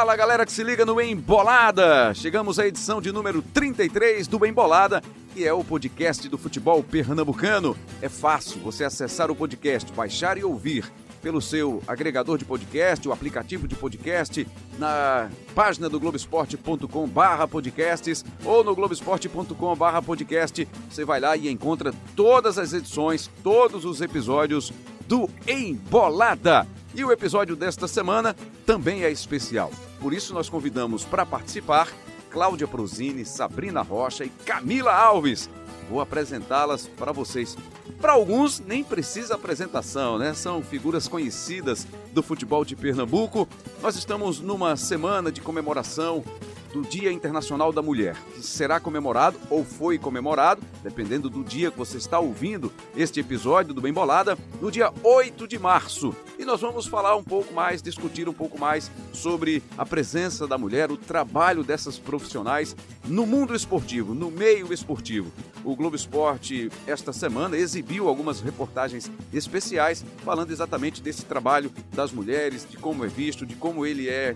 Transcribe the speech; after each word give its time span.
Fala 0.00 0.16
galera 0.16 0.46
que 0.46 0.52
se 0.52 0.64
liga 0.64 0.86
no 0.86 0.98
Embolada! 0.98 2.14
Chegamos 2.14 2.58
à 2.58 2.66
edição 2.66 3.02
de 3.02 3.12
número 3.12 3.42
33 3.42 4.26
do 4.26 4.46
Embolada, 4.46 5.02
que 5.34 5.46
é 5.46 5.52
o 5.52 5.62
podcast 5.62 6.26
do 6.26 6.38
futebol 6.38 6.82
pernambucano. 6.82 7.76
É 8.00 8.08
fácil 8.08 8.62
você 8.62 8.82
acessar 8.82 9.30
o 9.30 9.36
podcast, 9.36 9.92
baixar 9.92 10.38
e 10.38 10.42
ouvir 10.42 10.90
pelo 11.20 11.38
seu 11.42 11.82
agregador 11.86 12.38
de 12.38 12.46
podcast, 12.46 13.06
o 13.06 13.12
aplicativo 13.12 13.68
de 13.68 13.74
podcast, 13.74 14.48
na 14.78 15.28
página 15.54 15.86
do 15.86 16.00
globesport.com 16.00 17.06
barra 17.06 17.46
podcasts 17.46 18.24
ou 18.42 18.64
no 18.64 18.74
globesport.com 18.74 19.76
barra 19.76 20.00
podcast. 20.00 20.66
Você 20.88 21.04
vai 21.04 21.20
lá 21.20 21.36
e 21.36 21.50
encontra 21.50 21.92
todas 22.16 22.56
as 22.56 22.72
edições, 22.72 23.30
todos 23.42 23.84
os 23.84 24.00
episódios 24.00 24.72
do 25.06 25.28
Embolada. 25.46 26.66
E 26.94 27.04
o 27.04 27.12
episódio 27.12 27.54
desta 27.54 27.86
semana 27.86 28.34
também 28.64 29.04
é 29.04 29.10
especial. 29.10 29.70
Por 30.00 30.14
isso 30.14 30.32
nós 30.32 30.48
convidamos 30.48 31.04
para 31.04 31.26
participar 31.26 31.88
Cláudia 32.30 32.66
Prozini, 32.66 33.24
Sabrina 33.24 33.82
Rocha 33.82 34.24
e 34.24 34.30
Camila 34.30 34.94
Alves. 34.94 35.50
Vou 35.90 36.00
apresentá-las 36.00 36.86
para 36.86 37.12
vocês. 37.12 37.56
Para 38.00 38.12
alguns, 38.12 38.60
nem 38.60 38.82
precisa 38.82 39.34
apresentação, 39.34 40.16
né? 40.16 40.32
São 40.32 40.62
figuras 40.62 41.08
conhecidas 41.08 41.86
do 42.12 42.22
futebol 42.22 42.64
de 42.64 42.76
Pernambuco. 42.76 43.48
Nós 43.82 43.96
estamos 43.96 44.40
numa 44.40 44.76
semana 44.76 45.30
de 45.30 45.40
comemoração 45.40 46.24
do 46.72 46.82
Dia 46.82 47.12
Internacional 47.12 47.72
da 47.72 47.82
Mulher, 47.82 48.16
que 48.34 48.42
será 48.42 48.78
comemorado 48.78 49.38
ou 49.50 49.64
foi 49.64 49.98
comemorado, 49.98 50.62
dependendo 50.82 51.28
do 51.28 51.42
dia 51.42 51.70
que 51.70 51.78
você 51.78 51.96
está 51.96 52.18
ouvindo 52.18 52.72
este 52.96 53.20
episódio 53.20 53.74
do 53.74 53.80
Bem 53.80 53.92
Bolada, 53.92 54.38
no 54.60 54.70
dia 54.70 54.92
8 55.02 55.46
de 55.48 55.58
março. 55.58 56.14
E 56.38 56.44
nós 56.44 56.60
vamos 56.60 56.86
falar 56.86 57.16
um 57.16 57.24
pouco 57.24 57.52
mais, 57.52 57.82
discutir 57.82 58.28
um 58.28 58.32
pouco 58.32 58.58
mais 58.58 58.90
sobre 59.12 59.62
a 59.76 59.84
presença 59.84 60.46
da 60.46 60.56
mulher, 60.56 60.90
o 60.90 60.96
trabalho 60.96 61.62
dessas 61.62 61.98
profissionais 61.98 62.74
no 63.04 63.26
mundo 63.26 63.54
esportivo, 63.54 64.14
no 64.14 64.30
meio 64.30 64.72
esportivo. 64.72 65.30
O 65.62 65.76
Globo 65.76 65.96
Esporte, 65.96 66.70
esta 66.86 67.12
semana, 67.12 67.56
exibiu 67.56 68.08
algumas 68.08 68.40
reportagens 68.40 69.10
especiais 69.32 70.04
falando 70.24 70.50
exatamente 70.50 71.02
desse 71.02 71.26
trabalho 71.26 71.70
das 72.00 72.12
mulheres, 72.12 72.66
de 72.68 72.78
como 72.78 73.04
é 73.04 73.08
visto, 73.08 73.44
de 73.44 73.54
como 73.54 73.84
ele 73.84 74.08
é 74.08 74.34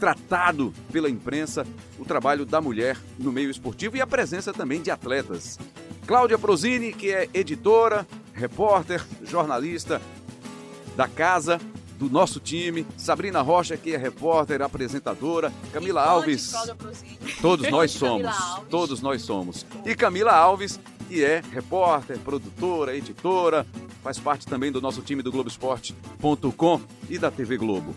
tratado 0.00 0.74
pela 0.90 1.08
imprensa 1.08 1.64
o 2.00 2.04
trabalho 2.04 2.44
da 2.44 2.60
mulher 2.60 2.98
no 3.16 3.30
meio 3.30 3.48
esportivo 3.48 3.96
e 3.96 4.00
a 4.00 4.06
presença 4.06 4.52
também 4.52 4.82
de 4.82 4.90
atletas. 4.90 5.56
Cláudia 6.04 6.36
Prozini, 6.36 6.92
que 6.92 7.12
é 7.12 7.28
editora, 7.32 8.04
repórter, 8.32 9.04
jornalista 9.24 10.02
da 10.96 11.06
casa, 11.06 11.60
do 11.96 12.10
nosso 12.10 12.40
time, 12.40 12.84
Sabrina 12.96 13.40
Rocha, 13.40 13.76
que 13.76 13.94
é 13.94 13.96
repórter, 13.96 14.60
apresentadora, 14.60 15.52
Camila 15.72 16.02
Alves. 16.02 16.52
Todos 17.40 17.70
nós 17.70 17.92
somos. 17.92 18.36
todos 18.68 19.00
nós 19.00 19.22
somos. 19.22 19.64
E 19.84 19.94
Camila 19.94 20.32
Alves, 20.32 20.78
que 21.08 21.24
é 21.24 21.42
repórter, 21.52 22.18
produtora, 22.18 22.96
editora, 22.96 23.66
faz 24.02 24.18
parte 24.18 24.46
também 24.46 24.70
do 24.70 24.80
nosso 24.80 25.02
time 25.02 25.22
do 25.22 25.32
Globoesporte.com 25.32 26.80
e 27.08 27.18
da 27.18 27.30
TV 27.30 27.56
Globo. 27.56 27.94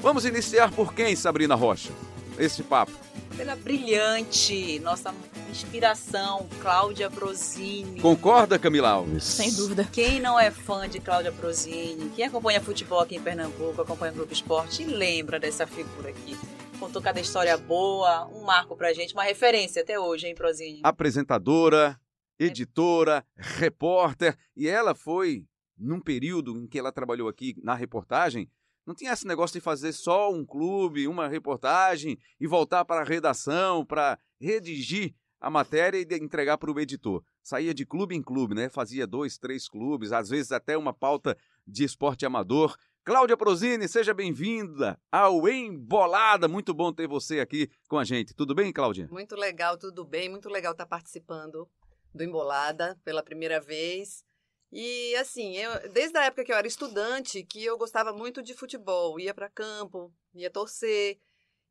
Vamos 0.00 0.24
iniciar 0.24 0.70
por 0.70 0.94
quem, 0.94 1.16
Sabrina 1.16 1.54
Rocha? 1.54 1.90
Esse 2.38 2.62
papo. 2.62 2.92
Pela 3.36 3.56
brilhante, 3.56 4.78
nossa 4.80 5.12
inspiração, 5.50 6.48
Cláudia 6.60 7.10
Prozini. 7.10 8.00
Concorda, 8.00 8.58
Camila 8.58 8.90
Alves? 8.90 9.24
Sem 9.24 9.52
dúvida. 9.54 9.88
Quem 9.92 10.20
não 10.20 10.38
é 10.38 10.50
fã 10.50 10.88
de 10.88 11.00
Cláudia 11.00 11.32
Prozini, 11.32 12.10
quem 12.14 12.24
acompanha 12.24 12.60
futebol 12.60 13.00
aqui 13.00 13.16
em 13.16 13.20
Pernambuco, 13.20 13.80
acompanha 13.80 14.12
o 14.12 14.16
Grupo 14.16 14.32
Esporte, 14.32 14.84
lembra 14.84 15.38
dessa 15.38 15.66
figura 15.66 16.10
aqui. 16.10 16.36
Contou 16.78 17.02
cada 17.02 17.20
história 17.20 17.56
boa, 17.56 18.26
um 18.32 18.44
marco 18.44 18.76
pra 18.76 18.92
gente, 18.92 19.12
uma 19.12 19.24
referência 19.24 19.82
até 19.82 19.98
hoje, 19.98 20.28
hein, 20.28 20.34
Prozini? 20.34 20.80
Apresentadora, 20.84 21.98
editora, 22.38 23.24
repórter, 23.36 24.36
e 24.56 24.68
ela 24.68 24.94
foi, 24.94 25.46
num 25.76 26.00
período 26.00 26.56
em 26.56 26.66
que 26.66 26.78
ela 26.78 26.92
trabalhou 26.92 27.28
aqui 27.28 27.54
na 27.62 27.74
reportagem, 27.74 28.50
não 28.86 28.94
tinha 28.94 29.12
esse 29.12 29.26
negócio 29.26 29.58
de 29.58 29.60
fazer 29.60 29.92
só 29.92 30.32
um 30.32 30.46
clube, 30.46 31.06
uma 31.06 31.28
reportagem 31.28 32.18
e 32.40 32.46
voltar 32.46 32.84
para 32.84 33.02
a 33.02 33.04
redação 33.04 33.84
para 33.84 34.18
redigir 34.40 35.14
a 35.40 35.50
matéria 35.50 35.98
e 35.98 36.14
entregar 36.16 36.58
para 36.58 36.72
o 36.72 36.80
editor. 36.80 37.22
Saía 37.42 37.74
de 37.74 37.84
clube 37.84 38.14
em 38.14 38.22
clube, 38.22 38.54
né? 38.54 38.68
Fazia 38.68 39.06
dois, 39.06 39.38
três 39.38 39.68
clubes, 39.68 40.10
às 40.10 40.28
vezes 40.28 40.52
até 40.52 40.76
uma 40.76 40.92
pauta 40.92 41.36
de 41.66 41.84
esporte 41.84 42.24
amador. 42.24 42.76
Cláudia 43.04 43.36
Prozini, 43.36 43.88
seja 43.88 44.12
bem-vinda 44.12 44.98
ao 45.10 45.48
Embolada. 45.48 46.48
Muito 46.48 46.74
bom 46.74 46.92
ter 46.92 47.06
você 47.06 47.40
aqui 47.40 47.70
com 47.88 47.98
a 47.98 48.04
gente. 48.04 48.34
Tudo 48.34 48.54
bem, 48.54 48.72
Cláudia? 48.72 49.08
Muito 49.10 49.36
legal, 49.36 49.78
tudo 49.78 50.04
bem. 50.04 50.28
Muito 50.28 50.48
legal 50.48 50.72
estar 50.72 50.86
participando 50.86 51.68
do 52.18 52.24
Embolada 52.24 53.00
pela 53.04 53.22
primeira 53.22 53.60
vez. 53.60 54.22
E 54.70 55.14
assim, 55.16 55.56
eu, 55.56 55.88
desde 55.90 56.18
a 56.18 56.24
época 56.24 56.44
que 56.44 56.52
eu 56.52 56.56
era 56.56 56.66
estudante, 56.66 57.42
que 57.42 57.64
eu 57.64 57.78
gostava 57.78 58.12
muito 58.12 58.42
de 58.42 58.52
futebol, 58.52 59.18
ia 59.18 59.32
para 59.32 59.48
campo, 59.48 60.12
ia 60.34 60.50
torcer. 60.50 61.18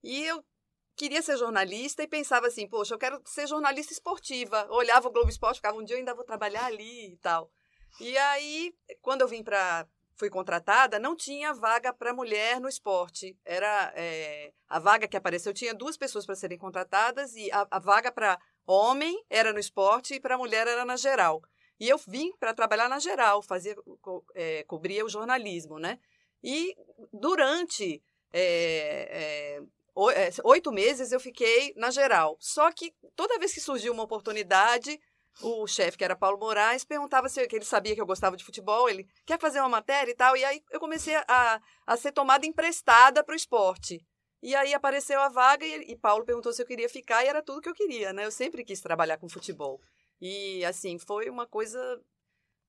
E 0.03 0.24
eu 0.25 0.44
queria 0.96 1.22
ser 1.22 1.38
jornalista 1.38 2.02
e 2.02 2.07
pensava 2.07 2.47
assim, 2.47 2.68
poxa, 2.68 2.96
eu 2.96 2.97
quero 2.97 3.22
ser 3.25 3.47
jornalista 3.47 3.94
esportiva. 3.94 4.68
Olhava 4.72 5.07
o 5.07 5.12
Globo 5.12 5.30
Esporte, 5.30 5.57
ficava 5.57 5.78
um 5.78 5.84
dia 5.84 5.96
eu 5.96 6.00
ainda 6.00 6.16
vou 6.16 6.24
trabalhar 6.24 6.66
ali 6.66 7.13
e 7.13 7.18
tal. 7.18 7.52
E 8.00 8.18
aí, 8.18 8.74
quando 9.02 9.22
eu 9.22 9.28
vim 9.28 9.44
para 9.44 9.88
fui 10.18 10.31
contratada, 10.31 10.97
não 10.97 11.16
tinha 11.16 11.53
vaga 11.53 11.94
para 11.94 12.12
mulher 12.12 12.59
no 12.59 12.68
esporte. 12.68 13.38
Era 13.46 13.94
é, 13.96 14.52
a 14.68 14.80
vaga 14.80 15.07
que 15.07 15.16
apareceu 15.16 15.53
tinha 15.53 15.75
duas 15.75 15.96
pessoas 15.96 16.25
para 16.25 16.36
serem 16.36 16.57
contratadas 16.57 17.36
e 17.36 17.52
a, 17.52 17.68
a 17.69 17.80
vaga 17.80 18.12
para 18.12 18.40
homem 18.68 19.24
era 19.30 19.54
no 19.54 19.60
esporte 19.60 20.16
e 20.16 20.20
para 20.20 20.38
mulher 20.38 20.68
era 20.68 20.84
na 20.86 20.98
geral. 20.98 21.42
E 21.80 21.88
eu 21.88 21.98
vim 22.08 22.32
para 22.38 22.54
trabalhar 22.54 22.90
na 22.90 23.00
geral, 23.00 23.42
fazia, 23.42 23.76
co, 24.02 24.24
é, 24.36 24.64
cobria 24.64 25.06
o 25.06 25.10
jornalismo, 25.10 25.80
né? 25.80 26.00
E 26.44 26.76
durante 27.14 28.02
é, 28.34 29.60
é, 29.60 30.32
oito 30.44 30.72
meses 30.72 31.12
eu 31.12 31.20
fiquei 31.20 31.74
na 31.76 31.90
geral. 31.92 32.36
Só 32.40 32.72
que 32.72 32.94
toda 33.16 33.40
vez 33.40 33.54
que 33.54 33.62
surgiu 33.62 33.94
uma 33.94 34.04
oportunidade, 34.04 35.00
o 35.42 35.68
chefe, 35.68 35.98
que 35.98 36.04
era 36.04 36.16
Paulo 36.16 36.40
Moraes, 36.40 36.84
perguntava 36.84 37.30
se 37.30 37.40
ele 37.40 37.66
sabia 37.66 37.94
que 37.94 38.02
eu 38.02 38.06
gostava 38.06 38.36
de 38.36 38.44
futebol, 38.44 38.90
ele 38.90 39.08
quer 39.26 39.40
fazer 39.40 39.60
uma 39.60 39.70
matéria 39.70 40.12
e 40.12 40.16
tal. 40.16 40.36
E 40.36 40.44
aí 40.44 40.64
eu 40.72 40.80
comecei 40.80 41.16
a, 41.16 41.62
a 41.86 41.98
ser 41.98 42.12
tomada 42.12 42.46
emprestada 42.46 43.24
para 43.24 43.34
o 43.34 43.36
esporte. 43.36 44.04
E 44.42 44.56
aí 44.56 44.74
apareceu 44.74 45.20
a 45.20 45.30
vaga 45.30 45.66
e, 45.66 45.92
e 45.92 45.96
Paulo 45.96 46.25
perguntou 46.25 46.53
se 46.53 46.62
eu 46.62 46.66
queria 46.66 46.90
ficar 46.90 47.24
e 47.24 47.28
era 47.28 47.42
tudo 47.42 47.62
que 47.62 47.70
eu 47.70 47.74
queria, 47.74 48.14
né? 48.14 48.25
Eu 48.25 48.31
sempre 48.31 48.64
quis 48.64 48.81
trabalhar 48.81 49.18
com 49.18 49.28
futebol. 49.28 49.81
E, 50.22 50.64
assim, 50.66 50.98
foi 51.00 51.30
uma 51.30 51.48
coisa 51.48 52.02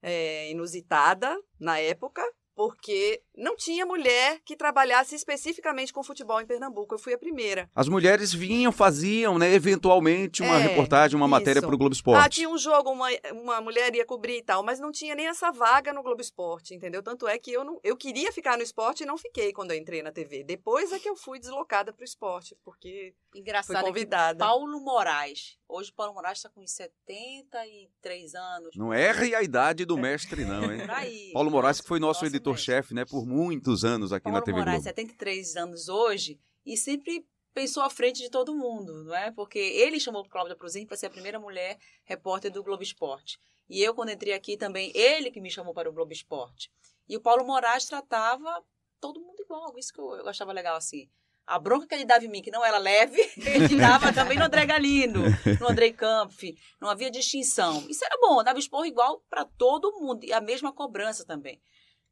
é, 0.02 0.50
inusitada 0.50 1.36
na 1.58 1.78
época, 1.78 2.22
porque 2.54 3.22
não 3.38 3.56
tinha 3.56 3.86
mulher 3.86 4.40
que 4.44 4.56
trabalhasse 4.56 5.14
especificamente 5.14 5.92
com 5.92 6.02
futebol 6.02 6.40
em 6.40 6.46
Pernambuco. 6.46 6.94
Eu 6.94 6.98
fui 6.98 7.14
a 7.14 7.18
primeira. 7.18 7.70
As 7.74 7.88
mulheres 7.88 8.32
vinham, 8.34 8.72
faziam, 8.72 9.38
né, 9.38 9.52
eventualmente, 9.54 10.42
uma 10.42 10.56
é, 10.56 10.58
reportagem, 10.58 11.16
uma 11.16 11.26
isso. 11.26 11.30
matéria 11.30 11.62
para 11.62 11.74
o 11.74 11.78
Globo 11.78 11.94
Esporte. 11.94 12.24
Ah, 12.24 12.28
tinha 12.28 12.48
um 12.48 12.58
jogo, 12.58 12.90
uma, 12.90 13.08
uma 13.32 13.60
mulher 13.60 13.94
ia 13.94 14.04
cobrir 14.04 14.38
e 14.38 14.42
tal, 14.42 14.62
mas 14.62 14.80
não 14.80 14.90
tinha 14.90 15.14
nem 15.14 15.28
essa 15.28 15.50
vaga 15.52 15.92
no 15.92 16.02
Globo 16.02 16.20
Esporte, 16.20 16.74
entendeu? 16.74 17.02
Tanto 17.02 17.28
é 17.28 17.38
que 17.38 17.52
eu, 17.52 17.64
não, 17.64 17.80
eu 17.84 17.96
queria 17.96 18.32
ficar 18.32 18.56
no 18.56 18.62
esporte 18.62 19.04
e 19.04 19.06
não 19.06 19.16
fiquei 19.16 19.52
quando 19.52 19.70
eu 19.70 19.78
entrei 19.78 20.02
na 20.02 20.10
TV. 20.10 20.42
Depois 20.42 20.92
é 20.92 20.98
que 20.98 21.08
eu 21.08 21.16
fui 21.16 21.38
deslocada 21.38 21.92
para 21.92 22.02
o 22.02 22.04
esporte, 22.04 22.56
porque 22.64 23.14
Engraçado 23.34 23.76
fui 23.76 23.86
convidada. 23.86 24.38
Paulo 24.38 24.80
Moraes. 24.80 25.56
Hoje 25.68 25.92
Paulo 25.92 26.14
Moraes 26.14 26.38
está 26.38 26.48
com 26.48 26.66
73 26.66 28.34
anos. 28.34 28.74
Não 28.74 28.92
erre 28.92 29.34
a 29.34 29.42
idade 29.42 29.84
do 29.84 29.98
mestre, 29.98 30.44
não, 30.44 30.72
hein? 30.72 30.80
Aí, 30.88 31.30
Paulo 31.32 31.50
Moraes, 31.50 31.80
que 31.80 31.86
foi 31.86 32.00
nosso, 32.00 32.24
nosso 32.24 32.26
editor-chefe, 32.26 32.94
né, 32.94 33.04
por 33.04 33.27
muitos 33.28 33.84
anos 33.84 34.12
aqui 34.12 34.24
Paulo 34.24 34.38
na 34.38 34.44
TV 34.44 34.58
Moraes, 34.58 34.82
Globo. 34.82 34.96
73 34.96 35.56
anos 35.56 35.88
hoje, 35.88 36.38
e 36.64 36.76
sempre 36.76 37.26
pensou 37.52 37.82
à 37.82 37.90
frente 37.90 38.22
de 38.22 38.30
todo 38.30 38.54
mundo, 38.54 39.04
não 39.04 39.14
é? 39.14 39.30
Porque 39.30 39.58
ele 39.58 40.00
chamou 40.00 40.24
Cláudia 40.28 40.56
Pruzin 40.56 40.86
para 40.86 40.96
ser 40.96 41.06
a 41.06 41.10
primeira 41.10 41.38
mulher 41.38 41.78
repórter 42.04 42.50
do 42.50 42.62
Globo 42.62 42.82
Esporte. 42.82 43.38
E 43.68 43.82
eu, 43.82 43.94
quando 43.94 44.10
entrei 44.10 44.32
aqui 44.32 44.56
também, 44.56 44.90
ele 44.94 45.30
que 45.30 45.40
me 45.40 45.50
chamou 45.50 45.74
para 45.74 45.90
o 45.90 45.92
Globo 45.92 46.12
Esporte. 46.12 46.70
E 47.08 47.16
o 47.16 47.20
Paulo 47.20 47.44
Moraes 47.44 47.84
tratava 47.84 48.62
todo 49.00 49.20
mundo 49.20 49.40
igual, 49.40 49.76
isso 49.78 49.92
que 49.92 50.00
eu, 50.00 50.16
eu 50.16 50.28
achava 50.28 50.52
legal 50.52 50.76
assim. 50.76 51.08
A 51.46 51.58
bronca 51.58 51.86
que 51.86 51.94
ele 51.94 52.04
dava 52.04 52.24
em 52.24 52.28
mim, 52.28 52.42
que 52.42 52.50
não 52.50 52.64
era 52.64 52.76
leve, 52.76 53.20
ele 53.36 53.76
dava 53.76 54.12
também 54.12 54.38
no 54.38 54.44
André 54.44 54.66
Galindo, 54.66 55.20
no 55.60 55.70
André 55.70 55.92
Kampf. 55.92 56.54
Não 56.78 56.90
havia 56.90 57.10
distinção. 57.10 57.86
Isso 57.88 58.04
era 58.04 58.18
bom, 58.20 58.42
dava 58.44 58.58
expor 58.58 58.86
igual 58.86 59.24
para 59.30 59.46
todo 59.46 59.98
mundo. 59.98 60.24
E 60.24 60.32
a 60.32 60.40
mesma 60.40 60.72
cobrança 60.72 61.24
também. 61.24 61.60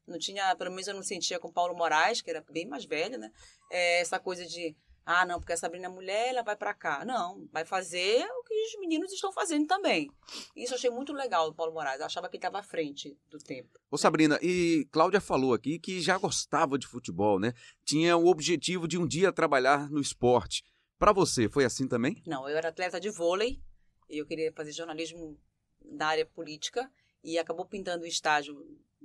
Não 0.06 0.18
tinha, 0.18 0.54
pelo 0.56 0.70
menos 0.70 0.86
eu 0.86 0.94
não 0.94 1.02
sentia 1.02 1.38
com 1.38 1.52
Paulo 1.52 1.76
Moraes, 1.76 2.20
que 2.20 2.30
era 2.30 2.44
bem 2.50 2.66
mais 2.66 2.84
velho, 2.84 3.18
né? 3.18 3.30
É, 3.70 4.00
essa 4.00 4.18
coisa 4.18 4.46
de 4.46 4.76
Ah, 5.08 5.24
não, 5.24 5.38
porque 5.38 5.52
a 5.52 5.56
Sabrina 5.56 5.86
é 5.86 5.88
mulher, 5.88 6.30
ela 6.30 6.42
vai 6.42 6.56
para 6.56 6.74
cá. 6.74 7.04
Não, 7.04 7.48
vai 7.52 7.64
fazer 7.64 8.24
o 8.24 8.42
que 8.42 8.54
os 8.54 8.80
meninos 8.80 9.12
estão 9.12 9.32
fazendo 9.32 9.64
também. 9.64 10.10
Isso 10.56 10.72
eu 10.72 10.76
achei 10.76 10.90
muito 10.90 11.12
legal 11.12 11.48
do 11.48 11.54
Paulo 11.54 11.72
Moraes. 11.72 12.00
Eu 12.00 12.06
achava 12.06 12.28
que 12.28 12.36
ele 12.36 12.40
estava 12.40 12.58
à 12.58 12.62
frente 12.62 13.16
do 13.30 13.38
tempo. 13.38 13.78
Ô 13.88 13.96
Sabrina, 13.96 14.36
e 14.42 14.84
Cláudia 14.90 15.20
falou 15.20 15.54
aqui 15.54 15.78
que 15.78 16.00
já 16.00 16.18
gostava 16.18 16.76
de 16.76 16.88
futebol, 16.88 17.38
né? 17.38 17.52
Tinha 17.84 18.16
o 18.16 18.26
objetivo 18.26 18.88
de 18.88 18.98
um 18.98 19.06
dia 19.06 19.32
trabalhar 19.32 19.88
no 19.90 20.00
esporte. 20.00 20.64
Para 20.98 21.12
você, 21.12 21.48
foi 21.48 21.64
assim 21.64 21.86
também? 21.86 22.20
Não, 22.26 22.48
eu 22.48 22.56
era 22.56 22.70
atleta 22.70 22.98
de 22.98 23.10
vôlei. 23.10 23.60
Eu 24.08 24.26
queria 24.26 24.52
fazer 24.52 24.72
jornalismo 24.72 25.38
da 25.84 26.08
área 26.08 26.26
política 26.26 26.90
e 27.22 27.38
acabou 27.38 27.64
pintando 27.64 28.02
o 28.02 28.08
estágio 28.08 28.56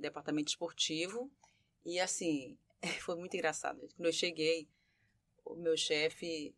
departamento 0.01 0.50
esportivo. 0.50 1.31
E 1.86 2.00
assim, 2.00 2.57
foi 3.01 3.15
muito 3.15 3.36
engraçado. 3.36 3.80
Quando 3.95 4.06
eu 4.06 4.13
cheguei, 4.13 4.68
o 5.45 5.56
meu 5.56 5.75
chefe, 5.77 6.53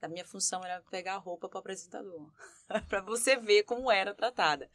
a 0.00 0.08
minha 0.08 0.24
função 0.24 0.64
era 0.64 0.80
pegar 0.90 1.14
a 1.14 1.18
roupa 1.18 1.48
para 1.48 1.58
o 1.58 1.60
apresentador, 1.60 2.30
para 2.88 3.00
você 3.02 3.36
ver 3.36 3.64
como 3.64 3.90
era 3.90 4.14
tratada. 4.14 4.70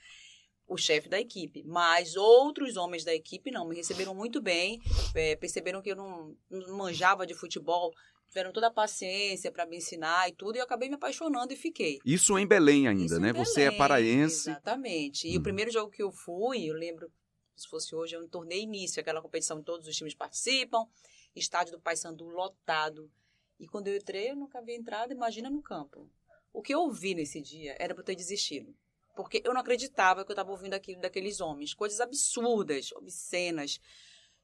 O 0.67 0.77
chefe 0.77 1.07
da 1.07 1.19
equipe, 1.19 1.63
mas 1.63 2.15
outros 2.15 2.75
homens 2.75 3.03
da 3.03 3.13
equipe 3.13 3.51
não, 3.51 3.67
me 3.67 3.75
receberam 3.75 4.15
muito 4.15 4.41
bem, 4.41 4.81
é, 5.13 5.35
perceberam 5.35 5.79
que 5.79 5.91
eu 5.91 5.95
não, 5.95 6.35
não 6.49 6.75
manjava 6.75 7.23
de 7.23 7.35
futebol, 7.35 7.93
tiveram 8.27 8.51
toda 8.51 8.67
a 8.67 8.71
paciência 8.71 9.51
para 9.51 9.67
me 9.67 9.77
ensinar 9.77 10.27
e 10.27 10.31
tudo, 10.31 10.55
e 10.55 10.59
eu 10.59 10.63
acabei 10.63 10.89
me 10.89 10.95
apaixonando 10.95 11.53
e 11.53 11.55
fiquei. 11.55 11.99
Isso 12.03 12.35
em 12.39 12.47
Belém 12.47 12.87
ainda, 12.87 13.05
Isso 13.05 13.19
né? 13.19 13.31
Belém, 13.31 13.45
Você 13.45 13.61
é 13.61 13.71
paraense. 13.71 14.49
Exatamente. 14.49 15.27
E 15.27 15.33
Uhum. 15.35 15.39
o 15.39 15.43
primeiro 15.43 15.69
jogo 15.71 15.91
que 15.91 16.01
eu 16.01 16.11
fui, 16.11 16.65
eu 16.65 16.73
lembro, 16.73 17.11
se 17.55 17.67
fosse 17.67 17.95
hoje, 17.95 18.15
é 18.15 18.19
um 18.19 18.27
torneio 18.27 18.63
início, 18.63 18.99
aquela 18.99 19.21
competição 19.21 19.59
que 19.59 19.65
todos 19.65 19.87
os 19.87 19.95
times 19.95 20.13
participam, 20.13 20.87
estádio 21.35 21.73
do 21.73 21.79
Paysandu 21.79 22.27
lotado. 22.27 23.11
E 23.59 23.67
quando 23.67 23.87
eu 23.87 23.95
entrei, 23.95 24.31
eu 24.31 24.35
nunca 24.35 24.59
havia 24.59 24.75
entrado, 24.75 25.11
imagina 25.11 25.49
no 25.49 25.61
campo. 25.61 26.09
O 26.51 26.61
que 26.61 26.73
eu 26.73 26.79
ouvi 26.79 27.13
nesse 27.15 27.41
dia 27.41 27.75
era 27.79 27.93
para 27.93 28.01
eu 28.01 28.05
ter 28.05 28.15
desistido. 28.15 28.75
Porque 29.15 29.41
eu 29.45 29.53
não 29.53 29.61
acreditava 29.61 30.25
que 30.25 30.31
eu 30.31 30.33
estava 30.33 30.51
ouvindo 30.51 30.73
aquilo 30.73 31.01
daqueles 31.01 31.39
homens. 31.39 31.73
Coisas 31.73 32.01
absurdas, 32.01 32.91
obscenas. 32.91 33.79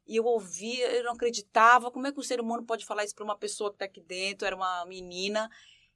E 0.08 0.16
eu 0.16 0.26
ouvia, 0.26 0.92
eu 0.92 1.04
não 1.04 1.14
acreditava. 1.14 1.92
Como 1.92 2.08
é 2.08 2.12
que 2.12 2.20
um 2.20 2.24
ser 2.24 2.40
humano 2.40 2.66
pode 2.66 2.86
falar 2.86 3.04
isso 3.04 3.16
para 3.16 3.24
uma 3.24 3.38
pessoa 3.38 3.70
que 3.70 3.76
está 3.76 3.86
aqui 3.86 4.02
dentro? 4.02 4.46
Era 4.46 4.56
uma 4.56 4.86
menina. 4.86 5.50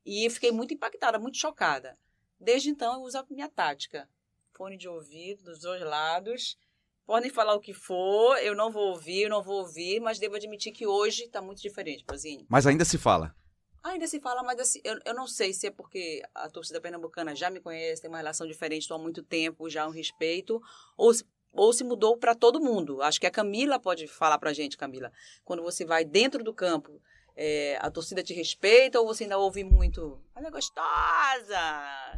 E 0.05 0.25
eu 0.25 0.31
fiquei 0.31 0.51
muito 0.51 0.73
impactada, 0.73 1.17
muito 1.17 1.37
chocada. 1.37 1.97
Desde 2.39 2.69
então, 2.69 2.95
eu 2.95 3.01
uso 3.01 3.17
a 3.17 3.25
minha 3.29 3.47
tática. 3.47 4.09
Fone 4.53 4.77
de 4.77 4.87
ouvido 4.87 5.43
dos 5.43 5.59
dois 5.59 5.81
lados. 5.81 6.57
Podem 7.05 7.29
falar 7.29 7.53
o 7.53 7.59
que 7.59 7.73
for, 7.73 8.35
eu 8.39 8.55
não 8.55 8.71
vou 8.71 8.89
ouvir, 8.89 9.23
eu 9.23 9.29
não 9.29 9.43
vou 9.43 9.59
ouvir, 9.59 9.99
mas 9.99 10.17
devo 10.17 10.35
admitir 10.35 10.71
que 10.71 10.87
hoje 10.87 11.25
está 11.25 11.39
muito 11.39 11.61
diferente, 11.61 12.03
Pozinho. 12.03 12.45
Mas 12.49 12.65
ainda 12.65 12.83
se 12.83 12.97
fala. 12.97 13.35
Ainda 13.83 14.07
se 14.07 14.19
fala, 14.19 14.41
mas 14.41 14.59
assim, 14.59 14.81
eu, 14.83 14.99
eu 15.05 15.13
não 15.13 15.27
sei 15.27 15.53
se 15.53 15.67
é 15.67 15.71
porque 15.71 16.23
a 16.33 16.49
torcida 16.49 16.81
pernambucana 16.81 17.35
já 17.35 17.51
me 17.51 17.59
conhece, 17.59 18.01
tem 18.01 18.09
uma 18.09 18.17
relação 18.17 18.47
diferente, 18.47 18.81
estou 18.81 18.97
há 18.97 18.99
muito 18.99 19.21
tempo, 19.21 19.69
já 19.69 19.87
um 19.87 19.91
respeito, 19.91 20.59
ou 20.97 21.13
se, 21.13 21.23
ou 21.53 21.71
se 21.71 21.83
mudou 21.83 22.17
para 22.17 22.33
todo 22.33 22.59
mundo. 22.59 23.03
Acho 23.03 23.19
que 23.19 23.27
a 23.27 23.31
Camila 23.31 23.79
pode 23.79 24.07
falar 24.07 24.39
para 24.39 24.49
a 24.49 24.53
gente, 24.53 24.75
Camila. 24.75 25.11
Quando 25.43 25.61
você 25.61 25.85
vai 25.85 26.03
dentro 26.03 26.43
do 26.43 26.55
campo, 26.55 26.99
é, 27.35 27.77
a 27.81 27.91
torcida 27.91 28.23
te 28.23 28.33
respeita 28.33 28.99
ou 28.99 29.07
você 29.07 29.23
ainda 29.23 29.37
ouve 29.37 29.63
muito? 29.63 30.17
Olha, 30.35 30.49
gostosa! 30.49 31.59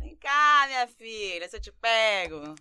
Vem 0.01 0.15
cá, 0.15 0.65
minha 0.67 0.87
filha, 0.87 1.49
se 1.49 1.57
eu 1.57 1.61
te 1.61 1.71
pego. 1.71 2.55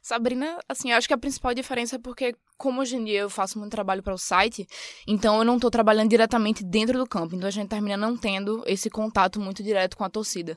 Sabrina, 0.00 0.58
assim, 0.68 0.90
eu 0.90 0.96
acho 0.96 1.08
que 1.08 1.14
a 1.14 1.18
principal 1.18 1.52
diferença 1.52 1.96
é 1.96 1.98
porque, 1.98 2.34
como 2.56 2.80
hoje 2.80 2.96
em 2.96 3.04
dia 3.04 3.20
eu 3.20 3.30
faço 3.30 3.58
muito 3.58 3.72
trabalho 3.72 4.02
para 4.02 4.14
o 4.14 4.18
site, 4.18 4.66
então 5.06 5.38
eu 5.38 5.44
não 5.44 5.58
tô 5.58 5.70
trabalhando 5.70 6.08
diretamente 6.08 6.64
dentro 6.64 6.98
do 6.98 7.06
campo. 7.06 7.34
Então 7.34 7.48
a 7.48 7.52
gente 7.52 7.68
termina 7.68 7.96
não 7.96 8.16
tendo 8.16 8.62
esse 8.66 8.88
contato 8.88 9.40
muito 9.40 9.62
direto 9.62 9.96
com 9.96 10.04
a 10.04 10.10
torcida. 10.10 10.56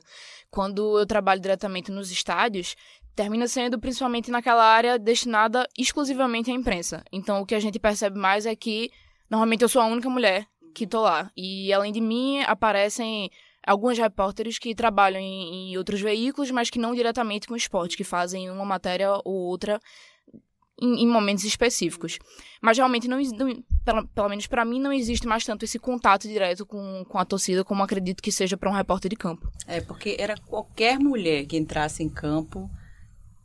Quando 0.50 0.98
eu 0.98 1.06
trabalho 1.06 1.40
diretamente 1.40 1.90
nos 1.90 2.10
estádios, 2.10 2.76
termina 3.14 3.46
sendo 3.46 3.78
principalmente 3.78 4.30
naquela 4.30 4.64
área 4.64 4.98
destinada 4.98 5.68
exclusivamente 5.76 6.50
à 6.50 6.54
imprensa. 6.54 7.04
Então 7.12 7.40
o 7.40 7.46
que 7.46 7.54
a 7.54 7.60
gente 7.60 7.78
percebe 7.78 8.18
mais 8.18 8.46
é 8.46 8.54
que 8.54 8.90
normalmente 9.28 9.62
eu 9.62 9.68
sou 9.68 9.82
a 9.82 9.86
única 9.86 10.08
mulher 10.08 10.46
que 10.74 10.86
tô 10.86 11.00
lá. 11.02 11.30
E 11.36 11.72
além 11.72 11.92
de 11.92 12.00
mim, 12.00 12.40
aparecem 12.42 13.30
alguns 13.66 13.96
repórteres 13.96 14.58
que 14.58 14.74
trabalham 14.74 15.20
em, 15.20 15.70
em 15.72 15.76
outros 15.78 16.00
veículos, 16.00 16.50
mas 16.50 16.68
que 16.68 16.78
não 16.78 16.94
diretamente 16.94 17.46
com 17.46 17.54
o 17.54 17.56
esporte, 17.56 17.96
que 17.96 18.04
fazem 18.04 18.50
uma 18.50 18.64
matéria 18.64 19.10
ou 19.24 19.34
outra 19.34 19.80
em, 20.80 21.04
em 21.04 21.06
momentos 21.06 21.44
específicos. 21.44 22.18
Mas 22.60 22.76
realmente, 22.76 23.08
não, 23.08 23.18
não- 23.22 23.62
pelo, 23.84 24.06
pelo 24.08 24.28
menos 24.28 24.46
para 24.46 24.64
mim, 24.64 24.80
não 24.80 24.92
existe 24.92 25.26
mais 25.26 25.44
tanto 25.44 25.64
esse 25.64 25.78
contato 25.78 26.26
direto 26.28 26.66
com, 26.66 27.04
com 27.08 27.18
a 27.18 27.24
torcida 27.24 27.64
como 27.64 27.82
acredito 27.82 28.22
que 28.22 28.32
seja 28.32 28.56
para 28.56 28.68
um 28.70 28.74
repórter 28.74 29.08
de 29.08 29.16
campo. 29.16 29.50
É, 29.66 29.80
porque 29.80 30.16
era 30.18 30.34
qualquer 30.36 30.98
mulher 30.98 31.46
que 31.46 31.56
entrasse 31.56 32.02
em 32.02 32.08
campo, 32.08 32.68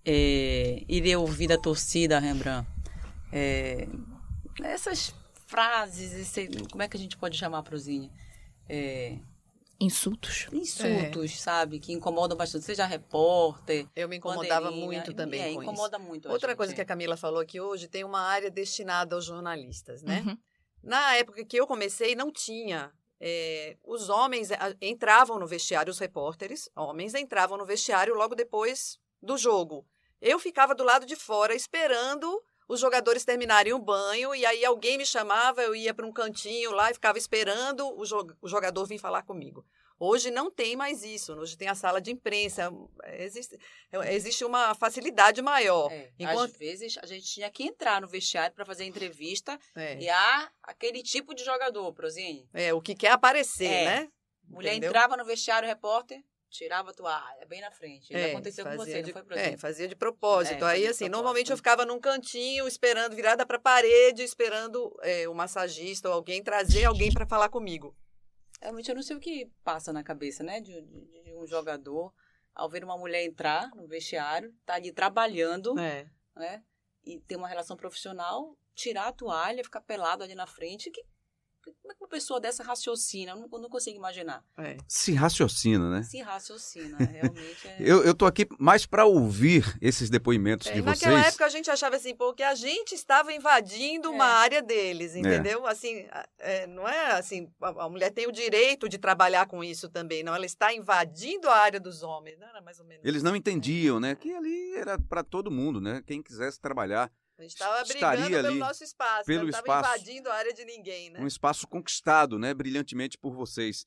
é, 0.03 0.83
iria 0.87 1.19
ouvir 1.19 1.47
da 1.47 1.57
torcida, 1.57 2.19
Rembrandt. 2.19 2.67
É, 3.31 3.87
essas 4.63 5.13
frases, 5.49 6.13
esse, 6.13 6.47
como 6.69 6.83
é 6.83 6.87
que 6.87 6.95
a 6.95 6.99
gente 6.99 7.17
pode 7.17 7.35
chamar, 7.35 7.63
Prozinha? 7.63 8.11
É, 8.67 9.17
Insultos. 9.81 10.47
insultos, 10.51 11.39
sabe? 11.39 11.79
Que 11.79 11.93
incomodam 11.93 12.37
bastante. 12.37 12.65
Seja 12.65 12.85
repórter. 12.85 13.87
Eu 13.95 14.09
me 14.09 14.17
incomodava 14.17 14.69
muito 14.71 15.13
também 15.13 15.41
é, 15.41 15.53
com 15.53 15.63
incomoda 15.63 15.97
muito. 15.97 16.27
a 16.27 16.31
Outra 16.31 16.49
gente. 16.49 16.57
coisa 16.57 16.75
que 16.75 16.81
a 16.81 16.85
Camila 16.85 17.15
falou 17.15 17.39
aqui 17.39 17.61
hoje, 17.61 17.87
tem 17.87 18.03
uma 18.03 18.19
área 18.19 18.51
destinada 18.51 19.15
aos 19.15 19.25
jornalistas, 19.25 20.03
né? 20.03 20.21
Uhum. 20.27 20.37
Na 20.83 21.15
época 21.15 21.45
que 21.45 21.57
eu 21.57 21.65
comecei, 21.65 22.13
não 22.13 22.29
tinha. 22.29 22.91
É, 23.21 23.77
os 23.83 24.09
homens 24.09 24.49
entravam 24.81 25.39
no 25.39 25.47
vestiário, 25.47 25.91
os 25.91 25.99
repórteres, 25.99 26.69
homens, 26.75 27.15
entravam 27.15 27.57
no 27.57 27.65
vestiário 27.65 28.13
logo 28.15 28.35
depois 28.35 28.99
do 29.21 29.37
jogo. 29.37 29.85
Eu 30.21 30.39
ficava 30.39 30.75
do 30.75 30.83
lado 30.83 31.05
de 31.05 31.15
fora 31.15 31.55
esperando 31.55 32.41
os 32.69 32.79
jogadores 32.79 33.25
terminarem 33.25 33.73
o 33.73 33.79
banho 33.79 34.33
e 34.33 34.45
aí 34.45 34.63
alguém 34.63 34.97
me 34.97 35.05
chamava, 35.05 35.61
eu 35.61 35.75
ia 35.75 35.93
para 35.93 36.05
um 36.07 36.11
cantinho 36.13 36.71
lá 36.71 36.89
e 36.89 36.93
ficava 36.93 37.17
esperando 37.17 37.85
o, 37.99 38.05
jo- 38.05 38.33
o 38.41 38.47
jogador 38.47 38.85
vir 38.85 38.99
falar 38.99 39.23
comigo. 39.23 39.65
Hoje 40.01 40.31
não 40.31 40.49
tem 40.49 40.77
mais 40.77 41.03
isso. 41.03 41.33
Hoje 41.33 41.57
tem 41.57 41.67
a 41.67 41.75
sala 41.75 41.99
de 41.99 42.09
imprensa. 42.09 42.71
Existe, 43.17 43.59
existe 44.07 44.45
uma 44.45 44.73
facilidade 44.73 45.41
maior. 45.41 45.91
É, 45.91 46.09
Enquanto- 46.17 46.51
Às 46.53 46.57
vezes 46.57 46.97
a 47.01 47.05
gente 47.05 47.25
tinha 47.25 47.49
que 47.51 47.63
entrar 47.63 47.99
no 47.99 48.07
vestiário 48.07 48.55
para 48.55 48.63
fazer 48.63 48.85
entrevista 48.85 49.59
É, 49.75 49.99
e 49.99 50.09
há 50.09 50.49
aquele 50.63 51.03
tipo 51.03 51.33
de 51.35 51.43
jogador, 51.43 51.91
Prozinha. 51.91 52.47
é, 52.53 52.73
o 52.73 52.79
que 52.81 52.95
quer 52.95 53.11
aparecer, 53.11 53.65
É. 53.65 53.85
né? 53.85 54.11
Mulher 54.47 54.71
Entendeu? 54.71 54.89
entrava 54.91 55.17
no 55.17 55.25
vestiário, 55.25 55.67
repórter, 55.67 56.23
tirava 56.49 56.89
a 56.91 56.93
toalha, 56.93 57.45
bem 57.47 57.61
na 57.61 57.71
frente. 57.71 58.05
Isso 58.13 58.17
É, 58.17 58.31
aconteceu 58.31 58.65
com 58.65 58.75
você, 58.75 59.01
de, 59.01 59.07
não 59.07 59.13
foi, 59.13 59.23
Prozinha? 59.23 59.49
É, 59.53 59.57
fazia 59.57 59.87
de 59.87 59.95
propósito. 59.95 60.65
É, 60.65 60.71
Aí, 60.71 60.81
assim, 60.87 61.05
propósito. 61.05 61.11
normalmente 61.11 61.51
eu 61.51 61.57
ficava 61.57 61.85
num 61.85 61.99
cantinho, 61.99 62.67
esperando, 62.67 63.15
virada 63.15 63.45
para 63.45 63.57
a 63.57 63.61
parede, 63.61 64.23
esperando 64.23 64.95
é, 65.01 65.27
o 65.29 65.33
massagista 65.33 66.09
ou 66.09 66.15
alguém 66.15 66.43
trazer 66.43 66.85
alguém 66.85 67.11
para 67.11 67.25
falar 67.27 67.49
comigo. 67.49 67.95
Realmente 68.61 68.89
eu 68.89 68.95
não 68.95 69.01
sei 69.03 69.15
o 69.15 69.19
que 69.19 69.49
passa 69.63 69.93
na 69.93 70.03
cabeça, 70.03 70.43
né, 70.43 70.59
de, 70.59 70.81
de- 70.81 71.23
de 71.23 71.33
um 71.35 71.47
jogador 71.47 72.13
ao 72.53 72.69
ver 72.69 72.83
uma 72.83 72.97
mulher 72.97 73.23
entrar 73.23 73.69
no 73.75 73.87
vestiário, 73.87 74.53
tá 74.65 74.73
ali 74.73 74.91
trabalhando, 74.91 75.79
É. 75.79 76.09
né, 76.35 76.63
e 77.05 77.19
ter 77.21 77.37
uma 77.37 77.47
relação 77.47 77.77
profissional, 77.77 78.57
tirar 78.75 79.07
a 79.07 79.13
toalha, 79.13 79.63
ficar 79.63 79.79
pelado 79.81 80.23
ali 80.23 80.35
na 80.35 80.45
frente, 80.45 80.91
que 80.91 81.01
como 81.81 81.91
é 81.91 81.95
que 81.95 82.01
uma 82.03 82.07
pessoa 82.09 82.39
dessa 82.39 82.63
raciocina? 82.63 83.31
Eu 83.31 83.35
não, 83.37 83.49
eu 83.51 83.59
não 83.59 83.69
consigo 83.69 83.97
imaginar. 83.97 84.43
É. 84.57 84.77
Se 84.87 85.13
raciocina, 85.13 85.89
né? 85.89 86.03
Se 86.03 86.19
raciocina, 86.21 86.97
realmente 87.03 87.67
é... 87.67 87.77
Eu, 87.79 88.03
eu 88.03 88.13
tô 88.13 88.25
aqui 88.25 88.47
mais 88.59 88.85
para 88.85 89.05
ouvir 89.05 89.63
esses 89.81 90.09
depoimentos 90.09 90.67
É, 90.67 90.73
de 90.73 90.79
e 90.79 90.81
naquela 90.81 91.15
vocês. 91.17 91.27
época 91.27 91.45
a 91.45 91.49
gente 91.49 91.69
achava 91.69 91.95
assim, 91.95 92.15
pô, 92.15 92.33
que 92.33 92.43
a 92.43 92.55
gente 92.55 92.93
estava 92.93 93.31
invadindo 93.33 94.09
uma 94.11 94.25
É. 94.25 94.31
área 94.43 94.61
deles, 94.61 95.15
entendeu? 95.15 95.65
Assim, 95.67 96.05
é, 96.39 96.67
não 96.67 96.87
é 96.87 97.11
assim, 97.13 97.51
a, 97.61 97.85
a 97.85 97.89
mulher 97.89 98.11
tem 98.11 98.27
o 98.27 98.31
direito 98.31 98.87
de 98.89 98.97
trabalhar 98.97 99.47
com 99.47 99.63
isso 99.63 99.89
também, 99.89 100.23
não, 100.23 100.33
ela 100.35 100.45
está 100.45 100.73
invadindo 100.73 101.47
a 101.49 101.55
área 101.55 101.79
dos 101.79 102.03
homens, 102.03 102.37
não 102.39 102.47
era 102.47 102.61
mais 102.61 102.79
ou 102.79 102.85
menos. 102.85 103.03
Eles 103.05 103.23
não 103.23 103.35
entendiam, 103.35 103.99
né? 103.99 104.15
Que 104.15 104.33
ali 104.33 104.75
era 104.75 104.97
para 104.99 105.23
todo 105.23 105.49
mundo, 105.51 105.79
né? 105.81 106.03
Quem 106.05 106.21
quisesse 106.21 106.59
trabalhar, 106.59 107.11
A 107.39 107.41
gente 107.43 107.53
estava 107.53 107.83
brigando 107.85 108.41
pelo 108.43 108.55
nosso 108.59 108.83
espaço, 108.83 109.25
pelo 109.25 109.43
não 109.43 109.49
estava 109.49 109.79
invadindo 109.79 110.29
a 110.29 110.35
área 110.35 110.53
de 110.53 110.65
ninguém, 110.65 111.09
né? 111.09 111.19
um 111.21 111.27
espaço 111.27 111.67
conquistado, 111.67 112.37
né? 112.37 112.53
Brilhantemente 112.53 113.17
por 113.17 113.33
vocês. 113.33 113.85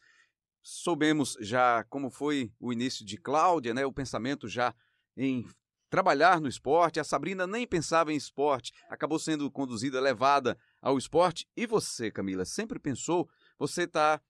Soubemos 0.63 1.37
já 1.41 1.85
como 1.85 2.11
foi 2.11 2.53
o 2.61 2.73
início 2.73 3.05
de 3.05 3.17
Cláudia, 3.17 3.75
né? 3.75 3.85
O 3.85 3.93
pensamento 3.93 4.49
já 4.49 4.75
em 5.17 5.45
trabalhar 5.91 6.41
no 6.41 6.49
esporte. 6.49 7.01
A 7.01 7.05
Sabrina 7.05 7.47
nem 7.47 7.67
pensava 7.67 8.13
em 8.13 8.17
esporte, 8.17 8.73
acabou 8.89 9.19
sendo 9.19 9.51
conduzida, 9.51 10.01
levada 10.01 10.57
ao 10.81 10.97
esporte. 10.97 11.47
E 11.57 11.67
você, 11.67 12.11
Camila, 12.11 12.45
sempre 12.45 12.79
pensou? 12.79 13.29
Você 13.59 13.87
tá 13.87 14.21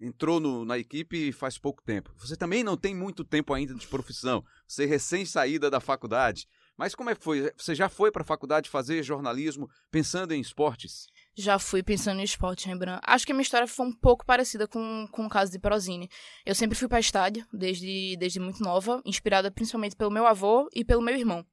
entrou 0.00 0.40
no- 0.40 0.64
na 0.64 0.76
equipe 0.78 1.32
faz 1.32 1.56
pouco 1.58 1.82
tempo. 1.82 2.12
Você 2.18 2.36
também 2.36 2.62
não 2.64 2.76
tem 2.76 2.94
muito 2.94 3.24
tempo 3.24 3.52
ainda 3.54 3.74
de 3.74 3.86
profissão. 3.86 4.44
Você 4.66 4.84
é 4.84 4.86
recém 4.86 5.24
saída 5.24 5.70
da 5.70 5.80
faculdade. 5.80 6.46
Mas 6.76 6.94
como 6.94 7.10
é 7.10 7.14
que 7.14 7.22
foi? 7.22 7.52
Você 7.56 7.74
já 7.74 7.88
foi 7.88 8.10
para 8.10 8.22
a 8.22 8.26
faculdade 8.26 8.68
fazer 8.68 9.02
jornalismo 9.02 9.68
pensando 9.90 10.32
em 10.32 10.40
esportes? 10.40 11.06
Já 11.36 11.58
fui 11.58 11.82
pensando 11.82 12.20
em 12.20 12.24
esporte, 12.24 12.66
Rembrandt. 12.66 13.00
Acho 13.04 13.24
que 13.24 13.32
a 13.32 13.34
minha 13.34 13.42
história 13.42 13.66
foi 13.66 13.86
um 13.86 13.92
pouco 13.92 14.26
parecida 14.26 14.66
com, 14.66 15.06
com 15.10 15.26
o 15.26 15.28
caso 15.28 15.52
de 15.52 15.58
Perosini. 15.58 16.08
Eu 16.44 16.54
sempre 16.54 16.76
fui 16.76 16.88
para 16.88 17.00
estádio, 17.00 17.46
desde, 17.52 18.16
desde 18.16 18.40
muito 18.40 18.62
nova, 18.62 19.00
inspirada 19.04 19.50
principalmente 19.50 19.96
pelo 19.96 20.10
meu 20.10 20.26
avô 20.26 20.68
e 20.74 20.84
pelo 20.84 21.02
meu 21.02 21.16
irmão. 21.16 21.44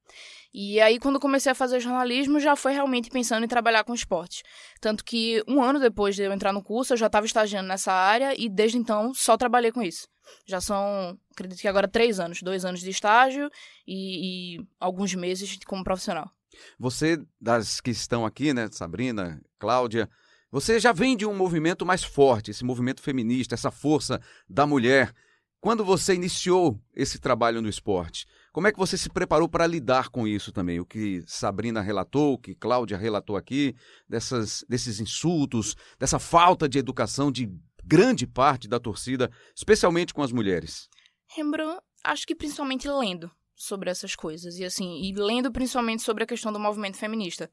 E 0.54 0.82
aí, 0.82 1.00
quando 1.00 1.20
comecei 1.20 1.52
a 1.52 1.56
fazer 1.56 1.80
jornalismo, 1.80 2.40
já 2.40 2.56
foi 2.56 2.74
realmente 2.74 3.10
pensando 3.10 3.44
em 3.44 3.48
trabalhar 3.48 3.84
com 3.84 3.94
esporte. 3.94 4.44
Tanto 4.82 5.04
que 5.04 5.44
um 5.48 5.64
ano 5.64 5.80
depois 5.80 6.16
de 6.16 6.24
eu 6.24 6.34
entrar 6.34 6.52
no 6.52 6.64
curso, 6.64 6.94
eu 6.94 6.98
já 6.98 7.08
estava 7.08 7.26
estagiando 7.26 7.68
nessa 7.68 7.94
área 7.94 8.34
e 8.38 8.50
desde 8.50 8.78
então 8.78 9.14
só 9.14 9.38
trabalhei 9.38 9.72
com 9.72 9.82
isso. 9.82 10.11
Já 10.46 10.62
são, 10.62 11.18
acredito 11.32 11.60
que 11.60 11.68
agora, 11.68 11.88
três 11.88 12.20
anos. 12.20 12.42
Dois 12.42 12.66
anos 12.66 12.82
de 12.82 12.90
estágio 12.90 13.50
e, 13.88 14.58
e 14.58 14.68
alguns 14.80 15.14
meses 15.16 15.58
como 15.66 15.84
profissional. 15.84 16.30
Você, 16.78 17.18
das 17.40 17.80
que 17.80 17.92
estão 17.92 18.26
aqui, 18.26 18.54
né, 18.54 18.70
Sabrina, 18.72 19.42
Cláudia, 19.58 20.10
você 20.52 20.80
já 20.80 20.92
vem 20.92 21.16
de 21.16 21.26
um 21.26 21.34
movimento 21.34 21.86
mais 21.86 22.04
forte, 22.04 22.52
esse 22.52 22.66
movimento 22.66 23.02
feminista, 23.02 23.56
essa 23.56 23.72
força 23.72 24.20
da 24.50 24.68
mulher. 24.68 25.14
Quando 25.62 25.86
você 25.86 26.14
iniciou 26.14 26.78
esse 26.94 27.20
trabalho 27.20 27.62
no 27.62 27.70
esporte, 27.70 28.26
como 28.52 28.68
é 28.68 28.72
que 28.72 28.80
você 28.80 28.98
se 28.98 29.10
preparou 29.10 29.48
para 29.48 29.66
lidar 29.66 30.10
com 30.10 30.28
isso 30.28 30.52
também? 30.52 30.80
O 30.80 30.86
que 30.86 31.24
Sabrina 31.26 31.80
relatou, 31.80 32.34
o 32.34 32.38
que 32.38 32.54
Cláudia 32.54 32.98
relatou 32.98 33.38
aqui, 33.38 33.74
dessas, 34.10 34.66
desses 34.68 35.00
insultos, 35.00 35.76
dessa 35.98 36.20
falta 36.20 36.68
de 36.68 36.80
educação 36.80 37.32
de 37.32 37.50
grande 37.92 38.26
parte 38.26 38.70
da 38.70 38.80
torcida, 38.80 39.30
especialmente 39.54 40.14
com 40.14 40.24
as 40.24 40.32
mulheres? 40.32 40.88
Rembrandt, 41.36 41.82
acho 42.06 42.26
que 42.26 42.34
principalmente 42.34 42.88
lendo 42.88 43.30
sobre 43.62 43.90
essas 43.90 44.16
coisas. 44.16 44.58
E 44.58 44.66
assim, 44.66 45.02
e 45.02 45.14
lendo 45.14 45.52
principalmente 45.52 46.02
sobre 46.02 46.24
a 46.24 46.28
questão 46.28 46.52
do 46.52 46.60
movimento 46.60 46.98
feminista. 46.98 47.50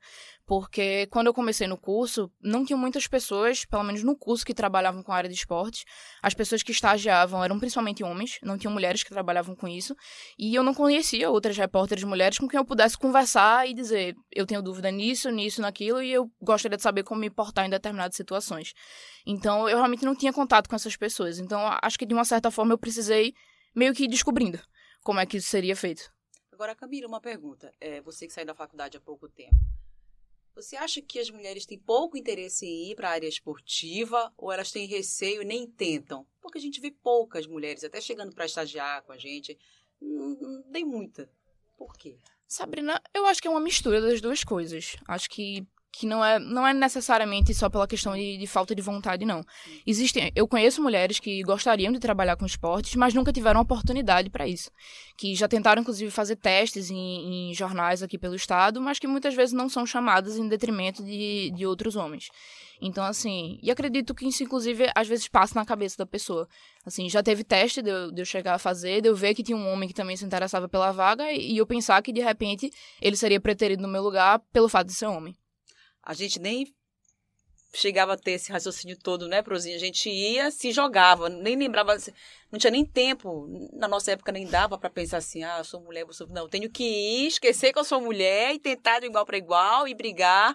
Porque 0.46 1.06
quando 1.10 1.26
eu 1.26 1.34
comecei 1.34 1.66
no 1.66 1.76
curso, 1.76 2.30
não 2.42 2.64
tinham 2.64 2.78
muitas 2.78 3.06
pessoas, 3.06 3.64
pelo 3.64 3.84
menos 3.84 4.02
no 4.02 4.16
curso, 4.16 4.44
que 4.44 4.54
trabalhavam 4.54 5.02
com 5.02 5.12
a 5.12 5.16
área 5.16 5.28
de 5.28 5.34
esporte. 5.34 5.84
As 6.22 6.32
pessoas 6.32 6.62
que 6.62 6.72
estagiavam 6.72 7.44
eram 7.44 7.58
principalmente 7.58 8.02
homens, 8.02 8.38
não 8.42 8.56
tinham 8.56 8.72
mulheres 8.72 9.02
que 9.02 9.10
trabalhavam 9.10 9.54
com 9.54 9.68
isso. 9.68 9.94
E 10.38 10.54
eu 10.54 10.62
não 10.62 10.72
conhecia 10.72 11.30
outras 11.30 11.56
repórteres 11.56 12.04
mulheres 12.04 12.38
com 12.38 12.48
quem 12.48 12.58
eu 12.58 12.64
pudesse 12.64 12.96
conversar 12.96 13.68
e 13.68 13.74
dizer, 13.74 14.16
eu 14.32 14.46
tenho 14.46 14.62
dúvida 14.62 14.90
nisso, 14.90 15.30
nisso, 15.30 15.60
naquilo, 15.60 16.02
e 16.02 16.10
eu 16.10 16.30
gostaria 16.40 16.76
de 16.76 16.82
saber 16.82 17.02
como 17.02 17.20
me 17.20 17.28
portar 17.30 17.66
em 17.66 17.70
determinadas 17.70 18.16
situações. 18.16 18.72
Então, 19.26 19.68
eu 19.68 19.76
realmente 19.76 20.04
não 20.04 20.16
tinha 20.16 20.32
contato 20.32 20.68
com 20.68 20.74
essas 20.74 20.96
pessoas. 20.96 21.38
Então, 21.38 21.60
acho 21.82 21.98
que 21.98 22.06
de 22.06 22.14
uma 22.14 22.24
certa 22.24 22.50
forma 22.50 22.72
eu 22.72 22.78
precisei 22.78 23.34
meio 23.74 23.92
que 23.92 24.08
descobrindo 24.08 24.58
como 25.02 25.20
é 25.20 25.26
que 25.26 25.36
isso 25.36 25.48
seria 25.48 25.76
feito. 25.76 26.12
Agora, 26.52 26.74
Camila, 26.74 27.06
uma 27.06 27.20
pergunta. 27.20 27.72
É, 27.80 28.00
você 28.00 28.26
que 28.26 28.32
saiu 28.32 28.46
da 28.46 28.54
faculdade 28.54 28.96
há 28.96 29.00
pouco 29.00 29.28
tempo. 29.28 29.54
Você 30.54 30.74
acha 30.74 31.00
que 31.00 31.20
as 31.20 31.30
mulheres 31.30 31.64
têm 31.64 31.78
pouco 31.78 32.16
interesse 32.16 32.66
em 32.66 32.90
ir 32.90 32.96
para 32.96 33.10
a 33.10 33.12
área 33.12 33.28
esportiva 33.28 34.32
ou 34.36 34.50
elas 34.50 34.72
têm 34.72 34.88
receio 34.88 35.42
e 35.42 35.44
nem 35.44 35.68
tentam? 35.68 36.26
Porque 36.40 36.58
a 36.58 36.60
gente 36.60 36.80
vê 36.80 36.90
poucas 36.90 37.46
mulheres, 37.46 37.84
até 37.84 38.00
chegando 38.00 38.34
para 38.34 38.44
estagiar 38.44 39.02
com 39.04 39.12
a 39.12 39.16
gente, 39.16 39.56
não, 40.00 40.30
não 40.30 40.62
tem 40.64 40.84
muita. 40.84 41.30
Por 41.76 41.96
quê? 41.96 42.18
Sabrina, 42.48 43.00
eu 43.14 43.24
acho 43.26 43.40
que 43.40 43.46
é 43.46 43.50
uma 43.50 43.60
mistura 43.60 44.00
das 44.00 44.20
duas 44.20 44.42
coisas. 44.42 44.96
Acho 45.06 45.30
que 45.30 45.64
que 45.92 46.06
não 46.06 46.24
é, 46.24 46.38
não 46.38 46.66
é 46.66 46.74
necessariamente 46.74 47.54
só 47.54 47.68
pela 47.68 47.86
questão 47.86 48.14
de, 48.14 48.36
de, 48.36 48.46
falta 48.46 48.74
de 48.74 48.82
vontade, 48.82 49.24
não. 49.24 49.42
Existem, 49.86 50.30
eu 50.34 50.46
conheço 50.46 50.82
mulheres 50.82 51.18
que 51.18 51.42
gostariam 51.42 51.92
de 51.92 51.98
trabalhar 51.98 52.36
com 52.36 52.46
esportes, 52.46 52.94
mas 52.94 53.14
nunca 53.14 53.32
tiveram 53.32 53.60
oportunidade 53.60 54.30
para 54.30 54.46
isso. 54.46 54.70
Que 55.16 55.34
já 55.34 55.48
tentaram, 55.48 55.82
inclusive, 55.82 56.10
fazer 56.10 56.36
testes 56.36 56.90
em, 56.90 57.50
em, 57.50 57.54
jornais 57.54 58.02
aqui 58.02 58.18
pelo 58.18 58.34
estado, 58.34 58.80
mas 58.80 58.98
que 58.98 59.06
muitas 59.06 59.34
vezes 59.34 59.52
não 59.52 59.68
são 59.68 59.86
chamadas 59.86 60.36
em 60.36 60.46
detrimento 60.46 61.02
de, 61.02 61.50
de 61.54 61.66
outros 61.66 61.96
homens. 61.96 62.28
Então, 62.80 63.02
assim, 63.02 63.58
e 63.60 63.70
acredito 63.70 64.14
que 64.14 64.28
isso, 64.28 64.44
inclusive, 64.44 64.88
às 64.94 65.08
vezes 65.08 65.26
passa 65.26 65.58
na 65.58 65.64
cabeça 65.64 65.96
da 65.98 66.06
pessoa. 66.06 66.46
Assim, 66.86 67.08
já 67.08 67.22
teve 67.22 67.42
teste 67.42 67.82
de 67.82 67.90
eu, 67.90 68.12
de 68.12 68.22
eu 68.22 68.26
chegar 68.26 68.54
a 68.54 68.58
fazer, 68.58 69.00
de 69.00 69.08
eu 69.08 69.16
ver 69.16 69.34
que 69.34 69.42
tinha 69.42 69.56
um 69.56 69.72
homem 69.72 69.88
que 69.88 69.94
também 69.94 70.16
se 70.16 70.24
interessava 70.24 70.68
pela 70.68 70.92
vaga 70.92 71.32
e, 71.32 71.54
e 71.54 71.58
eu 71.58 71.66
pensar 71.66 72.00
que, 72.02 72.12
de 72.12 72.20
repente, 72.20 72.70
ele 73.02 73.16
seria 73.16 73.40
preterido 73.40 73.82
no 73.82 73.88
meu 73.88 74.02
lugar 74.02 74.38
pelo 74.52 74.68
fato 74.68 74.86
de 74.86 74.94
ser 74.94 75.06
homem 75.06 75.34
a 76.02 76.14
gente 76.14 76.38
nem 76.38 76.66
chegava 77.74 78.14
a 78.14 78.16
ter 78.16 78.32
esse 78.32 78.50
raciocínio 78.50 78.96
todo, 78.96 79.28
né, 79.28 79.42
Prozinha? 79.42 79.76
A 79.76 79.80
gente 79.80 80.08
ia, 80.08 80.50
se 80.50 80.72
jogava, 80.72 81.28
nem 81.28 81.56
lembrava, 81.56 81.96
não 82.50 82.58
tinha 82.58 82.70
nem 82.70 82.84
tempo, 82.84 83.46
na 83.72 83.86
nossa 83.86 84.12
época 84.12 84.32
nem 84.32 84.46
dava 84.46 84.78
para 84.78 84.90
pensar 84.90 85.18
assim, 85.18 85.44
ah, 85.44 85.58
eu 85.58 85.64
sou 85.64 85.80
mulher, 85.80 86.02
eu 86.02 86.12
sou... 86.12 86.26
Não, 86.28 86.48
tenho 86.48 86.70
que 86.70 86.84
ir, 86.84 87.26
esquecer 87.26 87.72
que 87.72 87.78
eu 87.78 87.84
sou 87.84 88.00
mulher 88.00 88.54
e 88.54 88.58
tentar 88.58 89.00
de 89.00 89.06
igual 89.06 89.26
para 89.26 89.36
igual 89.36 89.86
e 89.86 89.94
brigar, 89.94 90.54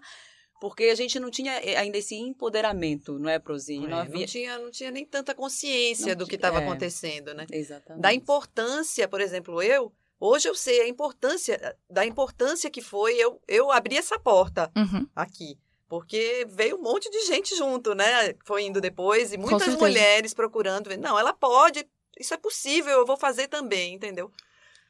porque 0.59 0.85
a 0.85 0.95
gente 0.95 1.19
não 1.19 1.29
tinha 1.29 1.53
eh, 1.63 1.75
ainda 1.75 1.97
esse 1.97 2.15
empoderamento, 2.15 3.19
não 3.19 3.29
é, 3.29 3.37
Prozinha? 3.37 3.85
É, 3.85 3.89
não, 3.89 3.97
havia... 3.97 4.19
não, 4.19 4.25
tinha, 4.25 4.59
não 4.59 4.71
tinha 4.71 4.91
nem 4.91 5.05
tanta 5.05 5.35
consciência 5.35 6.15
não 6.15 6.19
do 6.19 6.27
que 6.27 6.35
estava 6.35 6.61
é, 6.61 6.63
acontecendo, 6.63 7.33
né? 7.33 7.45
Exatamente. 7.51 8.01
Da 8.01 8.13
importância, 8.13 9.07
por 9.07 9.21
exemplo, 9.21 9.61
eu 9.61 9.93
Hoje 10.25 10.47
eu 10.47 10.55
sei 10.55 10.79
a 10.79 10.87
importância 10.87 11.75
da 11.89 12.05
importância 12.05 12.69
que 12.69 12.81
foi 12.81 13.13
eu, 13.15 13.41
eu 13.45 13.69
abrir 13.69 13.97
essa 13.97 14.17
porta 14.17 14.71
uhum. 14.73 15.05
aqui. 15.13 15.59
Porque 15.85 16.47
veio 16.49 16.77
um 16.77 16.81
monte 16.81 17.09
de 17.09 17.25
gente 17.25 17.53
junto, 17.57 17.93
né? 17.93 18.33
Foi 18.45 18.63
indo 18.63 18.79
depois 18.79 19.33
e 19.33 19.37
muitas 19.37 19.75
mulheres 19.75 20.33
procurando. 20.33 20.95
Não, 20.95 21.19
ela 21.19 21.33
pode, 21.33 21.85
isso 22.17 22.33
é 22.33 22.37
possível, 22.37 22.99
eu 22.99 23.05
vou 23.05 23.17
fazer 23.17 23.49
também, 23.49 23.95
entendeu? 23.95 24.31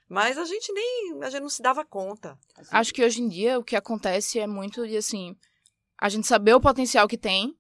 Mas 0.08 0.38
a 0.38 0.46
gente 0.46 0.72
nem, 0.72 1.18
a 1.24 1.32
gente 1.32 1.42
não 1.42 1.50
se 1.50 1.64
dava 1.64 1.84
conta. 1.84 2.38
Assim. 2.56 2.70
Acho 2.72 2.94
que 2.94 3.04
hoje 3.04 3.24
em 3.24 3.28
dia 3.28 3.58
o 3.58 3.64
que 3.64 3.76
acontece 3.76 4.38
é 4.38 4.46
muito 4.46 4.88
de 4.88 4.98
assim, 4.98 5.36
a 6.00 6.10
gente 6.10 6.28
saber 6.28 6.54
o 6.54 6.62
potencial 6.62 7.08
que 7.08 7.18
tem, 7.18 7.58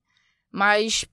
mas 0.51 1.06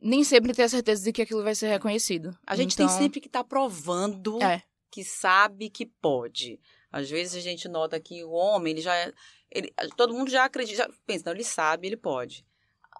nem 0.00 0.24
sempre 0.24 0.54
ter 0.54 0.62
a 0.62 0.68
certeza 0.70 1.04
de 1.04 1.12
que 1.12 1.20
aquilo 1.20 1.44
vai 1.44 1.54
ser 1.54 1.68
reconhecido. 1.68 2.34
A 2.46 2.56
gente 2.56 2.72
então... 2.72 2.86
tem 2.86 2.96
sempre 2.96 3.20
que 3.20 3.26
estar 3.26 3.42
tá 3.42 3.48
provando 3.48 4.42
é 4.42 4.62
que 4.98 5.04
sabe 5.04 5.70
que 5.70 5.86
pode. 5.86 6.58
Às 6.90 7.08
vezes 7.08 7.36
a 7.36 7.40
gente 7.40 7.68
nota 7.68 8.00
que 8.00 8.24
o 8.24 8.30
homem, 8.30 8.72
ele 8.72 8.80
já 8.80 8.96
é, 8.96 9.12
ele, 9.48 9.72
todo 9.96 10.12
mundo 10.12 10.28
já 10.28 10.44
acredita, 10.44 10.78
já 10.78 10.90
pensa, 11.06 11.22
não, 11.26 11.32
ele 11.32 11.44
sabe, 11.44 11.86
ele 11.86 11.96
pode. 11.96 12.44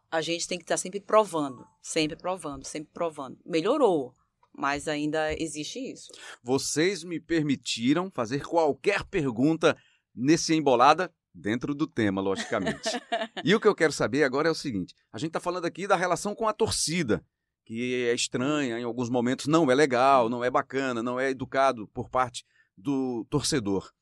A 0.08 0.20
gente 0.20 0.46
tem 0.46 0.58
que 0.58 0.62
estar 0.62 0.76
sempre 0.76 1.00
provando, 1.00 1.66
sempre 1.82 2.16
provando, 2.16 2.64
sempre 2.64 2.92
provando. 2.94 3.36
Melhorou, 3.44 4.14
mas 4.56 4.86
ainda 4.86 5.34
existe 5.42 5.80
isso. 5.80 6.12
Vocês 6.40 7.02
me 7.02 7.18
permitiram 7.18 8.08
fazer 8.12 8.46
qualquer 8.46 9.02
pergunta 9.02 9.76
nesse 10.14 10.54
embolada 10.54 11.12
dentro 11.34 11.74
do 11.74 11.88
tema, 11.88 12.20
logicamente. 12.20 12.90
e 13.44 13.56
o 13.56 13.60
que 13.60 13.66
eu 13.66 13.74
quero 13.74 13.92
saber 13.92 14.22
agora 14.22 14.46
é 14.46 14.52
o 14.52 14.54
seguinte: 14.54 14.94
a 15.12 15.18
gente 15.18 15.30
está 15.30 15.40
falando 15.40 15.64
aqui 15.64 15.88
da 15.88 15.96
relação 15.96 16.32
com 16.32 16.46
a 16.46 16.52
torcida 16.52 17.26
que 17.68 18.06
é 18.06 18.14
estranha 18.14 18.80
em 18.80 18.82
alguns 18.82 19.10
momentos, 19.10 19.46
não 19.46 19.70
é 19.70 19.74
legal, 19.74 20.30
não 20.30 20.42
é 20.42 20.50
bacana, 20.50 21.02
não 21.02 21.20
é 21.20 21.28
educado 21.28 21.86
por 21.88 22.08
parte 22.08 22.42
do 22.74 23.26
torcedor. 23.28 23.92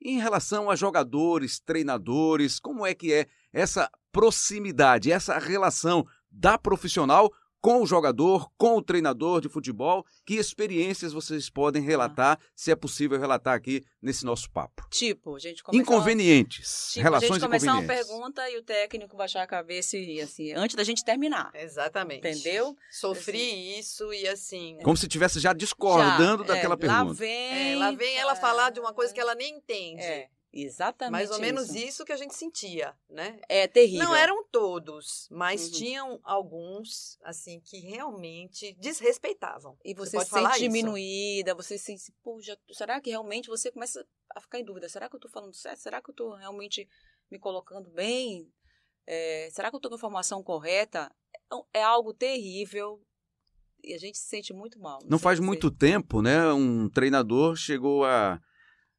Em 0.00 0.20
relação 0.20 0.70
a 0.70 0.76
jogadores, 0.76 1.58
treinadores, 1.58 2.60
como 2.60 2.86
é 2.86 2.94
que 2.94 3.12
é 3.12 3.26
essa 3.52 3.90
proximidade, 4.12 5.10
essa 5.10 5.40
relação 5.40 6.06
da 6.30 6.56
profissional 6.56 7.32
com 7.60 7.82
o 7.82 7.86
jogador, 7.86 8.50
com 8.56 8.76
o 8.76 8.82
treinador 8.82 9.40
de 9.40 9.48
futebol. 9.48 10.04
Que 10.24 10.34
experiências 10.34 11.12
vocês 11.12 11.50
podem 11.50 11.82
relatar, 11.82 12.38
ah. 12.40 12.46
se 12.54 12.70
é 12.70 12.76
possível 12.76 13.18
relatar 13.18 13.54
aqui 13.54 13.84
nesse 14.00 14.24
nosso 14.24 14.50
papo? 14.50 14.86
Tipo, 14.90 15.36
a 15.36 15.38
gente 15.38 15.62
começar... 15.62 15.82
Inconvenientes, 15.82 16.90
tipo, 16.92 17.02
relações 17.02 17.30
a 17.30 17.34
gente 17.34 17.42
começar 17.42 17.72
uma 17.72 17.82
pergunta 17.82 18.50
e 18.50 18.58
o 18.58 18.62
técnico 18.62 19.16
baixar 19.16 19.42
a 19.42 19.46
cabeça 19.46 19.96
e 19.96 20.20
assim, 20.20 20.52
antes 20.52 20.76
da 20.76 20.84
gente 20.84 21.04
terminar. 21.04 21.50
Exatamente. 21.54 22.26
Entendeu? 22.26 22.76
Sofri 22.90 23.50
assim. 23.50 23.78
isso 23.78 24.12
e 24.12 24.28
assim... 24.28 24.78
Como 24.82 24.96
se 24.96 25.06
estivesse 25.06 25.40
já 25.40 25.52
discordando 25.52 26.44
já, 26.44 26.54
daquela 26.54 26.74
é, 26.74 26.78
pergunta. 26.78 27.04
Lá 27.04 27.12
vem... 27.12 27.72
É, 27.72 27.76
lá 27.76 27.90
vem 27.92 28.16
ela 28.16 28.36
falar 28.36 28.70
de 28.70 28.80
uma 28.80 28.92
coisa 28.92 29.12
que 29.12 29.20
ela 29.20 29.34
nem 29.34 29.56
entende. 29.56 30.02
É. 30.02 30.28
Exatamente. 30.58 31.12
Mais 31.12 31.30
ou 31.30 31.38
menos 31.38 31.74
isso 31.74 32.04
que 32.04 32.12
a 32.12 32.16
gente 32.16 32.34
sentia, 32.34 32.96
né? 33.10 33.38
É 33.48 33.68
terrível. 33.68 34.06
Não 34.06 34.14
eram 34.14 34.42
todos, 34.44 35.28
mas 35.30 35.66
uhum. 35.66 35.72
tinham 35.72 36.20
alguns, 36.22 37.18
assim, 37.22 37.60
que 37.60 37.78
realmente 37.78 38.74
desrespeitavam. 38.80 39.76
E 39.84 39.92
você, 39.92 40.16
você 40.16 40.24
se 40.24 40.30
sente 40.30 40.58
diminuída, 40.60 41.50
isso. 41.50 41.56
você 41.56 41.78
se 41.78 41.84
sente, 41.84 42.12
pô, 42.22 42.40
já, 42.40 42.56
será 42.72 43.00
que 43.00 43.10
realmente 43.10 43.48
você 43.48 43.70
começa 43.70 44.06
a 44.34 44.40
ficar 44.40 44.58
em 44.58 44.64
dúvida? 44.64 44.88
Será 44.88 45.08
que 45.08 45.14
eu 45.14 45.18
estou 45.18 45.30
falando 45.30 45.54
certo? 45.54 45.78
Será 45.78 46.00
que 46.00 46.08
eu 46.08 46.12
estou 46.12 46.34
realmente 46.34 46.88
me 47.30 47.38
colocando 47.38 47.90
bem? 47.90 48.50
É, 49.06 49.50
será 49.52 49.68
que 49.68 49.76
eu 49.76 49.78
estou 49.78 49.90
com 49.90 49.96
a 49.96 49.98
informação 49.98 50.42
correta? 50.42 51.14
É, 51.52 51.80
é 51.80 51.82
algo 51.82 52.14
terrível, 52.14 53.00
e 53.84 53.94
a 53.94 53.98
gente 53.98 54.18
se 54.18 54.26
sente 54.26 54.52
muito 54.52 54.80
mal. 54.80 55.00
Não, 55.02 55.10
não 55.10 55.18
faz 55.18 55.38
muito 55.38 55.70
tempo, 55.70 56.22
né? 56.22 56.50
Um 56.52 56.88
treinador 56.88 57.54
chegou 57.56 58.04
a 58.04 58.40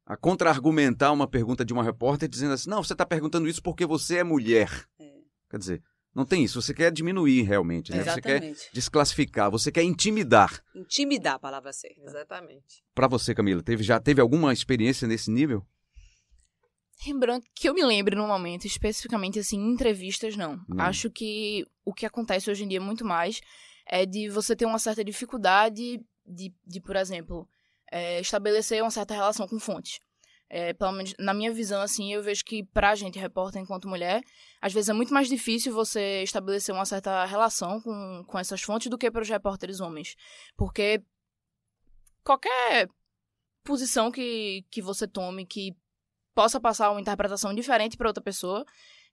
a 0.08 0.16
contra-argumentar 0.16 1.12
uma 1.12 1.28
pergunta 1.28 1.66
de 1.66 1.74
uma 1.74 1.84
repórter 1.84 2.30
dizendo 2.30 2.54
assim: 2.54 2.70
não, 2.70 2.82
você 2.82 2.94
está 2.94 3.06
perguntando 3.06 3.48
isso 3.48 3.62
porque 3.62 3.86
você 3.86 4.18
é 4.18 4.24
mulher. 4.24 4.88
É. 4.98 5.12
Quer 5.50 5.58
dizer, 5.58 5.84
não 6.16 6.26
tem 6.26 6.44
isso. 6.44 6.62
Você 6.62 6.74
quer 6.74 6.92
diminuir 6.92 7.44
realmente, 7.44 7.92
né? 7.92 8.04
Você 8.04 8.22
quer 8.22 8.56
desclassificar, 8.74 9.52
você 9.52 9.72
quer 9.72 9.84
intimidar. 9.84 10.64
Intimidar 10.74 11.36
a 11.36 11.40
palavra 11.40 11.74
certa. 11.74 12.02
Exatamente. 12.02 12.84
Para 12.96 13.08
você, 13.08 13.36
Camila, 13.36 13.62
teve, 13.62 13.84
já 13.84 14.00
teve 14.00 14.22
alguma 14.22 14.54
experiência 14.54 15.08
nesse 15.08 15.30
nível? 15.30 15.66
Rembrandt, 17.00 17.46
que 17.54 17.70
eu 17.70 17.74
me 17.74 17.86
lembre 17.86 18.16
no 18.16 18.26
momento, 18.26 18.66
especificamente 18.66 19.38
assim, 19.38 19.58
em 19.58 19.74
entrevistas, 19.74 20.36
não. 20.36 20.60
Não. 20.68 20.84
Acho 20.84 21.12
que 21.12 21.64
o 21.86 21.94
que 21.94 22.06
acontece 22.06 22.50
hoje 22.50 22.64
em 22.64 22.68
dia 22.68 22.82
muito 22.82 23.06
mais 23.06 23.40
é 23.86 24.06
de 24.06 24.30
você 24.30 24.56
ter 24.56 24.66
uma 24.66 24.80
certa 24.80 25.04
dificuldade 25.04 26.00
de, 26.26 26.54
de 26.66 26.82
por 26.82 26.96
exemplo, 26.96 27.48
é, 27.92 28.20
estabelecer 28.20 28.82
uma 28.82 28.92
certa 28.92 29.14
relação 29.14 29.48
com 29.48 29.60
fontes. 29.60 30.00
É, 30.50 30.74
pelo 30.74 30.94
menos 30.94 31.14
na 31.20 31.34
minha 31.34 31.52
visão, 31.52 31.82
assim, 31.82 32.14
eu 32.14 32.24
vejo 32.24 32.44
que 32.46 32.64
pra 32.64 32.96
gente, 32.96 33.20
repórter 33.20 33.62
enquanto 33.62 33.88
mulher, 33.88 34.24
às 34.62 34.72
vezes 34.72 34.90
é 34.90 34.94
muito 34.94 35.14
mais 35.14 35.28
difícil 35.28 35.74
você 35.74 36.24
estabelecer 36.24 36.74
uma 36.74 36.86
certa 36.86 37.26
relação 37.26 37.82
com, 37.82 38.24
com 38.26 38.40
essas 38.40 38.62
fontes 38.62 38.90
do 38.90 38.98
que 38.98 39.12
para 39.12 39.22
os 39.22 39.30
repórteres 39.30 39.82
homens. 39.82 40.16
Porque 40.56 41.02
qualquer 42.24 42.88
posição 43.64 44.10
que, 44.10 44.64
que 44.72 44.82
você 44.82 45.06
tome 45.06 45.46
que 45.46 45.76
possa 46.34 46.62
passar 46.62 46.92
uma 46.92 47.02
interpretação 47.02 47.54
diferente 47.54 47.98
para 47.98 48.08
outra 48.08 48.24
pessoa, 48.24 48.64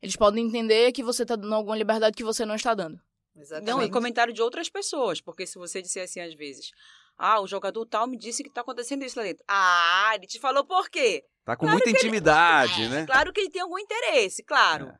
eles 0.00 0.14
podem 0.14 0.46
entender 0.46 0.92
que 0.92 1.02
você 1.02 1.22
está 1.22 1.34
dando 1.34 1.54
alguma 1.54 1.76
liberdade 1.76 2.16
que 2.16 2.22
você 2.22 2.44
não 2.44 2.54
está 2.54 2.74
dando. 2.74 3.00
Exatamente. 3.36 3.70
Não, 3.70 3.82
e 3.82 3.90
comentário 3.90 4.32
de 4.32 4.40
outras 4.40 4.68
pessoas, 4.68 5.20
porque 5.20 5.46
se 5.46 5.58
você 5.58 5.82
disser 5.82 6.04
assim 6.04 6.20
às 6.20 6.34
vezes, 6.34 6.70
ah, 7.16 7.40
o 7.40 7.46
jogador 7.46 7.84
tal 7.86 8.06
me 8.06 8.16
disse 8.18 8.42
que 8.42 8.50
tá 8.50 8.60
acontecendo 8.62 9.04
isso 9.04 9.18
lá 9.18 9.24
dentro. 9.24 9.44
Ah, 9.48 10.12
ele 10.14 10.26
te 10.26 10.38
falou 10.38 10.64
por 10.64 10.88
quê? 10.90 11.24
Tá 11.44 11.56
com 11.56 11.66
Claro 11.66 11.72
muita 11.72 11.84
que 11.84 11.90
ele- 11.90 11.98
intimidade, 11.98 12.84
É, 12.84 12.88
né? 12.88 13.06
Claro 13.06 13.32
que 13.32 13.40
ele 13.40 13.50
tem 13.50 13.62
algum 13.62 13.78
interesse, 13.78 14.42
claro. 14.42 14.88
É. 14.88 14.98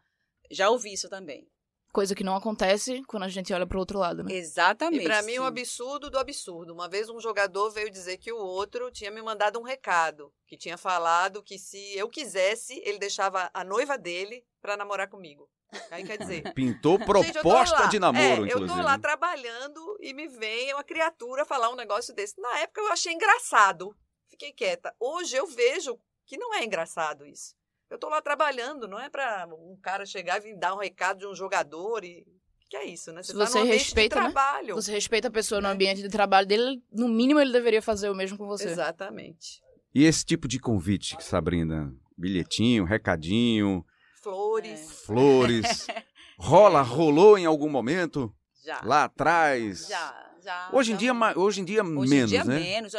Já 0.50 0.68
ouvi 0.70 0.92
isso 0.92 1.08
também. 1.08 1.48
Coisa 1.92 2.12
que 2.14 2.24
não 2.24 2.34
acontece 2.34 3.02
quando 3.06 3.22
a 3.22 3.28
gente 3.28 3.52
olha 3.52 3.66
pro 3.66 3.78
outro 3.78 3.98
lado, 4.00 4.24
né? 4.24 4.32
Exatamente. 4.34 5.02
E 5.02 5.04
pra 5.04 5.22
mim, 5.22 5.34
sim. 5.34 5.38
um 5.38 5.44
absurdo 5.44 6.10
do 6.10 6.18
absurdo. 6.18 6.72
Uma 6.74 6.88
vez 6.88 7.08
um 7.08 7.20
jogador 7.20 7.70
veio 7.70 7.88
dizer 7.88 8.16
que 8.18 8.32
o 8.32 8.36
outro 8.36 8.90
tinha 8.90 9.12
me 9.12 9.22
mandado 9.22 9.60
um 9.60 9.62
recado, 9.62 10.32
que 10.46 10.56
tinha 10.56 10.76
falado 10.76 11.40
que 11.40 11.56
se 11.56 11.96
eu 11.96 12.08
quisesse, 12.08 12.80
ele 12.84 12.98
deixava 12.98 13.48
a 13.54 13.62
noiva 13.62 13.96
dele 13.96 14.44
pra 14.60 14.76
namorar 14.76 15.08
comigo. 15.08 15.48
Aí 15.90 16.04
quer 16.04 16.18
dizer. 16.18 16.42
Pintou 16.54 16.98
Gente, 16.98 17.32
proposta 17.32 17.80
lá. 17.80 17.86
de 17.86 17.98
namoro, 17.98 18.44
é, 18.44 18.48
inclusive. 18.48 18.62
Eu 18.70 18.76
tô 18.76 18.82
lá 18.82 18.98
trabalhando 18.98 19.96
e 20.00 20.12
me 20.14 20.28
vem 20.28 20.72
uma 20.74 20.84
criatura 20.84 21.44
falar 21.44 21.70
um 21.70 21.76
negócio 21.76 22.14
desse. 22.14 22.40
Na 22.40 22.58
época 22.60 22.80
eu 22.80 22.88
achei 22.92 23.12
engraçado. 23.12 23.94
Fiquei 24.28 24.52
quieta. 24.52 24.94
Hoje 25.00 25.36
eu 25.36 25.46
vejo 25.46 25.98
que 26.26 26.36
não 26.36 26.54
é 26.54 26.64
engraçado 26.64 27.26
isso. 27.26 27.54
Eu 27.90 27.98
tô 27.98 28.08
lá 28.08 28.20
trabalhando, 28.22 28.88
não 28.88 28.98
é 28.98 29.08
pra 29.08 29.46
um 29.46 29.76
cara 29.80 30.04
chegar 30.06 30.38
e 30.38 30.40
vir 30.40 30.58
dar 30.58 30.74
um 30.74 30.78
recado 30.78 31.18
de 31.20 31.26
um 31.26 31.34
jogador 31.34 32.04
e. 32.04 32.24
Que 32.70 32.78
é 32.78 32.84
isso, 32.86 33.12
né? 33.12 33.22
Se 33.22 33.32
tá 33.32 33.46
você 33.46 33.58
ambiente 33.58 33.78
respeita, 33.84 34.16
de 34.16 34.22
né? 34.22 34.32
trabalho. 34.32 34.74
Você 34.74 34.90
respeita 34.90 35.28
a 35.28 35.30
pessoa 35.30 35.60
no 35.60 35.68
É. 35.68 35.70
ambiente 35.70 36.00
de 36.02 36.08
trabalho 36.08 36.46
dele, 36.46 36.82
no 36.90 37.08
mínimo 37.08 37.38
ele 37.38 37.52
deveria 37.52 37.82
fazer 37.82 38.08
o 38.08 38.14
mesmo 38.14 38.38
com 38.38 38.46
você. 38.46 38.68
Exatamente. 38.68 39.62
E 39.94 40.04
esse 40.04 40.24
tipo 40.24 40.48
de 40.48 40.58
convite, 40.58 41.14
Sabrina? 41.22 41.94
Bilhetinho, 42.16 42.84
recadinho, 42.84 43.84
Flores. 44.24 45.02
flores. 45.04 45.86
Rola, 46.38 46.80
rolou 46.82 47.36
em 47.38 47.44
algum 47.46 47.68
momento? 47.68 48.34
Já. 48.64 48.80
Lá 48.82 49.04
atrás? 49.04 49.86
Já, 49.86 50.34
já. 50.42 50.70
Hoje 50.72 50.90
em 50.92 50.94
já. 50.94 50.98
dia, 50.98 51.14
ma- 51.14 51.34
hoje 51.36 51.60
em 51.60 51.64
dia 51.64 51.82
Hoje 51.84 52.10
menos, 52.10 52.32
em 52.32 52.34
dia, 52.34 52.44
né? 52.44 52.58
menos. 52.58 52.92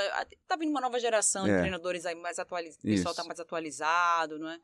Tá 0.48 0.56
vindo 0.56 0.70
uma 0.70 0.80
nova 0.80 1.00
geração 1.00 1.46
de 1.46 1.52
É. 1.52 1.60
treinadores 1.60 2.06
aí 2.06 2.14
mais 2.16 2.38
atualizados. 2.40 2.84
O 2.84 2.88
pessoal 2.88 3.16
tá 3.16 3.24
mais 3.24 3.40
atualizado, 3.40 4.38
não 4.38 4.48
é? 4.50 4.60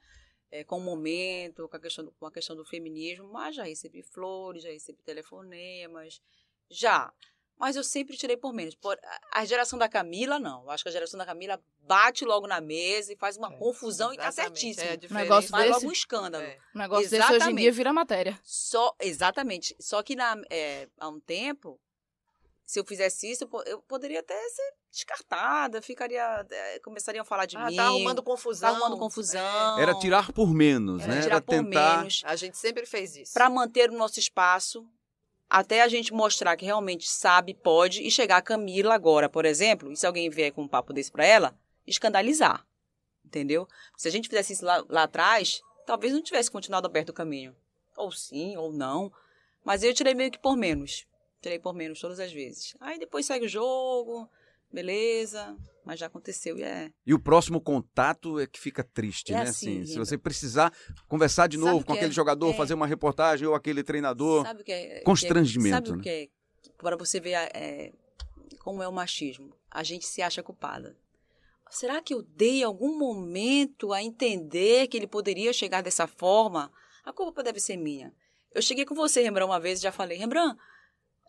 É, 0.52 0.64
com 0.64 0.78
o 0.78 0.82
momento, 0.82 1.68
com 1.68 1.76
a, 1.76 1.80
questão 1.80 2.06
do, 2.06 2.12
com 2.12 2.26
a 2.28 2.32
questão 2.32 2.56
do 2.56 2.64
feminismo, 2.64 3.28
mas 3.32 3.56
já 3.56 3.64
recebi 3.64 4.04
flores, 4.04 4.62
já 4.64 4.70
recebi 4.70 5.02
telefonemas, 5.02 6.22
já. 6.70 7.12
Mas 7.58 7.76
eu 7.76 7.84
sempre 7.84 8.18
tirei 8.18 8.36
por 8.36 8.52
menos. 8.54 8.74
Por, 8.74 8.98
a- 9.32 9.46
geração 9.46 9.78
da 9.78 9.88
Camila, 9.88 10.40
não. 10.40 10.64
Eu 10.64 10.72
acho 10.72 10.84
que 10.84 10.90
a 10.90 10.92
geração 10.92 11.18
da 11.18 11.26
Camila 11.26 11.62
bate 11.84 12.26
logo 12.26 12.48
na 12.48 12.60
mesa 12.60 13.14
e 13.14 13.16
faz 13.16 13.38
uma 13.38 13.54
É, 13.54 13.58
confusão 13.58 14.12
e 14.12 14.18
tá 14.18 14.30
Exatamente, 14.30 14.74
certíssimo. 14.76 15.18
É. 15.20 15.22
Negócio 15.22 15.50
faz 15.52 15.64
desse- 15.66 15.76
logo 15.76 15.88
um 15.88 15.92
escândalo. 15.92 16.44
É. 16.44 16.58
Um 16.76 16.80
negócio 16.80 17.04
desse 17.10 17.16
hoje 17.24 17.32
em 17.32 17.36
Exatamente. 17.36 17.62
dia 17.62 17.72
vira 17.72 17.94
matéria. 17.94 18.40
Só, 18.44 18.96
exatamente. 19.00 19.76
Só 19.80 20.02
que 20.02 20.16
na, 20.16 20.36
é, 20.50 20.88
há 21.00 21.08
um 21.08 21.20
tempo, 21.20 21.80
se 22.66 22.80
eu 22.80 22.86
fizesse 22.86 23.30
isso, 23.32 23.44
eu 23.44 23.48
po- 23.48 23.62
eu 23.64 23.80
poderia 23.84 24.22
até 24.22 24.34
ser 24.50 24.74
descartada, 24.92 25.82
ficaria, 25.84 26.46
é, 26.50 26.80
começariam 26.80 27.22
a 27.22 27.26
falar 27.26 27.46
de 27.46 27.58
Ah, 27.58 27.66
mim. 27.68 27.76
tá 27.76 27.84
arrumando 27.84 28.24
confusão. 28.24 28.70
tá 28.72 28.76
arrumando 28.76 28.98
confusão. 29.00 29.80
Era 29.80 29.94
tirar 30.00 30.32
por 30.34 30.52
menos, 30.52 31.04
Era 31.04 31.14
né? 31.16 31.22
tirar 31.22 31.36
Era 31.36 31.42
por 31.46 31.52
tentar. 31.64 31.98
menos. 32.00 32.22
A 32.26 32.36
gente 32.36 32.58
sempre 32.58 32.86
fez 32.88 33.16
isso. 33.16 33.34
Para 33.34 33.50
manter 33.52 33.90
o 33.92 33.94
nosso 33.98 34.20
espaço, 34.20 34.86
até 35.52 35.82
a 35.82 35.88
gente 35.90 36.14
mostrar 36.14 36.56
que 36.56 36.64
realmente 36.64 37.10
sabe, 37.10 37.54
pode, 37.54 38.02
e 38.02 38.10
chegar 38.10 38.38
a 38.38 38.42
Camila 38.42 38.96
agora, 38.96 39.28
por 39.28 39.44
exemplo, 39.44 39.92
e 39.92 39.98
se 39.98 40.08
alguém 40.08 40.30
vier 40.30 40.54
com 40.54 40.62
um 40.62 40.68
papo 40.68 40.94
desse 40.94 41.12
para 41.12 41.26
ela, 41.26 41.54
escandalizar. 41.86 42.66
Entendeu? 43.26 43.68
Se 43.98 44.08
a 44.08 44.12
gente 44.12 44.30
fizesse 44.30 44.54
isso 44.54 44.64
lá, 44.64 44.82
lá 44.88 45.04
atrás, 45.04 45.62
talvez 45.86 46.14
não 46.14 46.22
tivesse 46.22 46.50
continuado 46.50 46.88
aberto 46.88 47.10
o 47.10 47.14
caminho. 47.14 47.54
Ou 47.98 48.14
sim, 48.14 48.56
ou 48.56 48.72
não. 48.72 49.12
Mas 49.62 49.84
eu 49.84 49.94
tirei 49.94 50.14
meio 50.14 50.32
que 50.32 50.40
por 50.40 50.56
menos. 50.56 51.06
Tirei 51.42 51.60
por 51.60 51.74
menos 51.74 52.00
todas 52.00 52.22
as 52.22 52.32
vezes. 52.32 52.74
Aí 52.80 52.98
depois 52.98 53.26
segue 53.26 53.46
o 53.46 53.50
jogo, 53.50 54.30
beleza, 54.72 55.58
mas 55.86 56.00
já 56.00 56.08
aconteceu 56.08 56.58
e 56.58 56.64
é. 56.64 56.92
E 57.06 57.14
o 57.14 57.20
próximo 57.20 57.60
contato 57.62 58.40
é 58.40 58.48
que 58.48 58.60
fica 58.60 58.84
triste, 58.84 59.34
É 59.34 59.38
né? 59.38 59.42
assim, 59.44 59.54
se 59.86 59.90
Rembrandt. 59.92 59.98
você 60.00 60.18
precisar 60.18 60.74
conversar 61.08 61.48
de 61.48 61.58
novo 61.58 61.80
com 61.86 61.94
que 61.94 62.00
aquele 62.00 62.12
é? 62.12 62.16
jogador, 62.16 62.52
É. 62.52 62.54
fazer 62.54 62.74
uma 62.74 62.88
reportagem 62.88 63.48
ou 63.48 63.56
aquele 63.56 63.84
treinador. 63.84 64.46
Sabe 64.46 64.62
o 64.62 64.64
que 64.66 64.72
é? 64.72 65.02
Constrangimento, 65.02 65.76
Sabe 65.76 65.92
né? 65.92 65.98
o 65.98 66.02
que 66.02 66.10
é? 66.10 66.28
Para 66.78 66.96
você 66.98 67.20
ver 67.20 67.34
é, 67.54 67.92
como 68.60 68.82
é 68.84 68.88
o 68.88 68.92
machismo. 68.94 69.54
A 69.70 69.84
gente 69.84 70.06
se 70.06 70.22
acha 70.22 70.44
culpada. 70.44 70.96
Será 71.70 72.02
que 72.02 72.14
eu 72.14 72.22
dei 72.22 72.64
algum 72.64 72.98
momento 72.98 73.94
a 73.94 74.04
entender 74.04 74.88
que 74.88 74.98
ele 74.98 75.08
poderia 75.08 75.54
chegar 75.54 75.82
dessa 75.82 76.06
forma? 76.06 76.72
A 77.06 77.14
culpa 77.14 77.42
deve 77.42 77.60
ser 77.60 77.78
minha. 77.78 78.14
Eu 78.54 78.62
cheguei 78.62 78.84
com 78.84 78.94
você, 78.94 79.22
Rembrandt, 79.22 79.50
uma 79.50 79.60
vez 79.60 79.80
e 79.80 79.84
já 79.84 79.92
falei, 79.92 80.18
Rembrandt, 80.18 80.60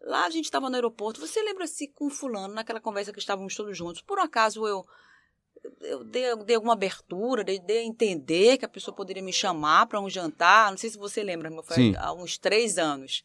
lá 0.03 0.27
a 0.27 0.31
gente 0.31 0.45
estava 0.45 0.69
no 0.69 0.75
aeroporto, 0.75 1.21
você 1.21 1.43
lembra-se 1.43 1.89
com 1.89 2.11
fulano, 2.11 2.55
naquela 2.55 2.81
conversa 2.81 3.13
que 3.13 3.19
estávamos 3.19 3.55
todos 3.55 3.77
juntos, 3.77 4.03
por 4.03 4.19
um 4.19 4.23
acaso 4.23 4.67
eu, 4.67 4.85
eu 5.81 6.05
dei, 6.05 6.37
dei 6.45 6.57
alguma 6.57 6.73
abertura, 6.73 7.45
dei, 7.45 7.59
dei 7.61 7.79
a 7.79 7.85
entender 7.85 8.59
que 8.59 8.65
a 8.65 8.69
pessoa 8.69 8.95
poderia 8.95 9.23
me 9.23 9.33
chamar 9.33 9.87
para 9.87 10.01
um 10.01 10.11
jantar, 10.11 10.71
não 10.71 10.79
sei 10.79 10.91
se 10.91 10.99
você 10.99 11.23
lembra, 11.23 11.51
mas 11.51 11.67
foi 11.67 11.77
Sim. 11.77 11.95
há 11.97 12.13
uns 12.13 12.37
três 12.37 12.79
anos. 12.79 13.25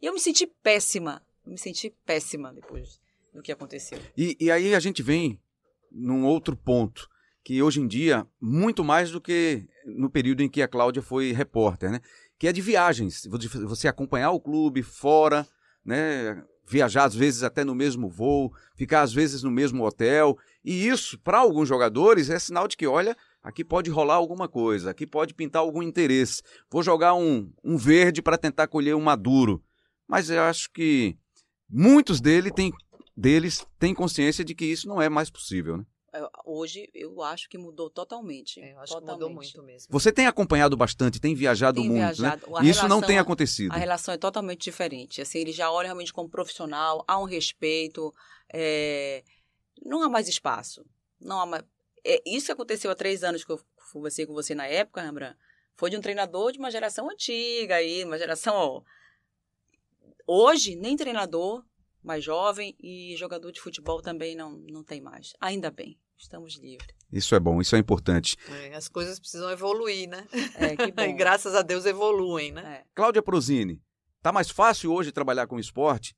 E 0.00 0.06
eu 0.06 0.12
me 0.12 0.20
senti 0.20 0.46
péssima, 0.46 1.22
eu 1.44 1.52
me 1.52 1.58
senti 1.58 1.90
péssima 2.04 2.52
depois 2.52 3.00
do 3.32 3.42
que 3.42 3.52
aconteceu. 3.52 3.98
E, 4.16 4.36
e 4.38 4.50
aí 4.50 4.74
a 4.74 4.80
gente 4.80 5.02
vem 5.02 5.40
num 5.90 6.24
outro 6.26 6.56
ponto, 6.56 7.08
que 7.42 7.62
hoje 7.62 7.80
em 7.80 7.86
dia, 7.86 8.26
muito 8.40 8.84
mais 8.84 9.10
do 9.10 9.20
que 9.20 9.66
no 9.86 10.10
período 10.10 10.42
em 10.42 10.48
que 10.48 10.60
a 10.60 10.68
Cláudia 10.68 11.00
foi 11.00 11.32
repórter, 11.32 11.90
né? 11.90 12.00
Que 12.38 12.46
é 12.46 12.52
de 12.52 12.60
viagens. 12.60 13.26
Você 13.26 13.88
acompanhar 13.88 14.32
o 14.32 14.40
clube 14.40 14.82
fora, 14.82 15.46
né? 15.84 16.42
Viajar 16.66 17.04
às 17.04 17.14
vezes 17.14 17.42
até 17.42 17.64
no 17.64 17.74
mesmo 17.74 18.10
voo, 18.10 18.52
ficar 18.76 19.00
às 19.00 19.12
vezes 19.12 19.42
no 19.42 19.50
mesmo 19.50 19.84
hotel. 19.84 20.36
E 20.62 20.86
isso, 20.86 21.18
para 21.18 21.38
alguns 21.38 21.66
jogadores, 21.66 22.28
é 22.28 22.38
sinal 22.38 22.68
de 22.68 22.76
que, 22.76 22.86
olha, 22.86 23.16
aqui 23.42 23.64
pode 23.64 23.90
rolar 23.90 24.16
alguma 24.16 24.46
coisa, 24.48 24.90
aqui 24.90 25.06
pode 25.06 25.32
pintar 25.32 25.62
algum 25.62 25.82
interesse. 25.82 26.42
Vou 26.70 26.82
jogar 26.82 27.14
um, 27.14 27.50
um 27.64 27.78
verde 27.78 28.20
para 28.20 28.36
tentar 28.36 28.66
colher 28.66 28.94
um 28.94 29.00
maduro. 29.00 29.62
Mas 30.06 30.28
eu 30.28 30.42
acho 30.42 30.70
que 30.72 31.16
muitos 31.68 32.20
dele 32.20 32.50
têm 32.50 32.72
deles 33.16 33.66
têm 33.80 33.92
consciência 33.92 34.44
de 34.44 34.54
que 34.54 34.64
isso 34.64 34.86
não 34.86 35.02
é 35.02 35.08
mais 35.08 35.28
possível. 35.28 35.78
Né? 35.78 35.84
Eu- 36.12 36.30
Hoje 36.44 36.88
eu 36.94 37.22
acho 37.22 37.48
que 37.48 37.58
mudou 37.58 37.90
totalmente. 37.90 38.60
É, 38.60 38.72
eu 38.72 38.78
acho 38.80 38.94
totalmente. 38.94 39.18
que 39.18 39.24
mudou 39.24 39.30
muito 39.30 39.62
mesmo. 39.62 39.88
Você 39.90 40.10
tem 40.10 40.26
acompanhado 40.26 40.76
bastante, 40.76 41.20
tem 41.20 41.34
viajado 41.34 41.80
Tem 41.80 41.88
muito, 41.88 41.98
viajado. 42.16 42.50
né? 42.50 42.58
A 42.58 42.64
E 42.64 42.70
isso 42.70 42.80
não 42.82 42.88
relação- 42.88 43.06
tem 43.06 43.18
acontecido. 43.18 43.72
A 43.72 43.76
relação 43.76 44.14
é 44.14 44.16
totalmente 44.18 44.62
diferente. 44.62 45.20
Assim, 45.20 45.38
ele 45.38 45.52
já 45.52 45.70
olha 45.70 45.86
realmente 45.86 46.12
como 46.12 46.28
profissional, 46.28 47.04
há 47.06 47.18
um 47.18 47.24
respeito, 47.24 48.14
é, 48.52 49.22
não 49.84 50.02
há 50.02 50.08
mais 50.08 50.28
espaço. 50.28 50.84
Não 51.20 51.40
há 51.40 51.46
mais... 51.46 51.62
é, 52.04 52.22
isso 52.26 52.46
que 52.46 52.52
aconteceu 52.52 52.90
há 52.90 52.94
três 52.94 53.22
anos 53.22 53.44
que 53.44 53.52
eu 53.52 53.60
conversei 53.92 54.24
com 54.26 54.32
você 54.32 54.54
na 54.54 54.66
época, 54.66 55.02
Rembrandt, 55.02 55.36
foi 55.76 55.90
de 55.90 55.96
um 55.96 56.00
treinador 56.00 56.52
de 56.52 56.58
uma 56.58 56.70
geração 56.70 57.10
antiga 57.10 57.76
aí, 57.76 58.02
uma 58.04 58.16
geração. 58.18 58.54
ó, 58.54 58.82
hoje, 60.26 60.74
nem 60.76 60.96
treinador 60.96 61.62
mais 62.08 62.24
jovem 62.24 62.74
e 62.82 63.14
jogador 63.18 63.52
de 63.52 63.60
futebol 63.60 64.00
também 64.00 64.34
não, 64.34 64.52
não 64.70 64.82
tem 64.82 64.98
mais. 64.98 65.34
Ainda 65.38 65.70
bem, 65.70 66.00
estamos 66.16 66.56
livres. 66.56 66.96
Isso 67.12 67.34
é 67.34 67.40
bom, 67.40 67.60
isso 67.60 67.76
é 67.76 67.78
importante. 67.78 68.34
É, 68.48 68.74
as 68.74 68.88
coisas 68.88 69.20
precisam 69.20 69.50
evoluir, 69.50 70.08
né? 70.08 70.26
É, 70.54 70.74
que 70.74 70.90
bom. 70.90 71.02
E 71.02 71.12
graças 71.12 71.54
a 71.54 71.60
Deus 71.60 71.84
evoluem, 71.84 72.50
né? 72.50 72.78
É. 72.78 72.84
Cláudia 72.94 73.22
Prozini, 73.22 73.80
tá 74.22 74.32
mais 74.32 74.48
fácil 74.48 74.90
hoje 74.90 75.12
trabalhar 75.12 75.46
com 75.46 75.58
esporte? 75.58 76.16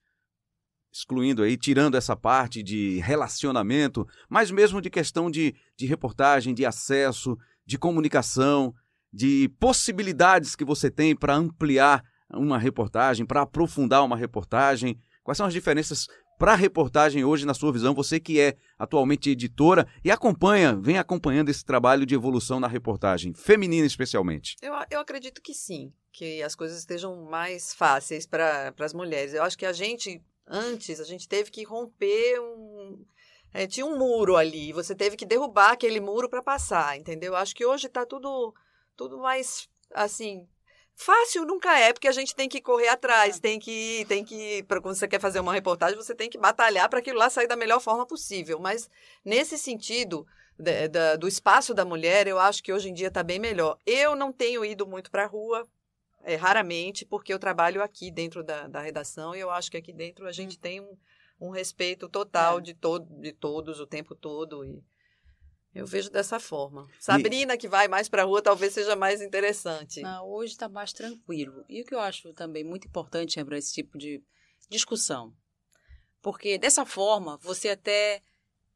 Excluindo 0.92 1.42
aí, 1.42 1.56
tirando 1.56 1.96
essa 1.96 2.16
parte 2.16 2.62
de 2.62 3.00
relacionamento, 3.00 4.06
mas 4.28 4.50
mesmo 4.50 4.80
de 4.80 4.90
questão 4.90 5.28
de, 5.28 5.54
de 5.76 5.86
reportagem, 5.86 6.54
de 6.54 6.64
acesso, 6.64 7.36
de 7.66 7.76
comunicação, 7.76 8.72
de 9.12 9.48
possibilidades 9.58 10.54
que 10.54 10.64
você 10.64 10.88
tem 10.88 11.16
para 11.16 11.34
ampliar 11.34 12.04
uma 12.32 12.58
reportagem, 12.58 13.26
para 13.26 13.42
aprofundar 13.42 14.04
uma 14.04 14.16
reportagem. 14.16 14.96
Quais 15.30 15.36
são 15.36 15.46
as 15.46 15.52
diferenças 15.52 16.08
para 16.36 16.54
a 16.54 16.56
reportagem 16.56 17.24
hoje, 17.24 17.46
na 17.46 17.54
sua 17.54 17.72
visão, 17.72 17.94
você 17.94 18.18
que 18.18 18.40
é 18.40 18.56
atualmente 18.76 19.30
editora 19.30 19.86
e 20.04 20.10
acompanha, 20.10 20.74
vem 20.74 20.98
acompanhando 20.98 21.50
esse 21.50 21.64
trabalho 21.64 22.04
de 22.04 22.16
evolução 22.16 22.58
na 22.58 22.66
reportagem, 22.66 23.32
feminina 23.32 23.86
especialmente? 23.86 24.56
Eu, 24.60 24.72
eu 24.90 24.98
acredito 24.98 25.40
que 25.40 25.54
sim, 25.54 25.92
que 26.10 26.42
as 26.42 26.56
coisas 26.56 26.78
estejam 26.78 27.26
mais 27.26 27.72
fáceis 27.72 28.26
para 28.26 28.74
as 28.80 28.92
mulheres. 28.92 29.32
Eu 29.32 29.44
acho 29.44 29.56
que 29.56 29.64
a 29.64 29.72
gente, 29.72 30.20
antes, 30.48 30.98
a 30.98 31.04
gente 31.04 31.28
teve 31.28 31.48
que 31.48 31.62
romper 31.62 32.40
um. 32.40 33.04
É, 33.54 33.68
tinha 33.68 33.86
um 33.86 33.96
muro 33.96 34.34
ali, 34.34 34.72
você 34.72 34.96
teve 34.96 35.16
que 35.16 35.24
derrubar 35.24 35.74
aquele 35.74 36.00
muro 36.00 36.28
para 36.28 36.42
passar, 36.42 36.98
entendeu? 36.98 37.36
Acho 37.36 37.54
que 37.54 37.64
hoje 37.64 37.86
está 37.86 38.04
tudo, 38.04 38.52
tudo 38.96 39.16
mais 39.20 39.68
assim 39.94 40.48
Fácil 41.02 41.46
nunca 41.46 41.78
é, 41.78 41.94
porque 41.94 42.08
a 42.08 42.12
gente 42.12 42.34
tem 42.34 42.46
que 42.46 42.60
correr 42.60 42.88
atrás, 42.88 43.38
é. 43.38 43.40
tem 43.40 43.58
que 43.58 44.04
tem 44.06 44.22
que 44.22 44.62
para 44.64 44.82
quando 44.82 44.96
você 44.96 45.08
quer 45.08 45.18
fazer 45.18 45.40
uma 45.40 45.54
reportagem, 45.54 45.96
você 45.96 46.14
tem 46.14 46.28
que 46.28 46.36
batalhar 46.36 46.90
para 46.90 46.98
aquilo 46.98 47.18
lá 47.18 47.30
sair 47.30 47.46
da 47.46 47.56
melhor 47.56 47.80
forma 47.80 48.04
possível. 48.04 48.58
Mas 48.58 48.90
nesse 49.24 49.56
sentido 49.56 50.26
do 51.18 51.26
espaço 51.26 51.72
da 51.72 51.86
mulher, 51.86 52.26
eu 52.26 52.38
acho 52.38 52.62
que 52.62 52.70
hoje 52.70 52.90
em 52.90 52.92
dia 52.92 53.08
está 53.08 53.22
bem 53.22 53.38
melhor. 53.38 53.78
Eu 53.86 54.14
não 54.14 54.30
tenho 54.30 54.62
ido 54.62 54.86
muito 54.86 55.10
para 55.10 55.24
a 55.24 55.26
rua, 55.26 55.66
é, 56.22 56.34
raramente, 56.34 57.06
porque 57.06 57.32
eu 57.32 57.38
trabalho 57.38 57.82
aqui 57.82 58.10
dentro 58.10 58.44
da, 58.44 58.66
da 58.66 58.80
redação 58.82 59.34
e 59.34 59.40
eu 59.40 59.50
acho 59.50 59.70
que 59.70 59.78
aqui 59.78 59.94
dentro 59.94 60.26
a 60.26 60.32
gente 60.32 60.58
hum. 60.58 60.60
tem 60.60 60.80
um, 60.82 60.98
um 61.40 61.48
respeito 61.48 62.10
total 62.10 62.58
é. 62.58 62.60
de, 62.60 62.74
to 62.74 62.98
de 62.98 63.32
todos 63.32 63.80
o 63.80 63.86
tempo 63.86 64.14
todo 64.14 64.66
e 64.66 64.84
eu 65.74 65.86
vejo 65.86 66.10
dessa 66.10 66.40
forma. 66.40 66.88
Sabrina, 66.98 67.56
que 67.56 67.68
vai 67.68 67.86
mais 67.86 68.08
para 68.08 68.22
a 68.22 68.24
rua, 68.24 68.42
talvez 68.42 68.72
seja 68.72 68.96
mais 68.96 69.22
interessante. 69.22 70.00
Não, 70.00 70.28
hoje 70.28 70.52
está 70.52 70.68
mais 70.68 70.92
tranquilo. 70.92 71.64
E 71.68 71.82
o 71.82 71.84
que 71.84 71.94
eu 71.94 72.00
acho 72.00 72.32
também 72.32 72.64
muito 72.64 72.88
importante 72.88 73.38
é 73.38 73.44
para 73.44 73.56
esse 73.56 73.72
tipo 73.72 73.96
de 73.96 74.22
discussão. 74.68 75.32
Porque 76.20 76.58
dessa 76.58 76.84
forma, 76.84 77.38
você 77.38 77.70
até 77.70 78.20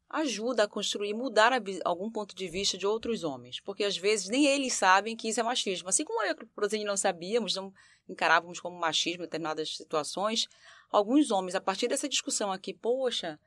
ajuda 0.09 0.63
a 0.63 0.67
construir, 0.67 1.13
mudar 1.13 1.51
a, 1.51 1.59
algum 1.83 2.09
ponto 2.09 2.33
de 2.33 2.47
vista 2.47 2.77
de 2.77 2.87
outros 2.87 3.23
homens. 3.23 3.59
Porque 3.59 3.83
às 3.83 3.97
vezes 3.97 4.29
nem 4.29 4.45
eles 4.45 4.73
sabem 4.73 5.17
que 5.17 5.27
isso 5.27 5.39
é 5.41 5.43
machismo. 5.43 5.89
Assim 5.89 6.05
como 6.05 6.21
eu 6.23 6.27
e 6.27 6.31
a 6.31 6.35
Rosane 6.57 6.85
não 6.85 6.95
sabíamos, 6.95 7.55
não 7.55 7.73
encarávamos 8.07 8.59
como 8.61 8.79
machismo 8.79 9.23
em 9.23 9.25
determinadas 9.25 9.75
situações, 9.75 10.47
alguns 10.89 11.31
homens, 11.31 11.55
a 11.55 11.61
partir 11.61 11.87
dessa 11.87 12.07
discussão 12.07 12.51
aqui, 12.51 12.73
poxa, 12.73 13.39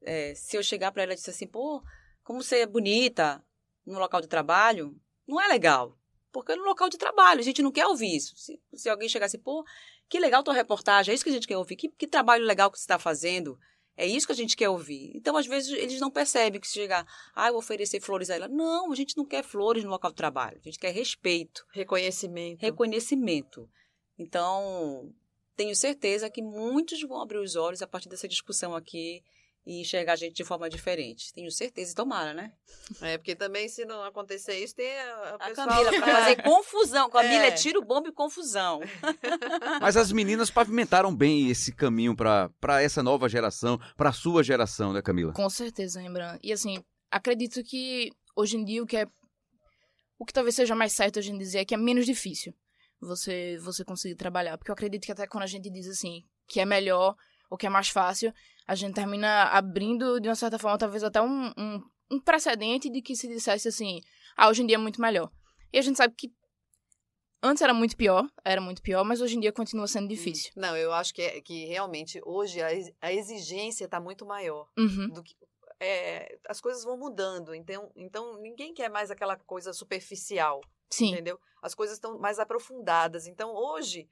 é, 0.00 0.34
se 0.34 0.56
eu 0.56 0.62
chegar 0.62 0.92
para 0.92 1.02
ela 1.02 1.12
e 1.12 1.16
disser 1.16 1.34
assim, 1.34 1.46
pô 1.46 1.82
como 2.24 2.42
ser 2.42 2.66
bonita 2.66 3.44
no 3.86 3.98
local 3.98 4.20
de 4.20 4.26
trabalho, 4.26 4.98
não 5.28 5.40
é 5.40 5.46
legal. 5.46 5.96
Porque 6.32 6.56
no 6.56 6.64
local 6.64 6.88
de 6.88 6.98
trabalho, 6.98 7.38
a 7.38 7.44
gente 7.44 7.62
não 7.62 7.70
quer 7.70 7.86
ouvir 7.86 8.16
isso. 8.16 8.34
Se, 8.36 8.60
se 8.72 8.88
alguém 8.88 9.08
chegasse, 9.08 9.38
pô, 9.38 9.64
que 10.08 10.18
legal 10.18 10.42
tua 10.42 10.54
reportagem, 10.54 11.12
é 11.12 11.14
isso 11.14 11.22
que 11.22 11.30
a 11.30 11.32
gente 11.32 11.46
quer 11.46 11.56
ouvir. 11.56 11.76
Que, 11.76 11.88
que 11.88 12.08
trabalho 12.08 12.44
legal 12.44 12.70
que 12.70 12.78
você 12.78 12.82
está 12.82 12.98
fazendo. 12.98 13.56
É 13.96 14.04
isso 14.04 14.26
que 14.26 14.32
a 14.32 14.36
gente 14.36 14.56
quer 14.56 14.68
ouvir. 14.68 15.12
Então, 15.14 15.36
às 15.36 15.46
vezes, 15.46 15.70
eles 15.70 16.00
não 16.00 16.10
percebem 16.10 16.60
que 16.60 16.66
se 16.66 16.74
chegar, 16.74 17.06
ah, 17.34 17.46
eu 17.46 17.52
vou 17.52 17.60
oferecer 17.60 18.00
flores 18.00 18.28
a 18.30 18.34
ela. 18.34 18.48
Não, 18.48 18.90
a 18.90 18.96
gente 18.96 19.16
não 19.16 19.24
quer 19.24 19.44
flores 19.44 19.84
no 19.84 19.90
local 19.90 20.10
de 20.10 20.16
trabalho. 20.16 20.58
A 20.60 20.64
gente 20.64 20.78
quer 20.78 20.90
respeito. 20.90 21.64
Reconhecimento. 21.72 22.60
Reconhecimento. 22.60 23.70
Então, 24.18 25.14
tenho 25.54 25.76
certeza 25.76 26.28
que 26.28 26.42
muitos 26.42 27.00
vão 27.02 27.22
abrir 27.22 27.38
os 27.38 27.54
olhos 27.54 27.82
a 27.82 27.86
partir 27.86 28.08
dessa 28.08 28.26
discussão 28.26 28.74
aqui 28.74 29.22
e 29.66 29.80
enxergar 29.80 30.12
a 30.12 30.16
gente 30.16 30.34
de 30.34 30.44
forma 30.44 30.68
diferente. 30.68 31.32
Tenho 31.32 31.50
certeza 31.50 31.92
e 31.92 31.94
tomara, 31.94 32.34
né? 32.34 32.52
É, 33.00 33.16
porque 33.16 33.34
também 33.34 33.68
se 33.68 33.84
não 33.84 34.04
acontecer 34.04 34.58
isso, 34.62 34.74
tem 34.74 34.98
a, 34.98 35.14
a, 35.40 35.46
a 35.46 35.54
Camila 35.54 35.90
para 35.90 36.06
fazer 36.06 36.42
confusão. 36.42 37.08
Camila 37.08 37.44
é. 37.44 37.48
é 37.48 37.50
tiro, 37.52 37.82
bomba 37.82 38.08
e 38.08 38.12
confusão. 38.12 38.80
Mas 39.80 39.96
as 39.96 40.12
meninas 40.12 40.50
pavimentaram 40.50 41.14
bem 41.14 41.48
esse 41.48 41.72
caminho 41.72 42.14
para 42.14 42.82
essa 42.82 43.02
nova 43.02 43.28
geração, 43.28 43.80
para 43.96 44.10
a 44.10 44.12
sua 44.12 44.42
geração, 44.42 44.92
né, 44.92 45.00
Camila? 45.00 45.32
Com 45.32 45.48
certeza, 45.48 46.00
lembrando. 46.00 46.38
E 46.42 46.52
assim, 46.52 46.84
acredito 47.10 47.62
que 47.64 48.10
hoje 48.36 48.58
em 48.58 48.64
dia 48.64 48.82
o 48.82 48.86
que 48.86 48.98
é 48.98 49.06
o 50.18 50.24
que 50.26 50.32
talvez 50.32 50.54
seja 50.54 50.74
mais 50.74 50.94
certo 50.94 51.18
a 51.18 51.22
gente 51.22 51.38
dizer 51.38 51.58
é 51.58 51.64
que 51.64 51.74
é 51.74 51.76
menos 51.76 52.06
difícil 52.06 52.54
você 53.00 53.58
você 53.58 53.84
conseguir 53.84 54.14
trabalhar, 54.14 54.58
porque 54.58 54.70
eu 54.70 54.74
acredito 54.74 55.04
que 55.04 55.12
até 55.12 55.26
quando 55.26 55.44
a 55.44 55.48
gente 55.48 55.70
diz 55.70 55.86
assim, 55.88 56.22
que 56.46 56.60
é 56.60 56.64
melhor 56.64 57.14
ou 57.50 57.56
que 57.56 57.66
é 57.66 57.70
mais 57.70 57.88
fácil, 57.88 58.32
a 58.66 58.74
gente 58.74 58.94
termina 58.94 59.44
abrindo, 59.44 60.20
de 60.20 60.28
uma 60.28 60.34
certa 60.34 60.58
forma, 60.58 60.78
talvez 60.78 61.02
até 61.02 61.20
um, 61.20 61.52
um, 61.56 61.82
um 62.10 62.20
precedente 62.20 62.90
de 62.90 63.02
que 63.02 63.14
se 63.14 63.28
dissesse 63.28 63.68
assim, 63.68 64.00
ah, 64.36 64.48
hoje 64.48 64.62
em 64.62 64.66
dia 64.66 64.76
é 64.76 64.78
muito 64.78 65.00
melhor. 65.00 65.30
E 65.72 65.78
a 65.78 65.82
gente 65.82 65.96
sabe 65.96 66.14
que 66.16 66.32
Antes 67.46 67.60
era 67.60 67.74
muito 67.74 67.94
pior, 67.94 68.26
era 68.42 68.58
muito 68.58 68.80
pior, 68.80 69.04
mas 69.04 69.20
hoje 69.20 69.36
em 69.36 69.40
dia 69.40 69.52
continua 69.52 69.86
sendo 69.86 70.08
difícil. 70.08 70.50
Não, 70.56 70.74
eu 70.74 70.94
acho 70.94 71.12
que, 71.12 71.20
é, 71.20 71.42
que 71.42 71.66
realmente 71.66 72.18
hoje 72.24 72.58
a, 72.62 72.68
a 73.02 73.12
exigência 73.12 73.84
está 73.84 74.00
muito 74.00 74.24
maior. 74.24 74.66
Uhum. 74.78 75.10
Do 75.10 75.22
que, 75.22 75.36
é, 75.78 76.38
as 76.48 76.58
coisas 76.58 76.84
vão 76.84 76.96
mudando, 76.96 77.54
então, 77.54 77.92
então 77.94 78.40
ninguém 78.40 78.72
quer 78.72 78.88
mais 78.88 79.10
aquela 79.10 79.36
coisa 79.36 79.74
superficial. 79.74 80.62
Sim. 80.88 81.12
Entendeu? 81.12 81.38
As 81.60 81.74
coisas 81.74 81.96
estão 81.96 82.18
mais 82.18 82.38
aprofundadas. 82.38 83.26
Então, 83.26 83.54
hoje, 83.54 84.08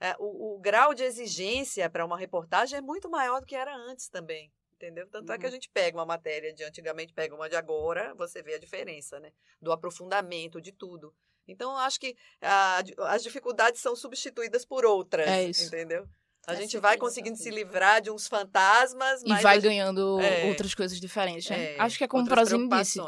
é, 0.00 0.14
o, 0.18 0.54
o, 0.54 0.58
grau 0.58 0.94
de 0.94 1.02
exigência 1.02 1.88
para 1.88 2.04
uma 2.04 2.18
reportagem 2.18 2.78
é 2.78 2.82
muito 2.82 3.08
maior 3.08 3.40
do 3.40 3.46
que 3.46 3.56
era 3.56 3.74
antes 3.74 4.08
também. 4.08 4.52
Entendeu? 4.74 5.08
Tanto 5.08 5.30
uhum. 5.30 5.34
é 5.34 5.38
que 5.38 5.46
a 5.46 5.48
uhum. 5.48 5.54
gente 5.54 5.70
pega 5.70 5.96
uma 5.96 6.04
matéria 6.04 6.52
de 6.52 6.62
antigamente, 6.62 7.14
pega 7.14 7.34
uma 7.34 7.48
de 7.48 7.56
agora, 7.56 8.14
você 8.14 8.42
vê 8.42 8.54
a 8.54 8.58
diferença, 8.58 9.18
né? 9.18 9.32
Do 9.60 9.72
aprofundamento 9.72 10.60
de 10.60 10.70
tudo. 10.70 11.14
Então, 11.48 11.76
acho 11.78 11.98
que 11.98 12.14
a, 12.42 12.82
as 13.08 13.22
dificuldades 13.22 13.80
são 13.80 13.96
substituídas 13.96 14.66
por 14.66 14.84
outras. 14.84 15.26
É 15.26 15.44
isso. 15.44 15.68
Entendeu? 15.68 16.06
A 16.46 16.52
é 16.52 16.56
gente 16.56 16.78
vai 16.78 16.96
conseguindo 16.96 17.36
se 17.36 17.50
livrar 17.50 18.00
de 18.00 18.08
uns 18.08 18.28
fantasmas. 18.28 19.20
E 19.24 19.34
vai 19.42 19.60
ganhando 19.60 20.20
é, 20.20 20.48
outras 20.48 20.74
coisas 20.76 21.00
diferentes, 21.00 21.50
né? 21.50 21.74
É, 21.74 21.80
Acho 21.80 21.98
que 21.98 22.04
é 22.04 22.08
como 22.08 22.24
o 22.24 22.28
Prozine 22.28 22.68
disse. 22.68 23.00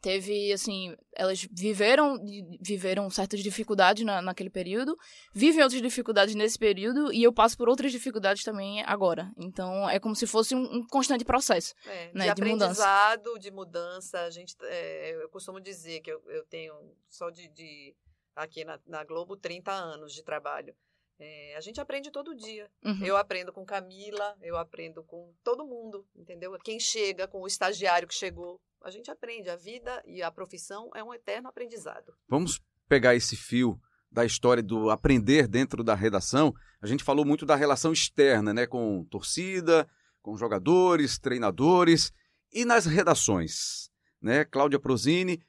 Teve, 0.00 0.52
assim, 0.52 0.96
elas 1.12 1.46
viveram 1.50 2.16
viveram 2.60 3.10
certas 3.10 3.40
dificuldades 3.40 4.04
na, 4.04 4.22
naquele 4.22 4.48
período, 4.48 4.96
vivem 5.32 5.62
outras 5.62 5.82
dificuldades 5.82 6.34
nesse 6.34 6.58
período, 6.58 7.12
e 7.12 7.22
eu 7.22 7.32
passo 7.32 7.56
por 7.56 7.68
outras 7.68 7.92
dificuldades 7.92 8.42
também 8.44 8.82
agora. 8.84 9.30
Então, 9.36 9.88
é 9.90 9.98
como 9.98 10.14
se 10.16 10.26
fosse 10.26 10.54
um, 10.54 10.76
um 10.76 10.86
constante 10.86 11.24
processo 11.24 11.74
é, 11.86 12.10
né, 12.14 12.20
de, 12.20 12.24
de 12.24 12.28
aprendizado, 12.30 13.26
mudança. 13.26 13.40
de 13.40 13.50
mudança. 13.50 14.20
A 14.20 14.30
gente, 14.30 14.56
é, 14.62 15.22
eu 15.22 15.28
costumo 15.28 15.60
dizer 15.60 16.00
que 16.00 16.10
eu, 16.10 16.22
eu 16.28 16.44
tenho 16.46 16.74
só 17.10 17.28
de, 17.28 17.48
de 17.48 17.94
aqui 18.34 18.64
na, 18.64 18.80
na 18.86 19.04
Globo 19.04 19.36
30 19.36 19.70
anos 19.70 20.14
de 20.14 20.22
trabalho. 20.22 20.74
É, 21.18 21.56
a 21.56 21.60
gente 21.60 21.80
aprende 21.80 22.10
todo 22.10 22.36
dia. 22.36 22.70
Uhum. 22.84 23.04
Eu 23.04 23.16
aprendo 23.16 23.52
com 23.52 23.64
Camila, 23.64 24.36
eu 24.42 24.56
aprendo 24.56 25.02
com 25.02 25.32
todo 25.42 25.66
mundo, 25.66 26.06
entendeu? 26.14 26.56
Quem 26.62 26.78
chega, 26.78 27.26
com 27.26 27.40
o 27.40 27.46
estagiário 27.46 28.06
que 28.06 28.14
chegou, 28.14 28.60
a 28.82 28.90
gente 28.90 29.10
aprende. 29.10 29.48
A 29.48 29.56
vida 29.56 30.02
e 30.06 30.22
a 30.22 30.30
profissão 30.30 30.90
é 30.94 31.02
um 31.02 31.14
eterno 31.14 31.48
aprendizado. 31.48 32.12
Vamos 32.28 32.60
pegar 32.88 33.14
esse 33.14 33.36
fio 33.36 33.80
da 34.10 34.24
história 34.24 34.62
do 34.62 34.90
aprender 34.90 35.48
dentro 35.48 35.82
da 35.82 35.94
redação. 35.94 36.54
A 36.80 36.86
gente 36.86 37.02
falou 37.02 37.24
muito 37.24 37.46
da 37.46 37.56
relação 37.56 37.92
externa, 37.92 38.52
né, 38.52 38.66
com 38.66 39.04
torcida, 39.10 39.88
com 40.22 40.36
jogadores, 40.36 41.18
treinadores 41.18 42.12
e 42.52 42.64
nas 42.64 42.86
redações, 42.86 43.90
né? 44.20 44.44
Cláudia 44.44 44.78
Prozini 44.78 45.40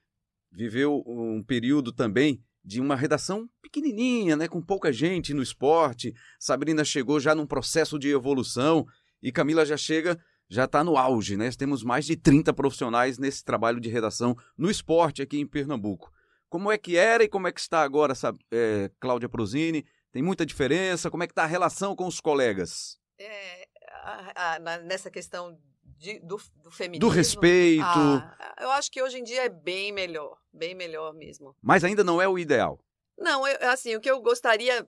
viveu 0.51 1.03
um 1.06 1.43
período 1.43 1.91
também 1.91 2.43
de 2.67 2.82
uma 2.82 2.97
redação 2.97 3.49
pequenininha, 3.62 4.36
né, 4.36 4.45
com 4.45 4.62
pouca 4.62 4.91
gente 4.91 5.34
no 5.34 5.41
esporte. 5.41 6.13
Sabrina 6.38 6.84
chegou 6.84 7.17
já 7.17 7.34
num 7.34 7.47
processo 7.47 7.97
de 7.97 8.10
evolução 8.10 8.86
e 9.23 9.32
Camila 9.32 9.65
já 9.65 9.77
chega, 9.77 10.19
já 10.49 10.65
está 10.65 10.84
no 10.84 10.97
auge, 10.97 11.38
né? 11.38 11.49
Temos 11.58 11.82
mais 11.82 12.06
de 12.06 12.17
30 12.17 12.53
profissionais 12.53 13.17
nesse 13.17 13.41
trabalho 13.41 13.80
de 13.80 13.88
redação 13.88 14.36
no 14.58 14.69
esporte 14.69 15.21
aqui 15.21 15.39
em 15.39 15.47
Pernambuco. 15.47 16.12
Como 16.49 16.69
é 16.69 16.77
que 16.77 16.97
era 16.97 17.23
e 17.23 17.30
como 17.30 17.47
é 17.47 17.53
que 17.53 17.60
está 17.62 17.82
agora, 17.84 18.13
sabe, 18.13 18.39
é, 18.51 18.91
Cláudia 18.99 19.30
Prozini? 19.30 19.86
Tem 20.12 20.21
muita 20.21 20.45
diferença? 20.45 21.10
Como 21.10 21.23
é 21.23 21.27
que 21.27 21.32
está 21.32 21.43
a 21.43 21.47
relação 21.47 21.95
com 21.95 22.06
os 22.06 22.19
colegas? 22.19 22.97
É, 23.17 23.65
a, 24.03 24.56
a, 24.56 24.60
nessa 24.80 25.10
questão 25.10 25.58
de, 25.97 26.19
do, 26.19 26.39
do 26.63 26.71
feminismo. 26.71 27.10
Do 27.10 27.13
respeito. 27.13 27.84
Ah, 27.84 28.56
eu 28.60 28.71
acho 28.71 28.91
que 28.91 29.01
hoje 29.01 29.17
em 29.19 29.23
dia 29.23 29.45
é 29.45 29.49
bem 29.49 29.91
melhor. 29.91 30.38
Bem 30.57 30.75
melhor 30.75 31.13
mesmo. 31.13 31.55
Mas 31.61 31.83
ainda 31.83 32.03
não 32.03 32.21
é 32.21 32.27
o 32.27 32.37
ideal. 32.37 32.79
Não, 33.17 33.47
eu, 33.47 33.69
assim, 33.69 33.95
o 33.95 34.01
que 34.01 34.09
eu 34.09 34.21
gostaria 34.21 34.87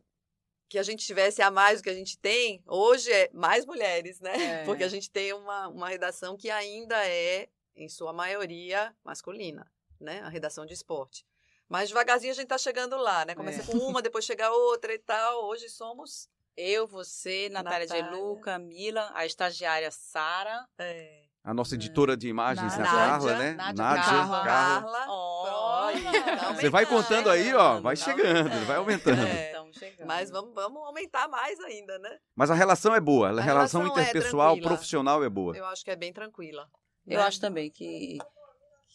que 0.67 0.77
a 0.77 0.83
gente 0.83 1.05
tivesse 1.05 1.41
a 1.41 1.49
mais 1.49 1.79
do 1.79 1.83
que 1.83 1.89
a 1.89 1.95
gente 1.95 2.17
tem, 2.17 2.61
hoje 2.67 3.11
é 3.11 3.29
mais 3.33 3.65
mulheres, 3.65 4.19
né? 4.19 4.61
É. 4.61 4.63
Porque 4.65 4.83
a 4.83 4.87
gente 4.87 5.09
tem 5.09 5.33
uma, 5.33 5.67
uma 5.67 5.89
redação 5.89 6.37
que 6.37 6.49
ainda 6.49 6.95
é, 7.07 7.49
em 7.75 7.89
sua 7.89 8.13
maioria, 8.13 8.95
masculina, 9.03 9.71
né? 9.99 10.21
A 10.21 10.29
redação 10.29 10.65
de 10.65 10.73
esporte. 10.73 11.25
Mas 11.67 11.89
devagarzinho 11.89 12.31
a 12.31 12.35
gente 12.35 12.47
tá 12.47 12.57
chegando 12.57 12.97
lá, 12.97 13.25
né? 13.25 13.35
Começa 13.35 13.61
é. 13.61 13.65
com 13.65 13.77
uma, 13.77 14.01
depois 14.01 14.25
chega 14.25 14.51
outra 14.51 14.93
e 14.93 14.99
tal. 14.99 15.45
Hoje 15.45 15.69
somos 15.69 16.29
eu, 16.57 16.85
você, 16.85 17.47
Natália, 17.49 17.87
Natália. 17.87 18.11
de 18.11 18.17
Lu, 18.17 18.39
Camila, 18.41 19.09
a 19.13 19.25
estagiária 19.25 19.89
Sara. 19.91 20.67
É. 20.77 21.28
A 21.49 21.53
nossa 21.53 21.73
editora 21.73 22.15
de 22.15 22.27
imagens, 22.27 22.77
Nádia, 22.77 22.83
a 22.83 22.95
Carla, 22.95 23.35
né? 23.39 23.53
Nádia, 23.53 23.83
Nádia 23.83 24.03
Carla. 24.03 24.43
Carla. 24.43 25.05
Oh, 25.09 26.53
Você 26.53 26.69
vai 26.69 26.85
contando 26.85 27.27
aí, 27.27 27.51
ó, 27.55 27.81
vai 27.81 27.95
chegando, 27.95 28.67
vai 28.67 28.77
aumentando. 28.77 29.23
É. 29.23 29.53
Vamos 29.53 29.75
chegar. 29.75 30.05
Mas 30.05 30.29
vamos, 30.29 30.53
vamos 30.53 30.79
aumentar 30.83 31.27
mais 31.27 31.59
ainda, 31.61 31.97
né? 31.97 32.19
Mas 32.35 32.51
a 32.51 32.53
relação 32.53 32.93
é 32.93 32.99
boa, 33.01 33.29
a, 33.29 33.31
A 33.31 33.41
relação, 33.41 33.81
relação 33.81 33.97
é 33.97 34.03
interpessoal, 34.03 34.49
tranquila. 34.49 34.69
profissional 34.69 35.23
é 35.23 35.29
boa. 35.29 35.57
Eu 35.57 35.65
acho 35.65 35.83
que 35.83 35.89
é 35.89 35.95
bem 35.95 36.13
tranquila. 36.13 36.69
Eu 37.07 37.17
né? 37.17 37.25
acho 37.25 37.41
também 37.41 37.71
que, 37.71 38.19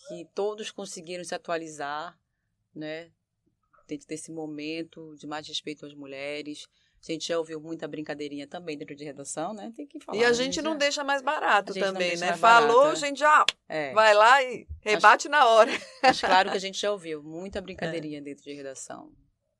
que 0.06 0.24
todos 0.32 0.70
conseguiram 0.70 1.24
se 1.24 1.34
atualizar, 1.34 2.16
né? 2.72 3.10
Dentro 3.88 4.06
desse 4.06 4.30
momento 4.30 5.16
de 5.16 5.26
mais 5.26 5.48
respeito 5.48 5.84
às 5.84 5.92
mulheres. 5.92 6.68
A 7.06 7.12
gente 7.12 7.28
já 7.28 7.38
ouviu 7.38 7.60
muita 7.60 7.86
brincadeirinha 7.86 8.46
também 8.46 8.78
dentro 8.78 8.94
de 8.94 9.04
redação, 9.04 9.52
né? 9.52 9.70
Tem 9.76 9.86
que 9.86 10.00
falar. 10.00 10.16
E 10.18 10.24
a 10.24 10.28
né? 10.28 10.34
gente 10.34 10.62
não 10.62 10.72
já- 10.72 10.78
deixa 10.78 11.04
mais 11.04 11.20
barato 11.20 11.74
também, 11.74 12.16
né? 12.16 12.34
Falou, 12.36 12.78
barato, 12.84 12.96
a 13.04 13.06
gente 13.06 13.18
já 13.18 13.44
É. 13.68 13.92
vai 13.92 14.14
lá 14.14 14.42
e 14.42 14.66
rebate 14.80 15.28
na 15.28 15.46
hora. 15.46 15.70
Mas 16.02 16.18
claro 16.20 16.50
que 16.50 16.56
a 16.56 16.60
gente 16.60 16.80
já 16.80 16.90
ouviu 16.90 17.22
muita 17.22 17.60
brincadeirinha 18.08 18.22
dentro 18.22 18.42
de 18.44 18.54
redação. 18.54 19.12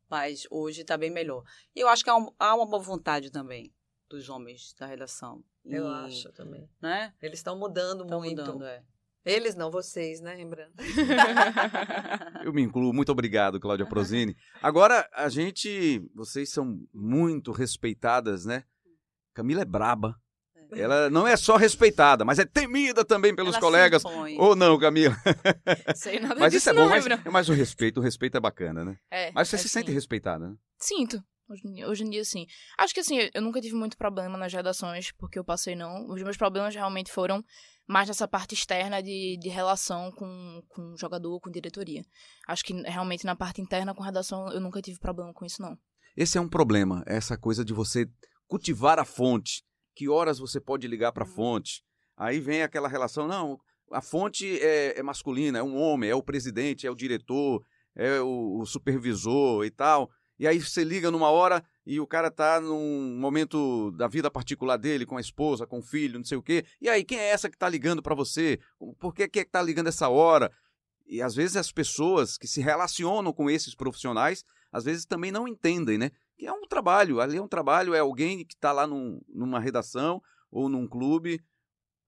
Mas 0.09 0.47
hoje 0.51 0.83
está 0.83 0.97
bem 0.97 1.11
melhor. 1.11 1.43
E 1.77 1.81
eu 1.81 1.89
acho 1.89 2.03
que 2.03 2.11
há, 2.11 2.17
um- 2.17 2.33
há 2.39 2.55
uma 2.55 2.67
boa 2.67 2.83
vontade 2.83 3.31
também 3.31 3.73
dos 4.09 4.29
homens 4.31 4.73
da 4.79 4.87
redação. 4.87 5.43
Eu 5.67 5.85
E, 5.87 5.95
acho 6.07 6.33
também. 6.33 6.69
Né? 6.81 7.13
Eles 7.21 7.39
estão 7.41 7.59
mudando 7.59 8.05
Estão 8.05 8.21
muito. 8.21 8.41
mudando, 8.41 8.65
é. 8.67 8.83
Eles 9.25 9.55
não, 9.55 9.71
vocês, 9.71 10.21
né, 10.21 10.35
Rembrandt? 10.35 10.73
Eu 12.45 12.53
me 12.53 12.63
incluo. 12.63 12.93
Muito 12.93 13.11
obrigado, 13.11 13.59
Cláudia 13.59 13.87
Prozini. 13.87 14.37
Agora, 14.63 15.09
a 15.15 15.29
gente. 15.29 16.03
Vocês 16.15 16.51
são 16.51 16.79
muito 16.93 17.53
respeitadas, 17.53 18.45
né? 18.45 18.65
Camila 19.33 19.63
é 19.63 19.65
braba. 19.65 20.15
Ela 20.73 21.09
não 21.09 21.27
é 21.27 21.37
só 21.37 21.57
respeitada, 21.57 22.25
mas 22.25 22.39
é 22.39 22.45
temida 22.45 23.05
também 23.05 23.35
pelos 23.35 23.55
Ela 23.55 23.61
colegas. 23.61 24.03
Ou 24.39 24.57
não, 24.57 24.79
Camila? 24.79 25.15
Sei 25.95 26.19
nada 26.19 26.41
Mas 26.41 26.53
disso 26.53 26.63
isso 26.63 26.71
é 26.71 26.73
não, 26.73 26.85
bom, 26.85 26.91
mas, 26.91 27.07
lembra? 27.07 27.31
mas 27.31 27.49
o 27.49 27.53
respeito, 27.53 28.01
o 28.01 28.03
respeito 28.03 28.37
é 28.37 28.41
bacana, 28.41 28.85
né? 28.85 28.97
É, 29.11 29.31
Mas 29.33 29.49
você 29.49 29.57
é 29.57 29.59
se 29.59 29.69
sim. 29.69 29.81
sente 29.81 29.93
respeitada, 29.93 30.49
né? 30.49 30.57
Sinto. 30.79 31.23
Hoje 31.87 32.05
em 32.05 32.11
dia, 32.11 32.25
sim. 32.25 32.47
Acho 32.79 32.95
que, 32.95 33.01
assim, 33.01 33.29
eu 33.33 33.43
nunca 33.43 33.61
tive 33.61 33.75
muito 33.75 33.99
problema 33.99 34.39
nas 34.39 34.53
redações, 34.53 35.13
porque 35.13 35.39
eu 35.39 35.45
passei, 35.45 35.77
não. 35.77 36.09
Os 36.09 36.23
meus 36.23 36.39
problemas 36.39 36.75
realmente 36.75 37.13
foram 37.13 37.45
mais 37.87 38.09
nessa 38.09 38.27
parte 38.27 38.55
externa 38.55 39.03
de, 39.03 39.37
de 39.41 39.49
relação 39.49 40.11
com, 40.13 40.63
com 40.69 40.97
jogador, 40.97 41.39
com 41.41 41.51
diretoria. 41.51 42.05
Acho 42.49 42.65
que, 42.65 42.73
realmente, 42.83 43.25
na 43.25 43.37
parte 43.37 43.61
interna 43.61 43.95
com 43.95 44.03
redação, 44.03 44.49
eu 44.53 44.61
nunca 44.61 44.81
tive 44.81 44.99
problema 44.99 45.33
com 45.33 45.45
isso, 45.45 45.61
não. 45.61 45.77
Esse 46.17 46.39
é 46.39 46.41
um 46.41 46.49
problema, 46.49 47.03
essa 47.07 47.37
coisa 47.37 47.65
de 47.65 47.73
você 47.73 48.07
cultivar 48.47 48.99
a 48.99 49.05
fonte. 49.05 49.63
Que 49.95 50.09
horas 50.09 50.39
você 50.39 50.61
pode 50.61 50.87
ligar 50.87 51.13
para 51.13 51.25
a 51.25 51.27
fonte? 51.27 51.83
Aí 52.17 52.41
vem 52.41 52.63
aquela 52.63 52.89
relação, 52.89 53.27
não, 53.27 53.59
a 53.93 54.01
fonte 54.01 54.59
é, 54.61 54.99
é 54.99 55.03
masculina, 55.03 55.59
é 55.59 55.63
um 55.63 55.77
homem, 55.77 56.11
é 56.11 56.15
o 56.15 56.23
presidente, 56.23 56.87
é 56.87 56.91
o 56.91 56.95
diretor, 56.95 57.65
é 57.95 58.21
o, 58.21 58.61
o 58.61 58.67
supervisor 58.67 59.65
e 59.65 59.71
tal. 59.71 60.11
E 60.39 60.47
aí 60.47 60.59
você 60.59 60.83
liga 60.83 61.11
numa 61.11 61.31
hora 61.31 61.65
e 61.87 62.01
o 62.01 62.07
cara 62.07 62.31
tá 62.31 62.61
num 62.61 63.17
momento 63.19 63.91
da 63.93 64.09
vida 64.09 64.31
particular 64.31 64.77
dele, 64.77 65.05
com 65.07 65.17
a 65.17 65.21
esposa, 65.21 65.67
com 65.67 65.79
o 65.79 65.83
filho, 65.83 66.19
não 66.19 66.25
sei 66.25 66.39
o 66.39 66.43
quê. 66.43 66.65
E 66.81 66.89
aí, 66.89 67.05
quem 67.05 67.19
é 67.19 67.29
essa 67.31 67.51
que 67.51 67.59
tá 67.59 67.69
ligando 67.69 68.03
para 68.03 68.15
você? 68.15 68.59
Por 68.99 69.13
que, 69.15 69.29
que 69.29 69.41
é 69.41 69.45
que 69.45 69.51
tá 69.51 69.61
ligando 69.63 69.89
essa 69.89 70.09
hora? 70.09 70.51
E 71.07 71.21
às 71.21 71.35
vezes 71.35 71.57
as 71.57 71.71
pessoas 71.71 72.39
que 72.39 72.47
se 72.47 72.61
relacionam 72.63 73.33
com 73.33 73.51
esses 73.51 73.75
profissionais, 73.75 74.43
às 74.73 74.85
vezes 74.85 75.05
também 75.05 75.31
não 75.31 75.47
entendem, 75.47 75.99
né? 75.99 76.11
Que 76.39 76.47
é 76.47 76.53
um 76.53 76.67
trabalho, 76.67 77.21
ali 77.21 77.37
é 77.37 77.43
um 77.43 77.47
trabalho, 77.49 77.95
é 77.95 77.99
alguém 77.99 78.45
que 78.45 78.55
está 78.55 78.73
lá 78.73 78.87
num- 78.87 79.21
numa 79.29 79.61
redação 79.61 80.23
ou 80.51 80.69
num 80.69 80.87
clube 80.89 81.41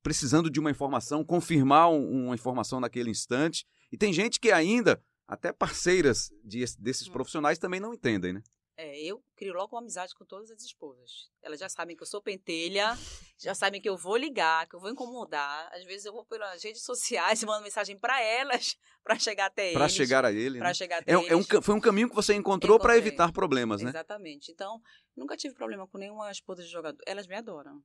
precisando 0.02 0.48
de 0.48 0.60
uma 0.60 0.70
informação, 0.70 1.24
confirmar 1.24 1.90
um- 1.90 2.26
uma 2.26 2.34
informação 2.34 2.80
naquele 2.80 3.10
instante. 3.10 3.66
E 3.92 3.96
tem 3.98 4.12
gente 4.12 4.38
que 4.40 4.50
ainda, 4.52 5.02
até 5.26 5.52
parceiras 5.52 6.30
de- 6.44 6.64
desses 6.78 7.08
Hum. 7.08 7.12
profissionais, 7.12 7.58
também 7.58 7.80
não 7.80 7.92
entendem, 7.92 8.32
né? 8.32 8.42
É, 8.78 8.98
eu 9.00 9.22
crio 9.34 9.54
logo 9.54 9.74
uma 9.74 9.80
amizade 9.80 10.14
com 10.14 10.24
todas 10.24 10.50
as 10.50 10.62
esposas. 10.62 11.30
Elas 11.42 11.58
já 11.58 11.68
sabem 11.68 11.96
que 11.96 12.02
eu 12.02 12.06
sou 12.06 12.20
pentelha, 12.20 12.94
já 13.38 13.54
sabem 13.54 13.80
que 13.80 13.88
eu 13.88 13.96
vou 13.96 14.16
ligar, 14.16 14.68
que 14.68 14.76
eu 14.76 14.80
vou 14.80 14.90
incomodar. 14.90 15.70
Às 15.72 15.82
vezes 15.84 16.04
eu 16.04 16.12
vou 16.12 16.26
pelas 16.26 16.62
redes 16.62 16.82
sociais 16.82 17.42
e 17.42 17.46
mando 17.46 17.62
mensagem 17.64 17.98
para 17.98 18.20
elas 18.22 18.76
para 19.02 19.18
chegar 19.18 19.46
até 19.46 19.72
Para 19.72 19.82
eles. 19.84 19.92
chegar 19.94 20.24
a 20.26 20.32
ele. 20.32 20.58
Pra 20.58 20.68
né? 20.68 20.74
chegar 20.74 20.98
até 20.98 21.10
É, 21.10 21.14
é 21.14 21.18
um 21.18 21.40
eles. 21.40 21.46
foi 21.62 21.74
um 21.74 21.80
caminho 21.80 22.08
que 22.10 22.14
você 22.14 22.34
encontrou 22.34 22.78
para 22.78 22.96
evitar 22.98 23.32
problemas, 23.32 23.80
né? 23.80 23.88
Exatamente. 23.90 24.50
Então, 24.52 24.80
nunca 25.16 25.36
tive 25.36 25.54
problema 25.54 25.86
com 25.86 25.96
nenhuma 25.96 26.30
esposa 26.30 26.62
de 26.62 26.68
jogador. 26.68 27.00
Elas 27.06 27.26
me 27.26 27.34
adoram. 27.34 27.82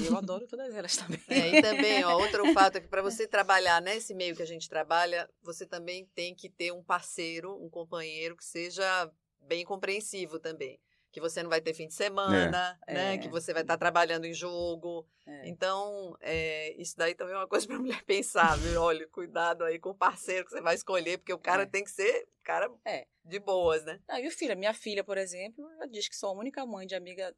E 0.00 0.06
eu 0.06 0.16
adoro 0.16 0.46
todas 0.48 0.74
elas 0.74 0.96
também. 0.96 1.20
É, 1.28 1.58
e 1.58 1.62
também, 1.62 2.02
ó, 2.04 2.16
outro 2.18 2.50
fato 2.54 2.76
é 2.76 2.80
que 2.80 2.88
para 2.88 3.02
você 3.02 3.28
trabalhar 3.28 3.82
nesse 3.82 4.14
meio 4.14 4.34
que 4.34 4.42
a 4.42 4.46
gente 4.46 4.66
trabalha, 4.66 5.28
você 5.42 5.66
também 5.66 6.06
tem 6.14 6.34
que 6.34 6.48
ter 6.48 6.72
um 6.72 6.82
parceiro, 6.82 7.54
um 7.62 7.68
companheiro 7.68 8.34
que 8.34 8.44
seja 8.44 9.12
bem 9.46 9.64
compreensivo 9.64 10.38
também. 10.38 10.78
Que 11.12 11.20
você 11.20 11.44
não 11.44 11.48
vai 11.50 11.60
ter 11.60 11.72
fim 11.74 11.86
de 11.86 11.94
semana, 11.94 12.78
É. 12.88 12.92
né? 12.92 13.14
É. 13.14 13.18
Que 13.18 13.28
você 13.28 13.52
vai 13.52 13.62
estar 13.62 13.78
trabalhando 13.78 14.24
em 14.24 14.34
jogo. 14.34 15.06
É. 15.24 15.48
Então, 15.48 16.16
é, 16.20 16.72
isso 16.76 16.96
daí 16.96 17.14
também 17.14 17.34
é 17.34 17.38
uma 17.38 17.46
coisa 17.46 17.64
para 17.68 17.78
mulher 17.78 18.02
pensar, 18.02 18.56
viu? 18.58 18.80
Olha, 18.82 19.06
cuidado 19.08 19.62
aí 19.64 19.78
com 19.78 19.90
o 19.90 19.94
parceiro 19.94 20.44
que 20.44 20.50
você 20.50 20.60
vai 20.60 20.74
escolher, 20.74 21.18
porque 21.18 21.32
o 21.32 21.38
cara 21.38 21.62
É. 21.62 21.66
tem 21.66 21.84
que 21.84 21.90
ser 21.92 22.26
cara 22.42 22.68
É. 22.84 23.06
de 23.24 23.38
boas, 23.38 23.84
né? 23.84 24.00
Não, 24.08 24.18
e 24.18 24.26
o 24.26 24.30
filho, 24.32 24.56
minha 24.56 24.74
filha, 24.74 25.04
por 25.04 25.16
exemplo, 25.16 25.70
ela 25.72 25.86
diz 25.86 26.08
que 26.08 26.16
sou 26.16 26.30
a 26.30 26.32
única 26.38 26.66
mãe 26.66 26.84
de 26.86 26.96
amiga 26.96 27.32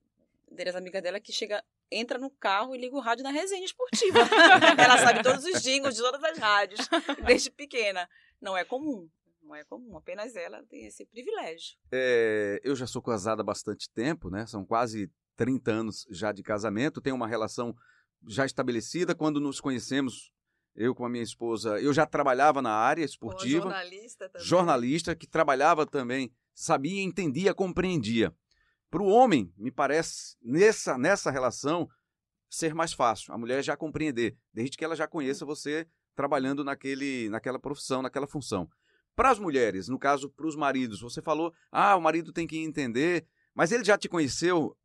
das 0.51 0.75
amigas 0.75 1.03
dela 1.03 1.21
que 1.21 1.33
chega, 1.33 1.63
entra 1.91 2.19
no 2.19 2.31
carro 2.31 2.75
e 2.75 2.79
liga 2.79 2.97
o 2.97 3.01
rádio 3.01 3.25
na 3.25 3.31
resenha 3.31 3.65
esportiva. 3.65 4.19
ela 4.79 4.97
sabe 4.99 5.23
todos 5.23 5.45
os 5.45 5.61
jingles 5.63 5.95
de 5.97 6.01
todas 6.01 6.23
as 6.25 6.39
rádios, 6.39 6.81
desde 7.27 7.51
pequena. 7.51 8.09
Não 8.41 8.57
é 8.57 8.65
comum. 8.65 9.09
Não 9.47 9.55
é 9.55 9.63
comum, 9.63 9.97
apenas 9.97 10.35
ela 10.35 10.61
tem 10.65 10.87
esse 10.87 11.07
privilégio. 11.07 11.77
É, 11.93 12.61
eu 12.65 12.75
já 12.75 12.85
sou 12.85 13.01
casada 13.01 13.43
há 13.43 13.45
bastante 13.45 13.89
tempo, 13.91 14.29
né? 14.29 14.45
São 14.45 14.67
quase 14.67 15.09
30 15.37 15.71
anos 15.71 16.07
já 16.11 16.33
de 16.33 16.43
casamento, 16.43 17.01
tenho 17.01 17.15
uma 17.15 17.29
relação 17.29 17.73
já 18.27 18.45
estabelecida. 18.45 19.15
Quando 19.15 19.41
nos 19.41 19.61
conhecemos, 19.61 20.33
eu 20.75 20.97
com 20.97 21.05
a 21.05 21.09
minha 21.09 21.23
esposa, 21.23 21.81
eu 21.81 21.93
já 21.93 22.05
trabalhava 22.05 22.61
na 22.61 22.73
área 22.73 23.05
esportiva, 23.05 23.71
jornalista 23.71 24.29
também. 24.29 24.47
jornalista 24.47 25.15
que 25.15 25.29
trabalhava 25.29 25.87
também, 25.87 26.33
sabia, 26.53 27.03
entendia, 27.03 27.55
compreendia. 27.55 28.35
Para 28.91 29.03
o 29.03 29.09
homem, 29.09 29.53
me 29.57 29.71
parece, 29.71 30.37
nessa, 30.43 30.99
nessa 30.99 31.31
relação, 31.31 31.89
ser 32.51 32.75
mais 32.75 32.93
fácil. 32.93 33.33
A 33.33 33.39
mulher 33.39 33.63
já 33.63 33.77
compreender, 33.77 34.37
desde 34.53 34.77
que 34.77 34.85
ela 34.85 34.97
já 34.97 35.07
conheça 35.07 35.47
você 35.47 35.87
trabalhando 36.17 36.65
naquele, 36.65 37.29
naquela 37.29 37.61
profissão, 37.61 38.03
naquela 38.03 38.27
função. 38.27 38.69
Para 39.17 39.31
as 39.31 39.39
mulheres, 39.39 39.89
no 39.89 39.99
caso, 39.99 40.29
para 40.29 40.47
os 40.47 40.55
maridos, 40.55 41.01
você 41.01 41.23
falou, 41.23 41.53
ah, 41.73 41.97
o 41.97 42.01
marido 42.03 42.33
tem 42.33 42.47
que 42.47 42.59
entender, 42.59 43.27
mas 43.55 43.73
ele 43.73 43.83
já 43.83 43.97
te 43.97 44.11
conheceu, 44.11 44.77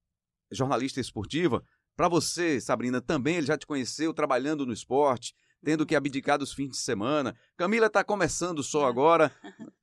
jornalista 0.50 1.02
esportiva. 1.02 1.62
Para 1.98 2.08
você, 2.08 2.60
Sabrina, 2.62 3.02
também 3.02 3.36
ele 3.36 3.46
já 3.46 3.58
te 3.58 3.68
conheceu 3.68 4.14
trabalhando 4.14 4.66
no 4.66 4.72
esporte, 4.72 5.36
tendo 5.64 5.86
que 5.86 5.96
abdicar 5.96 6.40
dos 6.40 6.54
fins 6.54 6.70
de 6.70 6.78
semana. 6.78 7.36
Camila 7.58 7.88
está 7.88 8.06
começando 8.06 8.64
só 8.64 8.88
agora, 8.88 9.32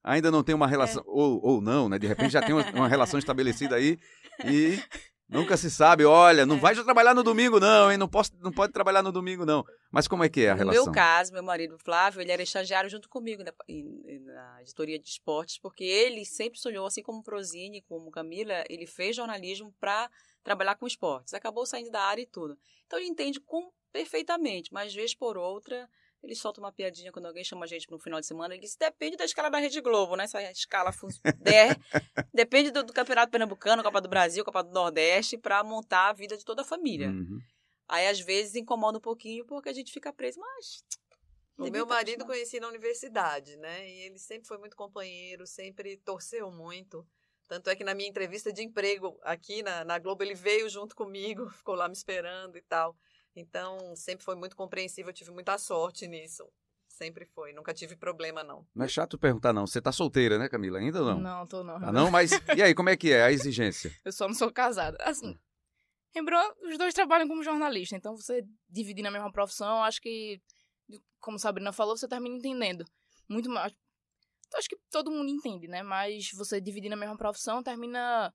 ainda 0.02 0.30
não 0.30 0.42
tem 0.42 0.54
uma 0.54 0.66
relação, 0.66 1.04
ou, 1.06 1.38
ou 1.44 1.61
não, 1.61 1.87
né? 1.87 1.98
De 1.98 2.06
repente 2.06 2.32
já 2.32 2.42
tem 2.42 2.54
uma, 2.54 2.68
uma 2.72 2.88
relação 2.88 3.18
estabelecida 3.18 3.76
aí 3.76 3.98
e 4.46 4.80
nunca 5.28 5.56
se 5.56 5.70
sabe. 5.70 6.04
Olha, 6.04 6.46
não 6.46 6.58
vai 6.58 6.74
já 6.74 6.82
trabalhar 6.82 7.14
no 7.14 7.22
domingo, 7.22 7.60
não, 7.60 7.92
hein? 7.92 7.98
Não, 7.98 8.08
posso, 8.08 8.32
não 8.40 8.50
pode 8.50 8.72
trabalhar 8.72 9.02
no 9.02 9.12
domingo, 9.12 9.44
não. 9.44 9.64
Mas 9.90 10.08
como 10.08 10.24
é 10.24 10.28
que 10.28 10.42
é 10.42 10.50
a 10.50 10.54
no 10.54 10.58
relação? 10.58 10.84
meu 10.84 10.92
caso, 10.92 11.32
meu 11.32 11.42
marido 11.42 11.78
Flávio, 11.78 12.20
ele 12.20 12.32
era 12.32 12.42
estagiário 12.42 12.88
junto 12.88 13.08
comigo 13.08 13.42
na, 13.44 13.52
na 14.32 14.62
editoria 14.62 14.98
de 14.98 15.08
esportes, 15.08 15.58
porque 15.58 15.84
ele 15.84 16.24
sempre 16.24 16.58
sonhou, 16.58 16.86
assim 16.86 17.02
como 17.02 17.22
Prozini, 17.22 17.82
como 17.82 18.10
Camila, 18.10 18.64
ele 18.68 18.86
fez 18.86 19.16
jornalismo 19.16 19.74
para 19.78 20.10
trabalhar 20.42 20.76
com 20.76 20.86
esportes. 20.86 21.34
Acabou 21.34 21.66
saindo 21.66 21.90
da 21.90 22.02
área 22.02 22.22
e 22.22 22.26
tudo. 22.26 22.58
Então 22.86 22.98
ele 22.98 23.08
entende 23.08 23.40
com, 23.40 23.70
perfeitamente, 23.92 24.72
mas 24.72 24.94
vez 24.94 25.14
por 25.14 25.36
outra, 25.36 25.88
ele 26.22 26.35
solta 26.35 26.61
uma 26.61 26.72
piadinha 26.72 27.12
quando 27.12 27.26
alguém 27.26 27.44
chama 27.44 27.64
a 27.64 27.68
gente 27.68 27.90
no 27.90 27.98
final 27.98 28.20
de 28.20 28.26
semana. 28.26 28.54
Ele 28.54 28.62
diz: 28.62 28.76
depende 28.76 29.16
da 29.16 29.24
escala 29.24 29.48
da 29.48 29.59
Rede 29.59 29.81
Globo, 29.81 30.16
né? 30.16 30.24
Essa 30.24 30.42
escala 30.50 30.92
fun- 30.92 31.09
der, 31.40 31.78
depende 32.35 32.70
do, 32.70 32.83
do 32.83 32.92
Campeonato 32.92 33.31
Pernambucano, 33.31 33.83
Copa 33.83 34.00
do 34.00 34.09
Brasil, 34.09 34.44
Copa 34.44 34.62
do 34.62 34.72
Nordeste, 34.72 35.38
para 35.38 35.62
montar 35.62 36.09
a 36.09 36.12
vida 36.12 36.37
de 36.37 36.44
toda 36.44 36.62
a 36.62 36.64
família. 36.64 37.09
Uhum. 37.09 37.38
Aí, 37.88 38.07
às 38.07 38.20
vezes, 38.20 38.54
incomoda 38.54 38.98
um 38.98 39.00
pouquinho 39.00 39.46
porque 39.46 39.68
a 39.68 39.72
gente 39.72 39.92
fica 39.92 40.12
preso, 40.12 40.38
mas. 40.40 40.85
O 41.57 41.68
meu 41.70 41.85
marido 41.85 42.24
conheci 42.24 42.61
na 42.61 42.68
universidade, 42.68 43.57
né? 43.57 43.88
E 43.90 44.02
ele 44.02 44.18
sempre 44.18 44.46
foi 44.46 44.59
muito 44.59 44.76
companheiro, 44.76 45.44
sempre 45.44 45.96
torceu 45.96 46.52
muito. 46.52 47.04
Tanto 47.48 47.68
é 47.70 47.74
que 47.74 47.83
na 47.83 47.94
minha 47.94 48.09
entrevista 48.09 48.52
de 48.52 48.62
emprego 48.62 49.18
aqui 49.22 49.62
na, 49.62 49.85
na 49.85 49.98
Globo, 49.98 50.22
ele 50.22 50.35
veio 50.35 50.68
junto 50.68 50.94
comigo, 50.94 51.48
ficou 51.50 51.74
lá 51.74 51.88
me 51.88 51.94
esperando 51.94 52.57
e 52.57 52.62
tal. 52.62 52.94
Então, 53.38 53.94
sempre 53.94 54.24
foi 54.24 54.35
muito 54.35 54.57
compreensível, 54.57 55.11
eu 55.11 55.14
tive 55.14 55.31
muita 55.31 55.57
sorte 55.59 56.07
nisso. 56.07 56.44
Sempre 56.88 57.24
foi, 57.24 57.53
nunca 57.53 57.72
tive 57.72 57.94
problema, 57.94 58.42
não. 58.42 58.66
Não 58.74 58.85
é 58.85 58.88
chato 58.88 59.16
perguntar, 59.16 59.53
não. 59.53 59.66
Você 59.66 59.81
tá 59.81 59.92
solteira, 59.92 60.38
né, 60.38 60.48
Camila? 60.48 60.79
Ainda 60.79 61.01
não? 61.01 61.20
Não, 61.20 61.46
tô 61.46 61.62
não. 61.62 61.77
Ah, 61.77 61.92
não? 61.92 62.11
Mas 62.11 62.33
e 62.57 62.62
aí, 62.62 62.74
como 62.74 62.88
é 62.88 62.96
que 62.96 63.12
é 63.12 63.22
a 63.22 63.31
exigência? 63.31 63.94
Eu 64.05 64.11
só 64.11 64.27
não 64.27 64.35
sou 64.35 64.51
casada. 64.51 64.98
Assim, 65.03 65.38
lembrou, 66.14 66.40
os 66.64 66.77
dois 66.77 66.92
trabalham 66.92 67.29
como 67.29 67.44
jornalista, 67.44 67.94
então 67.94 68.16
você 68.16 68.44
dividir 68.68 69.03
na 69.03 69.11
mesma 69.11 69.31
profissão, 69.31 69.85
acho 69.85 70.01
que, 70.01 70.42
como 71.20 71.38
Sabrina 71.38 71.72
falou, 71.72 71.96
você 71.96 72.09
termina 72.09 72.37
entendendo. 72.37 72.85
Muito 73.29 73.48
mais. 73.48 73.72
Acho 74.55 74.68
que 74.68 74.79
todo 74.90 75.11
mundo 75.11 75.29
entende, 75.29 75.68
né? 75.68 75.83
Mas 75.83 76.31
você 76.33 76.61
dividir 76.61 76.88
na 76.88 76.96
mesma 76.96 77.16
profissão 77.16 77.62
termina 77.62 78.35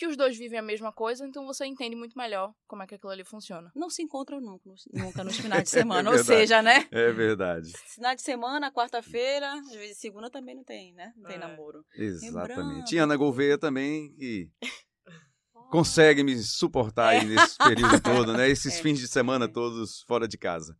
que 0.00 0.06
os 0.06 0.16
dois 0.16 0.34
vivem 0.38 0.58
a 0.58 0.62
mesma 0.62 0.90
coisa, 0.90 1.26
então 1.26 1.44
você 1.44 1.66
entende 1.66 1.94
muito 1.94 2.16
melhor 2.16 2.54
como 2.66 2.82
é 2.82 2.86
que 2.86 2.94
aquilo 2.94 3.12
ali 3.12 3.22
funciona. 3.22 3.70
Não 3.76 3.90
se 3.90 4.02
encontram 4.02 4.40
nunca, 4.40 4.70
nunca 4.94 5.22
nos 5.22 5.36
finais 5.60 5.64
de 5.64 5.68
semana. 5.68 6.08
É 6.08 6.12
Ou 6.14 6.24
seja, 6.24 6.62
né? 6.62 6.88
É 6.90 7.12
verdade. 7.12 7.70
Final 7.94 8.14
de 8.16 8.22
semana, 8.22 8.72
quarta-feira, 8.72 9.52
às 9.52 9.70
vezes 9.72 9.98
segunda 9.98 10.30
também 10.30 10.56
não 10.56 10.64
tem, 10.64 10.94
né? 10.94 11.12
Não 11.18 11.24
tem 11.28 11.36
É. 11.36 11.38
namoro. 11.38 11.84
Exatamente. 11.94 12.56
Lembrando. 12.56 12.94
E 12.94 12.96
Ana 12.98 13.14
Gouveia 13.14 13.58
também, 13.58 14.10
que 14.14 14.48
consegue 15.70 16.22
me 16.24 16.34
suportar 16.38 17.08
aí 17.10 17.24
nesse 17.26 17.58
período 17.58 18.00
todo, 18.00 18.32
né? 18.32 18.48
Esses 18.48 18.78
É. 18.78 18.82
fins 18.82 18.98
de 18.98 19.06
semana 19.06 19.46
todos 19.46 20.02
fora 20.08 20.26
de 20.26 20.38
casa. 20.38 20.74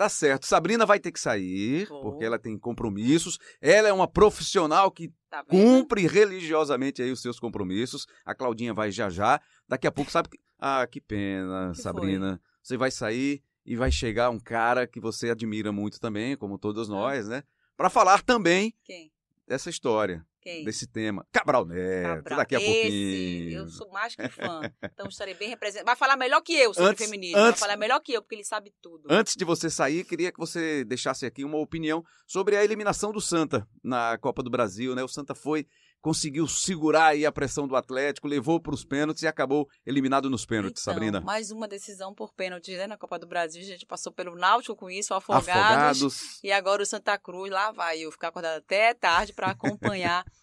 Tá 0.00 0.08
certo. 0.08 0.46
Sabrina 0.46 0.86
vai 0.86 0.98
ter 0.98 1.12
que 1.12 1.20
sair, 1.20 1.84
Vou. 1.84 2.00
porque 2.00 2.24
ela 2.24 2.38
tem 2.38 2.58
compromissos. 2.58 3.38
Ela 3.60 3.86
é 3.86 3.92
uma 3.92 4.08
profissional 4.08 4.90
que 4.90 5.12
Tá 5.28 5.44
cumpre 5.44 6.06
religiosamente 6.06 7.02
aí 7.02 7.12
os 7.12 7.20
seus 7.20 7.38
compromissos. 7.38 8.06
A 8.24 8.34
Claudinha 8.34 8.72
vai 8.72 8.90
já 8.90 9.10
já. 9.10 9.38
Daqui 9.68 9.86
a 9.86 9.92
pouco, 9.92 10.10
sabe? 10.10 10.30
que- 10.30 10.38
Ah, 10.58 10.86
que 10.86 11.02
pena, 11.02 11.72
Que 11.74 11.82
Sabrina. 11.82 12.40
Você 12.62 12.78
vai 12.78 12.90
sair 12.90 13.42
e 13.66 13.76
vai 13.76 13.92
chegar 13.92 14.30
um 14.30 14.40
cara 14.40 14.86
que 14.86 14.98
você 14.98 15.28
admira 15.28 15.70
muito 15.70 16.00
também, 16.00 16.34
como 16.34 16.56
todos 16.58 16.88
nós, 16.88 17.28
né? 17.28 17.42
Para 17.76 17.90
falar 17.90 18.22
também 18.22 18.72
Quem? 18.82 19.12
dessa 19.46 19.68
história, 19.68 20.26
Quem? 20.40 20.64
desse 20.64 20.86
tema. 20.86 21.26
Cabral 21.32 21.64
Neto, 21.66 22.16
Cabral. 22.24 22.38
daqui 22.38 22.56
a 22.56 22.60
Esse, 22.60 22.72
pouquinho. 22.72 23.58
Eu 23.58 23.68
sou 23.68 23.90
mais 23.90 24.14
que 24.16 24.28
fã. 24.28 24.60
Então 24.92 25.06
estarei 25.08 25.34
bem 25.34 25.48
representado. 25.48 25.86
Vai 25.86 25.96
falar 25.96 26.16
melhor 26.16 26.40
que 26.42 26.52
eu 26.54 26.72
sobre 26.74 26.90
Antes- 26.90 27.04
feminismo. 27.04 27.36
antes- 27.38 27.60
Vai 27.60 27.68
falar 27.68 27.76
melhor 27.78 28.00
que 28.00 28.12
eu, 28.12 28.22
porque 28.22 28.34
ele 28.34 28.44
sabe 28.44 28.72
tudo. 28.82 29.06
Antes 29.10 29.34
de 29.36 29.44
você 29.44 29.68
sair, 29.70 30.04
queria 30.04 30.32
que 30.32 30.38
você 30.38 30.84
deixasse 30.84 31.24
aqui 31.26 31.44
uma 31.44 31.58
opinião 31.58 32.02
sobre 32.26 32.56
a 32.56 32.64
eliminação 32.64 33.12
do 33.12 33.20
Santa 33.20 33.66
na 33.82 34.16
Copa 34.18 34.42
do 34.42 34.50
Brasil, 34.50 34.94
né? 34.94 35.02
O 35.04 35.08
Santa 35.08 35.34
foi, 35.34 35.66
conseguiu 36.00 36.46
segurar 36.46 37.08
aí 37.08 37.26
a 37.26 37.32
pressão 37.32 37.68
do 37.68 37.76
Atlético, 37.76 38.26
levou 38.26 38.60
para 38.60 38.74
os 38.74 38.84
pênaltis 38.84 39.22
e 39.22 39.26
acabou 39.26 39.68
eliminado 39.84 40.30
nos 40.30 40.46
pênaltis, 40.46 40.82
Então, 40.82 40.94
Sabrina. 40.94 41.20
Mais 41.20 41.50
uma 41.50 41.68
decisão 41.68 42.14
por 42.14 42.32
pênalti 42.32 42.76
né, 42.76 42.86
na 42.86 42.96
Copa 42.96 43.18
do 43.18 43.26
Brasil. 43.26 43.60
A 43.62 43.64
gente 43.64 43.86
passou 43.86 44.12
pelo 44.12 44.34
Náutico 44.34 44.76
com 44.76 44.90
isso, 44.90 45.12
Afogados. 45.14 45.48
Afogados. 45.48 46.40
E 46.42 46.50
agora 46.50 46.82
o 46.82 46.86
Santa 46.86 47.18
Cruz, 47.18 47.50
lá 47.50 47.70
vai 47.70 48.00
eu 48.00 48.10
ficar 48.10 48.28
acordada 48.28 48.58
até 48.58 48.94
tarde 48.94 49.32
para 49.32 49.50
acompanhar. 49.50 50.24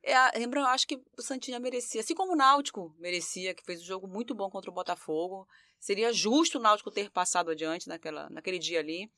É, 0.00 0.38
lembra, 0.38 0.60
eu 0.60 0.66
acho 0.66 0.86
que 0.86 0.96
o 1.18 1.22
Santinha 1.22 1.58
merecia, 1.60 2.00
assim 2.00 2.14
como 2.14 2.32
o 2.32 2.36
Náutico 2.36 2.94
merecia, 2.98 3.52
que 3.52 3.64
fez 3.64 3.82
um 3.82 3.84
jogo 3.84 4.06
muito 4.06 4.34
bom 4.34 4.48
contra 4.48 4.70
o 4.70 4.74
Botafogo. 4.74 5.46
Seria 5.78 6.12
justo 6.12 6.56
o 6.56 6.62
Náutico 6.62 6.90
ter 6.90 7.10
passado 7.10 7.50
adiante 7.50 7.88
naquela, 7.88 8.30
naquele 8.30 8.58
dia 8.58 8.78
ali. 8.78 9.10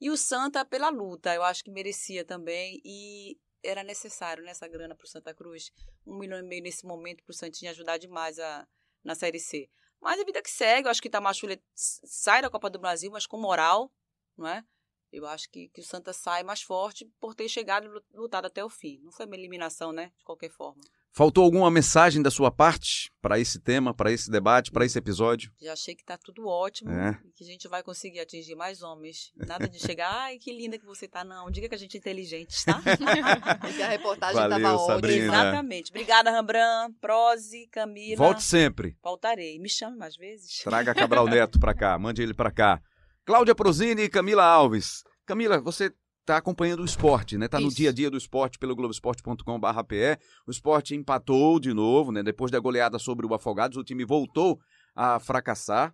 E 0.00 0.08
o 0.08 0.16
Santa 0.16 0.64
pela 0.64 0.88
luta, 0.88 1.34
eu 1.34 1.42
acho 1.42 1.62
que 1.62 1.70
merecia 1.70 2.24
também. 2.24 2.80
E 2.84 3.36
era 3.62 3.82
necessário 3.82 4.42
nessa 4.44 4.66
grana 4.68 4.94
para 4.94 5.04
o 5.04 5.08
Santa 5.08 5.34
Cruz. 5.34 5.72
Um 6.06 6.18
milhão 6.18 6.38
e 6.38 6.42
meio 6.42 6.62
nesse 6.62 6.86
momento 6.86 7.22
para 7.24 7.32
o 7.32 7.34
Santinha 7.34 7.70
ajudar 7.70 7.98
demais 7.98 8.38
a, 8.38 8.66
na 9.04 9.14
Série 9.14 9.38
C. 9.38 9.70
Mas 10.00 10.18
a 10.18 10.24
vida 10.24 10.42
que 10.42 10.50
segue, 10.50 10.86
eu 10.86 10.90
acho 10.90 11.02
que 11.02 11.08
Itamachule 11.08 11.62
sai 11.74 12.40
da 12.40 12.50
Copa 12.50 12.70
do 12.70 12.78
Brasil, 12.78 13.10
mas 13.10 13.26
com 13.26 13.38
moral, 13.38 13.92
não 14.36 14.46
é? 14.46 14.64
Eu 15.12 15.26
acho 15.26 15.50
que, 15.50 15.68
que 15.68 15.80
o 15.80 15.84
Santa 15.84 16.12
sai 16.12 16.42
mais 16.42 16.62
forte 16.62 17.04
por 17.20 17.34
ter 17.34 17.48
chegado 17.48 17.86
e 17.86 17.88
lu- 17.88 18.04
lutado 18.14 18.46
até 18.46 18.64
o 18.64 18.70
fim. 18.70 19.00
Não 19.02 19.12
foi 19.12 19.26
uma 19.26 19.36
eliminação, 19.36 19.92
né? 19.92 20.12
De 20.16 20.24
qualquer 20.24 20.50
forma. 20.50 20.82
Faltou 21.12 21.42
alguma 21.42 21.68
mensagem 21.72 22.22
da 22.22 22.30
sua 22.30 22.52
parte 22.52 23.10
para 23.20 23.36
esse 23.38 23.58
tema, 23.60 23.92
para 23.92 24.12
esse 24.12 24.30
debate, 24.30 24.70
para 24.70 24.84
esse 24.84 24.96
episódio? 24.96 25.50
Já 25.60 25.72
achei 25.72 25.94
que 25.96 26.04
tá 26.04 26.16
tudo 26.16 26.46
ótimo 26.46 26.88
É. 26.92 27.18
e 27.24 27.32
que 27.32 27.42
a 27.42 27.46
gente 27.46 27.66
vai 27.66 27.82
conseguir 27.82 28.20
atingir 28.20 28.54
mais 28.54 28.80
homens. 28.80 29.32
Nada 29.36 29.68
de 29.68 29.80
chegar, 29.80 30.08
ai, 30.08 30.38
que 30.38 30.52
linda 30.52 30.78
que 30.78 30.86
você 30.86 31.08
tá. 31.08 31.24
Não, 31.24 31.50
diga 31.50 31.68
que 31.68 31.74
a 31.74 31.78
gente 31.78 31.96
é 31.96 31.98
inteligente, 31.98 32.64
tá? 32.64 32.80
Que 33.76 33.82
a 33.82 33.88
reportagem 33.88 34.36
Valeu, 34.36 34.56
estava 34.58 34.76
ótima. 34.78 35.12
Exatamente. 35.12 35.90
Obrigada, 35.90 36.30
Rembrandt, 36.30 36.96
Prose, 37.00 37.66
Camila. 37.72 38.16
Volte 38.16 38.44
sempre. 38.44 38.96
Voltarei. 39.02 39.58
Me 39.58 39.68
chame 39.68 39.96
mais 39.96 40.16
vezes. 40.16 40.58
Traga 40.62 40.94
Cabral 40.94 41.26
Neto 41.26 41.58
para 41.58 41.74
cá, 41.74 41.98
mande 41.98 42.22
ele 42.22 42.34
para 42.34 42.52
cá. 42.52 42.80
Cláudia 43.24 43.54
Prozini 43.54 44.02
e 44.02 44.08
Camila 44.08 44.44
Alves. 44.44 45.02
Camila, 45.26 45.60
você 45.60 45.92
está 46.30 46.36
acompanhando 46.36 46.80
o 46.80 46.84
esporte, 46.84 47.36
né? 47.36 47.48
Tá 47.48 47.58
no 47.58 47.68
dia 47.68 47.90
a 47.90 47.92
dia 47.92 48.08
do 48.08 48.16
esporte 48.16 48.58
pelo 48.58 48.76
globesport.com/pe. 48.76 50.18
O 50.46 50.50
esporte 50.50 50.94
empatou 50.94 51.58
de 51.58 51.74
novo, 51.74 52.12
né? 52.12 52.22
Depois 52.22 52.52
da 52.52 52.60
goleada 52.60 52.98
sobre 52.98 53.26
o 53.26 53.34
Afogados, 53.34 53.76
o 53.76 53.82
time 53.82 54.04
voltou 54.04 54.60
a 54.94 55.18
fracassar. 55.18 55.92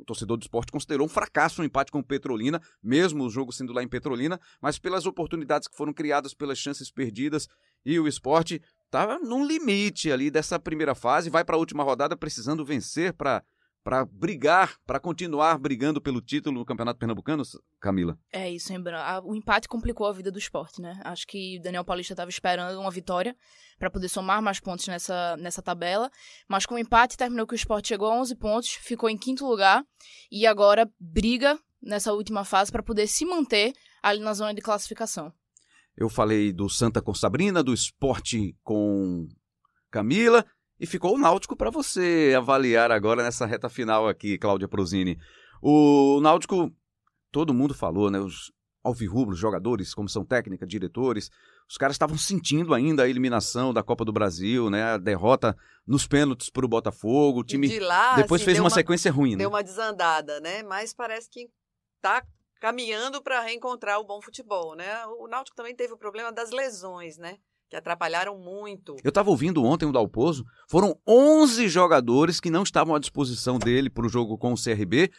O 0.00 0.04
torcedor 0.04 0.36
do 0.36 0.42
esporte 0.42 0.72
considerou 0.72 1.06
um 1.06 1.08
fracasso 1.08 1.62
o 1.62 1.64
empate 1.64 1.92
com 1.92 2.00
o 2.00 2.04
Petrolina, 2.04 2.60
mesmo 2.82 3.24
o 3.24 3.30
jogo 3.30 3.52
sendo 3.52 3.72
lá 3.72 3.82
em 3.82 3.88
Petrolina, 3.88 4.40
mas 4.60 4.78
pelas 4.78 5.06
oportunidades 5.06 5.68
que 5.68 5.76
foram 5.76 5.92
criadas, 5.92 6.34
pelas 6.34 6.58
chances 6.58 6.90
perdidas, 6.90 7.46
e 7.86 7.98
o 8.00 8.08
esporte 8.08 8.60
estava 8.84 9.20
num 9.20 9.46
limite 9.46 10.10
ali 10.10 10.30
dessa 10.30 10.58
primeira 10.58 10.94
fase, 10.94 11.30
vai 11.30 11.44
para 11.44 11.54
a 11.54 11.58
última 11.58 11.84
rodada 11.84 12.16
precisando 12.16 12.64
vencer 12.64 13.12
para 13.12 13.44
para 13.88 14.04
brigar, 14.04 14.76
para 14.86 15.00
continuar 15.00 15.56
brigando 15.58 15.98
pelo 15.98 16.20
título 16.20 16.58
no 16.58 16.64
Campeonato 16.66 16.98
Pernambucano, 16.98 17.42
Camila? 17.80 18.18
É 18.30 18.50
isso, 18.50 18.70
lembrando. 18.70 19.00
a- 19.00 19.22
O 19.24 19.34
empate 19.34 19.66
complicou 19.66 20.06
a 20.06 20.12
vida 20.12 20.30
do 20.30 20.38
esporte, 20.38 20.82
né? 20.82 21.00
Acho 21.06 21.26
que 21.26 21.58
Daniel 21.60 21.82
Paulista 21.86 22.12
estava 22.12 22.28
esperando 22.28 22.78
uma 22.78 22.90
vitória 22.90 23.34
para 23.78 23.90
poder 23.90 24.10
somar 24.10 24.42
mais 24.42 24.60
pontos 24.60 24.86
nessa, 24.88 25.38
nessa 25.38 25.62
tabela. 25.62 26.10
Mas 26.46 26.66
com 26.66 26.74
o 26.74 26.78
empate, 26.78 27.16
terminou 27.16 27.46
que 27.46 27.54
o 27.54 27.56
esporte 27.56 27.88
chegou 27.88 28.10
a 28.12 28.14
11 28.20 28.34
pontos, 28.36 28.68
ficou 28.72 29.08
em 29.08 29.16
quinto 29.16 29.46
lugar 29.48 29.82
e 30.30 30.46
agora 30.46 30.86
briga 31.00 31.58
nessa 31.82 32.12
última 32.12 32.44
fase 32.44 32.70
para 32.70 32.82
poder 32.82 33.06
se 33.06 33.24
manter 33.24 33.72
ali 34.02 34.20
na 34.20 34.34
zona 34.34 34.52
de 34.52 34.60
classificação. 34.60 35.32
Eu 35.96 36.10
falei 36.10 36.52
do 36.52 36.68
Santa 36.68 37.00
com 37.00 37.14
Sabrina, 37.14 37.62
do 37.62 37.72
esporte 37.72 38.54
com 38.62 39.26
Camila, 39.90 40.44
e 40.80 40.86
ficou 40.86 41.14
o 41.14 41.18
Náutico 41.18 41.56
para 41.56 41.70
você 41.70 42.34
avaliar 42.36 42.90
agora 42.90 43.22
nessa 43.22 43.46
reta 43.46 43.68
final 43.68 44.08
aqui, 44.08 44.38
Cláudia 44.38 44.68
Prozini. 44.68 45.18
O 45.60 46.20
Náutico, 46.20 46.72
todo 47.32 47.54
mundo 47.54 47.74
falou, 47.74 48.10
né? 48.10 48.18
Os 48.20 48.52
alvirrubros, 48.82 49.38
jogadores, 49.38 49.92
comissão 49.92 50.24
técnica, 50.24 50.66
diretores, 50.66 51.30
os 51.68 51.76
caras 51.76 51.94
estavam 51.94 52.16
sentindo 52.16 52.72
ainda 52.72 53.02
a 53.02 53.08
eliminação 53.08 53.74
da 53.74 53.82
Copa 53.82 54.04
do 54.04 54.12
Brasil, 54.12 54.70
né? 54.70 54.94
A 54.94 54.96
derrota 54.96 55.56
nos 55.86 56.06
pênaltis 56.06 56.48
para 56.48 56.64
o 56.64 56.68
Botafogo. 56.68 57.40
O 57.40 57.42
E 57.42 57.46
time 57.46 57.68
de 57.68 57.80
lá, 57.80 58.16
depois 58.16 58.40
assim, 58.40 58.46
fez 58.46 58.58
uma, 58.58 58.70
sequência 58.70 59.12
ruim, 59.12 59.32
né? 59.32 59.38
Deu 59.38 59.50
uma 59.50 59.62
desandada, 59.62 60.40
né? 60.40 60.62
Mas 60.62 60.94
parece 60.94 61.28
que 61.28 61.50
tá 62.00 62.24
caminhando 62.60 63.22
para 63.22 63.40
reencontrar 63.40 64.00
o 64.00 64.04
bom 64.04 64.20
futebol, 64.22 64.74
né? 64.74 65.04
O 65.18 65.28
Náutico 65.28 65.56
também 65.56 65.74
teve 65.74 65.92
o 65.92 65.98
problema 65.98 66.32
das 66.32 66.50
lesões, 66.50 67.18
né? 67.18 67.36
Que 67.68 67.76
atrapalharam 67.76 68.38
muito. 68.38 68.96
Eu 69.04 69.10
estava 69.10 69.30
ouvindo 69.30 69.62
ontem 69.62 69.86
o 69.86 69.92
Dalpozo, 69.92 70.44
foram 70.68 70.98
11 71.06 71.68
jogadores 71.68 72.40
que 72.40 72.50
não 72.50 72.62
estavam 72.62 72.94
à 72.94 72.98
disposição 72.98 73.58
dele 73.58 73.90
para 73.90 74.06
o 74.06 74.08
jogo 74.08 74.38
com 74.38 74.52
o 74.52 74.56
CRB, 74.56 75.10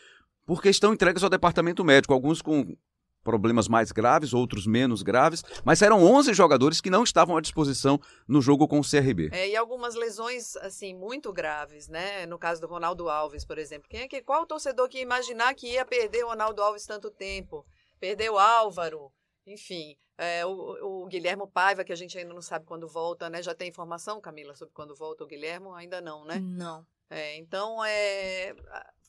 porque 0.46 0.70
estão 0.70 0.94
entregues 0.94 1.24
ao 1.24 1.30
departamento 1.30 1.86
médico, 1.86 2.14
alguns 2.14 2.42
com 2.42 2.76
problemas 3.24 3.68
mais 3.68 3.92
graves, 3.92 4.34
outros 4.34 4.66
menos 4.66 5.04
graves, 5.04 5.44
mas 5.64 5.82
eram 5.82 6.04
11 6.04 6.34
jogadores 6.34 6.82
que 6.82 6.90
não 6.90 7.04
estavam 7.04 7.38
à 7.38 7.42
disposição 7.42 8.00
no 8.28 8.42
jogo 8.42 8.68
com 8.68 8.80
o 8.80 8.84
CRB. 8.84 9.30
É, 9.32 9.50
e 9.50 9.56
algumas 9.56 9.94
lesões, 9.96 10.56
assim, 10.58 10.96
muito 10.96 11.32
graves, 11.32 11.88
né? 11.88 12.26
No 12.26 12.40
caso 12.40 12.62
do 12.62 12.68
Ronaldo 12.68 13.10
Alves, 13.10 13.46
por 13.46 13.58
exemplo. 13.58 13.88
Quem 13.90 14.02
é 14.02 14.08
que, 14.08 14.22
qual 14.22 14.44
o 14.44 14.48
torcedor 14.48 14.90
que 14.90 14.98
ia 14.98 15.04
imaginar 15.04 15.54
que 15.54 15.68
ia 15.68 15.86
perder 15.86 16.24
o 16.24 16.30
Ronaldo 16.30 16.62
Alves 16.62 16.86
tanto 16.86 17.12
tempo? 17.12 17.66
Perdeu 18.00 18.34
o 18.34 18.40
Álvaro, 18.40 19.12
enfim. 19.54 19.96
É, 20.18 20.46
o, 20.46 21.04
o 21.04 21.08
Guilhermo 21.08 21.48
Paiva, 21.48 21.84
que 21.84 21.94
a 21.94 21.96
gente 21.96 22.18
ainda 22.18 22.34
não 22.34 22.42
sabe 22.42 22.66
quando 22.66 22.88
volta, 22.88 23.30
né? 23.30 23.42
Já 23.42 23.56
tem 23.56 23.70
informação, 23.70 24.20
Camila, 24.20 24.54
sobre 24.56 24.74
quando 24.74 24.96
volta 24.96 25.24
o 25.24 25.28
Guilhermo? 25.28 25.74
Ainda 25.74 26.02
não, 26.02 26.26
né? 26.26 26.40
Não. 26.40 26.86
É, 27.10 27.38
então, 27.38 27.84
é, 27.86 28.54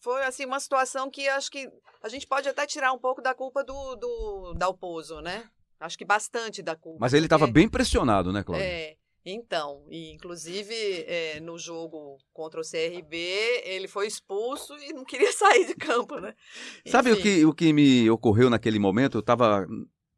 foi 0.00 0.22
assim 0.24 0.46
uma 0.46 0.59
situação 0.61 1.11
que 1.11 1.29
acho 1.29 1.50
que 1.50 1.68
a 2.03 2.09
gente 2.09 2.26
pode 2.26 2.48
até 2.48 2.66
tirar 2.66 2.92
um 2.92 2.98
pouco 2.98 3.20
da 3.20 3.35
culpa 3.35 3.62
do, 3.62 3.96
do 3.96 4.55
Dalpozo, 4.55 5.20
né? 5.20 5.48
Acho 5.79 5.98
que 5.98 6.05
bastante 6.05 6.62
da 6.62 6.76
culpa. 6.76 6.98
Mas 7.00 7.12
ele 7.12 7.26
estava 7.26 7.46
porque- 7.46 7.55
bem 7.61 7.68
pressionado, 7.68 8.33
né, 8.33 8.42
Cláudio? 8.42 8.66
É, 8.66 8.96
então, 9.24 9.85
e 9.90 10.12
inclusive 10.12 10.74
é, 11.07 11.40
no 11.40 11.59
jogo 11.59 12.18
contra 12.33 12.61
o 12.61 12.64
CRB, 12.64 13.16
ele 13.64 13.88
foi 13.88 14.07
expulso 14.07 14.74
e 14.79 14.92
não 14.92 15.05
queria 15.05 15.33
sair 15.33 15.66
de 15.66 15.74
campo, 15.74 16.18
né? 16.18 16.35
Sabe 16.87 17.12
o 17.12 17.20
que, 17.20 17.44
o 17.44 17.53
que 17.53 17.72
me 17.72 18.09
ocorreu 18.11 18.48
naquele 18.48 18.79
momento? 18.79 19.16
Eu 19.18 19.20
estava 19.20 19.66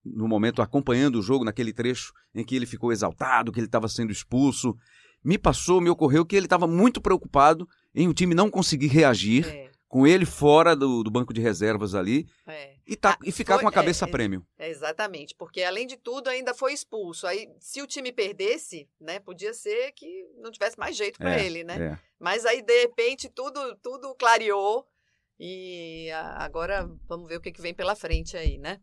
no 0.05 0.27
momento 0.29 0.61
acompanhando 0.63 1.17
o 1.19 1.23
jogo, 1.23 1.45
naquele 1.45 1.73
trecho 1.73 2.13
em 2.35 2.45
que 2.45 2.57
ele 2.57 2.67
ficou 2.67 2.93
exaltado, 2.93 3.53
que 3.53 3.59
ele 3.61 3.67
estava 3.67 3.89
sendo 3.89 4.11
expulso. 4.13 4.77
Me 5.25 5.39
passou, 5.39 5.81
me 5.81 5.89
ocorreu 5.91 6.27
que 6.27 6.35
ele 6.35 6.47
estava 6.47 6.67
muito 6.67 7.01
preocupado 7.01 7.69
em 7.95 8.09
o 8.09 8.15
time 8.15 8.35
não 8.35 8.51
conseguir 8.51 8.89
reagir, 8.89 9.47
É, 9.47 9.71
com 9.87 10.07
ele 10.07 10.25
fora 10.25 10.75
do, 10.75 11.03
do 11.05 11.11
banco 11.11 11.35
de 11.35 11.41
reservas 11.43 11.95
ali 11.95 12.27
é, 12.47 12.77
e, 12.87 12.97
tá, 12.97 13.11
Ah, 13.11 13.19
e 13.23 13.31
ficar 13.31 13.55
foi- 13.57 13.63
com 13.63 13.69
a 13.69 13.73
cabeça 13.73 14.07
é, 14.07 14.09
prêmio. 14.09 14.45
é, 14.59 14.71
exatamente, 14.71 15.35
porque 15.37 15.63
além 15.63 15.87
de 15.87 15.99
tudo 15.99 16.29
ainda 16.29 16.55
foi 16.55 16.73
expulso. 16.73 17.27
Aí, 17.27 17.47
se 17.61 17.83
o 17.83 17.87
time 17.87 18.11
perdesse, 18.11 18.89
né, 18.99 19.21
podia 19.21 19.53
ser 19.53 19.93
que 19.93 20.25
não 20.39 20.51
tivesse 20.51 20.79
mais 20.79 20.97
jeito 20.97 21.19
para 21.19 21.39
É, 21.39 21.45
ele, 21.45 21.63
né? 21.63 21.77
é. 21.93 21.99
Mas 22.19 22.47
aí, 22.47 22.63
de 22.63 22.81
repente, 22.81 23.29
tudo, 23.29 23.77
tudo 23.83 24.15
clareou 24.15 24.87
e 25.39 26.09
agora 26.37 26.89
vamos 27.09 27.29
ver 27.29 27.37
o 27.37 27.41
que, 27.41 27.53
que 27.53 27.61
vem 27.63 27.75
pela 27.75 27.95
frente 27.95 28.37
aí, 28.37 28.59
né? 28.59 28.81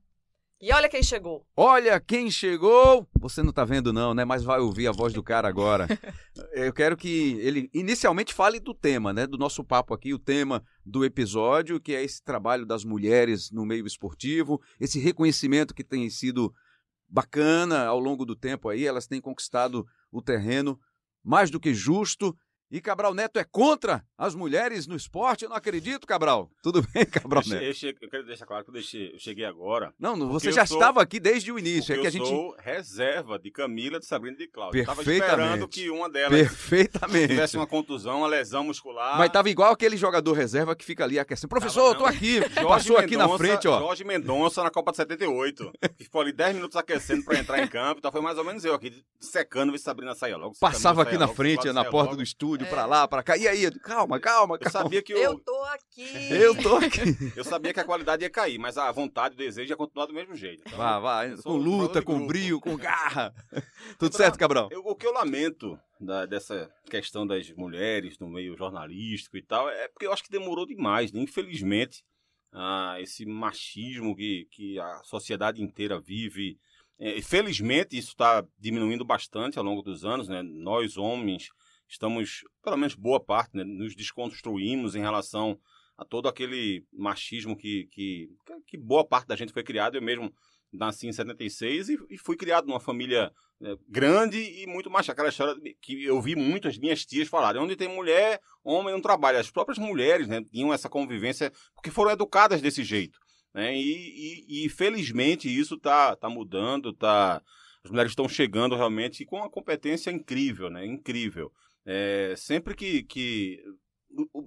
E 0.62 0.74
olha 0.74 0.90
quem 0.90 1.02
chegou. 1.02 1.48
Olha 1.56 2.02
quem 2.02 2.30
chegou! 2.30 3.08
Você 3.22 3.42
não 3.42 3.54
tá 3.54 3.64
vendo 3.64 3.94
não, 3.94 4.14
né? 4.14 4.26
Mas 4.26 4.44
vai 4.44 4.60
ouvir 4.60 4.88
a 4.88 4.92
voz 4.92 5.14
do 5.14 5.24
cara 5.24 5.48
agora. 5.48 5.88
Eu 6.52 6.74
quero 6.74 6.98
que 6.98 7.40
ele 7.40 7.70
inicialmente 7.74 8.34
fale 8.34 8.60
do 8.60 8.74
tema, 8.74 9.14
né? 9.14 9.26
Do 9.26 9.38
nosso 9.38 9.64
papo 9.64 9.94
aqui, 9.94 10.14
o 10.14 10.20
tema 10.20 10.62
do 10.86 11.06
episódio, 11.06 11.80
que 11.80 11.96
é 11.96 12.04
esse 12.04 12.22
trabalho 12.22 12.66
das 12.66 12.84
mulheres 12.84 13.50
no 13.52 13.66
meio 13.66 13.88
esportivo, 13.88 14.62
esse 14.82 15.00
reconhecimento 15.00 15.74
que 15.74 15.84
tem 15.84 16.10
sido 16.10 16.54
bacana 17.08 17.86
ao 17.86 17.98
longo 17.98 18.26
do 18.26 18.36
tempo 18.36 18.68
aí, 18.68 18.86
elas 18.86 19.08
têm 19.08 19.22
conquistado 19.22 19.88
o 20.12 20.22
terreno 20.22 20.78
mais 21.24 21.50
do 21.50 21.60
que 21.60 21.74
justo 21.74 22.36
e 22.72 22.80
Cabral 22.80 23.14
Neto 23.14 23.40
é 23.40 23.44
contra 23.44 24.04
as 24.18 24.36
mulheres 24.36 24.86
no 24.86 24.96
esporte? 24.96 25.44
Eu 25.44 25.50
não 25.50 25.58
acredito, 25.58 26.06
Cabral. 26.06 26.52
Tudo 26.62 26.86
bem, 26.94 27.06
Cabral 27.08 27.44
Neto? 27.48 27.64
Eu, 27.64 27.74
cheguei, 27.74 27.98
eu 28.02 28.10
quero 28.10 28.26
deixar 28.26 28.46
claro 28.46 28.64
que 28.64 28.70
eu, 28.70 28.74
deixei, 28.74 29.14
eu 29.14 29.20
cheguei 29.20 29.46
agora. 29.46 29.94
Não, 30.00 30.16
você 30.30 30.52
já 30.52 30.66
sou, 30.66 30.78
estava 30.78 31.02
aqui 31.02 31.20
desde 31.20 31.52
o 31.52 31.58
início. 31.58 31.94
É 31.94 31.98
que 31.98 32.06
a 32.06 32.10
eu 32.10 32.12
gente... 32.12 32.28
sou 32.28 32.56
reserva 32.60 33.40
de 33.40 33.50
Camila, 33.52 34.00
de 34.00 34.06
Sabrina 34.06 34.36
e 34.36 34.40
de 34.40 34.48
Cláudia. 34.48 34.82
Estava 34.82 35.02
esperando 35.02 35.68
que 35.68 35.90
uma 35.90 36.10
delas 36.10 36.38
Perfeitamente. 36.38 37.30
tivesse 37.30 37.58
uma 37.58 37.68
contusão, 37.68 38.20
uma 38.20 38.28
lesão 38.28 38.64
muscular. 38.64 39.18
Mas 39.18 39.28
estava 39.28 39.50
igual 39.50 39.72
aquele 39.72 39.98
jogador 39.98 40.34
reserva 40.34 40.76
que 40.76 40.86
fica 40.86 41.04
ali 41.04 41.18
aquecendo. 41.20 41.50
Professor, 41.50 41.94
tava, 41.94 41.94
eu 41.94 41.98
tô 41.98 42.06
aqui. 42.06 42.40
Jorge 42.50 42.54
Passou 42.54 42.96
Mendonça, 42.98 43.06
aqui 43.06 43.18
na 43.18 43.38
frente, 43.38 43.68
ó. 43.68 43.80
Jorge 43.80 44.04
Mendonça 44.04 44.64
na 44.64 44.70
Copa 44.70 44.92
de 44.92 44.98
78. 44.98 45.72
Ficou 45.98 46.22
ali 46.22 46.32
10 46.32 46.56
minutos 46.56 46.76
aquecendo 46.76 47.24
para 47.24 47.40
entrar 47.40 47.60
em 47.64 47.68
campo. 47.68 48.00
Então 48.00 48.12
foi 48.12 48.22
mais 48.22 48.38
ou 48.38 48.44
menos 48.44 48.64
eu 48.64 48.74
aqui, 48.74 49.04
secando, 49.20 49.72
ver 49.72 49.78
se 49.78 49.84
Sabrina 49.84 50.14
saia 50.14 50.38
logo. 50.38 50.56
Passava 50.60 51.02
aqui 51.02 51.18
na 51.18 51.26
logo, 51.26 51.36
frente, 51.36 51.72
na 51.72 51.84
porta 51.84 52.12
logo. 52.12 52.18
do 52.18 52.24
estúdio, 52.24 52.59
é. 52.66 52.70
para 52.70 52.86
lá, 52.86 53.08
para 53.08 53.24
cá. 53.24 53.38
E 53.38 53.48
aí? 53.48 53.70
Calma, 53.80 54.20
calma, 54.20 54.58
calma. 54.58 54.60
Eu 54.62 54.70
sabia 54.70 55.02
que 55.02 55.14
eu... 55.14 55.18
eu 55.22 55.40
tô 55.40 55.64
aqui. 55.64 56.32
Eu 56.32 56.56
tô 56.56 56.76
aqui. 56.76 57.34
eu 57.36 57.44
sabia 57.44 57.74
que 57.74 57.80
a 57.80 57.84
qualidade 57.84 58.24
ia 58.24 58.30
cair, 58.30 58.58
mas 58.58 58.78
a 58.78 58.92
vontade, 58.92 59.36
o 59.36 59.38
desejo 59.38 59.72
ia 59.72 59.78
continuar 59.78 60.06
do 60.06 60.14
mesmo 60.14 60.36
jeito. 60.36 60.64
Então, 60.66 60.78
vá, 60.78 61.00
vá. 61.00 61.24
Com 61.44 61.58
luta, 61.58 62.02
com 62.02 62.26
brilho, 62.26 62.60
com 62.60 62.76
garra. 62.78 63.34
Tudo 64.00 64.16
certo, 64.16 64.38
Cabral? 64.38 64.70
Eu, 64.72 64.82
o 64.86 64.96
que 64.96 65.06
eu 65.06 65.14
lamento 65.14 65.80
da, 66.00 66.26
dessa 66.26 66.72
questão 66.90 67.28
das 67.28 67.50
mulheres 67.52 68.18
no 68.20 68.30
meio 68.30 68.56
jornalístico 68.56 69.38
e 69.38 69.42
tal 69.42 69.70
é 69.70 69.88
porque 69.88 70.06
eu 70.06 70.14
acho 70.14 70.24
que 70.24 70.32
demorou 70.32 70.66
demais, 70.66 71.12
né? 71.12 71.22
Infelizmente, 71.22 72.04
ah, 72.52 72.98
esse 73.00 73.26
machismo 73.26 74.16
que, 74.16 74.48
que 74.52 74.80
a 74.80 75.02
sociedade 75.04 75.62
inteira 75.62 76.00
vive. 76.00 76.58
É, 76.98 77.22
felizmente, 77.22 77.98
isso 77.98 78.10
está 78.10 78.46
diminuindo 78.58 79.06
bastante 79.06 79.58
ao 79.58 79.64
longo 79.64 79.82
dos 79.82 80.04
anos, 80.04 80.28
né? 80.28 80.42
Nós, 80.42 80.98
homens, 80.98 81.50
estamos, 81.90 82.44
pelo 82.64 82.78
menos 82.78 82.96
boa 82.96 83.20
parte, 83.20 83.58
né, 83.58 83.64
nos 83.64 83.96
desconstruímos 83.96 84.96
em 84.96 85.02
relação 85.02 85.60
a 85.98 86.06
todo 86.06 86.30
aquele 86.30 86.86
machismo 86.94 87.58
que, 87.58 87.88
que, 87.92 88.30
que 88.68 88.78
boa 88.78 89.06
parte 89.06 89.28
da 89.28 89.36
gente 89.36 89.52
foi 89.52 89.64
criado. 89.64 89.96
Eu 89.96 90.02
mesmo 90.02 90.34
nasci 90.72 91.08
em 91.08 91.12
76 91.12 91.90
e, 91.90 91.98
e 92.12 92.18
fui 92.18 92.38
criado 92.38 92.68
numa 92.68 92.80
família 92.80 93.32
é, 93.62 93.76
grande 93.88 94.38
e 94.38 94.68
muito 94.68 94.90
machista. 94.90 95.12
Aquela 95.12 95.30
história 95.30 95.56
que 95.82 96.04
eu 96.04 96.22
vi 96.22 96.36
muitas 96.36 96.78
minhas 96.78 97.06
tias 97.06 97.28
falarem: 97.28 97.62
onde 97.62 97.76
tem 97.76 97.88
mulher, 97.88 98.40
homem 98.64 98.94
não 98.94 99.02
trabalha. 99.02 99.40
As 99.40 99.52
próprias 99.52 99.78
mulheres 99.78 100.28
né, 100.28 100.42
tinham 100.44 100.74
essa 100.74 100.88
convivência 100.88 101.52
porque 101.74 101.92
foram 101.92 102.12
educadas 102.12 102.62
desse 102.62 102.84
jeito. 102.84 103.20
Né? 103.54 103.76
E, 103.76 104.46
e, 104.48 104.66
e 104.66 104.70
felizmente 104.70 105.50
isso 105.50 105.76
está 105.76 106.16
tá 106.16 106.30
mudando, 106.30 106.94
tá, 106.94 107.42
as 107.84 107.90
mulheres 107.90 108.12
estão 108.12 108.30
chegando 108.30 108.76
realmente 108.76 109.26
com 109.26 109.38
uma 109.38 109.50
competência 109.50 110.12
incrível, 110.12 110.70
né? 110.70 110.86
incrível. 110.86 111.52
É, 111.86 112.34
sempre 112.38 112.76
que, 112.76 113.04
que 113.04 113.64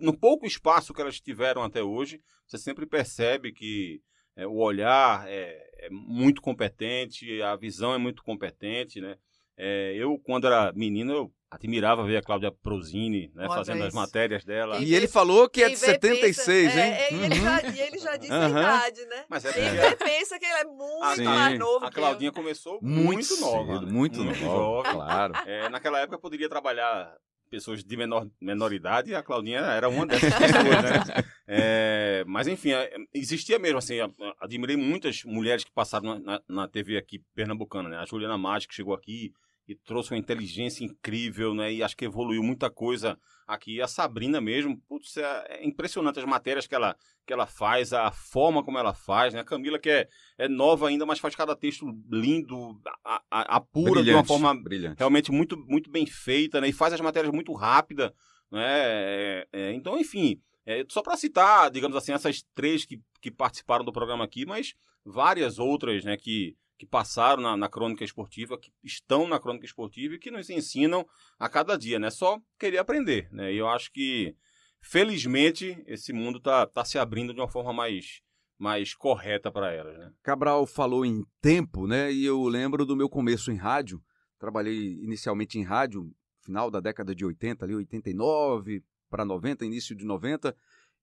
no 0.00 0.16
pouco 0.16 0.46
espaço 0.46 0.92
que 0.92 1.00
elas 1.00 1.20
tiveram 1.20 1.62
até 1.62 1.82
hoje, 1.82 2.20
você 2.46 2.58
sempre 2.58 2.86
percebe 2.86 3.52
que 3.52 4.02
é, 4.36 4.46
o 4.46 4.56
olhar 4.56 5.28
é, 5.28 5.58
é, 5.78 5.88
muito 5.90 6.40
competente, 6.40 7.40
a 7.42 7.56
visão 7.56 7.94
é 7.94 7.98
muito 7.98 8.22
competente, 8.22 9.00
né? 9.00 9.16
É, 9.56 9.94
eu, 9.96 10.18
quando 10.18 10.46
era 10.46 10.72
menino, 10.72 11.12
eu 11.12 11.34
admirava 11.52 12.02
ver 12.04 12.16
a 12.16 12.22
Cláudia 12.22 12.50
Prozini, 12.50 13.30
né, 13.34 13.46
fazendo 13.46 13.84
as 13.84 13.92
matérias 13.92 14.42
dela. 14.42 14.78
E, 14.78 14.86
e 14.86 14.94
ele 14.94 15.06
falou 15.06 15.48
que 15.48 15.62
é 15.62 15.68
de 15.68 15.76
76, 15.76 16.72
pensa, 16.72 16.80
hein? 16.80 16.92
É, 16.92 17.08
uhum. 17.12 17.24
ele 17.24 17.34
já, 17.34 17.62
e 17.62 17.80
ele 17.80 17.98
já 17.98 18.16
disse 18.16 18.32
uhum. 18.32 18.44
a 18.44 18.48
idade, 18.48 19.04
né? 19.06 19.24
Mas 19.28 19.44
é 19.44 19.52
Quem 19.52 19.96
pensa 19.96 20.38
que 20.38 20.46
ele 20.46 20.54
é 20.54 20.64
muito 20.64 21.24
mais 21.24 21.58
novo. 21.58 21.84
A 21.84 21.90
Claudinha 21.90 22.30
eu. 22.30 22.32
começou 22.32 22.78
muito, 22.80 23.04
muito 23.04 23.40
nova. 23.40 23.80
Cedo, 23.80 23.92
muito, 23.92 24.24
muito 24.24 24.44
nova, 24.44 24.90
claro. 24.90 25.34
É, 25.46 25.68
naquela 25.68 26.00
época 26.00 26.18
poderia 26.18 26.48
trabalhar 26.48 27.14
pessoas 27.50 27.84
de 27.84 27.96
menor, 27.98 28.26
menor 28.40 28.72
idade 28.72 29.10
e 29.10 29.14
a 29.14 29.22
Claudinha 29.22 29.60
era 29.60 29.86
uma 29.86 30.06
dessas 30.06 30.32
pessoas, 30.32 30.64
né? 30.64 31.24
É, 31.46 32.24
mas 32.26 32.48
enfim, 32.48 32.72
é, 32.72 32.96
existia 33.12 33.58
mesmo, 33.58 33.76
assim, 33.76 33.96
admirei 34.40 34.74
muitas 34.74 35.22
mulheres 35.24 35.64
que 35.64 35.70
passaram 35.70 36.18
na, 36.18 36.40
na 36.48 36.66
TV 36.66 36.96
aqui 36.96 37.22
pernambucana, 37.34 37.90
né? 37.90 37.98
A 37.98 38.06
Juliana 38.06 38.38
Mágica 38.38 38.70
que 38.70 38.76
chegou 38.76 38.94
aqui, 38.94 39.34
e 39.72 39.74
trouxe 39.84 40.12
uma 40.12 40.18
inteligência 40.18 40.84
incrível, 40.84 41.54
né? 41.54 41.72
E 41.72 41.82
acho 41.82 41.96
que 41.96 42.04
evoluiu 42.04 42.42
muita 42.42 42.70
coisa 42.70 43.18
aqui. 43.46 43.80
A 43.80 43.88
Sabrina 43.88 44.40
mesmo, 44.40 44.78
putz, 44.88 45.16
é, 45.16 45.46
é 45.48 45.66
impressionante 45.66 46.18
as 46.18 46.24
matérias 46.24 46.66
que 46.66 46.74
ela, 46.74 46.96
que 47.26 47.32
ela 47.32 47.46
faz, 47.46 47.92
a 47.92 48.10
forma 48.10 48.62
como 48.62 48.78
ela 48.78 48.94
faz, 48.94 49.34
né? 49.34 49.40
A 49.40 49.44
Camila, 49.44 49.78
que 49.78 49.90
é, 49.90 50.08
é 50.38 50.48
nova 50.48 50.88
ainda, 50.88 51.06
mas 51.06 51.18
faz 51.18 51.34
cada 51.34 51.56
texto 51.56 51.86
lindo, 52.10 52.80
a, 53.04 53.22
a, 53.30 53.56
apura 53.56 54.02
brilhante, 54.02 54.10
de 54.10 54.14
uma 54.14 54.24
forma 54.24 54.54
brilhante. 54.54 54.98
realmente 54.98 55.32
muito, 55.32 55.56
muito 55.56 55.90
bem 55.90 56.06
feita, 56.06 56.60
né? 56.60 56.68
E 56.68 56.72
faz 56.72 56.92
as 56.92 57.00
matérias 57.00 57.32
muito 57.32 57.52
rápida, 57.52 58.14
né? 58.50 58.66
É, 58.66 59.48
é, 59.52 59.72
então, 59.72 59.98
enfim, 59.98 60.40
é, 60.66 60.84
só 60.88 61.02
para 61.02 61.16
citar, 61.16 61.70
digamos 61.70 61.96
assim, 61.96 62.12
essas 62.12 62.44
três 62.54 62.84
que, 62.84 63.00
que 63.20 63.30
participaram 63.30 63.84
do 63.84 63.92
programa 63.92 64.24
aqui, 64.24 64.44
mas 64.44 64.74
várias 65.04 65.58
outras, 65.58 66.04
né? 66.04 66.16
Que 66.16 66.54
que 66.82 66.86
passaram 66.86 67.40
na, 67.40 67.56
na, 67.56 67.68
crônica 67.68 68.02
esportiva, 68.02 68.58
que 68.58 68.72
estão 68.82 69.28
na 69.28 69.38
crônica 69.38 69.64
esportiva 69.64 70.14
e 70.14 70.18
que 70.18 70.32
nos 70.32 70.50
ensinam 70.50 71.06
a 71.38 71.48
cada 71.48 71.78
dia, 71.78 71.96
né? 71.96 72.10
Só 72.10 72.40
querer 72.58 72.78
aprender, 72.78 73.28
né? 73.30 73.52
E 73.52 73.56
eu 73.56 73.68
acho 73.68 73.92
que, 73.92 74.34
felizmente, 74.80 75.80
esse 75.86 76.12
mundo 76.12 76.38
está 76.38 76.66
tá 76.66 76.84
se 76.84 76.98
abrindo 76.98 77.32
de 77.32 77.38
uma 77.38 77.46
forma 77.46 77.72
mais, 77.72 78.20
mais 78.58 78.96
correta 78.96 79.48
para 79.48 79.72
elas, 79.72 79.96
né? 79.96 80.12
Cabral 80.24 80.66
falou 80.66 81.06
em 81.06 81.24
tempo, 81.40 81.86
né? 81.86 82.12
E 82.12 82.24
eu 82.24 82.42
lembro 82.48 82.84
do 82.84 82.96
meu 82.96 83.08
começo 83.08 83.52
em 83.52 83.56
rádio. 83.56 84.02
Trabalhei 84.36 84.94
inicialmente 85.00 85.56
em 85.56 85.62
rádio, 85.62 86.12
final 86.44 86.68
da 86.68 86.80
década 86.80 87.14
de 87.14 87.24
80, 87.24 87.64
ali 87.64 87.76
89 87.76 88.82
para 89.08 89.24
90, 89.24 89.64
início 89.64 89.94
de 89.94 90.04
90. 90.04 90.52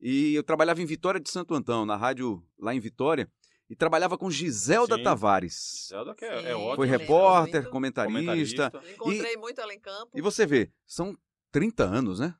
E 0.01 0.33
eu 0.33 0.43
trabalhava 0.43 0.81
em 0.81 0.85
Vitória 0.85 1.21
de 1.21 1.29
Santo 1.29 1.53
Antão, 1.53 1.85
na 1.85 1.95
rádio 1.95 2.43
lá 2.59 2.75
em 2.75 2.81
Vitória 2.81 3.31
e 3.69 3.75
trabalhava 3.75 4.17
com 4.17 4.31
Giselda 4.31 4.95
Sim. 4.95 5.03
Tavares. 5.03 5.81
Giselda 5.81 6.15
que 6.15 6.25
é, 6.25 6.51
é 6.51 6.55
ótimo. 6.55 6.75
Foi 6.75 6.87
repórter, 6.87 7.61
muito, 7.61 7.71
comentarista. 7.71 8.71
comentarista. 8.71 8.93
Encontrei 8.93 9.33
e, 9.33 9.37
muito 9.37 9.61
ela 9.61 9.73
em 9.73 9.79
campo. 9.79 10.09
E 10.15 10.21
você 10.21 10.45
vê, 10.45 10.71
são 10.87 11.15
30 11.51 11.83
anos, 11.83 12.19
né? 12.19 12.33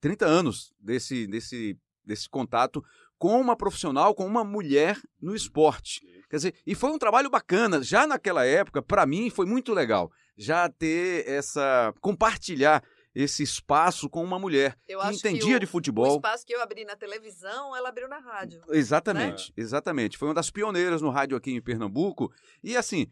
30 0.00 0.24
anos 0.26 0.72
desse, 0.80 1.26
desse, 1.26 1.78
desse 2.04 2.28
contato 2.28 2.82
com 3.18 3.40
uma 3.40 3.56
profissional, 3.56 4.14
com 4.14 4.26
uma 4.26 4.42
mulher 4.42 5.00
no 5.20 5.34
esporte. 5.34 6.00
Quer 6.28 6.36
dizer, 6.36 6.54
e 6.66 6.74
foi 6.74 6.90
um 6.90 6.98
trabalho 6.98 7.30
bacana. 7.30 7.82
Já 7.82 8.06
naquela 8.06 8.44
época, 8.44 8.82
para 8.82 9.06
mim, 9.06 9.30
foi 9.30 9.46
muito 9.46 9.72
legal. 9.72 10.10
Já 10.36 10.68
ter 10.68 11.28
essa. 11.28 11.94
compartilhar 12.00 12.82
esse 13.14 13.42
espaço 13.42 14.08
com 14.08 14.24
uma 14.24 14.38
mulher 14.38 14.76
eu 14.88 15.00
que 15.00 15.14
entendia 15.14 15.50
que 15.50 15.56
o, 15.56 15.60
de 15.60 15.66
futebol. 15.66 16.14
O 16.14 16.16
espaço 16.16 16.44
que 16.44 16.54
eu 16.54 16.60
abri 16.60 16.84
na 16.84 16.96
televisão, 16.96 17.74
ela 17.76 17.88
abriu 17.88 18.08
na 18.08 18.18
rádio. 18.18 18.62
Exatamente, 18.70 19.52
né? 19.56 19.62
exatamente. 19.62 20.18
Foi 20.18 20.28
uma 20.28 20.34
das 20.34 20.50
pioneiras 20.50 21.00
no 21.00 21.10
rádio 21.10 21.36
aqui 21.36 21.52
em 21.52 21.62
Pernambuco. 21.62 22.32
E 22.62 22.76
assim, 22.76 23.06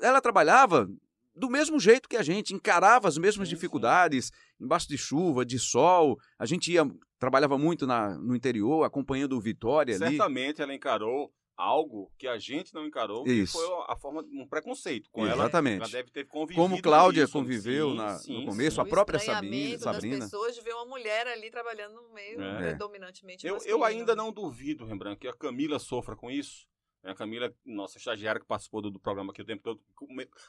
ela 0.00 0.20
trabalhava 0.20 0.88
do 1.34 1.50
mesmo 1.50 1.78
jeito 1.78 2.08
que 2.08 2.16
a 2.16 2.22
gente, 2.22 2.54
encarava 2.54 3.08
as 3.08 3.18
mesmas 3.18 3.48
sim, 3.48 3.54
dificuldades, 3.54 4.26
sim. 4.26 4.64
embaixo 4.64 4.88
de 4.88 4.96
chuva, 4.96 5.44
de 5.44 5.58
sol. 5.58 6.18
A 6.38 6.46
gente 6.46 6.72
ia, 6.72 6.88
trabalhava 7.18 7.58
muito 7.58 7.86
na, 7.86 8.16
no 8.16 8.34
interior, 8.34 8.84
acompanhando 8.84 9.36
o 9.36 9.40
Vitória 9.40 9.92
Certamente 9.92 10.08
ali. 10.08 10.16
Certamente 10.16 10.62
ela 10.62 10.74
encarou 10.74 11.32
algo 11.56 12.12
que 12.18 12.28
a 12.28 12.38
gente 12.38 12.74
não 12.74 12.86
encarou, 12.86 13.26
Isso. 13.26 13.58
que 13.58 13.64
foi 13.64 13.84
a 13.88 13.96
forma 13.96 14.22
um 14.32 14.46
preconceito 14.46 15.10
com 15.10 15.26
Exatamente. 15.26 15.76
ela. 15.76 15.84
Ela 15.84 15.92
deve 15.92 16.10
ter 16.10 16.26
convivido. 16.26 16.60
Como 16.60 16.80
Cláudia 16.82 17.24
isso, 17.24 17.32
conviveu 17.32 17.90
sim, 17.90 17.96
na, 17.96 18.18
sim, 18.18 18.40
no 18.40 18.46
começo, 18.46 18.76
sim. 18.76 18.82
a 18.82 18.84
própria 18.84 19.18
Sabrina, 19.18 19.78
Sabrina. 19.78 20.18
das 20.18 20.30
pessoas 20.30 20.54
de 20.54 20.60
ver 20.60 20.74
uma 20.74 20.84
mulher 20.84 21.26
ali 21.26 21.50
trabalhando 21.50 21.94
no 21.94 22.12
meio 22.12 22.42
é. 22.42 22.58
predominantemente 22.58 23.46
eu, 23.46 23.58
eu 23.64 23.82
ainda 23.82 24.14
não 24.14 24.30
duvido, 24.30 24.84
Rembrandt, 24.84 25.18
que 25.18 25.28
a 25.28 25.32
Camila 25.32 25.78
sofra 25.78 26.14
com 26.14 26.30
isso. 26.30 26.66
A 27.04 27.14
Camila, 27.14 27.52
nossa 27.64 27.98
estagiária 27.98 28.40
que 28.40 28.46
participou 28.46 28.82
do, 28.82 28.90
do, 28.90 28.98
programa 28.98 29.30
aqui 29.30 29.40
o 29.40 29.44
tempo 29.44 29.62
todo, 29.62 29.80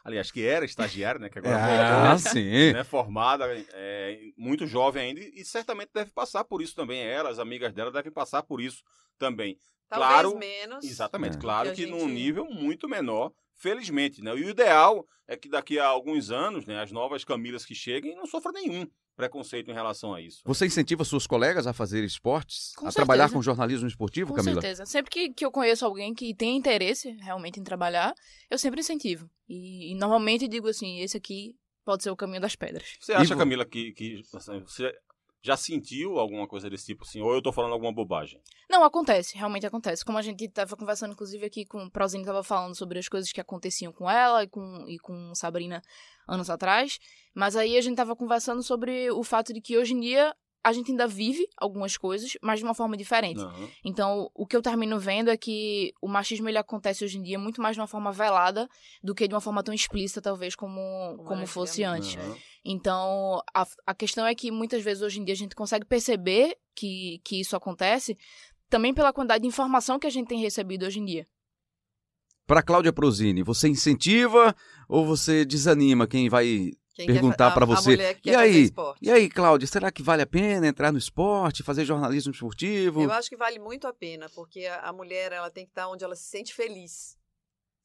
aliás, 0.04 0.32
que 0.32 0.44
era 0.44 0.66
estagiária, 0.66 1.20
né? 1.20 1.30
Que 1.30 1.38
agora 1.38 1.56
ah, 1.58 2.16
voltou, 2.16 2.32
sim. 2.32 2.74
Né, 2.74 2.84
formada, 2.84 3.46
é, 3.74 4.20
muito 4.36 4.66
jovem 4.66 5.10
ainda, 5.10 5.22
e 5.22 5.46
certamente 5.46 5.92
deve 5.94 6.12
passar 6.12 6.44
por 6.44 6.62
isso 6.62 6.76
também. 6.76 7.02
Ela, 7.04 7.30
as 7.30 7.38
amigas 7.38 7.74
dela 7.74 7.92
devem 7.92 8.12
passar 8.12 8.42
por 8.42 8.60
isso 8.60 8.84
também. 9.20 9.58
Talvez 9.88 10.12
claro, 10.12 10.38
menos. 10.38 10.84
Exatamente, 10.84 11.38
é. 11.38 11.40
claro 11.40 11.70
que, 11.70 11.76
que 11.76 11.82
gente... 11.84 11.92
num 11.92 12.08
nível 12.08 12.46
muito 12.46 12.90
menor. 12.90 13.32
Felizmente, 13.58 14.22
né? 14.22 14.32
E 14.32 14.44
o 14.44 14.50
ideal 14.50 15.06
é 15.28 15.36
que 15.36 15.50
daqui 15.50 15.78
a 15.78 15.86
alguns 15.86 16.32
anos, 16.32 16.66
né, 16.66 16.82
as 16.82 16.92
novas 16.92 17.24
Camilas 17.24 17.66
que 17.66 17.76
cheguem 17.76 18.16
não 18.16 18.26
sofram 18.26 18.54
nenhum 18.54 18.88
preconceito 19.16 19.72
em 19.72 19.74
relação 19.74 20.14
a 20.14 20.22
isso. 20.22 20.42
Você 20.46 20.68
incentiva 20.68 21.04
seus 21.04 21.26
colegas 21.26 21.66
a 21.66 21.74
fazer 21.74 22.04
esportes? 22.04 22.72
Com 22.76 22.86
a 22.86 22.92
certeza. 22.92 22.96
trabalhar 22.96 23.32
com 23.32 23.42
jornalismo 23.42 23.88
esportivo, 23.88 24.30
Com 24.30 24.36
Camila? 24.38 24.62
certeza. 24.62 24.86
Sempre 24.86 25.12
que, 25.12 25.34
que 25.34 25.44
eu 25.44 25.52
conheço 25.52 25.86
alguém 25.86 26.14
que 26.14 26.36
tem 26.36 26.56
interesse 26.56 27.10
realmente 27.22 27.60
em 27.60 27.64
trabalhar, 27.64 28.14
eu 28.50 28.60
sempre 28.60 28.80
incentivo. 28.80 29.28
E, 29.50 29.92
e 29.92 29.96
normalmente 29.96 30.48
digo 30.48 30.68
assim, 30.70 31.00
esse 31.00 31.18
aqui 31.18 31.56
pode 31.84 32.04
ser 32.04 32.12
o 32.12 32.16
caminho 32.16 32.42
das 32.42 32.56
pedras. 32.56 32.96
Você 33.02 33.14
acha, 33.14 33.36
Camila, 33.36 33.66
que, 33.66 33.92
que 33.94 34.22
assim, 34.36 34.60
você 34.60 34.94
já 35.48 35.56
sentiu 35.56 36.20
alguma 36.20 36.46
coisa 36.46 36.70
desse 36.70 36.86
tipo 36.86 37.04
assim? 37.04 37.22
Ou 37.22 37.34
eu 37.34 37.42
tô 37.42 37.54
falando 37.54 37.72
alguma 37.72 37.94
bobagem? 37.94 38.42
Não, 38.70 38.84
acontece, 38.84 39.38
realmente 39.38 39.66
acontece. 39.66 40.04
Como 40.04 40.18
a 40.18 40.22
gente 40.22 40.44
estava 40.44 40.76
conversando, 40.76 41.14
inclusive, 41.14 41.46
aqui 41.46 41.66
com 41.66 41.86
o 41.86 41.90
Prozine, 41.90 42.22
estava 42.22 42.44
falando 42.44 42.76
sobre 42.76 43.00
as 43.00 43.08
coisas 43.08 43.32
que 43.32 43.40
aconteciam 43.40 43.94
com 43.94 44.10
ela 44.10 44.44
e 44.44 44.48
com, 44.48 44.86
e 44.88 45.00
com 45.00 45.34
Sabrina 45.34 45.82
anos 46.28 46.50
atrás. 46.50 47.00
Mas 47.34 47.56
aí 47.56 47.78
a 47.78 47.82
gente 47.82 47.94
estava 47.94 48.16
conversando 48.16 48.62
sobre 48.62 49.10
o 49.10 49.24
fato 49.24 49.54
de 49.54 49.62
que 49.62 49.78
hoje 49.78 49.94
em 49.94 50.02
dia 50.02 50.36
a 50.68 50.74
gente 50.74 50.92
ainda 50.92 51.08
vive 51.08 51.48
algumas 51.56 51.96
coisas, 51.96 52.34
mas 52.42 52.60
de 52.60 52.66
uma 52.66 52.74
forma 52.74 52.98
diferente. 52.98 53.38
Não. 53.38 53.70
Então, 53.86 54.30
o 54.34 54.46
que 54.46 54.56
eu 54.56 54.62
termino 54.62 55.00
vendo 55.00 55.30
é 55.30 55.38
que 55.38 55.94
o 56.02 56.10
machismo 56.10 56.50
ele 56.50 56.58
acontece 56.58 57.06
hoje 57.06 57.18
em 57.18 57.24
dia 57.24 57.40
muito 57.40 57.62
mais 57.62 57.78
de 57.78 57.80
uma 57.80 57.88
forma 57.88 58.12
velada 58.12 58.68
do 59.02 59.16
que 59.16 59.30
de 59.30 59.34
uma 59.34 59.40
forma 59.40 59.64
tão 59.64 59.74
explícita, 59.74 60.22
talvez, 60.22 60.56
como, 60.56 61.16
como, 61.26 61.42
era 61.42 61.48
fosse 61.48 61.86
antes. 61.86 62.18
Aham. 62.18 62.36
Então, 62.70 63.42
a, 63.54 63.66
a 63.86 63.96
questão 63.96 64.26
é 64.26 64.36
que 64.36 64.52
muitas 64.52 64.84
vezes 64.84 65.02
hoje 65.02 65.22
em 65.22 65.24
dia 65.24 65.34
a 65.34 65.38
gente 65.38 65.56
consegue 65.56 65.86
perceber 65.86 66.58
que, 66.76 67.22
que 67.24 67.40
isso 67.40 67.56
acontece 67.56 68.18
também 68.70 68.94
pela 68.94 69.14
quantidade 69.14 69.42
de 69.44 69.48
informação 69.48 69.98
que 69.98 70.06
a 70.06 70.10
gente 70.10 70.28
tem 70.28 70.42
recebido 70.42 70.86
hoje 70.86 71.00
em 71.00 71.06
dia. 71.06 71.26
Para 72.46 72.62
Cláudia 72.62 72.92
Prozini, 72.92 73.42
você 73.42 73.70
incentiva 73.70 74.54
ou 74.88 75.06
você 75.06 75.46
desanima 75.46 76.06
quem 76.08 76.28
vai 76.30 76.72
Quem 76.94 77.08
Perguntar 77.08 77.38
quer, 77.38 77.50
fa- 77.50 77.52
pra 77.54 77.66
a- 77.66 77.78
a 77.78 77.82
você, 77.82 78.18
e 78.26 78.36
aí? 78.36 78.64
esporte. 78.64 79.00
E 79.02 79.12
aí, 79.12 79.30
Cláudia, 79.30 79.68
será 79.68 79.90
que 79.92 80.04
vale 80.04 80.24
a 80.24 80.28
pena 80.28 80.68
entrar 80.68 80.92
no 80.92 80.98
esporte, 80.98 81.64
fazer 81.64 81.86
jornalismo 81.86 82.34
esportivo? 82.34 83.02
Eu 83.02 83.12
acho 83.12 83.30
que 83.30 83.38
vale 83.38 83.60
muito 83.60 83.88
a 83.88 83.94
pena, 83.94 84.28
porque 84.36 84.66
a, 84.66 84.80
a 84.90 84.92
mulher 84.92 85.32
ela 85.32 85.50
tem 85.50 85.64
que 85.66 85.72
estar 85.72 85.88
onde 85.88 86.04
ela 86.04 86.16
se 86.16 86.24
sente 86.24 86.54
feliz. 86.54 87.18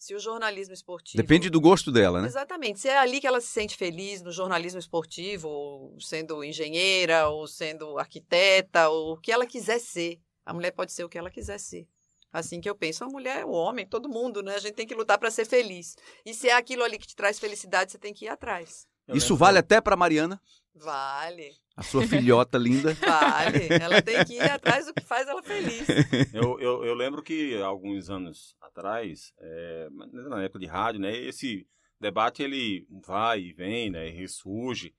Se 0.02 0.16
o 0.16 0.18
jornalismo 0.18 0.74
esportivo. 0.74 1.22
Depende 1.22 1.48
do 1.48 1.60
gosto 1.60 1.92
dela, 1.92 2.20
né? 2.20 2.26
Exatamente. 2.26 2.80
Se 2.80 2.88
é 2.88 2.98
ali 2.98 3.20
que 3.20 3.26
ela 3.28 3.40
se 3.40 3.46
sente 3.46 3.76
feliz, 3.76 4.20
no 4.20 4.32
jornalismo 4.32 4.80
esportivo, 4.80 5.46
ou 5.46 6.00
sendo 6.00 6.42
engenheira, 6.42 7.28
ou 7.28 7.46
sendo 7.46 7.96
arquiteta, 7.96 8.88
ou 8.88 9.12
o 9.12 9.16
que 9.16 9.30
ela 9.30 9.46
quiser 9.46 9.78
ser. 9.78 10.18
A 10.44 10.52
mulher 10.52 10.72
pode 10.72 10.90
ser 10.90 11.04
o 11.04 11.08
que 11.08 11.16
ela 11.16 11.30
quiser 11.30 11.56
ser. 11.60 11.86
Assim 12.32 12.60
que 12.60 12.68
eu 12.68 12.74
penso, 12.74 13.04
a 13.04 13.06
mulher, 13.06 13.44
o 13.44 13.52
homem, 13.52 13.86
todo 13.86 14.08
mundo, 14.08 14.42
né? 14.42 14.56
A 14.56 14.58
gente 14.58 14.74
tem 14.74 14.88
que 14.88 14.94
lutar 14.96 15.18
para 15.18 15.30
ser 15.30 15.46
feliz. 15.46 15.94
E 16.26 16.34
se 16.34 16.48
é 16.48 16.52
aquilo 16.54 16.82
ali 16.82 16.98
que 16.98 17.06
te 17.06 17.14
traz 17.14 17.38
felicidade, 17.38 17.92
você 17.92 17.98
tem 17.98 18.12
que 18.12 18.24
ir 18.24 18.28
atrás. 18.28 18.88
Eu 19.06 19.14
Isso 19.14 19.26
lembro- 19.34 19.36
vale 19.36 19.58
até 19.58 19.80
para 19.80 19.94
Mariana, 19.94 20.42
Vale, 20.74 21.52
a 21.76 21.82
sua 21.82 22.06
filhota 22.06 22.58
linda. 22.58 22.94
vale. 23.00 23.68
Ela 23.70 24.02
tem 24.02 24.24
que 24.24 24.34
ir 24.34 24.42
atrás 24.42 24.86
do 24.86 24.94
que 24.94 25.04
faz 25.04 25.28
ela 25.28 25.42
feliz. 25.42 25.86
Eu, 26.32 26.58
eu, 26.60 26.84
eu 26.84 26.94
lembro 26.94 27.22
que 27.22 27.60
alguns 27.60 28.08
anos 28.10 28.56
atrás, 28.60 29.32
é, 29.38 29.88
na 29.90 30.42
época 30.42 30.58
de 30.58 30.66
rádio, 30.66 31.00
né, 31.00 31.14
esse 31.16 31.66
debate 32.00 32.42
ele 32.42 32.86
vai 33.06 33.40
e 33.40 33.52
vem, 33.52 33.90
né, 33.90 34.08
e 34.08 34.10
ressurge. 34.10 34.94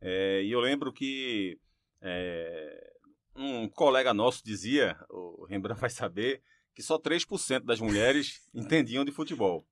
É, 0.00 0.42
e 0.42 0.52
eu 0.52 0.60
lembro 0.60 0.92
que 0.92 1.58
é, 2.02 2.92
um 3.34 3.68
colega 3.68 4.14
nosso 4.14 4.44
dizia, 4.44 4.96
o 5.08 5.46
Rembrandt 5.46 5.80
vai 5.80 5.90
saber, 5.90 6.42
que 6.74 6.82
só 6.82 6.98
3% 6.98 7.64
das 7.64 7.80
mulheres 7.80 8.40
entendiam 8.54 9.04
de 9.04 9.12
futebol. 9.12 9.66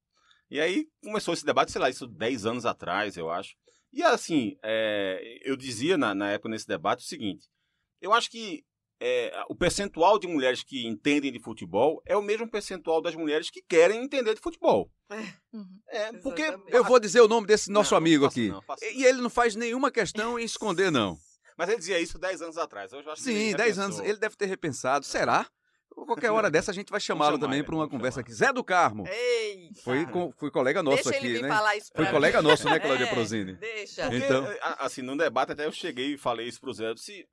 E 0.51 0.61
aí 0.61 0.87
começou 1.03 1.33
esse 1.33 1.45
debate, 1.47 1.73
sei 1.73 1.81
lá, 1.81 1.89
isso 1.89 2.07
10 2.07 2.47
anos 2.47 2.67
atrás, 2.67 3.17
eu 3.17 3.31
acho. 3.31 3.57
E 3.93 4.03
assim, 4.03 4.57
é, 4.63 5.39
eu 5.45 5.57
dizia 5.57 5.97
na, 5.99 6.15
na 6.15 6.31
época 6.31 6.49
nesse 6.49 6.67
debate 6.67 7.01
o 7.05 7.09
seguinte: 7.09 7.47
eu 8.01 8.13
acho 8.13 8.31
que 8.31 8.65
é, 9.01 9.45
o 9.49 9.55
percentual 9.55 10.19
de 10.19 10.27
mulheres 10.29 10.63
que 10.63 10.87
entendem 10.87 11.33
de 11.33 11.41
futebol 11.41 12.01
é 12.07 12.17
o 12.17 12.23
mesmo 12.23 12.49
percentual 12.49 13.03
das 13.03 13.15
mulheres 13.15 13.51
que 13.51 13.61
querem 13.63 14.03
entender 14.05 14.35
de 14.35 14.41
futebol. 14.41 14.91
Uhum. 15.53 15.67
É, 15.89 16.13
porque. 16.19 16.43
Exatamente. 16.43 16.73
Eu 16.75 16.85
vou 16.85 16.99
dizer 17.01 17.21
o 17.21 17.29
nome 17.29 17.47
desse 17.47 17.71
nosso 17.71 17.93
Não, 17.95 18.01
não 18.01 18.07
amigo 18.07 18.25
faça 18.25 18.41
aqui. 18.41 18.49
não, 18.49 18.63
E 19.01 19.05
ele 19.05 19.21
não 19.21 19.29
faz 19.31 19.55
nenhuma 19.57 19.91
questão 19.91 20.39
em 20.39 20.45
esconder, 20.45 20.91
não. 20.91 21.19
Mas 21.59 21.69
ele 21.69 21.79
dizia 21.79 22.01
isso 22.01 22.19
10 22.19 22.43
anos 22.43 22.57
atrás. 22.57 22.93
Eu 22.93 23.03
já 23.03 23.13
acho 23.13 23.23
que 23.23 23.29
ele 23.31 23.39
Sim, 23.39 23.51
já 23.51 23.57
10 23.59 23.69
pensou. 23.77 23.85
anos. 23.85 23.99
Ele 24.01 24.19
deve 24.19 24.37
ter 24.37 24.47
repensado. 24.47 25.05
Será? 25.05 25.47
Qualquer 25.95 26.31
hora 26.31 26.51
dessa 26.51 26.71
a 26.71 26.75
gente 26.75 26.91
vai 26.91 27.01
chamá-lo 27.01 27.39
também 27.39 27.63
para 27.63 27.75
uma 27.75 27.89
conversa 27.89 28.17
chamar. 28.17 28.23
aqui. 28.27 28.33
Zé 28.35 28.53
do 28.53 28.63
Carmo. 28.65 29.07
Ei! 29.09 29.71
Foi, 29.83 30.05
com- 30.07 30.33
foi 30.33 30.51
colega 30.51 30.83
nosso 30.83 31.05
Deixa 31.05 31.11
aqui, 31.11 31.27
ele 31.27 31.35
vir 31.37 31.43
né? 31.43 31.49
falar 31.49 31.77
isso 31.77 31.93
pra 31.93 32.05
Foi 32.05 32.13
colega 32.13 32.43
mim. 32.43 32.49
nosso, 32.49 32.69
né, 32.69 32.79
Cláudia 32.81 33.07
É, 33.07 33.11
Prozini? 33.15 33.55
Deixa. 33.55 34.03
Porque, 34.03 34.17
Então- 34.25 34.45
a- 34.61 34.85
assim, 34.87 35.03
no 35.03 35.17
debate 35.17 35.53
até 35.53 35.67
eu 35.67 35.73
cheguei 35.73 36.15
e 36.15 36.19
falei 36.19 36.49
isso 36.49 36.61
pro 36.61 36.73
Zé. 36.73 36.93
Disse, 36.95 37.27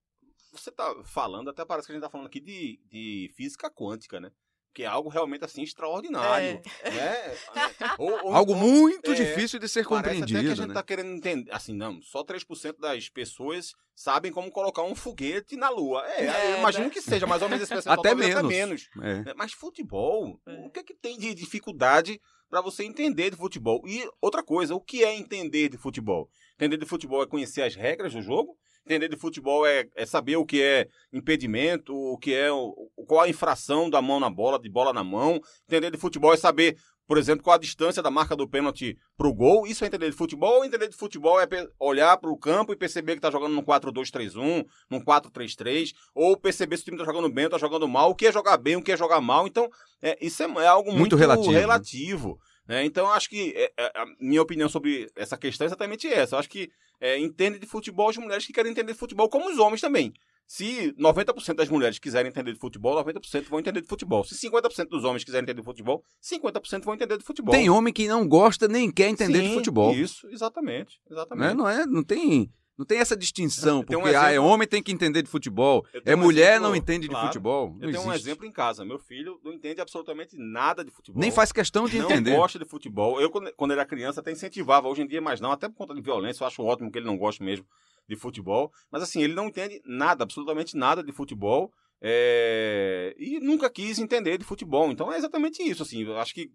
você 0.51 0.71
tá 0.71 0.95
falando, 1.03 1.49
até 1.49 1.63
parece 1.65 1.87
que 1.87 1.91
a 1.91 1.95
gente 1.95 2.03
tá 2.03 2.09
falando 2.09 2.27
aqui 2.27 2.39
de, 2.39 2.79
de 2.89 3.31
física 3.35 3.69
quântica, 3.69 4.19
né? 4.19 4.31
Que 4.73 4.83
é 4.83 4.85
algo 4.85 5.09
realmente 5.09 5.43
assim 5.43 5.63
extraordinário. 5.63 6.61
Né? 6.83 7.37
Ou- 7.97 8.25
ou- 8.27 8.33
Algo 8.35 8.51
ou- 8.53 8.57
muito 8.57 9.11
é, 9.11 9.15
difícil 9.15 9.59
de 9.59 9.67
ser 9.67 9.83
Parece 9.87 9.99
até 9.99 10.09
que 10.09 10.17
a 10.17 10.25
compreendido, 10.25 10.55
gente 10.55 10.67
né? 10.67 10.73
tá 10.73 10.83
querendo 10.83 11.11
entender. 11.11 11.51
Assim, 11.51 11.73
não, 11.73 12.01
só 12.01 12.23
3% 12.23 12.77
das 12.79 13.09
pessoas 13.09 13.73
sabem 13.95 14.31
como 14.31 14.51
colocar 14.51 14.83
um 14.83 14.93
foguete 14.95 15.55
na 15.57 15.69
Lua. 15.69 16.05
É, 16.07 16.25
É, 16.25 16.53
eu 16.53 16.57
imagino 16.59 16.85
né? 16.85 16.89
que 16.91 17.01
seja 17.01 17.25
mais 17.25 17.41
ou 17.41 17.49
menos 17.49 17.63
esse 17.63 17.73
percentual. 17.73 17.99
Até 17.99 18.13
menos. 18.15 18.47
menos. 18.47 18.89
É. 19.01 19.31
É, 19.31 19.33
Mas 19.33 19.51
futebol, 19.53 20.39
É. 20.47 20.65
o 20.65 20.69
que 20.69 20.79
é 20.79 20.83
que 20.83 20.93
tem 20.93 21.17
de 21.17 21.33
dificuldade 21.33 22.21
para 22.49 22.61
você 22.61 22.83
entender 22.83 23.31
de 23.31 23.35
futebol? 23.37 23.81
E 23.87 24.07
outra 24.21 24.43
coisa, 24.43 24.75
o 24.75 24.79
que 24.81 25.03
é 25.03 25.13
entender 25.15 25.69
de 25.69 25.77
futebol? 25.77 26.29
Entender 26.55 26.77
de 26.77 26.85
futebol 26.85 27.23
é 27.23 27.27
conhecer 27.27 27.63
as 27.63 27.75
regras 27.75 28.13
do 28.13 28.21
jogo? 28.21 28.55
Entender 28.89 29.07
de 29.07 29.17
futebol 29.17 29.67
é, 29.67 29.85
é 29.95 30.03
saber 30.03 30.35
o 30.37 30.43
que 30.43 30.63
é 30.63 30.87
impedimento, 31.13 31.93
o 31.95 32.17
que 32.17 32.33
é 32.33 32.51
o, 32.51 32.73
o- 32.97 33.05
qual 33.05 33.21
a 33.21 33.29
infração 33.29 33.87
da 33.87 34.01
mão 34.01 34.19
na 34.19 34.31
bola, 34.31 34.59
de 34.59 34.67
bola 34.67 34.91
na 34.91 35.03
mão. 35.03 35.39
Entender 35.67 35.91
de 35.91 35.97
futebol 35.99 36.33
é 36.33 36.37
saber, 36.37 36.75
por 37.07 37.19
exemplo, 37.19 37.43
qual 37.43 37.55
a 37.55 37.59
distância 37.59 38.01
da 38.01 38.09
marca 38.09 38.35
do 38.35 38.49
pênalti 38.49 38.97
pro 39.15 39.31
gol. 39.31 39.67
Isso 39.67 39.83
é 39.83 39.87
entender 39.87 40.09
de 40.09 40.15
futebol. 40.15 40.55
Ou 40.57 40.65
entender 40.65 40.87
de 40.87 40.95
futebol 40.95 41.39
é 41.39 41.47
olhar 41.79 42.17
pro 42.17 42.35
campo 42.35 42.73
e 42.73 42.75
perceber 42.75 43.13
que 43.13 43.21
tá 43.21 43.29
jogando 43.29 43.53
num 43.53 43.61
4-2-3-1, 43.63 44.65
num 44.89 44.99
4-3-3, 44.99 45.91
ou 46.15 46.35
perceber 46.35 46.77
se 46.77 46.81
o 46.81 46.85
time 46.85 46.97
tá 46.97 47.05
jogando 47.05 47.31
bem 47.31 47.45
ou 47.45 47.51
tá 47.51 47.59
jogando 47.59 47.87
mal, 47.87 48.09
o 48.09 48.15
que 48.15 48.25
é 48.25 48.31
jogar 48.31 48.57
bem, 48.57 48.75
o 48.75 48.81
que 48.81 48.91
é 48.91 48.97
jogar 48.97 49.21
mal. 49.21 49.45
Então, 49.45 49.69
é, 50.01 50.17
isso 50.19 50.41
é, 50.41 50.45
é 50.63 50.67
algo 50.67 50.89
Muito 50.89 50.99
muito, 51.01 51.15
relativo, 51.15 51.51
né? 51.51 51.59
relativo, 51.59 52.39
né? 52.69 52.85
Então, 52.85 53.07
eu 53.07 53.11
acho 53.13 53.27
que 53.27 53.51
é, 53.55 53.73
é, 53.75 53.91
a 53.95 54.05
minha 54.21 54.43
opinião 54.43 54.69
sobre 54.69 55.09
essa 55.15 55.35
questão 55.35 55.65
é 55.65 55.69
exatamente 55.69 56.07
essa. 56.07 56.35
Eu 56.35 56.39
acho 56.39 56.49
que 56.49 56.69
é, 57.01 57.17
entende 57.17 57.57
de 57.57 57.65
futebol 57.65 58.09
as 58.09 58.17
mulheres 58.17 58.45
que 58.45 58.53
querem 58.53 58.71
entender 58.71 58.93
de 58.93 58.99
futebol, 58.99 59.27
como 59.27 59.49
os 59.49 59.57
homens 59.57 59.81
também. 59.81 60.13
Se 60.45 60.93
90% 60.93 61.55
das 61.55 61.67
mulheres 61.67 61.97
quiserem 61.97 62.29
entender 62.29 62.53
de 62.53 62.59
futebol, 62.59 63.03
90% 63.03 63.49
vão 63.49 63.59
entender 63.59 63.81
de 63.81 63.87
futebol. 63.87 64.23
Se 64.23 64.35
50% 64.35 64.87
dos 64.87 65.03
homens 65.03 65.23
quiserem 65.23 65.45
entender 65.45 65.61
de 65.61 65.65
futebol, 65.65 66.03
50% 66.23 66.83
vão 66.83 66.93
entender 66.93 67.17
de 67.17 67.23
futebol. 67.23 67.51
Tem 67.51 67.71
homem 67.71 67.91
que 67.91 68.07
não 68.07 68.27
gosta 68.27 68.67
nem 68.67 68.91
quer 68.91 69.09
entender 69.09 69.41
de 69.41 69.47
Sim, 69.47 69.53
futebol. 69.55 69.91
Isso, 69.95 70.27
exatamente. 70.29 70.99
Exatamente. 71.09 71.55
Não, 71.55 71.67
é, 71.67 71.87
não, 71.87 72.03
tem, 72.03 72.53
não 72.79 72.85
tem 72.85 72.97
essa 72.99 73.15
distinção, 73.15 73.83
Tem 73.83 73.97
um 73.97 74.01
porque 74.01 74.15
ah, 74.15 74.29
é 74.29 74.31
exemplo- 74.35 74.47
homem 74.49 74.65
tem 74.67 74.81
que 74.81 74.89
entender 74.91 75.21
de 75.21 75.27
futebol, 75.29 75.85
é 76.05 76.15
um 76.15 76.17
mulher 76.19 76.51
exemplo- 76.53 76.69
não 76.69 76.75
entende 76.77 77.01
de 77.07 77.09
claro. 77.09 77.27
futebol. 77.27 77.67
Não 77.77 77.87
Eu 77.87 77.91
tenho 77.91 78.03
um 78.05 78.11
existe. 78.13 78.27
exemplo 78.29 78.45
em 78.45 78.51
casa. 78.53 78.85
Meu 78.85 78.97
filho 78.97 79.37
não 79.43 79.51
entende 79.51 79.81
absolutamente 79.81 80.37
nada 80.37 80.83
de 80.83 80.89
futebol. 80.89 81.19
Nem 81.21 81.29
faz 81.29 81.51
questão 81.51 81.85
de 81.87 81.97
não 81.99 82.05
entender. 82.05 82.35
gosta 82.37 82.57
de 82.57 82.63
futebol. 82.63 83.19
Eu, 83.19 83.29
quando, 83.29 83.51
quando 83.53 83.71
era 83.71 83.85
criança, 83.85 84.21
até 84.21 84.31
incentivava. 84.31 84.87
Hoje 84.87 85.01
em 85.01 85.07
dia, 85.07 85.19
mais 85.21 85.41
não. 85.41 85.51
Até 85.51 85.67
por 85.67 85.75
conta 85.75 85.93
de 85.93 86.01
violência, 86.01 86.41
eu 86.41 86.47
acho 86.47 86.63
ótimo 86.63 86.89
que 86.89 86.97
ele 86.97 87.05
não 87.05 87.17
goste 87.17 87.43
mesmo 87.43 87.65
de 88.07 88.15
futebol. 88.15 88.71
Mas, 88.89 89.03
assim, 89.03 89.21
ele 89.21 89.33
não 89.33 89.47
entende 89.47 89.81
nada, 89.85 90.23
absolutamente 90.23 90.77
nada 90.77 91.03
de 91.03 91.11
futebol. 91.11 91.71
é, 92.01 93.13
E 93.17 93.39
nunca 93.41 93.69
quis 93.69 93.99
entender 93.99 94.37
de 94.37 94.45
futebol. 94.45 94.89
Então, 94.89 95.11
é 95.11 95.17
exatamente 95.17 95.61
isso. 95.61 95.83
Assim, 95.83 96.03
eu 96.03 96.17
acho 96.17 96.33
que 96.33 96.49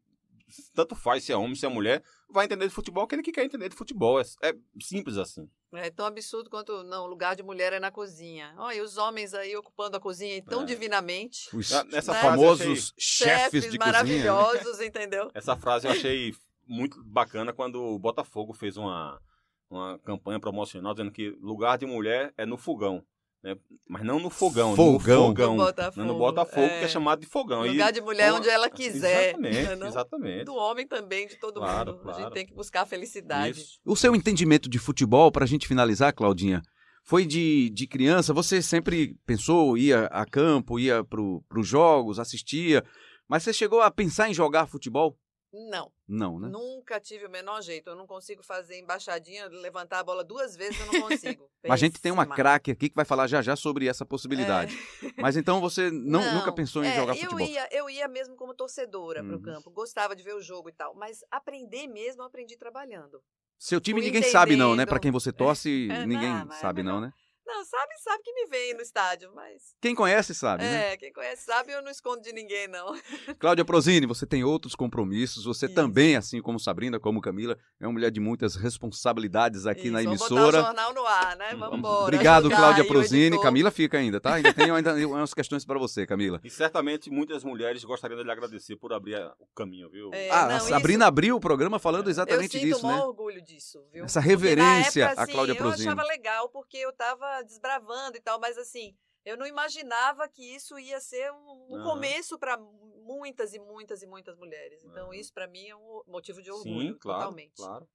tanto 0.75 0.95
faz 0.95 1.25
se 1.25 1.33
é 1.33 1.37
homem, 1.37 1.55
se 1.55 1.65
é 1.67 1.69
mulher, 1.69 2.03
vai 2.29 2.45
entender 2.45 2.67
de 2.69 2.75
futebol 2.75 3.05
aquele 3.05 3.23
que 3.23 3.33
quer 3.33 3.45
entender 3.45 3.69
de 3.69 3.77
futebol. 3.77 4.21
É, 4.21 4.25
é 4.43 4.55
simples 4.81 5.17
assim. 5.17 5.49
É 5.75 5.91
tão 5.91 6.07
absurdo 6.07 6.49
quanto, 6.49 6.83
não, 6.85 7.05
o 7.05 7.07
lugar 7.07 7.35
de 7.35 7.43
mulher 7.43 7.73
é 7.73 7.81
na 7.81 7.91
cozinha. 7.91 8.55
Olha, 8.59 8.77
e 8.77 8.81
os 8.81 8.97
homens 8.97 9.35
aí 9.35 9.57
ocupando 9.57 9.97
a 9.97 10.01
cozinha 10.01 10.41
tão 10.43 10.63
É. 10.63 10.65
divinamente. 10.65 11.49
Os, 11.57 11.73
Ah, 11.73 11.85
eu 11.91 12.03
famosos 12.03 12.95
chefes, 12.99 13.71
de 13.71 13.79
cozinha. 13.79 13.79
né? 13.79 13.87
maravilhosos, 13.87 14.81
entendeu? 14.81 15.31
Essa 15.35 15.57
frase 15.57 15.87
eu 15.87 15.93
achei 15.93 16.35
muito 16.67 17.03
bacana 17.05 17.53
quando 17.53 17.83
o 17.83 17.99
Botafogo 17.99 18.53
fez 18.53 18.77
uma, 18.77 19.21
uma 19.69 19.99
campanha 19.99 20.39
promocional 20.41 20.95
dizendo 20.95 21.11
que 21.11 21.31
lugar 21.41 21.77
de 21.77 21.87
mulher 21.87 22.33
é 22.37 22.47
no 22.47 22.57
fogão. 22.57 23.05
Né? 23.45 23.55
Mas 23.87 24.03
não 24.03 24.19
no 24.19 24.31
fogão, 24.31 24.75
Fogão. 24.75 24.95
no 24.95 25.29
fogão. 25.29 25.57
No 25.57 25.65
Botafogo, 25.65 25.99
Não 26.01 26.07
no 26.15 26.19
Botafogo, 26.19 26.67
é. 26.67 26.79
que 26.79 26.85
é 26.87 26.89
chamado 26.89 27.21
de 27.21 27.27
fogão. 27.27 27.67
E- 27.67 27.69
Lugar 27.73 27.93
de 27.93 28.01
mulher 28.01 28.29
então, 28.29 28.39
onde 28.39 28.49
ela 28.49 28.71
quiser. 28.71 29.29
Exatamente, 29.29 29.63
né, 29.69 29.77
não? 29.77 29.87
exatamente. 29.87 30.45
Do 30.45 30.55
homem 30.55 30.87
também, 30.89 31.27
de 31.29 31.37
todo 31.39 31.61
Claro, 31.61 31.93
mundo. 31.93 32.01
A 32.01 32.05
claro. 32.05 32.23
gente 32.23 32.33
tem 32.33 32.47
que 32.47 32.55
buscar 32.55 32.81
a 32.83 32.87
felicidade. 32.87 33.61
Isso. 33.61 33.79
O 33.85 33.95
seu 33.95 34.17
entendimento 34.17 34.67
de 34.67 34.79
futebol, 34.79 35.31
para 35.31 35.45
a 35.45 35.47
gente 35.47 35.69
finalizar, 35.69 36.15
Claudinha, 36.15 36.63
foi 37.05 37.27
de, 37.27 37.69
de 37.69 37.87
criança? 37.87 38.33
Você 38.33 38.63
sempre 38.63 39.15
pensou, 39.27 39.77
ia 39.77 40.07
a 40.07 40.25
campo, 40.25 40.79
ia 40.79 41.05
para 41.05 41.21
os 41.61 41.69
jogos, 41.69 42.19
assistia, 42.19 42.83
mas 43.29 43.43
você 43.43 43.53
chegou 43.53 43.83
a 43.83 43.91
pensar 43.91 44.31
em 44.31 44.35
jogar 44.35 44.67
futebol? 44.67 45.19
Não, 45.57 45.93
Não, 46.09 46.41
né? 46.41 46.49
nunca 46.49 46.99
tive 46.99 47.27
o 47.27 47.31
menor 47.31 47.63
jeito. 47.63 47.89
Eu 47.89 47.95
não 47.95 48.09
consigo 48.09 48.43
fazer 48.43 48.77
embaixadinha, 48.81 49.47
levantar 49.47 50.01
a 50.01 50.03
bola 50.03 50.25
duas 50.25 50.57
vezes, 50.57 50.81
eu 50.81 50.87
não 50.93 51.09
consigo. 51.09 51.49
Mas 51.63 51.73
a 51.73 51.77
gente 51.77 52.01
tem 52.01 52.11
uma 52.11 52.27
craque 52.27 52.73
aqui 52.73 52.89
que 52.89 52.95
vai 52.97 53.05
falar 53.05 53.29
já 53.29 53.41
já 53.41 53.55
sobre 53.55 53.87
essa 53.87 54.05
possibilidade. 54.05 54.77
Mas 55.17 55.37
então 55.37 55.61
você 55.61 55.93
não, 55.93 56.21
nunca 56.35 56.47
Não, 56.49 56.55
pensou 56.55 56.83
em 56.85 56.89
é, 56.89 56.97
jogar 56.97 57.15
eu 57.15 57.23
futebol? 57.31 57.47
Ia, 57.47 57.69
eu 57.71 57.89
ia 57.89 58.09
mesmo 58.09 58.35
como 58.35 58.53
torcedora 58.53 59.23
Uhum. 59.23 59.29
pro 59.29 59.41
campo. 59.43 59.71
Gostava 59.71 60.17
de 60.17 60.23
ver 60.25 60.35
o 60.35 60.41
jogo 60.41 60.69
e 60.69 60.73
tal. 60.73 60.93
Mas 60.97 61.21
aprender 61.31 61.87
mesmo, 61.87 62.23
eu 62.23 62.27
aprendi 62.27 62.57
trabalhando. 62.57 63.23
Seu 63.57 63.81
time 63.81 64.01
fui 64.01 64.11
ninguém 64.11 64.29
sabe 64.29 64.57
não, 64.57 64.71
né? 64.71 64.73
entendendo. 64.83 64.89
Pra 64.89 64.99
quem 64.99 65.13
você 65.13 65.33
torce, 65.33 65.89
É, 66.03 66.05
ninguém 66.05 66.31
não, 66.35 66.47
mas 66.47 66.59
é 66.59 66.61
sabe 66.61 66.83
não, 66.83 66.97
melhor. 66.97 67.07
né? 67.07 67.15
Não, 67.47 67.65
sabe, 67.65 67.93
sabe 68.03 68.23
que 68.23 68.33
me 68.33 68.47
vem 68.47 68.75
no 68.75 68.81
estádio, 68.81 69.31
mas. 69.35 69.75
Quem 69.81 69.95
conhece 69.95 70.35
sabe, 70.35 70.65
né? 70.65 70.93
É, 70.93 70.97
quem 70.97 71.13
conhece 71.13 71.45
sabe, 71.45 71.73
eu 71.73 71.83
não 71.83 71.91
escondo 71.91 72.23
de 72.23 72.33
ninguém, 72.33 72.67
não. 72.69 72.95
Cláudia 73.39 73.65
Prozini, 73.65 74.07
você 74.07 74.27
tem 74.27 74.43
outros 74.43 74.75
compromissos, 74.75 75.45
você 75.45 75.67
Isso. 75.67 75.75
também, 75.75 76.17
assim 76.17 76.41
como 76.41 76.59
Sabrina, 76.59 76.99
como 76.99 77.21
Camila, 77.21 77.59
é 77.79 77.87
uma 77.87 77.93
mulher 77.93 78.11
de 78.11 78.21
muitas 78.21 78.57
responsabilidades 78.57 79.67
aqui 79.67 79.85
Isso, 79.85 79.93
na 79.93 80.03
Vamos 80.03 80.21
botar 80.21 80.35
o 80.35 80.39
emissora. 80.39 80.63
jornal 80.63 80.95
no 80.95 81.07
ar, 81.07 81.37
né? 81.37 81.55
Vamos 81.55 81.79
embora. 81.79 82.03
Obrigado, 82.03 82.47
ajudar 82.47 82.57
Cláudia 82.57 82.87
Prozini. 82.87 83.41
Camila 83.41 83.71
fica 83.71 83.99
ainda, 83.99 84.21
tá? 84.21 84.35
Ainda 84.35 84.53
tenho 84.53 84.75
ainda 84.75 84.95
umas 85.07 85.35
questões 85.35 85.65
para 85.65 85.79
você, 85.79 86.07
Camila. 86.07 86.41
E 86.43 86.51
certamente 86.51 87.11
muitas 87.11 87.45
mulheres 87.45 87.85
gostariam 87.85 88.19
de 88.19 88.25
lhe 88.25 88.31
agradecer 88.31 88.77
por 88.77 88.93
abrir 88.93 89.17
o 89.39 89.47
caminho, 89.55 89.91
viu? 89.91 90.11
É, 90.13 90.31
ah, 90.31 90.49
não, 90.49 90.57
a 90.57 90.61
Sabrina 90.61 91.07
abriu 91.07 91.37
o 91.37 91.41
programa 91.41 91.79
falando 91.79 92.07
Eu 92.07 92.11
exatamente 92.11 92.59
sinto 92.59 92.65
disso, 92.65 92.87
maior 92.87 92.99
né? 92.99 93.05
orgulho 93.05 93.43
disso, 93.43 93.85
viu? 93.93 94.05
Essa 94.05 94.21
reverência 94.21 95.05
na 95.05 95.11
época, 95.11 95.21
a 95.21 95.25
assim, 95.25 95.33
Cláudia 95.33 95.55
Prozini. 95.55 95.87
Eu 95.87 95.93
achava 95.93 96.09
legal, 96.09 96.49
porque 96.49 96.79
eu 96.79 96.93
tava 96.93 97.34
desbravando 97.43 98.17
e 98.17 98.21
tal, 98.21 98.39
mas 98.41 98.57
assim, 98.59 98.97
eu 99.25 99.37
não 99.37 99.47
imaginava 99.47 100.29
que 100.29 100.55
isso 100.55 100.79
ia 100.79 101.01
ser 101.01 101.33
um, 101.33 101.67
um 101.71 101.75
Aham. 101.77 101.83
começo 101.85 102.39
para 102.39 102.57
muitas 102.59 103.55
e 103.55 103.59
muitas 103.59 104.03
e 104.03 104.07
muitas 104.07 104.37
mulheres. 104.37 104.83
Então, 104.85 105.07
Aham. 105.07 105.15
isso 105.15 105.33
para 105.33 105.47
mim 105.47 105.67
é 105.69 105.77
um 105.77 106.03
motivo 106.07 106.43
de 106.43 106.51
orgulho, 106.51 106.93
Sim, 106.93 106.99
claro, 106.99 107.21
totalmente. 107.21 107.55
claro. 107.57 107.89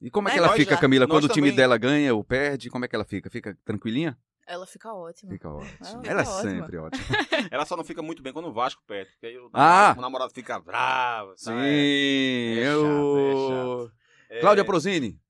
E 0.00 0.10
como 0.10 0.28
é 0.28 0.30
Né, 0.30 0.34
que 0.34 0.38
ela 0.44 0.52
fica, 0.56 0.74
já- 0.74 0.80
Camila, 0.80 1.06
nós 1.06 1.14
quando 1.14 1.24
o 1.24 1.28
time 1.28 1.48
também- 1.48 1.56
dela 1.56 1.78
ganha 1.78 2.12
ou 2.14 2.24
perde? 2.24 2.68
Como 2.70 2.84
é 2.84 2.88
que 2.88 2.94
ela 2.96 3.04
fica? 3.04 3.30
Fica 3.30 3.56
tranquilinha? 3.64 4.18
Ela 4.44 4.66
fica 4.66 4.92
ótima. 4.92 5.30
Fica 5.32 5.48
ótima. 5.48 5.78
Ela 5.88 6.10
Ela 6.10 6.20
é 6.22 6.24
fica 6.24 6.36
ótima. 6.36 6.50
sempre 6.50 6.76
ótima. 6.76 7.06
Ela 7.52 7.64
só 7.64 7.76
não 7.76 7.84
fica 7.84 8.02
muito 8.02 8.20
bem 8.20 8.32
quando 8.32 8.48
o 8.48 8.52
Vasco 8.52 8.82
perde, 8.84 9.12
porque 9.12 9.26
aí 9.26 9.38
o, 9.38 9.48
Ah! 9.52 9.94
o 9.96 10.00
namorado 10.00 10.32
fica 10.34 10.58
bravo. 10.58 11.36
Sim, 11.36 11.44
sabe? 11.44 12.58
É 12.58 12.64
chato, 12.64 13.16
eu... 13.16 13.92
É, 14.28 14.40
Cláudia 14.40 14.64
Prozini, 14.64 15.20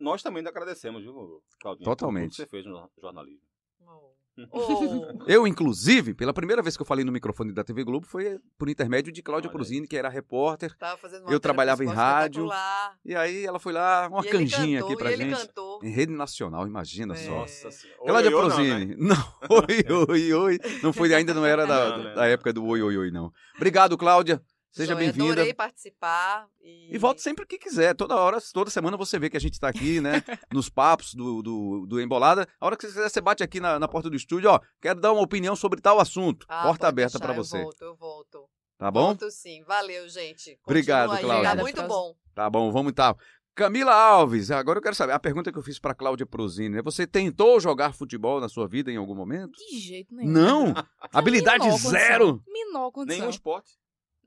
Nós 0.00 0.22
também 0.22 0.46
agradecemos, 0.46 1.02
viu, 1.02 1.42
Claudinha? 1.60 1.84
Totalmente. 1.84 2.30
Por 2.30 2.36
tudo 2.36 2.36
que 2.36 2.42
você 2.42 2.46
fez 2.46 2.66
no 2.66 2.88
jornalismo. 3.00 3.40
Oh. 3.86 4.18
eu, 5.26 5.48
inclusive, 5.48 6.14
pela 6.14 6.32
primeira 6.32 6.62
vez 6.62 6.76
que 6.76 6.82
eu 6.82 6.86
falei 6.86 7.04
no 7.04 7.10
microfone 7.10 7.52
da 7.52 7.64
TV 7.64 7.82
Globo 7.82 8.06
foi 8.06 8.38
por 8.56 8.68
intermédio 8.68 9.12
de 9.12 9.20
Cláudia. 9.20 9.50
Prozini, 9.50 9.86
que 9.88 9.96
era 9.96 10.08
repórter. 10.08 10.76
Tava 10.78 10.96
fazendo 10.96 11.22
uma 11.24 11.32
Eu 11.32 11.40
trabalhava 11.40 11.82
em 11.84 11.88
rádio. 11.88 12.48
E 13.04 13.16
aí 13.16 13.44
ela 13.44 13.58
foi 13.58 13.72
lá, 13.72 14.06
uma 14.08 14.22
E 14.24 14.28
ele 14.28 14.38
canjinha 14.38 14.78
cantou, 14.80 14.92
aqui 14.94 15.02
pra 15.02 15.10
e 15.10 15.14
ele 15.14 15.24
gente. 15.30 15.46
cantou. 15.48 15.80
Em 15.82 15.90
rede 15.90 16.12
nacional, 16.12 16.66
imagina 16.68 17.14
É. 17.14 17.16
só. 17.16 17.30
Nossa 17.32 17.70
senhora. 17.72 18.00
Cláudia 18.06 18.30
Oi, 18.30 18.34
oi, 18.36 18.40
não, 18.40 18.48
Prozini. 18.48 18.86
né? 18.86 18.96
Não, 18.98 19.34
oi, 19.50 20.06
oi, 20.08 20.32
oi. 20.34 20.58
Não 20.84 20.92
foi, 20.92 21.12
ainda 21.14 21.34
não 21.34 21.44
era 21.44 21.66
da, 21.66 21.96
Não, 21.98 22.04
né? 22.04 22.14
da 22.14 22.26
época 22.26 22.52
do 22.52 22.64
oi, 22.64 22.80
oi, 22.80 22.96
oi, 22.96 23.10
não. 23.10 23.32
Obrigado, 23.56 23.98
Cláudia. 23.98 24.40
Seja 24.70 24.94
bem-vinda. 24.94 25.32
Adorei 25.32 25.54
participar. 25.54 26.48
E, 26.60 26.94
E 26.94 26.98
volte 26.98 27.22
sempre 27.22 27.46
que 27.46 27.58
quiser. 27.58 27.94
Toda 27.94 28.16
hora, 28.16 28.38
toda 28.52 28.70
semana 28.70 28.96
você 28.96 29.18
vê 29.18 29.30
que 29.30 29.36
a 29.36 29.40
gente 29.40 29.58
tá 29.58 29.68
aqui, 29.68 30.00
né? 30.00 30.12
Nos 30.52 30.68
papos 30.68 31.14
do, 31.14 31.42
do, 31.42 31.86
do 31.86 32.00
Embolada. 32.00 32.46
A 32.60 32.66
hora 32.66 32.76
que 32.76 32.82
você 32.86 32.92
quiser, 32.92 33.08
você 33.08 33.20
bate 33.20 33.42
aqui 33.42 33.60
na, 33.60 33.78
na 33.78 33.88
porta 33.88 34.10
do 34.10 34.16
estúdio, 34.16 34.50
ó. 34.50 34.60
Quero 34.80 35.00
dar 35.00 35.12
uma 35.12 35.22
opinião 35.22 35.56
sobre 35.56 35.80
tal 35.80 35.98
assunto. 35.98 36.46
Ah, 36.48 36.62
porta 36.62 36.86
aberta 36.86 37.18
deixar, 37.18 37.24
pra 37.26 37.36
eu 37.36 37.44
você. 37.44 37.62
volto, 37.62 37.82
eu 37.82 37.96
volto. 37.96 38.48
Tá 38.76 38.90
bom? 38.90 39.06
Volto 39.06 39.30
sim. 39.30 39.64
Valeu, 39.64 40.08
gente. 40.08 40.58
Obrigado, 40.64 41.12
aí, 41.12 41.24
Cláudia. 41.24 41.56
Tá 41.56 41.62
muito 41.62 41.82
bom. 41.84 42.14
Tá 42.34 42.48
bom, 42.50 42.70
vamos 42.70 42.92
então. 42.92 43.16
Camila 43.54 43.92
Alves, 43.92 44.52
agora 44.52 44.78
eu 44.78 44.82
quero 44.82 44.94
saber. 44.94 45.12
A 45.14 45.18
pergunta 45.18 45.50
que 45.50 45.58
eu 45.58 45.62
fiz 45.64 45.80
pra 45.80 45.92
Cláudia 45.92 46.24
Prozini, 46.24 46.76
né? 46.76 46.82
Você 46.82 47.08
tentou 47.08 47.58
jogar 47.58 47.92
futebol 47.92 48.40
na 48.40 48.48
sua 48.48 48.68
vida 48.68 48.92
em 48.92 48.96
algum 48.96 49.16
momento? 49.16 49.50
De 49.58 49.80
jeito 49.80 50.14
nenhum. 50.14 50.30
Não! 50.30 50.74
Habilidade 51.12 51.68
zero! 51.78 52.40
Menor 52.46 52.92
condição. 52.92 53.18
Nenhum 53.18 53.30
esporte. 53.30 53.72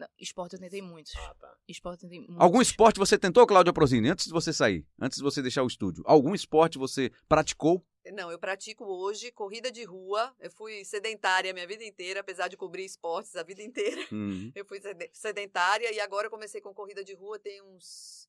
Não, 0.02 0.08
esporte 0.20 0.54
eu 0.54 0.60
tentei 0.60 0.82
muitos. 0.82 1.14
Ah, 1.16 1.36
tá. 1.39 1.56
Esporte 1.68 2.04
eu 2.04 2.10
tentei 2.10 2.20
muitos. 2.20 2.41
Algum 2.43 2.60
esporte 2.60 2.97
você 2.97 3.20
tentou, 3.20 3.45
Cláudia 3.45 3.72
Prozini, 3.72 4.10
antes 4.10 4.26
de 4.26 4.32
você 4.32 4.52
sair? 4.52 4.84
Antes 4.99 5.20
de 5.20 5.24
você 5.24 5.43
deixar 5.43 5.62
o 5.62 5.68
estúdio? 5.68 6.04
Algum 6.08 6.34
esporte 6.34 6.80
você 6.80 7.12
praticou? 7.30 7.86
Não, 8.14 8.32
eu 8.32 8.39
pratico 8.39 8.84
hoje 8.84 9.32
corrida 9.32 9.72
de 9.72 9.84
rua. 9.84 10.34
Eu 10.39 10.49
fui 10.49 10.84
sedentária 10.84 11.52
a 11.52 11.54
minha 11.54 11.68
vida 11.68 11.84
inteira, 11.84 12.22
apesar 12.22 12.47
de 12.47 12.58
cobrir 12.58 12.84
esportes 12.84 13.36
a 13.36 13.43
vida 13.43 13.62
inteira. 13.62 14.02
Hum. 14.12 14.52
Eu 14.56 14.66
fui 14.66 14.82
sede- 14.82 15.12
sedentária 15.14 15.93
e 15.93 15.99
agora 15.99 16.26
eu 16.26 16.32
comecei 16.32 16.60
com 16.62 16.74
corrida 16.74 17.04
de 17.04 17.14
rua 17.14 17.38
tem 17.38 17.62
uns 17.62 18.28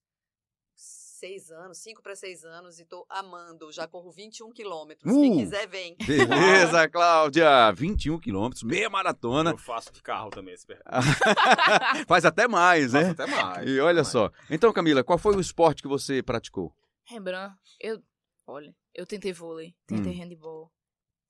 seis 1.22 1.52
anos, 1.52 1.78
cinco 1.78 2.02
para 2.02 2.16
seis 2.16 2.44
anos 2.44 2.80
e 2.80 2.84
tô 2.84 3.06
amando. 3.08 3.70
Já 3.70 3.86
corro 3.86 4.10
21 4.10 4.50
quilômetros. 4.50 5.12
Uh! 5.12 5.20
Quem 5.20 5.36
quiser, 5.38 5.68
vem. 5.68 5.96
Beleza, 6.04 6.88
Cláudia! 6.90 7.70
21 7.72 8.18
quilômetros, 8.18 8.64
meia 8.64 8.90
maratona. 8.90 9.50
Eu 9.52 9.56
faço 9.56 9.92
de 9.92 10.02
carro 10.02 10.30
também 10.30 10.52
esse. 10.54 10.66
Faz 12.08 12.24
até 12.24 12.48
mais, 12.48 12.92
né? 12.92 13.10
até 13.10 13.24
mais. 13.26 13.68
E 13.70 13.78
olha 13.78 14.02
mais. 14.02 14.08
só. 14.08 14.32
Então, 14.50 14.72
Camila, 14.72 15.04
qual 15.04 15.16
foi 15.16 15.36
o 15.36 15.40
esporte 15.40 15.80
que 15.80 15.86
você 15.88 16.24
praticou? 16.24 16.74
Rembrandt, 17.04 17.54
eu. 17.80 18.02
Olha, 18.44 18.74
eu 18.92 19.06
tentei 19.06 19.32
vôlei, 19.32 19.76
tentei 19.86 20.12
Hum. 20.12 20.16
handball, 20.18 20.72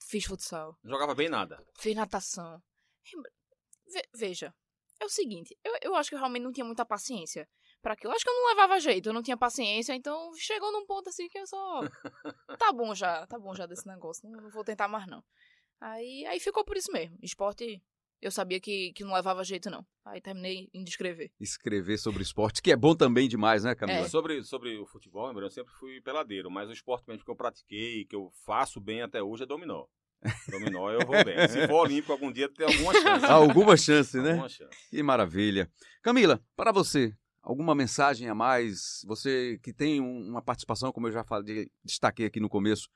fiz 0.03 0.25
futsal, 0.25 0.75
Não 0.83 0.93
jogava 0.93 1.15
bem 1.15 1.29
nada. 1.29 1.63
fiz 1.79 1.95
natação. 1.95 2.63
Rembrandt, 3.05 3.37
ve- 3.93 4.09
veja, 4.15 4.55
é 4.99 5.05
o 5.05 5.09
seguinte, 5.11 5.55
eu, 5.63 5.75
eu 5.83 5.95
acho 5.95 6.09
que 6.09 6.15
eu 6.15 6.19
realmente 6.19 6.43
não 6.45 6.53
tinha 6.53 6.65
muita 6.65 6.87
paciência 6.87 7.47
para 7.83 7.95
aquilo. 7.95 8.13
Eu 8.13 8.17
acho 8.17 8.25
que 8.25 8.31
eu 8.31 8.35
não 8.35 8.49
levava 8.49 8.81
jeito, 8.81 9.09
eu 9.09 9.13
não 9.13 9.23
tinha 9.23 9.37
paciência, 9.37 9.95
então 9.95 10.33
chegou 10.37 10.73
num 10.73 10.87
ponto 10.87 11.09
assim 11.09 11.29
que 11.29 11.39
eu 11.39 11.47
só. 11.47 11.81
Tá 12.59 12.73
bom 12.73 12.95
já, 12.95 13.27
tá 13.27 13.39
bom 13.39 13.55
já 13.55 13.67
desse 13.67 13.87
negócio, 13.87 14.29
não, 14.29 14.41
não 14.41 14.51
vou 14.51 14.63
tentar 14.63 14.87
mais 14.87 15.07
não. 15.07 15.23
Aí, 15.81 16.25
aí 16.27 16.39
ficou 16.39 16.65
por 16.65 16.77
isso 16.77 16.93
mesmo. 16.93 17.19
Esporte, 17.21 17.83
eu 18.21 18.31
sabia 18.31 18.61
que, 18.61 18.93
que 18.93 19.03
não 19.03 19.15
levava 19.15 19.43
jeito 19.43 19.69
não. 19.69 19.85
Aí 20.05 20.21
terminei 20.21 20.71
em 20.73 20.85
descrever. 20.85 21.33
Escrever 21.41 21.99
sobre 21.99 22.23
esporte, 22.23 22.63
que 22.63 22.71
é 22.71 22.77
bom 22.77 22.95
também 22.95 23.29
demais, 23.29 23.65
né, 23.65 23.75
Camila? 23.75 24.07
É. 24.07 24.09
Sobre, 24.09 24.45
sobre 24.45 24.79
o 24.79 24.87
futebol, 24.87 25.27
lembrando, 25.27 25.47
eu 25.47 25.51
sempre 25.51 25.73
fui 25.75 26.01
peladeiro, 26.01 26.49
mas 26.51 26.69
o 26.69 26.73
esporte 26.73 27.09
mesmo 27.09 27.25
que 27.25 27.31
eu 27.31 27.37
pratiquei, 27.37 28.05
que 28.05 28.15
eu 28.15 28.31
faço 28.47 28.81
bem 28.81 29.03
até 29.03 29.21
hoje, 29.21 29.43
é 29.43 29.47
dominó. 29.47 29.87
Dominó 30.49 30.91
eu 30.91 31.05
vou 31.05 31.25
bem. 31.25 31.49
Se 31.49 31.67
for 31.67 31.83
olímpico 31.83 32.13
algum 32.13 32.31
dia, 32.31 32.49
tem 32.49 32.65
alguma 32.65 32.93
chance. 32.95 33.27
Alguma 33.27 33.77
chance, 33.77 34.21
né? 34.21 34.31
Alguma 34.31 34.49
chance. 34.49 34.89
Que 34.89 35.03
maravilha. 35.03 35.69
Camila, 36.01 36.41
para 36.55 36.71
você, 36.71 37.13
alguma 37.43 37.75
mensagem 37.75 38.29
a 38.29 38.35
mais? 38.35 39.03
Você 39.07 39.59
que 39.63 39.73
tem 39.73 40.01
um- 40.01 40.29
uma 40.29 40.41
participação, 40.41 40.93
como 40.93 41.09
eu 41.09 41.13
já 41.13 41.25
falei, 41.25 41.71
destaquei 41.85 42.27
aqui 42.27 42.41
no 42.41 42.49
começo, 42.49 42.89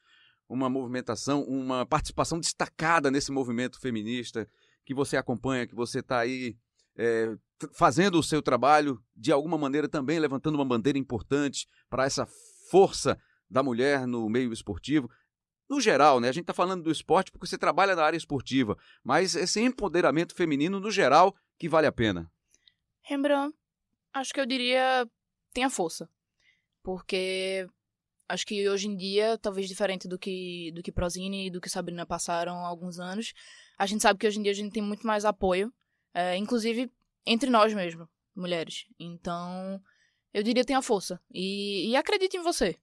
uma 0.49 0.69
movimentação, 0.71 1.43
uma 1.43 1.85
participação 1.85 2.39
destacada 2.39 3.11
nesse 3.11 3.33
movimento 3.33 3.81
feminista 3.81 4.49
que 4.85 4.95
você 4.95 5.17
acompanha, 5.17 5.67
que 5.67 5.75
você 5.75 5.99
está 5.99 6.21
aí 6.21 6.57
é, 6.99 7.37
fazendo 7.75 8.19
o 8.19 8.23
seu 8.23 8.41
trabalho, 8.41 8.99
de 9.15 9.31
alguma 9.31 9.59
maneira 9.59 9.87
também 9.87 10.19
levantando 10.19 10.55
uma 10.55 10.65
bandeira 10.65 10.99
importante 10.99 11.69
para 11.91 12.07
essa 12.07 12.27
força 12.71 13.19
da 13.51 13.63
mulher 13.63 14.07
no 14.07 14.29
meio 14.31 14.51
esportivo. 14.51 15.11
No 15.69 15.79
geral, 15.79 16.21
né? 16.21 16.29
A 16.29 16.33
gente 16.33 16.45
está 16.45 16.55
falando 16.55 16.85
do 16.85 16.91
esporte 16.91 17.31
porque 17.31 17.47
você 17.47 17.59
trabalha 17.59 17.95
na 17.95 18.03
área 18.03 18.17
esportiva, 18.17 18.79
mas 19.05 19.35
esse 19.35 19.61
empoderamento 19.61 20.35
feminino 20.35 20.81
no 20.81 20.91
geral 20.91 21.37
que 21.59 21.69
vale 21.69 21.87
a 21.87 21.93
pena. 21.93 22.31
Rembrandt, 23.03 23.55
acho 24.21 24.33
que 24.33 24.41
eu 24.41 24.47
diria 24.47 25.09
tenha 25.53 25.71
força. 25.71 26.09
Porque 26.83 27.67
acho 28.29 28.47
que 28.47 28.69
hoje 28.69 28.89
em 28.89 28.97
dia, 28.97 29.39
talvez 29.39 29.69
diferente 29.69 30.09
do 30.09 30.19
que 30.19 30.73
do 30.73 30.83
que 30.83 30.93
Prozini 30.93 31.47
e 31.47 31.51
do 31.51 31.61
que 31.61 31.71
Sabrina 31.71 32.07
passaram 32.07 32.65
há 32.65 32.69
alguns 32.69 32.99
anos, 32.99 33.33
a 33.79 33.87
gente 33.87 34.03
sabe 34.03 34.19
que 34.19 34.27
hoje 34.27 34.39
em 34.39 34.43
dia 34.43 34.53
a 34.53 34.55
gente 34.55 34.73
tem 34.73 34.83
muito 34.83 35.07
mais 35.07 35.25
apoio, 35.25 35.73
é, 36.15 36.37
inclusive 36.37 36.91
entre 37.25 37.51
nós 37.51 37.75
mesmo, 37.75 38.09
mulheres. 38.35 38.87
Então, 38.99 39.81
eu 40.33 40.43
diria 40.43 40.65
tenha 40.65 40.83
força. 40.83 41.21
E, 41.33 41.91
e 41.91 41.97
acredite 41.97 42.37
em 42.37 42.43
você. 42.43 42.77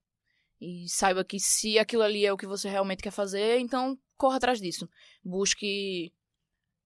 E 0.60 0.88
saiba 0.88 1.24
que 1.24 1.40
se 1.40 1.80
aquilo 1.80 2.04
ali 2.04 2.26
é 2.26 2.32
o 2.32 2.38
que 2.38 2.46
você 2.46 2.70
realmente 2.70 3.04
quer 3.04 3.12
fazer, 3.12 3.60
então 3.60 3.98
corra 4.18 4.38
atrás 4.38 4.60
disso. 4.60 4.90
Busque 5.24 6.14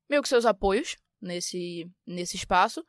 meio 0.10 0.22
que 0.22 0.30
seus 0.30 0.46
apoios 0.46 0.98
nesse, 1.22 1.90
nesse 2.06 2.36
espaço 2.36 2.86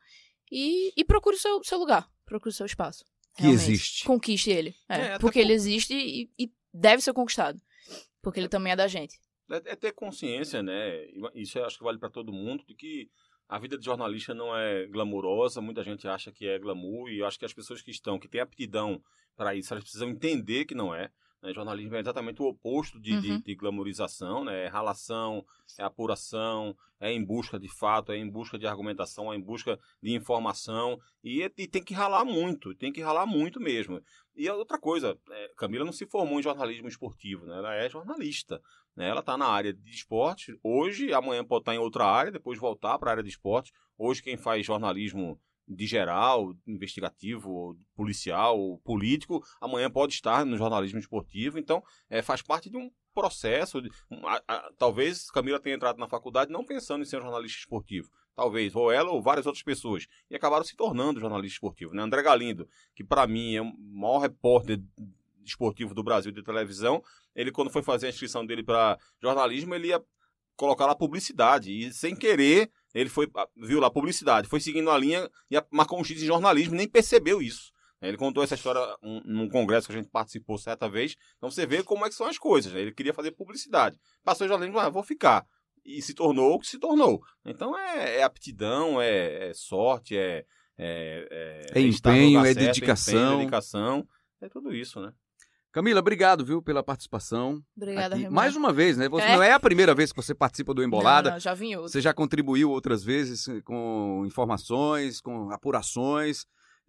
e, 0.51 0.91
e 0.95 1.03
procure 1.05 1.35
o 1.35 1.39
seu, 1.39 1.63
seu 1.63 1.77
lugar, 1.77 2.09
procure 2.25 2.49
o 2.49 2.53
seu 2.55 2.65
espaço. 2.65 3.05
Que 3.35 3.43
realmente. 3.43 3.63
existe. 3.71 4.05
Conquiste 4.05 4.49
ele. 4.49 4.75
É, 4.87 4.95
É, 5.13 5.19
porque 5.19 5.39
por- 5.39 5.45
ele 5.45 5.53
existe 5.53 5.93
e, 5.93 6.29
e 6.37 6.51
deve 6.73 7.01
ser 7.01 7.13
conquistado. 7.13 7.59
Porque 8.21 8.39
ele 8.39 8.49
também 8.49 8.73
é 8.73 8.75
da 8.75 8.87
gente. 8.87 9.17
É, 9.49 9.55
é 9.71 9.75
ter 9.75 9.91
consciência, 9.93 10.61
né? 10.61 11.05
Isso 11.33 11.57
eu 11.57 11.65
acho 11.65 11.77
que 11.77 11.83
vale 11.83 11.97
para 11.97 12.09
todo 12.09 12.33
mundo, 12.33 12.63
de 12.67 12.75
que 12.75 13.09
a 13.47 13.57
vida 13.57 13.77
de 13.77 13.85
jornalista 13.85 14.33
não 14.33 14.55
é 14.55 14.85
glamurosa, 14.87 15.61
muita 15.61 15.83
gente 15.83 16.07
acha 16.07 16.31
que 16.31 16.45
é 16.47 16.59
glamour, 16.59 17.09
e 17.09 17.19
eu 17.19 17.25
acho 17.25 17.39
que 17.39 17.45
as 17.45 17.53
pessoas 17.53 17.81
que 17.81 17.89
estão, 17.91 18.19
que 18.19 18.27
têm 18.27 18.41
aptidão 18.41 19.01
para 19.35 19.55
isso, 19.55 19.73
elas 19.73 19.83
precisam 19.83 20.09
entender 20.09 20.65
que 20.65 20.75
não 20.75 20.93
é. 20.93 21.09
Né? 21.41 21.53
Jornalismo 21.53 21.95
é 21.95 21.99
exatamente 21.99 22.41
o 22.41 22.45
oposto 22.47 22.99
de, 22.99 23.19
de, 23.19 23.31
Uhum. 23.31 23.39
de 23.39 23.55
glamorização, 23.55 24.43
né? 24.43 24.65
É 24.65 24.67
ralação, 24.67 25.45
é 25.77 25.83
apuração, 25.83 26.75
é 26.99 27.11
em 27.11 27.23
busca 27.23 27.59
de 27.59 27.69
fato, 27.69 28.11
é 28.11 28.17
em 28.17 28.29
busca 28.29 28.57
de 28.57 28.67
argumentação, 28.67 29.31
é 29.31 29.35
em 29.35 29.41
busca 29.41 29.79
de 30.01 30.13
informação. 30.13 30.99
E, 31.23 31.41
e 31.43 31.67
tem 31.67 31.83
que 31.83 31.93
ralar 31.93 32.25
muito, 32.25 32.75
tem 32.75 32.91
que 32.91 33.01
ralar 33.01 33.25
muito 33.25 33.59
mesmo. 33.59 34.01
E 34.35 34.49
outra 34.49 34.77
coisa, 34.79 35.17
é, 35.29 35.51
Camila 35.57 35.85
não 35.85 35.91
se 35.91 36.05
formou 36.05 36.39
em 36.39 36.43
jornalismo 36.43 36.87
esportivo, 36.87 37.45
né? 37.45 37.57
Ela 37.57 37.75
é 37.75 37.89
jornalista. 37.89 38.61
Né? 38.95 39.07
Ela 39.09 39.21
está 39.21 39.37
na 39.37 39.47
área 39.47 39.73
de 39.73 39.91
esporte. 39.91 40.57
Hoje, 40.63 41.13
amanhã 41.13 41.43
pode 41.43 41.61
estar 41.61 41.75
em 41.75 41.79
outra 41.79 42.05
área, 42.05 42.31
depois 42.31 42.59
voltar 42.59 42.97
para 42.97 43.09
a 43.09 43.13
área 43.13 43.23
de 43.23 43.29
esporte. 43.29 43.71
Hoje, 43.97 44.21
quem 44.21 44.37
faz 44.37 44.65
jornalismo 44.65 45.39
de 45.69 45.85
geral, 45.85 46.55
investigativo, 46.67 47.77
policial, 47.95 48.79
político, 48.83 49.43
amanhã 49.61 49.89
pode 49.89 50.13
estar 50.13 50.43
no 50.45 50.57
jornalismo 50.57 50.99
esportivo. 50.99 51.59
Então, 51.59 51.83
é, 52.09 52.21
faz 52.21 52.41
parte 52.41 52.69
de 52.69 52.77
um 52.77 52.89
processo. 53.13 53.81
de- 53.81 53.91
a- 54.23 54.41
a- 54.47 54.71
talvez 54.77 55.29
Camila 55.29 55.59
tenha 55.59 55.75
entrado 55.75 55.97
na 55.99 56.07
faculdade 56.07 56.51
não 56.51 56.65
pensando 56.65 57.01
em 57.01 57.05
ser 57.05 57.17
um 57.17 57.21
jornalista 57.21 57.59
esportivo. 57.59 58.09
Talvez, 58.35 58.73
ou 58.75 58.91
ela 58.91 59.11
ou 59.11 59.21
várias 59.21 59.45
outras 59.45 59.63
pessoas. 59.63 60.07
E 60.29 60.35
acabaram 60.35 60.63
se 60.63 60.75
tornando 60.75 61.19
jornalista 61.19 61.55
esportivo. 61.55 61.93
Né? 61.93 62.01
André 62.01 62.21
Galindo, 62.23 62.67
que 62.95 63.03
para 63.03 63.27
mim 63.27 63.55
é 63.55 63.61
o 63.61 63.73
maior 63.77 64.19
repórter 64.19 64.79
esportivo 65.43 65.93
do 65.93 66.03
Brasil 66.03 66.31
de 66.31 66.41
televisão, 66.43 67.03
ele 67.35 67.51
quando 67.51 67.69
foi 67.71 67.81
fazer 67.83 68.07
a 68.07 68.09
inscrição 68.09 68.45
dele 68.45 68.63
para 68.63 68.97
jornalismo, 69.21 69.73
ele 69.75 69.87
ia 69.89 70.01
colocar 70.59 70.85
lá 70.85 70.93
publicidade. 70.93 71.71
E 71.71 71.91
sem 71.93 72.13
querer, 72.15 72.69
ele 72.93 73.09
foi 73.09 73.27
viu 73.55 73.79
lá 73.79 73.89
publicidade, 73.89 74.47
foi 74.49 74.59
seguindo 74.59 74.91
a 74.91 74.97
linha 74.97 75.29
e 75.49 75.55
marcou 75.71 75.97
um 75.99 76.03
X 76.03 76.21
em 76.21 76.25
jornalismo, 76.25 76.75
nem 76.75 76.87
percebeu 76.87 77.41
isso. 77.41 77.71
Ele 78.01 78.17
contou 78.17 78.43
essa 78.43 78.55
história 78.55 78.81
um- 79.03 79.21
num 79.25 79.49
congresso 79.49 79.87
que 79.87 79.93
a 79.93 79.97
gente 79.97 80.09
participou 80.09 80.57
certa 80.57 80.87
vez. 80.89 81.15
Então 81.37 81.49
você 81.51 81.65
vê 81.65 81.81
como 81.83 82.05
é 82.05 82.09
que 82.09 82.15
são 82.15 82.27
as 82.27 82.37
coisas. 82.37 82.71
né? 82.73 82.81
Ele 82.81 82.93
queria 82.93 83.13
fazer 83.13 83.31
publicidade. 83.31 83.97
Passou 84.23 84.45
em 84.45 84.49
jornalismo, 84.49 84.79
ah, 84.79 84.89
vou 84.89 85.03
ficar. 85.03 85.45
E 85.85 86.01
se 86.01 86.13
tornou 86.13 86.53
o 86.55 86.59
que 86.59 86.67
se 86.67 86.77
tornou. 86.77 87.21
Então 87.45 87.77
é, 87.77 88.17
é 88.19 88.23
aptidão, 88.23 89.01
é, 89.01 89.49
é 89.49 89.53
sorte, 89.53 90.17
é. 90.17 90.45
É, 90.81 91.65
É 91.71 91.79
no 91.81 91.87
empenho, 91.87 92.39
é 92.39 92.53
certo, 92.53 92.57
dedicação. 92.59 93.13
empenho, 93.13 93.37
dedicação. 93.39 94.07
É 94.41 94.47
tudo 94.47 94.73
isso, 94.73 95.01
né? 95.01 95.11
Camila, 95.71 95.99
obrigado, 95.99 96.43
viu, 96.43 96.61
pela 96.63 96.81
participação. 96.81 97.61
Obrigada, 97.77 98.15
aqui. 98.15 98.27
Mais 98.27 98.55
uma 98.55 98.73
vez, 98.73 98.97
né? 98.97 99.07
Você 99.07 99.25
É. 99.25 99.35
não 99.35 99.43
é 99.43 99.51
a 99.51 99.59
primeira 99.59 99.93
vez 99.93 100.11
que 100.11 100.15
você 100.21 100.33
participa 100.33 100.73
do 100.73 100.83
Embolada. 100.83 101.29
Não, 101.29 101.35
não, 101.35 101.39
já 101.39 101.53
vim 101.53 101.75
outro. 101.75 101.91
Você 101.91 102.01
já 102.01 102.11
contribuiu 102.11 102.71
outras 102.71 103.03
vezes 103.03 103.45
com 103.63 104.23
informações, 104.25 105.21
com 105.21 105.51
apurações. 105.51 106.45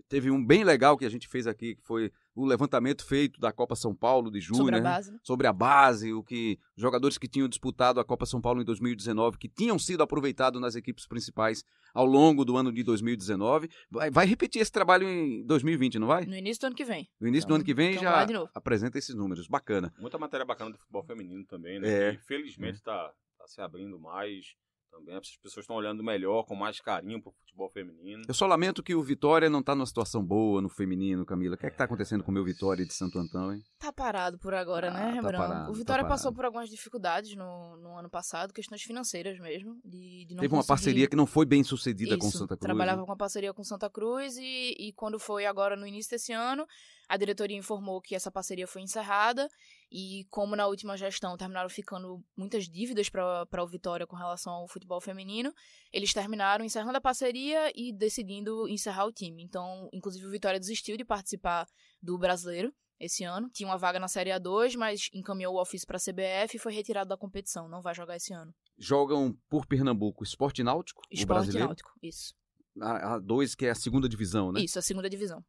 Teve 0.08 0.30
um 0.30 0.44
bem 0.44 0.64
legal 0.64 0.96
que 0.96 1.04
a 1.04 1.08
gente 1.08 1.28
fez 1.28 1.46
aqui, 1.46 1.76
que 1.76 1.82
foi 1.82 2.12
o 2.34 2.46
levantamento 2.46 3.04
feito 3.04 3.40
da 3.40 3.52
Copa 3.52 3.74
São 3.74 3.94
Paulo 3.94 4.30
de 4.30 4.40
junho, 4.40 4.58
Sobre 4.58 4.76
a 4.76 4.78
né? 4.78 4.84
base, 4.84 5.12
né? 5.12 5.18
sobre 5.22 5.46
a 5.46 5.52
base, 5.52 6.12
o 6.12 6.22
que 6.22 6.58
os 6.76 6.80
jogadores 6.80 7.18
que 7.18 7.28
tinham 7.28 7.48
disputado 7.48 8.00
a 8.00 8.04
Copa 8.04 8.24
São 8.24 8.40
Paulo 8.40 8.62
em 8.62 8.64
2019, 8.64 9.36
que 9.38 9.48
tinham 9.48 9.78
sido 9.78 10.02
aproveitados 10.02 10.60
nas 10.60 10.74
equipes 10.74 11.06
principais 11.06 11.64
ao 11.92 12.06
longo 12.06 12.44
do 12.44 12.56
ano 12.56 12.72
de 12.72 12.82
2019. 12.82 13.68
Vai, 13.90 14.10
vai 14.10 14.26
repetir 14.26 14.62
esse 14.62 14.72
trabalho 14.72 15.08
em 15.08 15.44
2020, 15.44 15.98
não 15.98 16.06
vai? 16.06 16.24
No 16.24 16.36
início 16.36 16.60
do 16.60 16.66
ano 16.68 16.76
que 16.76 16.84
vem. 16.84 17.08
No 17.20 17.28
início 17.28 17.46
do 17.46 17.50
Então, 17.50 17.56
ano 17.56 17.64
que 17.64 17.74
vem 17.74 17.90
então 17.92 18.02
já 18.04 18.50
apresenta 18.54 18.98
esses 18.98 19.14
números. 19.14 19.48
Bacana. 19.48 19.92
Muita 19.98 20.18
matéria 20.18 20.46
bacana 20.46 20.70
do 20.70 20.78
futebol 20.78 21.02
feminino 21.02 21.44
também, 21.44 21.80
né? 21.80 21.88
É. 21.88 22.16
Que, 22.16 22.22
felizmente 22.22 22.78
está 22.78 23.12
se 23.46 23.60
abrindo 23.60 23.98
mais 23.98 24.54
também. 24.90 25.16
As 25.16 25.36
pessoas 25.42 25.64
estão 25.64 25.76
olhando 25.76 26.02
melhor, 26.02 26.44
com 26.44 26.54
mais 26.54 26.80
carinho 26.80 27.22
pro 27.22 27.32
futebol 27.32 27.70
feminino. 27.70 28.22
Eu 28.26 28.34
só 28.34 28.46
lamento 28.46 28.82
que 28.82 28.94
o 28.94 29.02
Vitória 29.02 29.48
não 29.48 29.62
tá 29.62 29.74
numa 29.74 29.86
situação 29.86 30.24
boa 30.24 30.60
no 30.60 30.68
feminino, 30.68 31.24
Camila. 31.24 31.54
O 31.54 31.58
que 31.58 31.66
é 31.66 31.70
que 31.70 31.76
tá 31.76 31.84
acontecendo 31.84 32.22
com 32.24 32.30
o 32.30 32.34
meu 32.34 32.44
Vitória 32.44 32.84
de 32.84 32.92
Santo 32.92 33.18
Antão, 33.18 33.52
hein? 33.52 33.60
Tá 33.78 33.92
parado 33.92 34.38
por 34.38 34.52
agora, 34.54 34.88
Ah, 34.88 34.92
né, 34.92 35.00
tá 35.00 35.10
Rembrandt? 35.12 35.36
parado, 35.38 35.70
o 35.70 35.72
tá 35.72 35.78
Vitória 35.78 36.04
passou 36.04 36.24
parado. 36.24 36.36
por 36.36 36.44
algumas 36.46 36.68
dificuldades 36.68 37.34
no, 37.36 37.76
no 37.76 37.96
ano 37.96 38.10
passado, 38.10 38.52
questões 38.52 38.82
financeiras 38.82 39.38
mesmo. 39.38 39.80
De, 39.84 40.26
de 40.26 40.34
não 40.34 40.40
Teve 40.42 40.54
uma 40.54 40.58
conseguir- 40.60 40.68
parceria 40.68 41.08
que 41.08 41.16
não 41.16 41.26
foi 41.26 41.46
bem 41.46 41.62
sucedida 41.64 42.18
com 42.18 42.26
Isso, 42.28 42.38
Santa 42.38 42.56
Cruz. 42.56 42.60
Trabalhava 42.60 42.98
né? 43.00 43.04
com 43.06 43.10
uma 43.10 43.16
parceria 43.16 43.54
com 43.54 43.62
Santa 43.64 43.88
Cruz 43.88 44.36
e, 44.36 44.74
e 44.78 44.92
quando 44.94 45.18
foi 45.18 45.46
agora 45.46 45.76
no 45.76 45.86
início 45.86 46.10
desse 46.10 46.32
ano, 46.32 46.66
a 47.08 47.16
diretoria 47.16 47.56
informou 47.56 48.00
que 48.00 48.14
essa 48.14 48.30
parceria 48.30 48.66
foi 48.66 48.82
encerrada 48.82 49.48
e 49.90 50.24
como 50.30 50.54
na 50.54 50.66
última 50.66 50.96
gestão 50.96 51.36
terminaram 51.36 51.68
ficando 51.68 52.22
muitas 52.36 52.68
dívidas 52.68 53.08
para 53.08 53.62
o 53.62 53.66
Vitória 53.66 54.06
com 54.06 54.14
relação 54.14 54.52
ao 54.52 54.68
futebol 54.68 55.00
feminino, 55.00 55.52
eles 55.92 56.12
terminaram 56.12 56.64
encerrando 56.64 56.98
a 56.98 57.00
parceria 57.00 57.72
e 57.74 57.92
decidindo 57.92 58.68
encerrar 58.68 59.06
o 59.06 59.12
time. 59.12 59.42
Então, 59.42 59.88
inclusive 59.92 60.26
o 60.26 60.30
Vitória 60.30 60.60
desistiu 60.60 60.96
de 60.96 61.04
participar 61.04 61.66
do 62.00 62.16
Brasileiro 62.16 62.72
esse 63.00 63.24
ano. 63.24 63.50
Tinha 63.50 63.68
uma 63.68 63.78
vaga 63.78 63.98
na 63.98 64.06
Série 64.06 64.30
A2, 64.30 64.76
mas 64.76 65.08
encaminhou 65.12 65.54
o 65.54 65.60
ofício 65.60 65.86
para 65.86 65.96
a 65.96 66.00
CBF 66.00 66.56
e 66.56 66.60
foi 66.60 66.72
retirado 66.72 67.08
da 67.08 67.16
competição. 67.16 67.68
Não 67.68 67.82
vai 67.82 67.94
jogar 67.94 68.16
esse 68.16 68.32
ano. 68.32 68.54
Jogam 68.78 69.34
por 69.48 69.66
Pernambuco 69.66 70.22
Esporte 70.22 70.62
Náutico, 70.62 71.02
o 71.02 71.14
Esporte 71.14 71.26
brasileiro. 71.26 71.68
Náutico, 71.68 71.90
isso. 72.02 72.34
A, 72.80 73.14
a 73.14 73.18
dois, 73.18 73.54
que 73.54 73.66
é 73.66 73.70
a 73.70 73.74
segunda 73.74 74.08
divisão, 74.08 74.52
né? 74.52 74.60
Isso, 74.60 74.78
a 74.78 74.82
segunda 74.82 75.10
divisão. 75.10 75.44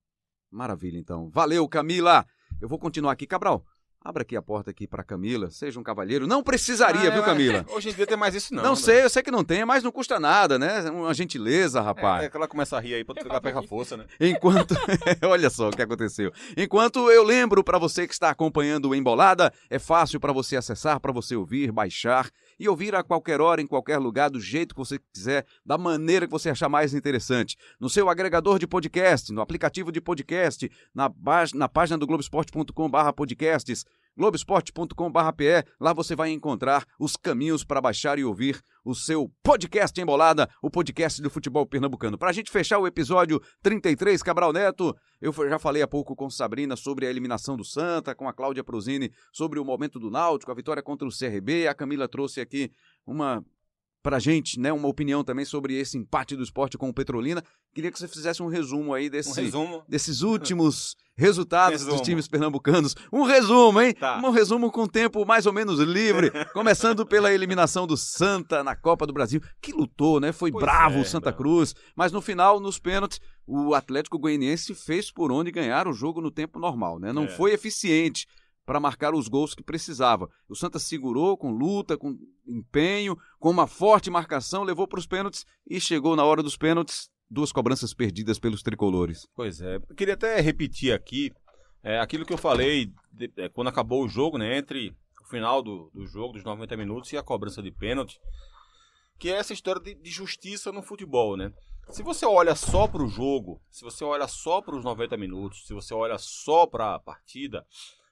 Maravilha, 0.49 0.97
então. 0.97 1.29
Valeu, 1.29 1.67
Camila. 1.67 2.25
Eu 2.59 2.67
vou 2.67 2.79
continuar 2.79 3.11
aqui. 3.11 3.27
Cabral, 3.27 3.63
abra 4.03 4.23
aqui 4.23 4.35
a 4.35 4.41
porta 4.41 4.71
aqui 4.71 4.87
para 4.87 5.03
Camila. 5.03 5.51
Seja 5.51 5.79
um 5.79 5.83
cavalheiro. 5.83 6.25
Não 6.27 6.41
precisaria, 6.41 7.09
Ah, 7.09 7.11
viu, 7.11 7.21
é, 7.21 7.25
Camila? 7.25 7.65
Hoje 7.69 7.89
em 7.89 7.93
dia 7.93 8.07
tem 8.07 8.17
mais 8.17 8.33
isso 8.33 8.53
não. 8.53 8.63
Não, 8.63 8.69
né? 8.71 8.75
sei, 8.75 9.03
eu 9.03 9.09
sei 9.09 9.21
que 9.21 9.31
não 9.31 9.43
tem, 9.43 9.63
mas 9.63 9.83
não 9.83 9.91
custa 9.91 10.19
nada, 10.19 10.57
né? 10.57 10.89
Uma 10.89 11.13
gentileza, 11.13 11.81
rapaz. 11.81 12.23
É, 12.23 12.25
é 12.25 12.29
que 12.29 12.35
ela 12.35 12.47
começa 12.47 12.75
a 12.75 12.79
rir 12.79 12.95
aí 12.95 13.03
pra 13.03 13.39
pegar 13.39 13.61
força, 13.63 13.95
né? 13.95 14.05
Enquanto. 14.19 14.75
Olha 15.23 15.49
só 15.49 15.69
o 15.69 15.71
que 15.71 15.81
aconteceu. 15.81 16.31
Enquanto 16.57 17.09
eu 17.11 17.23
lembro 17.23 17.63
para 17.63 17.77
você 17.77 18.07
que 18.07 18.13
está 18.13 18.29
acompanhando 18.29 18.89
o 18.89 18.95
Embolada, 18.95 19.53
é 19.69 19.77
fácil 19.77 20.19
para 20.19 20.33
você 20.33 20.57
acessar, 20.57 20.99
para 20.99 21.11
você 21.11 21.35
ouvir, 21.35 21.71
baixar 21.71 22.29
e 22.61 22.69
ouvir 22.69 22.93
a 22.93 23.01
qualquer 23.01 23.41
hora, 23.41 23.59
em 23.59 23.65
qualquer 23.65 23.97
lugar, 23.97 24.29
do 24.29 24.39
jeito 24.39 24.75
que 24.75 24.79
você 24.79 24.99
quiser, 25.11 25.47
da 25.65 25.79
maneira 25.79 26.27
que 26.27 26.31
você 26.31 26.47
achar 26.47 26.69
mais 26.69 26.93
interessante. 26.93 27.57
No 27.79 27.89
seu 27.89 28.07
agregador 28.07 28.59
de 28.59 28.67
podcast, 28.67 29.33
no 29.33 29.41
aplicativo 29.41 29.91
de 29.91 29.99
podcast, 29.99 30.69
na, 30.93 31.11
na 31.55 31.67
página 31.67 31.97
do 31.97 32.05
Globoesporte.com/barra 32.05 33.11
podcasts, 34.11 34.15
Globoesporte.com/pe. 34.17 35.63
Lá 35.79 35.93
você 35.93 36.15
vai 36.15 36.31
encontrar 36.31 36.85
os 36.99 37.15
caminhos 37.15 37.63
para 37.63 37.81
baixar 37.81 38.19
e 38.19 38.23
ouvir 38.23 38.61
o 38.83 38.93
seu 38.93 39.31
podcast 39.43 39.99
Embolada, 39.99 40.49
o 40.61 40.69
podcast 40.69 41.21
do 41.21 41.29
futebol 41.29 41.65
pernambucano. 41.65 42.17
Para 42.17 42.29
a 42.29 42.33
gente 42.33 42.51
fechar 42.51 42.79
o 42.79 42.87
episódio 42.87 43.41
33, 43.61 44.21
Cabral 44.21 44.51
Neto, 44.51 44.95
eu 45.21 45.31
já 45.33 45.59
falei 45.59 45.81
há 45.81 45.87
pouco 45.87 46.15
com 46.15 46.29
Sabrina 46.29 46.75
sobre 46.75 47.05
a 47.05 47.09
eliminação 47.09 47.55
do 47.55 47.63
Santa, 47.63 48.15
com 48.15 48.27
a 48.27 48.33
Cláudia 48.33 48.63
Prozini 48.63 49.11
sobre 49.31 49.59
o 49.59 49.65
momento 49.65 49.99
do 49.99 50.09
Náutico, 50.09 50.51
a 50.51 50.55
vitória 50.55 50.83
contra 50.83 51.07
o 51.07 51.11
CRB. 51.11 51.67
A 51.67 51.73
Camila 51.73 52.07
trouxe 52.07 52.41
aqui 52.41 52.71
uma 53.05 53.43
pra 54.03 54.17
gente, 54.19 54.59
né, 54.59 54.73
uma 54.73 54.87
opinião 54.87 55.23
também 55.23 55.45
sobre 55.45 55.75
esse 55.79 55.97
empate 55.97 56.35
do 56.35 56.43
esporte 56.43 56.77
com 56.77 56.89
o 56.89 56.93
Petrolina. 56.93 57.43
Queria 57.73 57.91
que 57.91 57.99
você 57.99 58.07
fizesse 58.07 58.41
um 58.41 58.47
resumo 58.47 58.93
aí 58.93 59.07
Um 59.07 59.11
desse, 59.11 59.41
resumo. 59.41 59.83
desses 59.87 60.21
últimos 60.21 60.95
resultados 61.15 61.81
dos 61.81 61.89
Resumo. 61.89 62.03
times 62.03 62.27
pernambucanos. 62.27 62.95
Um 63.13 63.21
resumo, 63.23 63.79
hein? 63.79 63.93
Tá. 63.93 64.19
Um 64.23 64.31
resumo 64.31 64.71
com 64.71 64.87
tempo 64.87 65.23
mais 65.25 65.45
ou 65.45 65.53
menos 65.53 65.79
livre, 65.79 66.31
começando 66.53 67.05
pela 67.05 67.31
eliminação 67.31 67.85
do 67.85 67.95
Santa 67.95 68.63
na 68.63 68.75
Copa 68.75 69.05
do 69.05 69.13
Brasil, 69.13 69.39
que 69.61 69.71
lutou, 69.71 70.19
né? 70.19 70.31
Foi 70.31 70.51
Pois 70.51 70.63
bravo 70.63 70.97
é, 70.97 71.01
o 71.01 71.05
Santa 71.05 71.25
bravo. 71.31 71.37
Cruz, 71.37 71.75
mas 71.95 72.11
no 72.11 72.21
final, 72.21 72.59
nos 72.59 72.79
pênaltis, 72.79 73.19
o 73.45 73.75
Atlético 73.75 74.17
Goianiense 74.17 74.73
fez 74.73 75.11
por 75.11 75.31
onde 75.31 75.51
ganhar 75.51 75.87
o 75.87 75.93
jogo 75.93 76.21
no 76.21 76.31
tempo 76.31 76.59
normal, 76.59 76.97
né? 76.99 77.13
Não 77.13 77.25
É. 77.25 77.27
foi 77.27 77.51
eficiente 77.53 78.25
para 78.65 78.79
marcar 78.79 79.13
os 79.13 79.27
gols 79.27 79.53
que 79.55 79.63
precisava. 79.63 80.29
O 80.47 80.55
Santa 80.55 80.79
segurou 80.79 81.37
com 81.37 81.51
luta, 81.51 81.97
com 81.97 82.17
empenho, 82.47 83.17
com 83.39 83.49
uma 83.49 83.67
forte 83.67 84.09
marcação, 84.09 84.63
levou 84.63 84.87
para 84.87 84.99
os 84.99 85.07
pênaltis 85.07 85.45
e 85.69 85.79
chegou 85.79 86.15
na 86.15 86.23
hora 86.23 86.43
dos 86.43 86.55
pênaltis, 86.57 87.09
duas 87.29 87.51
cobranças 87.51 87.93
perdidas 87.93 88.39
pelos 88.39 88.61
tricolores. 88.61 89.27
Pois 89.35 89.61
é. 89.61 89.75
Eu 89.77 89.95
queria 89.95 90.13
até 90.13 90.39
repetir 90.41 90.93
aqui 90.93 91.31
é, 91.83 91.99
aquilo 91.99 92.25
que 92.25 92.33
eu 92.33 92.37
falei 92.37 92.91
de- 93.11 93.31
é, 93.37 93.49
quando 93.49 93.69
acabou 93.69 94.03
o 94.03 94.09
jogo, 94.09 94.37
né? 94.37 94.57
Entre 94.57 94.95
o 95.21 95.25
final 95.29 95.61
do, 95.63 95.89
do 95.93 96.05
jogo, 96.05 96.33
dos 96.33 96.43
90 96.43 96.77
minutos, 96.77 97.11
e 97.11 97.17
a 97.17 97.23
cobrança 97.23 97.61
de 97.61 97.71
pênalti. 97.71 98.19
Que 99.17 99.29
é 99.29 99.33
essa 99.37 99.53
história 99.53 99.81
de, 99.81 99.95
de 99.95 100.09
justiça 100.09 100.71
no 100.71 100.81
futebol, 100.83 101.35
né? 101.37 101.51
Se 101.89 102.03
você 102.03 102.25
olha 102.25 102.55
só 102.55 102.87
para 102.87 103.03
o 103.03 103.07
jogo, 103.07 103.59
se 103.69 103.83
você 103.83 104.03
olha 104.03 104.27
só 104.27 104.61
para 104.61 104.75
os 104.75 104.83
90 104.83 105.17
minutos, 105.17 105.65
se 105.65 105.73
você 105.73 105.93
olha 105.93 106.17
só 106.17 106.65
para 106.65 106.95
a 106.95 106.99
partida, 106.99 107.65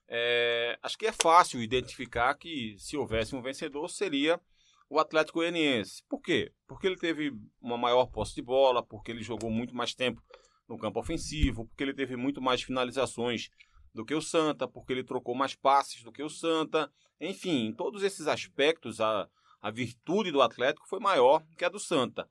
é, 0.10 0.78
acho 0.82 0.98
que 0.98 1.06
é 1.06 1.12
fácil 1.12 1.62
identificar 1.62 2.34
que 2.34 2.76
se 2.80 2.98
houvesse 2.98 3.36
um 3.36 3.42
vencedor 3.42 3.88
seria 3.90 4.42
o 4.90 5.00
Atlético 5.00 5.38
Goianiense. 5.38 6.04
Por 6.10 6.20
quê? 6.20 6.52
Porque 6.68 6.88
ele 6.88 6.98
teve 6.98 7.32
uma 7.62 7.78
maior 7.78 8.08
posse 8.08 8.34
de 8.34 8.42
bola, 8.42 8.84
porque 8.84 9.12
ele 9.12 9.22
jogou 9.22 9.52
muito 9.52 9.76
mais 9.76 9.94
tempo 9.94 10.20
no 10.68 10.80
campo 10.80 11.00
ofensivo, 11.00 11.68
porque 11.68 11.84
ele 11.84 11.94
teve 11.94 12.16
muito 12.16 12.42
mais 12.42 12.64
finalizações 12.64 13.50
do 13.94 14.04
que 14.04 14.16
o 14.16 14.22
Santa, 14.22 14.68
porque 14.68 14.94
ele 14.94 15.04
trocou 15.04 15.36
mais 15.36 15.54
passes 15.54 16.02
do 16.04 16.12
que 16.12 16.24
o 16.24 16.30
Santa. 16.30 16.92
Enfim, 17.22 17.68
em 17.68 17.74
todos 17.74 18.02
esses 18.02 18.28
aspectos, 18.28 19.00
a, 19.00 19.30
a 19.62 19.70
virtude 19.70 20.32
do 20.32 20.42
Atlético 20.42 20.88
foi 20.88 21.00
maior 21.00 21.44
que 21.56 21.66
a 21.66 21.70
do 21.70 21.80
Santa. 21.80 22.28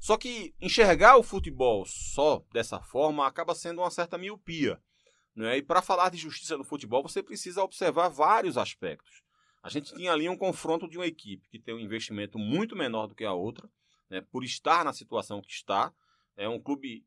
Só 0.00 0.16
que 0.16 0.52
enxergar 0.60 1.16
o 1.16 1.22
futebol 1.22 1.84
só 1.86 2.44
dessa 2.52 2.80
forma 2.80 3.24
acaba 3.24 3.54
sendo 3.54 3.80
uma 3.80 3.90
certa 3.90 4.18
miopia. 4.18 4.80
Né? 5.34 5.58
E 5.58 5.62
para 5.62 5.82
falar 5.82 6.10
de 6.10 6.18
justiça 6.18 6.56
no 6.56 6.64
futebol, 6.64 7.02
você 7.02 7.22
precisa 7.22 7.62
observar 7.62 8.08
vários 8.08 8.58
aspectos. 8.58 9.22
A 9.62 9.68
gente 9.68 9.94
tinha 9.94 10.12
ali 10.12 10.28
um 10.28 10.36
confronto 10.36 10.88
de 10.88 10.98
uma 10.98 11.06
equipe 11.06 11.48
que 11.48 11.58
tem 11.58 11.74
um 11.74 11.80
investimento 11.80 12.38
muito 12.38 12.74
menor 12.74 13.06
do 13.06 13.14
que 13.14 13.24
a 13.24 13.32
outra, 13.32 13.68
né? 14.10 14.20
por 14.20 14.44
estar 14.44 14.84
na 14.84 14.92
situação 14.92 15.40
que 15.40 15.52
está. 15.52 15.92
É 16.36 16.48
um 16.48 16.60
clube 16.60 17.04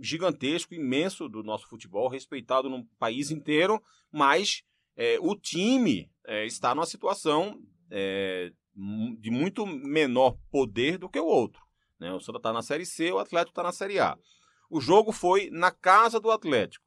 gigantesco, 0.00 0.74
imenso 0.74 1.28
do 1.28 1.42
nosso 1.42 1.68
futebol, 1.68 2.08
respeitado 2.08 2.68
no 2.68 2.84
país 2.98 3.30
inteiro, 3.30 3.82
mas 4.10 4.62
é, 4.96 5.18
o 5.20 5.34
time 5.34 6.10
é, 6.24 6.46
está 6.46 6.74
numa 6.74 6.86
situação 6.86 7.60
é, 7.90 8.52
de 9.18 9.30
muito 9.30 9.66
menor 9.66 10.36
poder 10.50 10.98
do 10.98 11.08
que 11.08 11.18
o 11.18 11.26
outro. 11.26 11.62
Né? 11.98 12.12
O 12.12 12.20
Santa 12.20 12.38
está 12.38 12.52
na 12.52 12.62
Série 12.62 12.86
C, 12.86 13.10
o 13.12 13.18
Atlético 13.18 13.52
está 13.52 13.62
na 13.62 13.72
Série 13.72 13.98
A. 13.98 14.16
O 14.70 14.80
jogo 14.80 15.12
foi 15.12 15.48
na 15.50 15.70
casa 15.70 16.20
do 16.20 16.30
Atlético. 16.30 16.85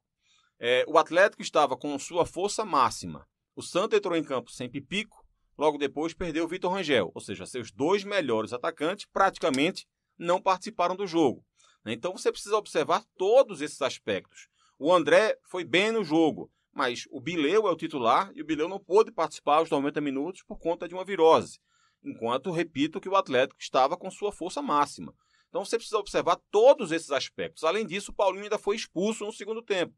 É, 0.60 0.84
o 0.88 0.98
Atlético 0.98 1.42
estava 1.42 1.78
com 1.78 1.98
sua 1.98 2.26
força 2.26 2.66
máxima. 2.66 3.26
O 3.56 3.62
Santa 3.62 3.96
entrou 3.96 4.16
em 4.16 4.24
campo 4.24 4.52
sem 4.52 4.70
pipico, 4.70 5.26
logo 5.58 5.78
depois 5.78 6.14
perdeu 6.14 6.44
o 6.44 6.48
Vitor 6.50 6.74
Rangel, 6.74 7.12
ou 7.16 7.22
seja, 7.22 7.46
seus 7.46 7.72
dois 7.72 8.04
melhores 8.04 8.52
atacantes 8.52 9.06
praticamente 9.06 9.88
não 10.18 10.42
participaram 10.42 10.98
do 10.98 11.08
jogo. 11.08 11.46
Então 11.86 12.12
você 12.12 12.30
precisa 12.30 12.58
observar 12.58 13.06
todos 13.18 13.62
esses 13.62 13.82
aspectos. 13.82 14.50
O 14.78 14.94
André 14.94 15.38
foi 15.50 15.64
bem 15.64 15.94
no 15.94 16.04
jogo, 16.04 16.52
mas 16.74 17.06
o 17.10 17.22
Bileu 17.22 17.68
é 17.68 17.72
o 17.72 17.78
titular 17.78 18.30
e 18.36 18.42
o 18.42 18.46
Bileu 18.46 18.68
não 18.68 18.80
pôde 18.80 19.12
participar 19.14 19.58
aos 19.58 19.70
90 19.70 20.02
minutos 20.02 20.44
por 20.44 20.60
conta 20.60 20.88
de 20.88 20.94
uma 20.94 21.06
virose. 21.06 21.60
Enquanto, 22.04 22.52
repito, 22.52 23.00
que 23.00 23.10
o 23.10 23.16
Atlético 23.16 23.62
estava 23.62 23.98
com 23.98 24.12
sua 24.12 24.32
força 24.32 24.62
máxima. 24.62 25.14
Então 25.48 25.64
você 25.64 25.78
precisa 25.78 25.98
observar 25.98 26.40
todos 26.52 26.92
esses 26.92 27.12
aspectos. 27.12 27.64
Além 27.64 27.86
disso, 27.86 28.12
o 28.12 28.14
Paulinho 28.14 28.44
ainda 28.44 28.58
foi 28.58 28.76
expulso 28.76 29.26
no 29.26 29.32
segundo 29.32 29.62
tempo. 29.62 29.94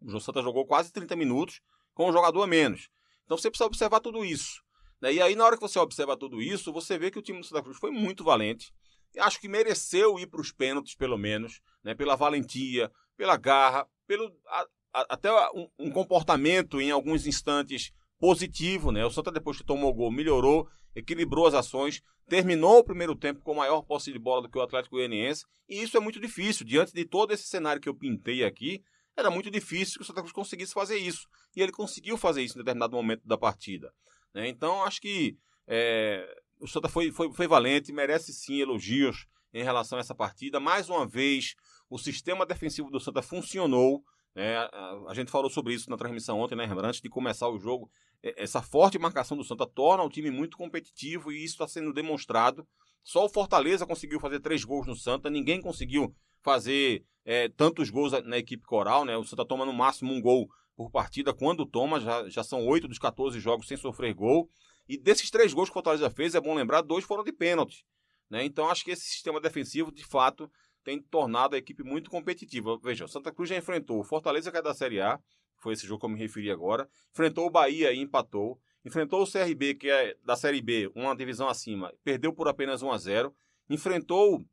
O 0.00 0.20
Santa 0.20 0.42
jogou 0.42 0.64
quase 0.64 0.92
30 0.92 1.14
minutos 1.16 1.60
com 1.94 2.08
um 2.08 2.12
jogador 2.12 2.42
a 2.42 2.46
menos. 2.46 2.88
Então 3.24 3.36
você 3.36 3.50
precisa 3.50 3.66
observar 3.66 4.00
tudo 4.00 4.24
isso. 4.24 4.62
Né? 5.00 5.14
E 5.14 5.20
aí, 5.20 5.34
na 5.34 5.44
hora 5.44 5.56
que 5.56 5.62
você 5.62 5.78
observa 5.78 6.16
tudo 6.16 6.40
isso, 6.40 6.72
você 6.72 6.98
vê 6.98 7.10
que 7.10 7.18
o 7.18 7.22
time 7.22 7.40
do 7.40 7.46
Santa 7.46 7.62
Cruz 7.62 7.78
foi 7.78 7.90
muito 7.90 8.24
valente. 8.24 8.72
Acho 9.18 9.40
que 9.40 9.48
mereceu 9.48 10.18
ir 10.18 10.26
para 10.26 10.40
os 10.40 10.52
pênaltis, 10.52 10.94
pelo 10.94 11.16
menos, 11.16 11.60
né? 11.82 11.94
pela 11.94 12.16
valentia, 12.16 12.90
pela 13.16 13.36
garra, 13.36 13.86
pelo 14.06 14.32
a, 14.46 14.66
a, 14.92 15.06
até 15.10 15.30
um, 15.52 15.68
um, 15.78 15.90
comportamento 15.90 16.80
em 16.80 16.90
alguns 16.90 17.26
instantes 17.26 17.92
positivo. 18.18 18.92
Né? 18.92 19.04
O 19.04 19.10
Santa, 19.10 19.32
depois 19.32 19.58
que 19.58 19.64
tomou 19.64 19.90
o 19.90 19.94
gol, 19.94 20.10
melhorou, 20.10 20.68
equilibrou 20.94 21.46
as 21.46 21.54
ações, 21.54 22.02
terminou 22.28 22.78
o 22.78 22.84
primeiro 22.84 23.14
tempo 23.14 23.40
com 23.40 23.54
maior 23.54 23.82
posse 23.82 24.12
de 24.12 24.18
bola 24.18 24.42
do 24.42 24.50
que 24.50 24.58
o 24.58 24.62
Atlético 24.62 24.96
Goianiense. 24.96 25.44
E 25.68 25.82
isso 25.82 25.96
é 25.96 26.00
muito 26.00 26.20
difícil. 26.20 26.66
Diante 26.66 26.92
de 26.92 27.04
todo 27.04 27.32
esse 27.32 27.44
cenário 27.44 27.80
que 27.80 27.88
eu 27.88 27.94
pintei 27.94 28.44
aqui, 28.44 28.82
era 29.16 29.30
muito 29.30 29.50
difícil 29.50 29.96
que 29.96 30.02
o 30.02 30.04
Santa 30.04 30.20
Cruz 30.20 30.32
conseguisse 30.32 30.74
fazer 30.74 30.98
isso. 30.98 31.26
E 31.54 31.62
ele 31.62 31.72
conseguiu 31.72 32.16
fazer 32.18 32.42
isso 32.42 32.54
em 32.54 32.60
determinado 32.60 32.94
momento 32.94 33.26
da 33.26 33.38
partida. 33.38 33.92
Né? 34.34 34.48
Então, 34.48 34.82
acho 34.84 35.00
que 35.00 35.36
é, 35.66 36.28
o 36.60 36.68
Santa 36.68 36.88
foi, 36.88 37.10
foi, 37.10 37.32
foi 37.32 37.48
valente, 37.48 37.92
merece 37.92 38.32
sim 38.32 38.60
elogios 38.60 39.26
em 39.52 39.62
relação 39.62 39.98
a 39.98 40.00
essa 40.00 40.14
partida. 40.14 40.60
Mais 40.60 40.90
uma 40.90 41.06
vez, 41.06 41.54
o 41.88 41.98
sistema 41.98 42.44
defensivo 42.44 42.90
do 42.90 43.00
Santa 43.00 43.22
funcionou. 43.22 44.04
Né? 44.34 44.56
A, 44.56 45.04
a, 45.08 45.14
gente 45.14 45.30
falou 45.30 45.50
sobre 45.50 45.72
isso 45.72 45.88
na 45.88 45.96
transmissão 45.96 46.38
ontem, 46.38 46.54
né, 46.54 46.68
Antes 46.82 47.00
de 47.00 47.08
começar 47.08 47.48
o 47.48 47.58
jogo. 47.58 47.90
Essa 48.22 48.60
forte 48.60 48.98
marcação 48.98 49.36
do 49.36 49.44
Santa 49.44 49.66
torna 49.66 50.02
o 50.02 50.10
time 50.10 50.30
muito 50.30 50.56
competitivo 50.56 51.32
e 51.32 51.42
isso 51.42 51.54
está 51.54 51.68
sendo 51.68 51.92
demonstrado. 51.92 52.66
Só 53.06 53.24
o 53.24 53.28
Fortaleza 53.28 53.86
conseguiu 53.86 54.18
fazer 54.18 54.40
três 54.40 54.64
gols 54.64 54.84
no 54.84 54.96
Santa, 54.96 55.30
ninguém 55.30 55.60
conseguiu 55.60 56.12
fazer 56.42 57.04
é, 57.24 57.48
tantos 57.48 57.88
gols 57.88 58.10
na 58.24 58.36
equipe 58.36 58.64
coral, 58.64 59.04
né? 59.04 59.16
O 59.16 59.22
Santa 59.22 59.46
toma 59.46 59.64
no 59.64 59.72
máximo 59.72 60.12
um 60.12 60.20
gol 60.20 60.48
por 60.74 60.90
partida. 60.90 61.32
Quando 61.32 61.64
toma, 61.64 62.00
já, 62.00 62.28
já 62.28 62.42
são 62.42 62.66
oito 62.66 62.88
dos 62.88 62.98
14 62.98 63.38
jogos 63.38 63.68
sem 63.68 63.76
sofrer 63.76 64.12
gol. 64.12 64.50
E 64.88 64.98
desses 64.98 65.30
três 65.30 65.54
gols 65.54 65.68
que 65.68 65.70
o 65.70 65.74
Fortaleza 65.74 66.10
fez, 66.10 66.34
é 66.34 66.40
bom 66.40 66.52
lembrar, 66.52 66.82
dois 66.82 67.04
foram 67.04 67.22
de 67.22 67.32
pênalti. 67.32 67.86
Né? 68.28 68.44
Então 68.44 68.68
acho 68.68 68.84
que 68.84 68.90
esse 68.90 69.04
sistema 69.04 69.40
defensivo, 69.40 69.92
de 69.92 70.04
fato, 70.04 70.50
tem 70.82 71.00
tornado 71.00 71.54
a 71.54 71.58
equipe 71.58 71.84
muito 71.84 72.10
competitiva. 72.10 72.76
Veja, 72.82 73.04
o 73.04 73.08
Santa 73.08 73.32
Cruz 73.32 73.48
já 73.48 73.56
enfrentou 73.56 74.00
o 74.00 74.04
Fortaleza, 74.04 74.50
que 74.50 74.58
é 74.58 74.62
da 74.62 74.74
Série 74.74 75.00
A, 75.00 75.16
foi 75.58 75.74
esse 75.74 75.86
jogo 75.86 76.00
que 76.00 76.06
eu 76.06 76.10
me 76.10 76.18
referi 76.18 76.50
agora. 76.50 76.88
Enfrentou 77.12 77.46
o 77.46 77.50
Bahia 77.50 77.92
e 77.92 78.00
empatou. 78.00 78.58
Enfrentou 78.86 79.20
o 79.20 79.26
CRB, 79.26 79.74
que 79.74 79.90
é 79.90 80.14
da 80.24 80.36
Série 80.36 80.62
B, 80.62 80.88
uma 80.94 81.16
divisão 81.16 81.48
acima, 81.48 81.92
perdeu 82.04 82.32
por 82.32 82.46
apenas 82.46 82.82
1 82.82 82.92
a 82.92 82.96
0 82.96 83.34
Enfrentou 83.68 84.46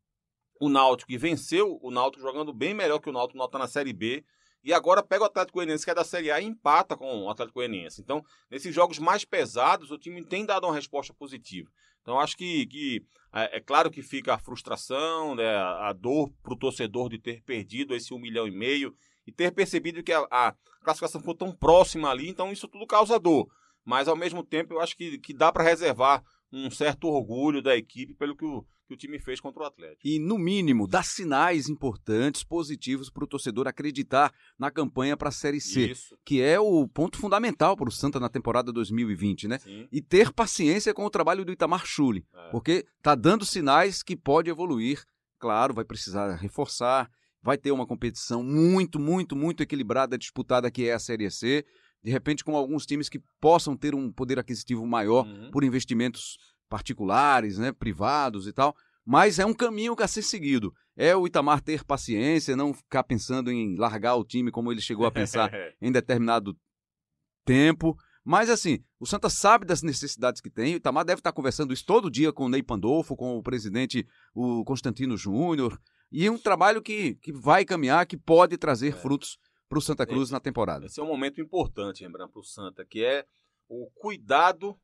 o 0.59 0.69
Náutico 0.69 1.11
e 1.11 1.19
venceu 1.19 1.77
o 1.83 1.91
Náutico 1.91 2.23
jogando 2.23 2.51
bem 2.51 2.73
melhor 2.73 2.97
que 2.97 3.07
o 3.07 3.13
Náutico, 3.13 3.37
o 3.37 3.39
Náutico 3.39 3.59
tá 3.59 3.63
na 3.63 3.67
Série 3.67 3.93
B. 3.93 4.25
E 4.63 4.73
agora 4.73 5.03
pega 5.03 5.23
o 5.23 5.27
Atlético 5.27 5.59
Goianiense, 5.59 5.85
que 5.85 5.91
é 5.91 5.93
da 5.93 6.03
Série 6.03 6.31
A, 6.31 6.41
e 6.41 6.45
empata 6.45 6.97
com 6.97 7.25
o 7.25 7.29
Atlético 7.29 7.59
Goianiense. 7.59 8.01
Então, 8.01 8.23
nesses 8.49 8.73
jogos 8.73 8.97
mais 8.97 9.23
pesados, 9.23 9.91
o 9.91 9.99
time 9.99 10.23
tem 10.23 10.45
dado 10.45 10.65
uma 10.65 10.73
resposta 10.73 11.13
positiva. 11.13 11.69
Então, 12.01 12.19
acho 12.19 12.35
que, 12.35 12.65
que 12.65 13.05
é, 13.33 13.57
é, 13.57 13.59
claro 13.59 13.91
que 13.91 14.01
fica 14.01 14.33
a 14.33 14.39
frustração, 14.39 15.35
né, 15.35 15.55
a 15.57 15.93
dor 15.93 16.31
para 16.41 16.53
o 16.53 16.57
torcedor 16.57 17.07
de 17.09 17.19
ter 17.19 17.43
perdido 17.43 17.93
esse 17.93 18.13
um 18.13 18.19
milhão 18.19 18.47
e 18.47 18.51
meio 18.51 18.95
e 19.27 19.31
ter 19.31 19.51
percebido 19.51 20.01
que 20.01 20.11
a, 20.11 20.25
a 20.31 20.55
classificação 20.81 21.21
ficou 21.21 21.35
tão 21.35 21.51
próxima 21.51 22.09
ali, 22.09 22.29
então 22.29 22.51
isso 22.51 22.67
tudo 22.67 22.87
causa 22.87 23.19
dor. 23.19 23.47
Mas, 23.85 24.07
ao 24.07 24.15
mesmo 24.15 24.43
tempo, 24.43 24.73
eu 24.73 24.79
acho 24.79 24.95
que, 24.95 25.17
que 25.17 25.33
dá 25.33 25.51
para 25.51 25.63
reservar 25.63 26.23
um 26.51 26.69
certo 26.69 27.07
orgulho 27.07 27.61
da 27.61 27.75
equipe 27.75 28.13
pelo 28.13 28.35
que 28.35 28.45
o, 28.45 28.63
que 28.87 28.93
o 28.93 28.97
time 28.97 29.19
fez 29.19 29.39
contra 29.39 29.63
o 29.63 29.65
Atlético. 29.65 30.01
E, 30.05 30.19
no 30.19 30.37
mínimo, 30.37 30.87
dá 30.87 31.01
sinais 31.01 31.67
importantes, 31.67 32.43
positivos 32.43 33.09
para 33.09 33.23
o 33.23 33.27
torcedor 33.27 33.67
acreditar 33.67 34.31
na 34.57 34.69
campanha 34.69 35.17
para 35.17 35.29
a 35.29 35.31
Série 35.31 35.59
C, 35.59 35.87
Isso. 35.87 36.17
que 36.23 36.41
é 36.41 36.59
o 36.59 36.87
ponto 36.87 37.17
fundamental 37.17 37.75
para 37.75 37.89
o 37.89 37.91
Santa 37.91 38.19
na 38.19 38.29
temporada 38.29 38.71
2020, 38.71 39.47
né? 39.47 39.59
Sim. 39.59 39.87
E 39.91 40.01
ter 40.01 40.31
paciência 40.31 40.93
com 40.93 41.05
o 41.05 41.09
trabalho 41.09 41.43
do 41.43 41.51
Itamar 41.51 41.85
Chuli, 41.85 42.25
é. 42.33 42.49
porque 42.51 42.85
tá 43.01 43.15
dando 43.15 43.45
sinais 43.45 44.03
que 44.03 44.15
pode 44.15 44.49
evoluir. 44.49 45.03
Claro, 45.39 45.73
vai 45.73 45.83
precisar 45.83 46.35
reforçar, 46.35 47.09
vai 47.41 47.57
ter 47.57 47.71
uma 47.71 47.85
competição 47.85 48.41
muito, 48.41 48.97
muito, 48.97 49.35
muito 49.35 49.61
equilibrada, 49.61 50.17
disputada 50.17 50.71
que 50.71 50.87
é 50.87 50.93
a 50.93 50.99
Série 50.99 51.29
C. 51.29 51.65
De 52.03 52.11
repente, 52.11 52.43
com 52.43 52.55
alguns 52.55 52.85
times 52.85 53.07
que 53.07 53.21
possam 53.39 53.77
ter 53.77 53.95
um 53.95 54.11
poder 54.11 54.37
aquisitivo 54.37 54.85
maior 54.85 55.25
uhum. 55.25 55.51
por 55.51 55.63
investimentos 55.63 56.37
particulares, 56.67 57.57
né, 57.57 57.71
privados 57.71 58.47
e 58.47 58.51
tal, 58.51 58.75
mas 59.05 59.39
é 59.39 59.45
um 59.45 59.53
caminho 59.53 59.95
a 59.99 60.07
ser 60.07 60.21
seguido. 60.21 60.73
É 60.95 61.15
o 61.15 61.25
Itamar 61.25 61.61
ter 61.61 61.83
paciência, 61.83 62.55
não 62.55 62.73
ficar 62.73 63.03
pensando 63.03 63.51
em 63.51 63.75
largar 63.75 64.15
o 64.15 64.23
time 64.23 64.51
como 64.51 64.71
ele 64.71 64.81
chegou 64.81 65.05
a 65.05 65.11
pensar 65.11 65.51
em 65.81 65.91
determinado 65.91 66.57
tempo. 67.45 67.97
Mas 68.23 68.49
assim, 68.49 68.81
o 68.99 69.05
Santa 69.05 69.29
sabe 69.29 69.65
das 69.65 69.81
necessidades 69.81 70.39
que 70.39 70.49
tem. 70.49 70.73
O 70.73 70.77
Itamar 70.77 71.03
deve 71.03 71.19
estar 71.19 71.33
conversando 71.33 71.73
isso 71.73 71.85
todo 71.85 72.09
dia 72.09 72.31
com 72.31 72.45
o 72.45 72.49
Ney 72.49 72.63
Pandolfo, 72.63 73.15
com 73.15 73.37
o 73.37 73.43
presidente, 73.43 74.07
o 74.33 74.63
Constantino 74.63 75.17
Júnior. 75.17 75.79
E 76.11 76.25
é 76.25 76.31
um 76.31 76.37
trabalho 76.37 76.81
que, 76.81 77.15
que 77.15 77.33
vai 77.33 77.65
caminhar, 77.65 78.05
que 78.05 78.15
pode 78.15 78.57
trazer 78.57 78.89
é. 78.89 78.91
frutos 78.91 79.37
para 79.67 79.77
o 79.77 79.81
Santa 79.81 80.05
Cruz 80.05 80.23
esse, 80.23 80.33
na 80.33 80.39
temporada. 80.39 80.85
Esse 80.85 80.99
é 80.99 81.03
um 81.03 81.07
momento 81.07 81.41
importante, 81.41 82.03
lembrando, 82.03 82.31
para 82.31 82.41
o 82.41 82.43
Santa, 82.43 82.85
que 82.85 83.03
é 83.03 83.25
o 83.67 83.89
cuidado 83.95 84.79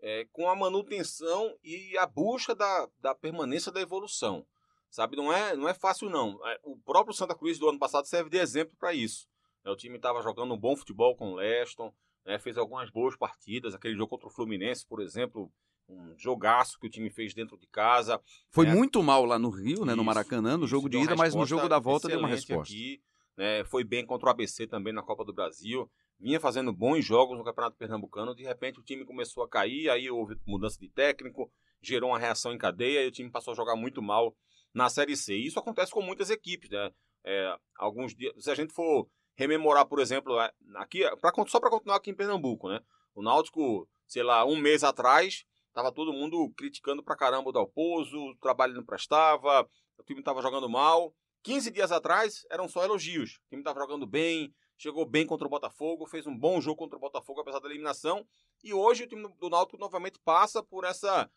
é, 0.00 0.26
com 0.32 0.48
a 0.48 0.56
manutenção 0.56 1.56
e 1.62 1.96
a 1.98 2.06
busca 2.06 2.54
da, 2.54 2.88
da 3.00 3.14
permanência 3.14 3.72
da 3.72 3.80
evolução. 3.80 4.46
Sabe, 4.90 5.16
não 5.16 5.32
é, 5.32 5.56
não 5.56 5.68
é 5.68 5.74
fácil 5.74 6.08
não. 6.08 6.38
É, 6.46 6.60
o 6.62 6.76
próprio 6.76 7.14
Santa 7.14 7.34
Cruz 7.34 7.58
do 7.58 7.68
ano 7.68 7.78
passado 7.78 8.06
serve 8.06 8.30
de 8.30 8.36
exemplo 8.36 8.76
para 8.78 8.94
isso. 8.94 9.26
É, 9.64 9.70
o 9.70 9.76
time 9.76 9.96
estava 9.96 10.22
jogando 10.22 10.54
um 10.54 10.58
bom 10.58 10.76
futebol 10.76 11.16
com 11.16 11.32
o 11.32 11.34
Leston, 11.36 11.92
né, 12.24 12.38
fez 12.38 12.56
algumas 12.56 12.90
boas 12.90 13.16
partidas. 13.16 13.74
Aquele 13.74 13.96
jogo 13.96 14.10
contra 14.10 14.28
o 14.28 14.30
Fluminense, 14.30 14.86
por 14.86 15.00
exemplo, 15.00 15.50
um 15.88 16.16
jogaço 16.16 16.78
que 16.78 16.86
o 16.86 16.90
time 16.90 17.10
fez 17.10 17.34
dentro 17.34 17.58
de 17.58 17.66
casa. 17.66 18.20
Foi 18.50 18.66
né? 18.66 18.74
muito 18.74 19.02
mal 19.02 19.24
lá 19.24 19.38
no 19.38 19.50
Rio, 19.50 19.84
né, 19.84 19.94
no 19.94 20.04
Maracanã, 20.04 20.56
no 20.56 20.66
jogo 20.66 20.88
de 20.88 20.98
ida, 20.98 21.16
mas 21.16 21.34
no 21.34 21.44
jogo 21.44 21.68
da 21.68 21.78
volta 21.78 22.08
deu 22.08 22.18
uma 22.18 22.28
resposta. 22.28 22.72
Aqui, 22.72 23.02
né, 23.36 23.64
foi 23.64 23.84
bem 23.84 24.04
contra 24.04 24.28
o 24.28 24.30
ABC 24.30 24.66
também 24.66 24.92
na 24.92 25.02
Copa 25.02 25.24
do 25.24 25.32
Brasil 25.32 25.90
vinha 26.18 26.40
fazendo 26.40 26.72
bons 26.72 27.04
jogos 27.04 27.36
no 27.36 27.44
Campeonato 27.44 27.76
Pernambucano, 27.76 28.34
de 28.34 28.42
repente 28.42 28.78
o 28.78 28.82
time 28.82 29.04
começou 29.04 29.42
a 29.42 29.48
cair, 29.48 29.90
aí 29.90 30.10
houve 30.10 30.36
mudança 30.46 30.78
de 30.78 30.88
técnico, 30.88 31.50
gerou 31.82 32.10
uma 32.10 32.18
reação 32.18 32.52
em 32.52 32.58
cadeia 32.58 33.04
e 33.04 33.08
o 33.08 33.12
time 33.12 33.30
passou 33.30 33.52
a 33.52 33.56
jogar 33.56 33.76
muito 33.76 34.00
mal 34.00 34.34
na 34.72 34.88
Série 34.88 35.16
C. 35.16 35.34
E 35.34 35.46
isso 35.46 35.58
acontece 35.58 35.92
com 35.92 36.02
muitas 36.02 36.30
equipes, 36.30 36.70
né? 36.70 36.90
É, 37.24 37.56
alguns 37.76 38.14
dias, 38.14 38.32
se 38.42 38.50
a 38.50 38.54
gente 38.54 38.72
for 38.72 39.08
rememorar, 39.36 39.86
por 39.86 39.98
exemplo, 39.98 40.40
é, 40.40 40.50
aqui, 40.76 41.02
pra, 41.20 41.32
só 41.46 41.60
para 41.60 41.70
continuar 41.70 41.96
aqui 41.96 42.10
em 42.10 42.14
Pernambuco, 42.14 42.68
né? 42.68 42.80
O 43.14 43.22
Náutico, 43.22 43.88
sei 44.06 44.22
lá, 44.22 44.44
um 44.44 44.56
mês 44.56 44.82
atrás, 44.82 45.44
tava 45.72 45.92
todo 45.92 46.12
mundo 46.12 46.52
criticando 46.56 47.02
pra 47.02 47.16
caramba 47.16 47.50
o 47.50 47.52
Dalpozo, 47.52 48.16
o 48.16 48.36
trabalho 48.36 48.74
não 48.74 48.84
prestava, 48.84 49.68
o 49.98 50.02
time 50.02 50.22
tava 50.22 50.42
jogando 50.42 50.68
mal. 50.68 51.14
15 51.44 51.70
dias 51.70 51.92
atrás 51.92 52.46
eram 52.50 52.66
só 52.66 52.82
elogios. 52.82 53.36
O 53.46 53.50
time 53.50 53.62
tava 53.62 53.78
jogando 53.78 54.06
bem, 54.06 54.52
chegou 54.78 55.04
bem 55.04 55.26
contra 55.26 55.46
o 55.46 55.50
Botafogo, 55.50 56.06
fez 56.06 56.26
um 56.26 56.36
bom 56.36 56.60
jogo 56.60 56.78
contra 56.78 56.96
o 56.96 57.00
Botafogo, 57.00 57.40
apesar 57.40 57.60
da 57.60 57.68
eliminação. 57.68 58.26
E 58.62 58.72
hoje 58.72 59.04
o 59.04 59.06
time 59.06 59.28
do 59.38 59.50
Náutico 59.50 59.78
novamente 59.78 60.18
passa 60.24 60.62
por 60.62 60.84
essa, 60.84 61.30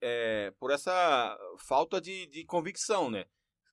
é, 0.00 0.52
por 0.60 0.70
essa 0.70 1.38
falta 1.58 2.00
de, 2.00 2.26
de 2.26 2.44
convicção, 2.44 3.10
né? 3.10 3.24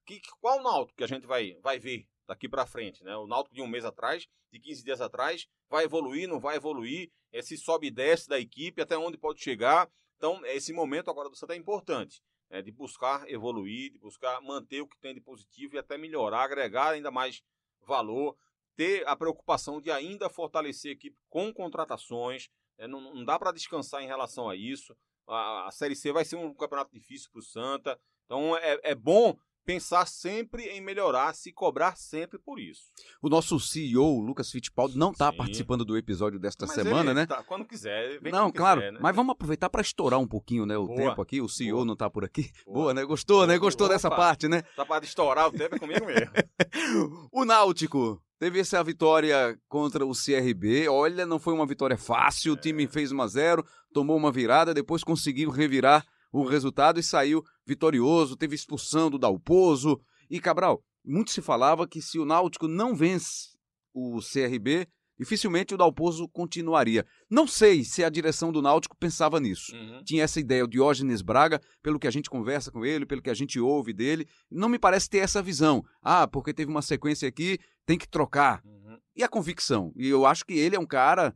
Que, 0.05 0.21
qual 0.39 0.63
Náutico 0.63 0.97
que 0.97 1.03
a 1.03 1.07
gente 1.07 1.27
vai, 1.27 1.55
vai 1.61 1.77
ver 1.77 2.07
daqui 2.25 2.47
para 2.47 2.65
frente, 2.65 3.03
né? 3.03 3.15
O 3.17 3.27
Náutico 3.27 3.53
de 3.53 3.61
um 3.61 3.67
mês 3.67 3.83
atrás, 3.83 4.25
de 4.51 4.59
15 4.59 4.83
dias 4.85 5.01
atrás, 5.01 5.45
vai 5.69 5.83
evoluir, 5.83 6.29
não 6.29 6.39
vai 6.39 6.55
evoluir, 6.55 7.11
esse 7.33 7.57
sobe 7.57 7.87
e 7.87 7.91
desce 7.91 8.29
da 8.29 8.39
equipe, 8.39 8.81
até 8.81 8.97
onde 8.97 9.17
pode 9.17 9.41
chegar. 9.41 9.91
Então, 10.15 10.45
esse 10.45 10.71
momento 10.71 11.11
agora 11.11 11.29
do 11.29 11.35
Santa 11.35 11.53
é 11.53 11.57
importante, 11.57 12.21
né? 12.53 12.61
de 12.61 12.71
buscar 12.71 13.27
evoluir, 13.27 13.91
de 13.91 13.97
buscar 13.97 14.39
manter 14.39 14.81
o 14.81 14.87
que 14.87 14.97
tem 14.99 15.15
de 15.15 15.19
positivo 15.19 15.75
e 15.75 15.79
até 15.79 15.97
melhorar, 15.97 16.43
agregar 16.43 16.91
ainda 16.91 17.09
mais 17.09 17.43
valor, 17.81 18.37
ter 18.75 19.05
a 19.07 19.15
preocupação 19.15 19.81
de 19.81 19.89
ainda 19.89 20.29
fortalecer 20.29 20.91
a 20.91 20.93
equipe 20.93 21.17
com 21.29 21.51
contratações, 21.51 22.49
né? 22.77 22.85
não, 22.85 23.01
não, 23.01 23.25
dá 23.25 23.39
para 23.39 23.51
descansar 23.51 24.03
em 24.03 24.07
relação 24.07 24.47
a 24.47 24.55
isso. 24.55 24.95
A, 25.27 25.67
a 25.67 25.71
Série 25.71 25.95
C 25.95 26.11
vai 26.11 26.23
ser 26.23 26.35
um 26.35 26.53
campeonato 26.53 26.93
difícil 26.93 27.31
para 27.31 27.39
o 27.39 27.43
Santa, 27.43 27.99
então 28.25 28.55
é, 28.57 28.79
é 28.83 28.95
bom 28.95 29.35
pensar 29.65 30.05
sempre 30.07 30.63
em 30.63 30.81
melhorar, 30.81 31.33
se 31.33 31.51
cobrar 31.51 31.95
sempre 31.95 32.37
por 32.37 32.59
isso. 32.59 32.83
O 33.21 33.29
nosso 33.29 33.59
CEO, 33.59 34.19
Lucas 34.19 34.51
Fittipaldi, 34.51 34.97
não 34.97 35.11
está 35.11 35.31
participando 35.31 35.85
do 35.85 35.97
episódio 35.97 36.39
desta 36.39 36.65
mas 36.65 36.75
semana, 36.75 37.13
né? 37.13 37.25
Tá, 37.25 37.43
quando 37.43 37.65
quiser. 37.65 38.19
não, 38.23 38.43
quando 38.43 38.53
claro. 38.53 38.81
Quiser, 38.81 38.93
né? 38.93 38.99
Mas 39.01 39.15
vamos 39.15 39.31
aproveitar 39.31 39.69
para 39.69 39.81
estourar 39.81 40.19
um 40.19 40.27
pouquinho, 40.27 40.65
né, 40.65 40.77
o 40.77 40.85
Boa. 40.85 40.97
tempo 40.97 41.21
aqui. 41.21 41.41
O 41.41 41.49
CEO 41.49 41.77
Boa. 41.77 41.85
não 41.85 41.93
está 41.93 42.09
por 42.09 42.23
aqui. 42.23 42.51
Boa. 42.65 42.75
Boa, 42.75 42.93
né? 42.93 43.03
Gostou, 43.05 43.47
né? 43.47 43.57
Gostou 43.57 43.87
Opa. 43.87 43.95
dessa 43.95 44.09
parte, 44.09 44.47
né? 44.47 44.61
Tá 44.75 44.85
para 44.85 45.03
estourar 45.03 45.47
o 45.47 45.51
tempo 45.51 45.75
é 45.75 45.79
comigo 45.79 46.05
mesmo. 46.05 46.31
O 47.31 47.45
Náutico 47.45 48.21
teve 48.39 48.59
essa 48.59 48.83
vitória 48.83 49.57
contra 49.67 50.05
o 50.05 50.11
CRB. 50.11 50.87
Olha, 50.87 51.25
não 51.25 51.39
foi 51.39 51.53
uma 51.53 51.65
vitória 51.65 51.97
fácil. 51.97 52.53
O 52.53 52.57
time 52.57 52.87
fez 52.87 53.11
1 53.11 53.21
a 53.21 53.27
0, 53.27 53.65
tomou 53.93 54.17
uma 54.17 54.31
virada, 54.31 54.73
depois 54.73 55.03
conseguiu 55.03 55.49
revirar 55.49 56.05
o 56.33 56.43
resultado 56.43 56.99
e 56.99 57.03
saiu 57.03 57.43
vitorioso. 57.65 58.35
Teve 58.35 58.55
expulsão 58.55 59.09
do 59.09 59.19
Dalpozo. 59.19 60.01
E 60.29 60.39
Cabral, 60.39 60.83
muito 61.05 61.31
se 61.31 61.41
falava 61.41 61.87
que 61.87 62.01
se 62.01 62.17
o 62.17 62.25
Náutico 62.25 62.67
não 62.67 62.95
vence 62.95 63.53
o 63.93 64.19
CRB, 64.19 64.87
dificilmente 65.19 65.75
o 65.75 65.77
Dalpozo 65.77 66.27
continuaria. 66.27 67.05
Não 67.29 67.45
sei 67.45 67.83
se 67.83 68.03
a 68.03 68.09
direção 68.09 68.51
do 68.51 68.63
Náutico 68.63 68.97
pensava 68.97 69.39
nisso. 69.39 69.75
Uhum. 69.75 70.03
Tinha 70.03 70.23
essa 70.23 70.39
ideia, 70.39 70.63
o 70.63 70.67
Diógenes 70.67 71.21
Braga, 71.21 71.61
pelo 71.83 71.99
que 71.99 72.07
a 72.07 72.11
gente 72.11 72.31
conversa 72.31 72.71
com 72.71 72.83
ele, 72.83 73.05
pelo 73.05 73.21
que 73.21 73.29
a 73.29 73.35
gente 73.35 73.59
ouve 73.59 73.93
dele, 73.93 74.27
não 74.49 74.67
me 74.67 74.79
parece 74.79 75.07
ter 75.07 75.19
essa 75.19 75.41
visão. 75.41 75.85
Ah, 76.01 76.27
porque 76.27 76.51
teve 76.51 76.71
uma 76.71 76.81
sequência 76.81 77.29
aqui, 77.29 77.59
tem 77.85 77.97
que 77.97 78.07
trocar. 78.09 78.63
Uhum. 78.65 78.97
E 79.15 79.23
a 79.23 79.29
convicção? 79.29 79.93
E 79.95 80.07
eu 80.07 80.25
acho 80.25 80.43
que 80.43 80.53
ele 80.53 80.75
é 80.75 80.79
um 80.79 80.87
cara 80.87 81.35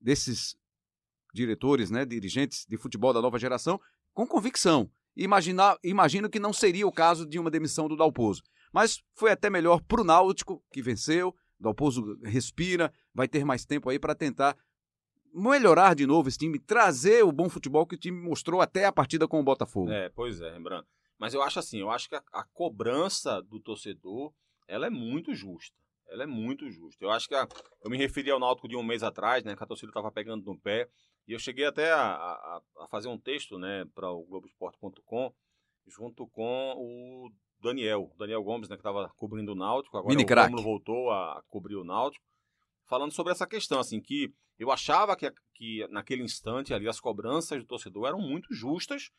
desses 0.00 0.56
diretores, 1.34 1.90
né, 1.90 2.06
dirigentes 2.06 2.64
de 2.66 2.76
futebol 2.76 3.12
da 3.12 3.20
nova 3.20 3.38
geração, 3.38 3.78
com 4.18 4.26
convicção. 4.26 4.90
Imaginar, 5.16 5.78
imagino 5.84 6.28
que 6.28 6.40
não 6.40 6.52
seria 6.52 6.84
o 6.88 6.90
caso 6.90 7.24
de 7.24 7.38
uma 7.38 7.52
demissão 7.52 7.86
do 7.86 7.96
Dalpozo. 7.96 8.42
Mas 8.72 9.00
foi 9.14 9.30
até 9.30 9.48
melhor 9.48 9.80
para 9.80 10.00
o 10.00 10.04
Náutico, 10.04 10.60
que 10.72 10.82
venceu. 10.82 11.28
O 11.28 11.62
Dalpozo 11.62 12.18
respira, 12.24 12.92
vai 13.14 13.28
ter 13.28 13.44
mais 13.44 13.64
tempo 13.64 13.88
aí 13.88 13.96
para 13.96 14.16
tentar 14.16 14.56
melhorar 15.32 15.94
de 15.94 16.04
novo 16.04 16.28
esse 16.28 16.36
time, 16.36 16.58
trazer 16.58 17.24
o 17.24 17.30
bom 17.30 17.48
futebol 17.48 17.86
que 17.86 17.94
o 17.94 17.98
time 17.98 18.20
mostrou 18.20 18.60
até 18.60 18.86
a 18.86 18.92
partida 18.92 19.28
com 19.28 19.38
o 19.38 19.44
Botafogo. 19.44 19.88
É, 19.88 20.08
pois 20.08 20.40
é, 20.40 20.50
Rembrandt. 20.50 20.88
Mas 21.16 21.32
eu 21.32 21.40
acho 21.40 21.60
assim, 21.60 21.78
eu 21.78 21.88
acho 21.88 22.08
que 22.08 22.16
a, 22.16 22.22
a 22.32 22.42
cobrança 22.42 23.40
do 23.42 23.60
torcedor, 23.60 24.32
ela 24.66 24.88
é 24.88 24.90
muito 24.90 25.32
justa. 25.32 25.76
Ela 26.08 26.24
é 26.24 26.26
muito 26.26 26.68
justa. 26.72 27.04
Eu 27.04 27.12
acho 27.12 27.28
que 27.28 27.36
a, 27.36 27.46
eu 27.84 27.90
me 27.90 27.96
referi 27.96 28.32
ao 28.32 28.40
Náutico 28.40 28.66
de 28.66 28.74
um 28.74 28.82
mês 28.82 29.04
atrás, 29.04 29.44
né, 29.44 29.54
que 29.54 29.62
a 29.62 29.66
torcida 29.66 29.90
estava 29.90 30.10
pegando 30.10 30.44
no 30.44 30.58
pé, 30.58 30.88
e 31.28 31.34
eu 31.34 31.38
cheguei 31.38 31.66
até 31.66 31.92
a, 31.92 32.00
a, 32.00 32.62
a 32.80 32.88
fazer 32.88 33.08
um 33.08 33.18
texto, 33.18 33.58
né, 33.58 33.84
para 33.94 34.10
o 34.10 34.24
Globoesporte.com, 34.24 35.30
junto 35.86 36.26
com 36.28 36.74
o 36.78 37.30
Daniel, 37.60 38.10
Daniel 38.18 38.42
Gomes, 38.42 38.70
né, 38.70 38.76
que 38.76 38.80
estava 38.80 39.10
cobrindo 39.14 39.52
o 39.52 39.54
Náutico, 39.54 39.98
agora 39.98 40.08
Mini 40.08 40.24
o 40.24 40.26
craque. 40.26 40.50
Rômulo 40.50 40.64
voltou 40.64 41.10
a 41.10 41.42
cobrir 41.48 41.76
o 41.76 41.84
Náutico, 41.84 42.24
falando 42.86 43.12
sobre 43.12 43.32
essa 43.32 43.46
questão, 43.46 43.78
assim, 43.78 44.00
que 44.00 44.32
eu 44.58 44.72
achava 44.72 45.14
que, 45.14 45.30
que 45.54 45.86
naquele 45.88 46.22
instante 46.22 46.72
ali 46.72 46.88
as 46.88 46.98
cobranças 46.98 47.58
do 47.58 47.66
torcedor 47.66 48.08
eram 48.08 48.20
muito 48.20 48.54
justas 48.54 49.10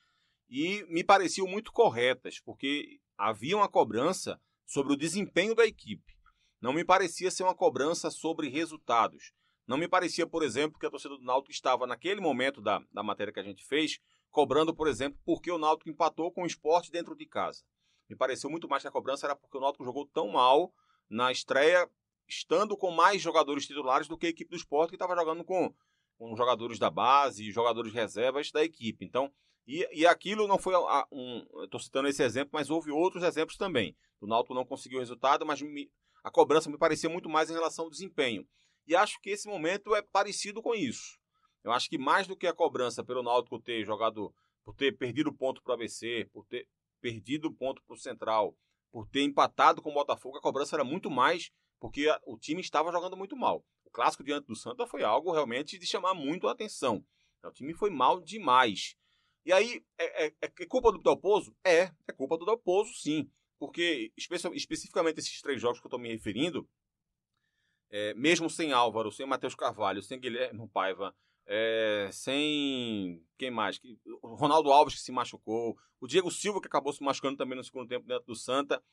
e 0.50 0.84
me 0.90 1.04
pareciam 1.04 1.46
muito 1.46 1.72
corretas, 1.72 2.40
porque 2.44 3.00
havia 3.16 3.56
uma 3.56 3.70
cobrança 3.70 4.42
sobre 4.66 4.94
o 4.94 4.98
desempenho 4.98 5.54
da 5.54 5.66
equipe. 5.66 6.18
Não 6.60 6.74
me 6.74 6.84
parecia 6.84 7.30
ser 7.30 7.44
uma 7.44 7.56
cobrança 7.56 8.10
sobre 8.10 8.50
resultados. 8.50 9.32
Não 9.70 9.78
me 9.78 9.88
parecia, 9.88 10.26
por 10.26 10.42
exemplo, 10.42 10.80
que 10.80 10.86
a 10.88 10.90
torcida 10.90 11.16
do 11.16 11.24
Náutico 11.24 11.52
estava, 11.52 11.86
naquele 11.86 12.20
momento 12.20 12.60
da, 12.60 12.82
da 12.92 13.04
matéria 13.04 13.32
que 13.32 13.40
a 13.40 13.44
gente 13.44 13.64
fez, 13.64 14.00
cobrando, 14.32 14.74
por 14.74 14.88
exemplo, 14.88 15.20
porque 15.24 15.52
o 15.52 15.60
Náutico 15.60 15.92
empatou 15.92 16.32
com 16.32 16.42
o 16.42 16.46
esporte 16.48 16.90
dentro 16.92 17.16
de 17.16 17.28
casa. 17.28 17.62
Me 18.10 18.16
pareceu 18.16 18.50
muito 18.50 18.68
mais 18.68 18.82
que 18.82 18.88
a 18.88 18.92
cobrança 18.92 19.28
era 19.28 19.36
porque 19.36 19.56
o 19.56 19.62
Náutico 19.62 19.86
jogou 19.86 20.08
tão 20.08 20.30
mal 20.30 20.74
na 21.08 21.32
estreia, 21.32 21.88
estando 22.28 22.76
com 22.76 22.90
mais 22.90 23.22
jogadores 23.22 23.68
titulares 23.68 24.08
do 24.08 24.18
que 24.18 24.26
a 24.26 24.30
equipe 24.30 24.50
do 24.50 24.58
esporte, 24.58 24.90
que 24.90 24.96
estava 24.96 25.16
jogando 25.16 25.44
com, 25.44 25.72
com 26.18 26.36
jogadores 26.36 26.80
da 26.80 26.90
base 26.90 27.52
jogadores 27.52 27.94
reservas 27.94 28.50
da 28.52 28.64
equipe. 28.64 29.06
Então, 29.06 29.32
e, 29.68 29.88
e 29.94 30.04
aquilo 30.08 30.48
não 30.48 30.58
foi 30.58 30.74
um. 31.12 31.46
Estou 31.64 31.80
citando 31.80 32.08
esse 32.08 32.24
exemplo, 32.24 32.50
mas 32.54 32.72
houve 32.72 32.90
outros 32.90 33.24
exemplos 33.24 33.56
também. 33.56 33.96
O 34.20 34.26
Náutico 34.26 34.56
não 34.56 34.66
conseguiu 34.66 34.98
resultado, 34.98 35.46
mas 35.46 35.62
me- 35.62 35.92
a 36.24 36.32
cobrança 36.32 36.72
me 36.72 36.78
parecia 36.80 37.08
muito 37.08 37.30
mais 37.30 37.52
em 37.52 37.54
relação 37.54 37.86
ao 37.86 37.92
desempenho. 37.92 38.48
E 38.90 38.96
acho 38.96 39.22
que 39.22 39.30
esse 39.30 39.48
momento 39.48 39.94
é 39.96 40.02
parecido 40.02 40.64
com 40.64 40.74
isso. 40.74 41.20
Eu 41.64 41.72
acho 41.72 41.88
que 41.88 41.96
mais 42.00 42.26
do 42.26 42.36
que 42.36 42.48
a 42.48 42.54
cobrança 42.54 43.04
pelo 43.04 43.22
Náutico 43.22 43.62
ter 43.62 43.86
jogado, 43.86 44.34
por 44.66 44.74
ter 44.74 44.98
perdido 44.98 45.32
ponto 45.32 45.62
para 45.62 45.72
o 45.72 45.76
ABC, 45.76 46.28
por 46.34 46.44
ter 46.48 46.68
perdido 47.00 47.54
ponto 47.54 47.84
para 47.86 47.94
o 47.94 48.00
Central, 48.00 48.58
por 48.92 49.08
ter 49.08 49.22
empatado 49.22 49.80
com 49.80 49.92
o 49.92 49.94
Botafogo, 49.94 50.38
a 50.38 50.42
cobrança 50.42 50.76
era 50.76 50.84
muito 50.84 51.12
mais 51.12 51.52
porque 51.80 52.10
a- 52.10 52.20
o 52.26 52.36
time 52.36 52.62
estava 52.62 52.92
jogando 52.92 53.16
muito 53.16 53.36
mal. 53.38 53.64
O 53.86 53.92
clássico 53.92 54.24
diante 54.24 54.48
do 54.48 54.56
Santa 54.56 54.88
foi 54.88 55.04
algo 55.04 55.32
realmente 55.32 55.78
de 55.78 55.86
chamar 55.86 56.16
muito 56.16 56.48
a 56.48 56.52
atenção. 56.52 57.06
O 57.44 57.52
time 57.52 57.76
foi 57.76 57.92
mal 57.92 58.20
demais. 58.20 58.96
E 59.46 59.54
aí, 59.54 59.84
é, 60.00 60.26
é- 60.28 60.34
é 60.42 60.66
culpa 60.66 60.92
do 60.92 60.98
Dalpozo? 61.00 61.56
É, 61.64 61.92
é 62.08 62.12
culpa 62.18 62.38
do 62.40 62.46
Dalpozo, 62.46 62.92
sim. 62.96 63.30
Porque, 63.60 64.12
espe- 64.18 64.36
especificamente 64.56 65.20
esses 65.20 65.40
três 65.42 65.62
jogos 65.62 65.80
que 65.80 65.86
eu 65.86 65.90
estou 65.90 66.00
me 66.00 66.10
referindo, 66.10 66.68
é, 67.90 68.14
mesmo 68.14 68.50
sem 68.50 68.72
Álvaro, 68.72 69.12
sem 69.12 69.26
Matheus 69.26 69.56
Carvalho, 69.56 70.02
sem 70.02 70.20
Guilherme 70.20 70.68
Paiva, 70.70 71.16
é, 71.46 72.10
sem. 72.12 73.24
Quem 73.38 73.50
mais? 73.52 73.80
O 74.22 74.36
Ronaldo 74.36 74.72
Alves 74.72 74.96
que 74.96 75.02
se 75.02 75.12
machucou, 75.12 75.78
o 76.00 76.08
Diego 76.08 76.30
Silva 76.32 76.62
que 76.62 76.68
acabou 76.68 76.94
se 76.94 77.04
machucando 77.04 77.38
também 77.38 77.58
no 77.58 77.64
segundo 77.64 77.88
tempo 77.88 78.06
dentro 78.08 78.26
do 78.28 78.36
Santa. 78.36 78.84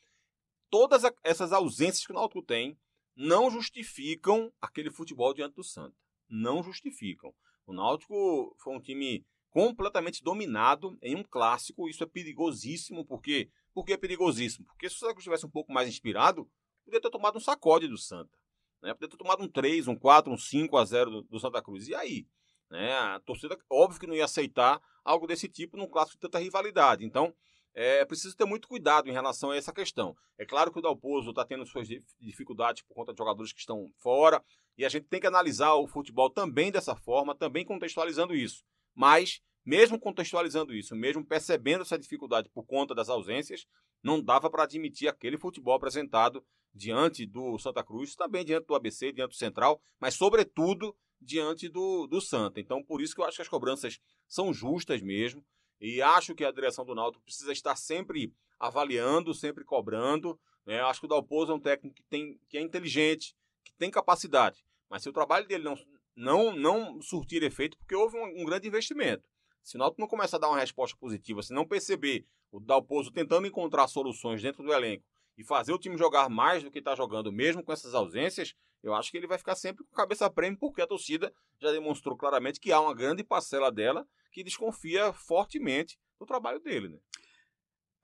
Todas 0.71 1.05
a- 1.05 1.13
essas 1.23 1.53
ausências 1.53 2.05
que 2.07 2.13
o 2.13 2.15
Náutico 2.15 2.43
tem 2.43 2.77
não 3.15 3.51
justificam 3.51 4.53
aquele 4.61 4.91
futebol 4.91 5.33
diante 5.33 5.55
do 5.55 5.63
Santa. 5.65 5.95
Não 6.29 6.63
justificam. 6.63 7.35
O 7.67 7.73
Náutico 7.73 8.55
foi 8.59 8.75
um 8.75 8.81
time 8.81 9.25
completamente 9.51 10.23
dominado 10.23 10.99
em 11.01 11.15
um 11.17 11.23
clássico. 11.23 11.89
Isso 11.89 12.03
é 12.03 12.07
perigosíssimo, 12.07 13.05
porque 13.07 13.49
por 13.73 13.85
que 13.85 13.93
é 13.93 13.97
perigosíssimo? 13.97 14.67
Porque 14.67 14.89
se 14.89 14.97
o 14.97 14.99
Santa 14.99 15.19
estivesse 15.19 15.47
um 15.47 15.51
pouco 15.51 15.73
mais 15.73 15.89
inspirado, 15.89 16.51
poderia 16.85 17.01
ter 17.01 17.11
tomado 17.11 17.37
um 17.37 17.41
sacode 17.41 17.87
do 17.89 17.97
Santa. 17.97 18.37
Né? 18.83 18.93
Poderia 18.93 19.11
ter 19.11 19.17
tomado 19.17 19.43
um 19.43 19.49
3, 19.49 19.89
um 19.89 19.97
4, 19.97 20.33
um 20.33 20.39
5 20.39 20.77
a 20.77 20.85
0 20.85 21.11
do, 21.11 21.23
do 21.23 21.41
Santa 21.41 21.63
Cruz. 21.63 21.89
E 21.89 21.95
aí? 21.95 22.27
Né? 22.71 22.93
A 22.93 23.21
torcida, 23.21 23.59
óbvio 23.71 24.01
que 24.01 24.07
não 24.07 24.15
ia 24.15 24.25
aceitar 24.25 24.81
algo 25.05 25.27
desse 25.27 25.49
tipo 25.49 25.77
num 25.77 25.87
clássico 25.87 26.17
de 26.17 26.21
tanta 26.21 26.39
rivalidade. 26.39 27.05
Então, 27.05 27.35
é 27.75 28.05
preciso 28.07 28.35
ter 28.35 28.47
muito 28.47 28.67
cuidado 28.67 29.09
em 29.09 29.13
relação 29.13 29.51
a 29.51 29.57
essa 29.57 29.73
questão. 29.73 30.17
É 30.39 30.47
claro 30.47 30.73
que 30.73 30.79
o 30.79 30.83
Dalpozo 30.83 31.31
está 31.31 31.45
tendo 31.45 31.67
suas 31.67 31.87
dif- 31.87 32.07
dificuldades 32.19 32.83
por 32.83 32.95
conta 32.95 33.13
de 33.13 33.19
jogadores 33.19 33.53
que 33.53 33.61
estão 33.61 33.91
fora, 33.99 34.43
e 34.79 34.85
a 34.85 34.89
gente 34.89 35.07
tem 35.07 35.21
que 35.21 35.27
analisar 35.27 35.75
o 35.75 35.87
futebol 35.87 36.31
também 36.31 36.73
dessa 36.73 36.97
forma, 36.97 37.35
também 37.35 37.67
contextualizando 37.67 38.35
isso. 38.35 38.65
Mas, 38.95 39.43
mesmo 39.65 40.01
contextualizando 40.01 40.75
isso, 40.75 40.97
mesmo 40.97 41.25
percebendo 41.25 41.83
essa 41.83 41.99
dificuldade 41.99 42.49
por 42.49 42.65
conta 42.65 42.95
das 42.95 43.11
ausências, 43.11 43.67
não 44.07 44.23
dava 44.23 44.49
para 44.49 44.63
admitir 44.63 45.09
aquele 45.09 45.37
futebol 45.37 45.75
apresentado 45.75 46.45
diante 46.73 47.27
do 47.27 47.59
Santa 47.59 47.83
Cruz, 47.83 48.15
também 48.15 48.45
diante 48.45 48.67
do 48.67 48.75
ABC, 48.77 49.11
diante 49.11 49.31
do 49.31 49.37
Central, 49.37 49.83
mas, 49.99 50.15
sobretudo, 50.15 50.97
diante 51.21 51.69
do, 51.69 52.07
do 52.07 52.21
Santa. 52.21 52.61
Então, 52.61 52.85
por 52.85 53.01
isso 53.01 53.17
que 53.17 53.21
eu 53.21 53.25
acho 53.25 53.37
que 53.37 53.43
as 53.43 53.49
cobranças 53.49 53.99
são 54.29 54.55
justas 54.55 55.03
mesmo. 55.03 55.45
E 55.81 56.01
acho 56.01 56.35
que 56.37 56.45
a 56.45 56.53
direção 56.53 56.85
do 56.85 56.95
Náutico 56.95 57.25
precisa 57.25 57.53
estar 57.53 57.75
sempre 57.75 58.33
avaliando, 58.61 59.35
sempre 59.35 59.65
cobrando. 59.65 60.39
Né? 60.65 60.81
Acho 60.81 61.01
que 61.01 61.07
o 61.07 61.09
Dalpozo 61.09 61.53
é 61.53 61.55
um 61.57 61.61
técnico 61.61 61.97
que, 61.97 62.05
tem, 62.05 62.39
que 62.49 62.57
é 62.57 62.61
inteligente, 62.61 63.35
que 63.65 63.73
tem 63.75 63.91
capacidade. 63.91 64.65
Mas 64.89 65.03
se 65.03 65.09
o 65.09 65.13
trabalho 65.13 65.49
dele 65.49 65.65
não, 65.65 65.77
não, 66.15 66.55
não 66.55 67.03
surtir 67.03 67.43
efeito, 67.43 67.77
porque 67.77 67.95
houve 67.95 68.17
um, 68.17 68.43
um 68.43 68.45
grande 68.45 68.69
investimento. 68.69 69.29
Se 69.63 69.75
o 69.75 69.79
Náutico 69.79 70.01
não 70.01 70.09
começar 70.09 70.37
a 70.37 70.41
dar 70.41 70.49
uma 70.49 70.61
resposta 70.61 70.97
positiva, 70.97 71.43
se 71.43 71.53
não 71.53 71.67
perceber 71.67 72.25
o 72.51 72.61
Dalpozo 72.61 73.11
tentando 73.11 73.47
encontrar 73.47 73.89
soluções 73.89 74.43
dentro 74.43 74.63
do 74.63 74.73
elenco 74.73 75.05
e 75.37 75.45
fazer 75.45 75.73
o 75.73 75.79
time 75.79 75.97
jogar 75.97 76.29
mais 76.29 76.63
do 76.63 76.71
que 76.71 76.79
está 76.79 76.95
jogando, 76.95 77.31
mesmo 77.31 77.63
com 77.63 77.73
essas 77.73 77.95
ausências, 77.95 78.55
eu 78.83 78.95
acho 78.95 79.11
que 79.11 79.17
ele 79.17 79.27
vai 79.27 79.39
ficar 79.39 79.55
sempre 79.55 79.85
com 79.85 79.93
a 79.93 79.97
cabeça 79.97 80.31
prêmio, 80.31 80.59
porque 80.59 80.81
a 80.81 80.87
torcida 80.87 81.33
já 81.61 81.71
demonstrou 81.73 82.17
claramente 82.17 82.61
que 82.61 82.73
há 82.73 82.81
uma 82.81 82.95
grande 82.95 83.23
parcela 83.23 83.71
dela 83.71 84.07
que 84.31 84.45
desconfia 84.45 85.13
fortemente 85.13 85.99
do 86.19 86.27
trabalho 86.27 86.61
dele. 86.61 86.89
Né? 86.89 86.99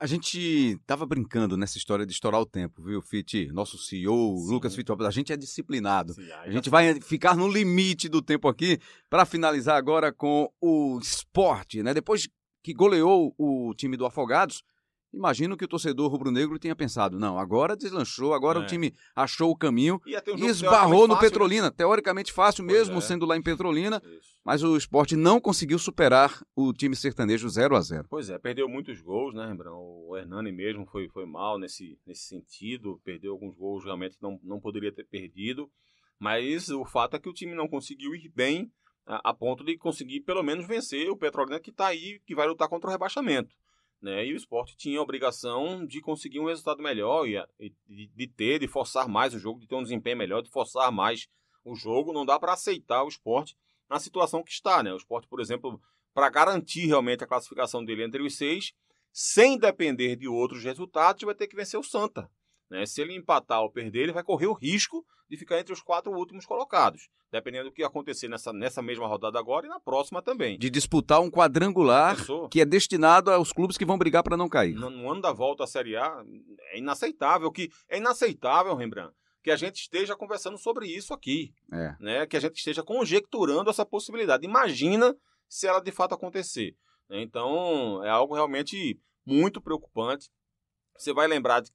A 0.02 0.06
gente 0.06 0.76
tava 0.84 1.06
brincando 1.06 1.56
nessa 1.56 1.78
história 1.78 2.04
de 2.04 2.12
estourar 2.12 2.40
o 2.40 2.46
tempo, 2.46 2.82
viu, 2.82 3.00
Fit? 3.00 3.46
Nosso 3.52 3.78
CEO, 3.78 4.36
Sim. 4.36 4.50
Lucas 4.52 4.74
Fittipaldi, 4.74 5.06
a 5.06 5.10
gente 5.10 5.32
é 5.32 5.36
disciplinado. 5.36 6.14
Sim, 6.14 6.28
A 6.32 6.50
gente 6.50 6.68
vai 6.68 7.00
ficar 7.00 7.36
no 7.36 7.46
limite 7.46 8.08
do 8.08 8.20
tempo 8.20 8.48
aqui 8.48 8.80
para 9.08 9.24
finalizar 9.24 9.76
agora 9.76 10.12
com 10.12 10.52
o 10.60 10.98
esporte, 11.00 11.84
né? 11.84 11.94
Depois 11.94 12.28
que 12.62 12.72
goleou 12.72 13.34
o 13.38 13.74
time 13.74 13.96
do 13.96 14.06
Afogados, 14.06 14.62
imagino 15.12 15.56
que 15.56 15.64
o 15.64 15.68
torcedor 15.68 16.10
rubro-negro 16.10 16.58
tenha 16.58 16.74
pensado, 16.74 17.18
não, 17.18 17.38
agora 17.38 17.76
deslanchou, 17.76 18.32
agora 18.32 18.60
É. 18.60 18.62
o 18.62 18.66
time 18.66 18.94
achou 19.14 19.50
o 19.50 19.56
caminho 19.56 20.00
um 20.06 20.38
e 20.38 20.46
esbarrou 20.46 21.02
no 21.06 21.14
fácil, 21.14 21.14
né? 21.14 21.20
Petrolina. 21.20 21.70
Teoricamente 21.70 22.32
fácil 22.32 22.64
Pois 22.64 22.78
mesmo, 22.78 22.96
é. 22.96 23.00
sendo 23.02 23.26
lá 23.26 23.36
em 23.36 23.42
Petrolina, 23.42 24.00
Isso. 24.04 24.38
mas 24.42 24.62
o 24.62 24.74
esporte 24.74 25.14
não 25.14 25.38
conseguiu 25.38 25.78
superar 25.78 26.42
o 26.56 26.72
time 26.72 26.96
sertanejo 26.96 27.46
0 27.48 27.76
a 27.76 27.80
0 27.82 28.06
Pois 28.08 28.30
é, 28.30 28.38
perdeu 28.38 28.66
muitos 28.68 29.02
gols, 29.02 29.34
né, 29.34 29.46
Rembrão? 29.46 29.76
O 29.78 30.16
Hernani 30.16 30.50
mesmo 30.50 30.86
foi, 30.86 31.08
foi 31.08 31.26
mal 31.26 31.58
nesse, 31.58 31.98
nesse 32.06 32.22
sentido, 32.26 32.98
perdeu 33.04 33.32
alguns 33.32 33.54
gols 33.54 33.84
realmente 33.84 34.16
não, 34.18 34.40
não 34.42 34.58
poderia 34.60 34.92
ter 34.92 35.04
perdido, 35.04 35.70
mas 36.18 36.70
o 36.70 36.84
fato 36.86 37.16
é 37.16 37.18
que 37.18 37.28
o 37.28 37.34
time 37.34 37.54
não 37.54 37.68
conseguiu 37.68 38.14
ir 38.14 38.30
bem 38.34 38.72
a, 39.06 39.34
ponto 39.34 39.64
de 39.64 39.76
conseguir 39.76 40.20
pelo 40.20 40.42
menos 40.42 40.66
vencer 40.66 41.10
o 41.10 41.16
Petrolina 41.16 41.60
que 41.60 41.70
está 41.70 41.86
aí, 41.86 42.20
que 42.26 42.34
vai 42.34 42.46
lutar 42.46 42.68
contra 42.68 42.88
o 42.88 42.92
rebaixamento. 42.92 43.54
Né? 44.00 44.26
E 44.26 44.32
o 44.32 44.36
esporte 44.36 44.76
tinha 44.76 44.98
a 44.98 45.02
obrigação 45.02 45.86
de 45.86 46.00
conseguir 46.00 46.40
um 46.40 46.46
resultado 46.46 46.82
melhor 46.82 47.26
e, 47.26 47.36
e 47.58 47.72
de, 47.86 48.06
de 48.08 48.26
ter, 48.26 48.58
de 48.58 48.66
forçar 48.66 49.08
mais 49.08 49.32
o 49.34 49.38
jogo, 49.38 49.60
de 49.60 49.66
ter 49.68 49.76
um 49.76 49.82
desempenho 49.82 50.16
melhor, 50.16 50.42
de 50.42 50.50
forçar 50.50 50.90
mais 50.90 51.28
o 51.64 51.74
jogo. 51.74 52.12
Não 52.12 52.26
dá 52.26 52.38
para 52.38 52.52
aceitar 52.52 53.04
o 53.04 53.08
esporte 53.08 53.56
na 53.88 54.00
situação 54.00 54.42
que 54.42 54.50
está. 54.50 54.82
Né? 54.82 54.92
O 54.92 54.96
esporte, 54.96 55.28
por 55.28 55.40
exemplo, 55.40 55.80
para 56.12 56.28
garantir 56.28 56.86
realmente 56.86 57.22
a 57.22 57.28
classificação 57.28 57.84
dele 57.84 58.04
entre 58.04 58.22
os 58.22 58.36
seis, 58.36 58.72
sem 59.12 59.56
depender 59.56 60.16
de 60.16 60.26
outros 60.26 60.64
resultados, 60.64 61.22
vai 61.22 61.34
ter 61.34 61.46
que 61.46 61.56
vencer 61.56 61.78
o 61.78 61.84
Santa. 61.84 62.28
Né? 62.68 62.84
Se 62.86 63.00
ele 63.02 63.14
empatar 63.14 63.62
ou 63.62 63.70
perder, 63.70 64.02
ele 64.02 64.12
vai 64.12 64.24
correr 64.24 64.46
o 64.46 64.54
risco 64.54 65.06
de 65.32 65.38
ficar 65.38 65.58
entre 65.58 65.72
os 65.72 65.80
quatro 65.80 66.12
últimos 66.12 66.44
colocados, 66.44 67.08
dependendo 67.30 67.70
do 67.70 67.72
que 67.72 67.82
acontecer 67.82 68.28
nessa, 68.28 68.52
nessa 68.52 68.82
mesma 68.82 69.06
rodada 69.06 69.38
agora 69.38 69.64
e 69.66 69.68
na 69.70 69.80
próxima 69.80 70.20
também. 70.20 70.58
de 70.58 70.68
disputar 70.68 71.22
um 71.22 71.30
quadrangular 71.30 72.16
Pensou? 72.18 72.50
que 72.50 72.60
é 72.60 72.66
destinado 72.66 73.30
aos 73.30 73.50
clubes 73.50 73.78
que 73.78 73.84
vão 73.86 73.96
brigar 73.96 74.22
para 74.22 74.36
não 74.36 74.46
cair. 74.46 74.74
No, 74.74 74.90
no 74.90 75.10
ano 75.10 75.22
da 75.22 75.32
volta 75.32 75.64
à 75.64 75.66
Série 75.66 75.96
A, 75.96 76.22
é 76.72 76.78
inaceitável 76.78 77.50
que 77.50 77.70
é 77.88 77.96
inaceitável, 77.96 78.74
Rembrandt, 78.76 79.14
que 79.42 79.50
a 79.50 79.56
gente 79.56 79.76
esteja 79.80 80.14
conversando 80.14 80.58
sobre 80.58 80.86
isso 80.86 81.14
aqui, 81.14 81.54
É. 81.72 81.96
né? 81.98 82.26
Que 82.26 82.36
a 82.36 82.40
gente 82.40 82.58
esteja 82.58 82.82
conjecturando 82.82 83.70
essa 83.70 83.86
possibilidade. 83.86 84.44
Imagina 84.44 85.16
se 85.48 85.66
ela 85.66 85.80
de 85.80 85.90
fato 85.90 86.14
acontecer. 86.14 86.76
Então, 87.10 88.04
é 88.04 88.10
algo 88.10 88.34
realmente 88.34 89.00
muito 89.24 89.62
preocupante. 89.62 90.28
Você 90.96 91.12
vai 91.14 91.26
lembrar 91.26 91.60
de- 91.60 91.70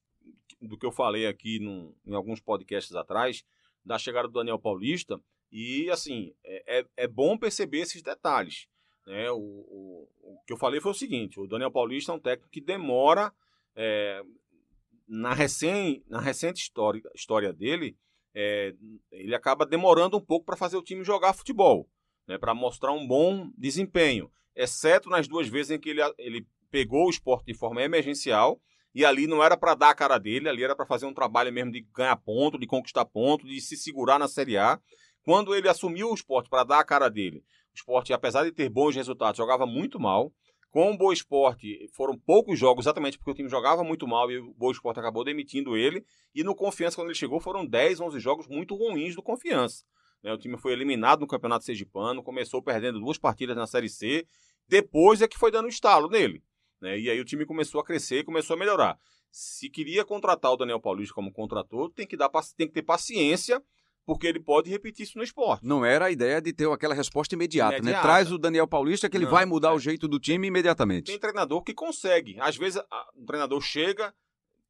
do 0.61 0.77
que 0.77 0.85
eu 0.85 0.91
falei 0.91 1.27
aqui 1.27 1.57
em 2.05 2.13
alguns 2.13 2.39
podcasts 2.41 2.95
atrás, 2.95 3.43
da 3.85 3.97
chegada 3.97 4.27
do 4.27 4.33
Daniel 4.33 4.59
Paulista, 4.59 5.19
e 5.51 5.89
assim, 5.89 6.33
é, 6.43 6.79
é- 6.79 6.85
é 6.97 7.07
bom 7.07 7.37
perceber 7.37 7.79
esses 7.79 8.01
detalhes. 8.01 8.67
Né? 9.05 9.31
O, 9.31 9.37
o- 9.37 10.09
o 10.21 10.41
que 10.45 10.51
eu 10.51 10.57
falei 10.57 10.81
foi 10.81 10.91
o 10.91 10.95
seguinte: 10.95 11.39
o 11.39 11.47
Daniel 11.47 11.71
Paulista 11.71 12.11
é 12.11 12.15
um 12.15 12.19
técnico 12.19 12.51
que 12.51 12.59
demora. 12.61 13.31
é, 13.79 14.21
na, 15.07 15.33
recém, 15.33 16.03
na 16.09 16.19
recente 16.19 16.57
história, 16.61 17.01
história 17.15 17.53
dele, 17.53 17.95
é, 18.33 18.73
ele 19.11 19.33
acaba 19.35 19.65
demorando 19.65 20.17
um 20.17 20.21
pouco 20.21 20.45
para 20.45 20.57
fazer 20.57 20.75
o 20.77 20.81
time 20.83 21.03
jogar 21.03 21.33
futebol, 21.33 21.87
né, 22.27 22.37
para 22.37 22.53
mostrar 22.53 22.91
um 22.91 23.07
bom 23.07 23.49
desempenho, 23.57 24.29
exceto 24.55 25.09
nas 25.09 25.27
duas 25.27 25.47
vezes 25.47 25.71
em 25.71 25.79
que 25.79 25.89
ele, 25.91 26.01
ele 26.17 26.45
pegou 26.69 27.05
o 27.05 27.09
esporte 27.09 27.45
de 27.45 27.53
forma 27.53 27.81
emergencial 27.81 28.59
e 28.97 29.05
ali 29.05 29.27
não 29.27 29.43
era 29.43 29.55
para 29.55 29.75
dar 29.75 29.91
a 29.91 29.93
cara 29.93 30.17
dele, 30.17 30.49
ali 30.49 30.63
era 30.63 30.75
para 30.75 30.83
fazer 30.83 31.05
um 31.05 31.13
trabalho 31.13 31.53
mesmo 31.53 31.71
de 31.71 31.81
ganhar 31.95 32.15
ponto, 32.15 32.57
de 32.57 32.65
conquistar 32.65 33.05
ponto, 33.05 33.45
de 33.45 33.61
se 33.61 33.77
segurar 33.77 34.17
na 34.17 34.27
Série 34.27 34.57
A. 34.57 34.79
Quando 35.21 35.53
ele 35.53 35.69
assumiu 35.69 36.09
o 36.09 36.15
esporte 36.15 36.49
para 36.49 36.63
dar 36.63 36.79
a 36.79 36.83
cara 36.83 37.07
dele, 37.07 37.43
o 37.71 37.75
esporte, 37.75 38.11
apesar 38.11 38.43
de 38.43 38.51
ter 38.51 38.69
bons 38.69 38.95
resultados, 38.95 39.37
jogava 39.37 39.67
muito 39.67 39.99
mal. 39.99 40.33
Com 40.71 40.91
o 40.91 40.97
Boa 40.97 41.13
Esporte, 41.13 41.87
foram 41.93 42.17
poucos 42.17 42.57
jogos, 42.57 42.85
exatamente 42.85 43.19
porque 43.19 43.29
o 43.29 43.33
time 43.35 43.47
jogava 43.47 43.83
muito 43.83 44.07
mal 44.07 44.31
e 44.31 44.39
o 44.39 44.51
Boa 44.55 44.71
Esporte 44.71 44.99
acabou 44.99 45.23
demitindo 45.23 45.77
ele. 45.77 46.03
E 46.33 46.43
no 46.43 46.55
Confiança, 46.55 46.95
quando 46.95 47.09
ele 47.09 47.15
chegou, 47.15 47.39
foram 47.39 47.67
10, 47.67 47.99
11 48.01 48.19
jogos 48.19 48.47
muito 48.47 48.73
ruins 48.73 49.15
do 49.15 49.21
Confiança. 49.21 49.85
né? 50.23 50.33
O 50.33 50.39
time 50.39 50.57
foi 50.57 50.73
eliminado 50.73 51.19
no 51.19 51.27
Campeonato 51.27 51.65
Sergipano, 51.65 52.23
começou 52.23 52.63
perdendo 52.63 52.99
duas 52.99 53.19
partidas 53.19 53.55
na 53.55 53.67
Série 53.67 53.89
C, 53.89 54.25
depois 54.67 55.21
é 55.21 55.27
que 55.27 55.37
foi 55.37 55.51
dando 55.51 55.67
estalo 55.67 56.09
nele. 56.09 56.41
Né? 56.81 56.99
E 56.99 57.09
aí 57.09 57.19
o 57.19 57.25
time 57.25 57.45
começou 57.45 57.81
a 57.81 57.83
crescer 57.83 58.19
e 58.19 58.23
começou 58.23 58.55
a 58.55 58.59
melhorar. 58.59 58.97
Se 59.31 59.69
queria 59.69 60.05
contratar 60.05 60.51
o 60.51 60.57
Daniel 60.57 60.79
Paulista 60.79 61.13
como 61.13 61.31
contrator, 61.31 61.91
tem 61.91 62.07
que, 62.07 62.17
dar, 62.17 62.29
tem 62.55 62.67
que 62.67 62.73
ter 62.73 62.81
paciência, 62.81 63.61
porque 64.05 64.25
ele 64.25 64.39
pode 64.39 64.69
repetir 64.69 65.03
isso 65.03 65.17
no 65.17 65.23
esporte. 65.23 65.65
Não 65.65 65.85
era 65.85 66.05
a 66.05 66.11
ideia 66.11 66.41
de 66.41 66.53
ter 66.53 66.69
aquela 66.69 66.95
resposta 66.95 67.35
imediata, 67.35 67.73
né? 67.73 67.79
Imediata. 67.79 68.07
Traz 68.07 68.31
o 68.31 68.37
Daniel 68.37 68.67
Paulista 68.67 69.09
que 69.09 69.17
ele 69.17 69.25
Não, 69.25 69.31
vai 69.31 69.45
mudar 69.45 69.69
é. 69.69 69.73
o 69.73 69.79
jeito 69.79 70.07
do 70.07 70.19
time 70.19 70.47
imediatamente. 70.47 71.11
Tem 71.11 71.19
treinador 71.19 71.61
que 71.61 71.73
consegue. 71.73 72.37
Às 72.39 72.55
vezes 72.55 72.81
o 73.15 73.25
treinador 73.25 73.59
chega, 73.61 74.13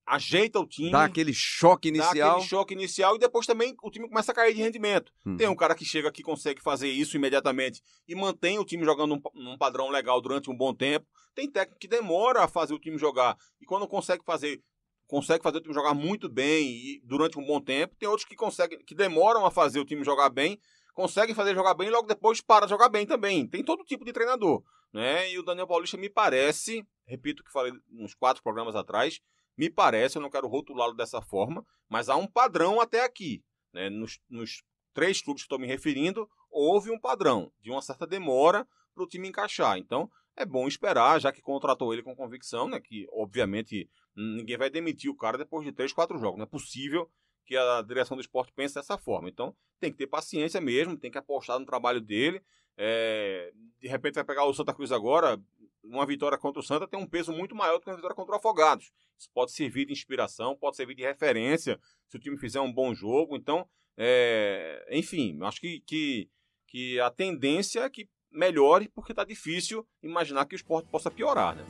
ajeita 0.08 0.60
o 0.60 0.66
time, 0.66 0.90
Dá 0.92 1.04
aquele 1.04 1.34
choque 1.34 1.92
dá 1.92 1.98
inicial. 1.98 2.32
aquele 2.32 2.48
choque 2.48 2.74
inicial 2.74 3.16
e 3.16 3.20
depois 3.20 3.46
também 3.46 3.76
o 3.84 3.92
time 3.92 4.08
começa 4.08 4.32
a 4.32 4.36
cair 4.36 4.54
de 4.54 4.62
rendimento. 4.62 5.12
Hum. 5.26 5.36
Tem 5.36 5.48
um 5.48 5.56
cara 5.56 5.76
que 5.76 5.84
chega 5.84 6.12
que 6.12 6.24
consegue 6.24 6.62
fazer 6.62 6.88
isso 6.88 7.18
imediatamente 7.18 7.82
e 8.08 8.16
mantém 8.16 8.58
o 8.58 8.66
time 8.66 8.86
jogando 8.86 9.16
num, 9.16 9.22
num 9.44 9.58
padrão 9.58 9.90
legal 9.90 10.22
durante 10.22 10.50
um 10.50 10.56
bom 10.56 10.74
tempo. 10.74 11.06
Tem 11.36 11.50
técnico 11.52 11.80
que 11.80 11.88
demora 11.88 12.44
a 12.44 12.48
fazer 12.48 12.74
o 12.74 12.80
time 12.80 12.98
jogar 12.98 13.38
e 13.62 13.66
quando 13.66 13.88
consegue 13.88 14.24
fazer 14.24 14.62
consegue 15.06 15.42
fazer 15.44 15.58
o 15.58 15.62
time 15.62 15.74
jogar 15.74 15.94
muito 15.94 16.28
bem 16.30 16.68
e 16.70 17.02
durante 17.04 17.38
um 17.38 17.46
bom 17.46 17.60
tempo. 17.62 17.96
Tem 17.98 18.08
outros 18.08 18.28
que 18.28 18.36
conseguem 18.36 18.80
que 18.84 18.96
demoram 18.96 19.46
a 19.46 19.52
fazer 19.52 19.80
o 19.80 19.86
time 19.86 20.04
jogar 20.04 20.30
bem, 20.30 20.60
conseguem 20.94 21.36
fazer 21.36 21.54
jogar 21.54 21.74
bem 21.74 21.88
e 21.88 21.92
logo 21.92 22.08
depois 22.08 22.42
para 22.42 22.68
jogar 22.68 22.90
bem 22.90 23.06
também. 23.06 23.46
Tem 23.48 23.64
todo 23.64 23.84
tipo 23.84 24.04
de 24.04 24.12
treinador, 24.14 24.64
né? 24.94 25.30
E 25.32 25.38
o 25.38 25.44
Daniel 25.44 25.68
Paulista 25.68 25.98
me 25.98 26.10
parece, 26.10 26.86
repito 27.06 27.42
o 27.42 27.46
que 27.46 27.52
falei 27.52 27.74
uns 27.92 28.14
quatro 28.16 28.42
programas 28.44 28.76
atrás, 28.76 29.20
me 29.58 29.70
parece, 29.70 30.18
eu 30.18 30.22
não 30.22 30.30
quero 30.30 30.48
rotulá-lo 30.48 30.94
dessa 30.94 31.22
forma, 31.22 31.66
mas 31.90 32.10
há 32.10 32.16
um 32.16 32.28
padrão 32.28 32.80
até 32.80 33.04
aqui. 33.04 33.44
Né? 33.74 33.90
Nos, 33.90 34.20
nos 34.30 34.64
três 34.94 35.22
clubes 35.22 35.44
que 35.44 35.46
estou 35.46 35.60
me 35.60 35.68
referindo, 35.68 36.30
houve 36.50 36.92
um 36.92 37.00
padrão 37.00 37.52
de 37.62 37.72
uma 37.72 37.82
certa 37.82 38.06
demora 38.06 38.68
para 38.94 39.04
o 39.04 39.08
time 39.08 39.28
encaixar. 39.28 39.78
Então, 39.78 40.10
é 40.36 40.46
bom 40.46 40.68
esperar, 40.68 41.20
já 41.20 41.32
que 41.32 41.42
contratou 41.42 41.94
ele 41.94 42.04
com 42.04 42.16
convicção, 42.16 42.70
né? 42.70 42.80
Que, 42.80 43.08
obviamente, 43.12 43.90
ninguém 44.16 44.58
vai 44.58 44.70
demitir 44.70 45.10
o 45.10 45.16
cara 45.16 45.38
depois 45.38 45.66
de 45.66 45.72
três, 45.72 45.92
quatro 45.92 46.18
jogos. 46.20 46.38
Não 46.38 46.46
é 46.46 46.48
possível 46.48 47.10
que 47.46 47.56
a 47.56 47.82
direção 47.82 48.16
do 48.16 48.22
esporte 48.22 48.54
pense 48.54 48.76
dessa 48.76 48.98
forma. 48.98 49.30
Então, 49.30 49.56
tem 49.80 49.92
que 49.92 49.98
ter 49.98 50.08
paciência 50.08 50.62
mesmo, 50.62 50.98
tem 50.98 51.10
que 51.10 51.18
apostar 51.18 51.60
no 51.60 51.66
trabalho 51.66 52.02
dele. 52.02 52.42
É, 52.78 53.52
de 53.80 53.88
repente 53.88 54.16
vai 54.16 54.24
pegar 54.24 54.46
o 54.46 54.54
Santa 54.54 54.74
Cruz 54.74 54.92
agora, 54.92 55.42
uma 55.90 56.06
vitória 56.06 56.38
contra 56.38 56.60
o 56.60 56.64
Santa 56.64 56.88
tem 56.88 57.00
um 57.00 57.08
peso 57.08 57.32
muito 57.32 57.56
maior 57.56 57.78
do 57.78 57.82
que 57.82 57.90
uma 57.90 57.96
vitória 57.96 58.16
contra 58.16 58.36
o 58.36 58.38
Afogados. 58.38 58.92
Isso 59.18 59.30
pode 59.34 59.52
servir 59.52 59.86
de 59.86 59.94
inspiração, 59.94 60.56
pode 60.56 60.76
servir 60.76 60.96
de 60.96 61.04
referência 61.04 61.80
se 62.08 62.18
o 62.18 62.20
time 62.20 62.38
fizer 62.38 62.62
um 62.62 62.72
bom 62.72 62.94
jogo. 62.94 63.36
Então, 63.36 63.68
é, 63.98 64.86
enfim, 64.92 65.38
acho 65.42 65.60
que, 65.60 65.82
que, 65.86 66.30
que 66.68 67.00
a 67.00 67.10
tendência 67.10 67.82
é 67.82 67.90
que 67.90 68.08
melhore, 68.32 68.90
porque 68.90 69.12
está 69.12 69.24
difícil 69.24 69.88
imaginar 70.04 70.46
que 70.46 70.56
o 70.56 70.58
esporte 70.58 70.88
possa 70.90 71.10
piorar. 71.10 71.56
Né? 71.56 71.66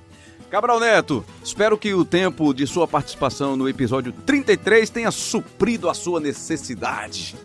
Cabral 0.49 0.79
Neto, 0.79 1.25
espero 1.43 1.77
que 1.77 1.93
o 1.93 2.05
tempo 2.05 2.53
de 2.53 2.65
sua 2.65 2.87
participação 2.87 3.55
no 3.55 3.69
episódio 3.69 4.11
33 4.11 4.89
tenha 4.89 5.11
suprido 5.11 5.89
a 5.89 5.93
sua 5.93 6.19
necessidade. 6.19 7.35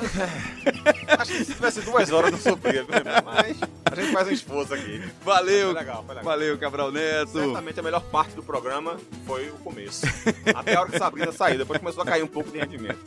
Acho 1.18 1.32
que 1.32 1.44
se 1.44 1.54
tivesse 1.54 1.80
duas 1.82 2.10
horas 2.10 2.30
não 2.32 2.38
sofria, 2.38 2.80
irmão? 2.80 3.00
mas 3.24 3.58
a 3.84 3.94
gente 3.94 4.12
faz 4.12 4.28
um 4.28 4.30
esforço 4.30 4.74
aqui. 4.74 5.02
Valeu, 5.24 5.70
Foi 5.72 5.78
legal, 5.80 6.04
foi 6.04 6.14
legal. 6.14 6.24
valeu, 6.24 6.58
Cabral 6.58 6.90
Neto. 6.92 7.32
Certamente 7.32 7.80
a 7.80 7.82
melhor 7.82 8.02
parte 8.02 8.34
do 8.34 8.42
programa 8.42 8.96
foi 9.26 9.48
o 9.50 9.54
começo. 9.54 10.06
Até 10.54 10.74
a 10.76 10.80
hora 10.80 10.90
que 10.90 10.98
Sabrina 10.98 11.32
saiu, 11.32 11.58
depois 11.58 11.78
começou 11.78 12.02
a 12.02 12.06
cair 12.06 12.22
um 12.22 12.28
pouco 12.28 12.50
de 12.50 12.58
rendimento. 12.58 12.98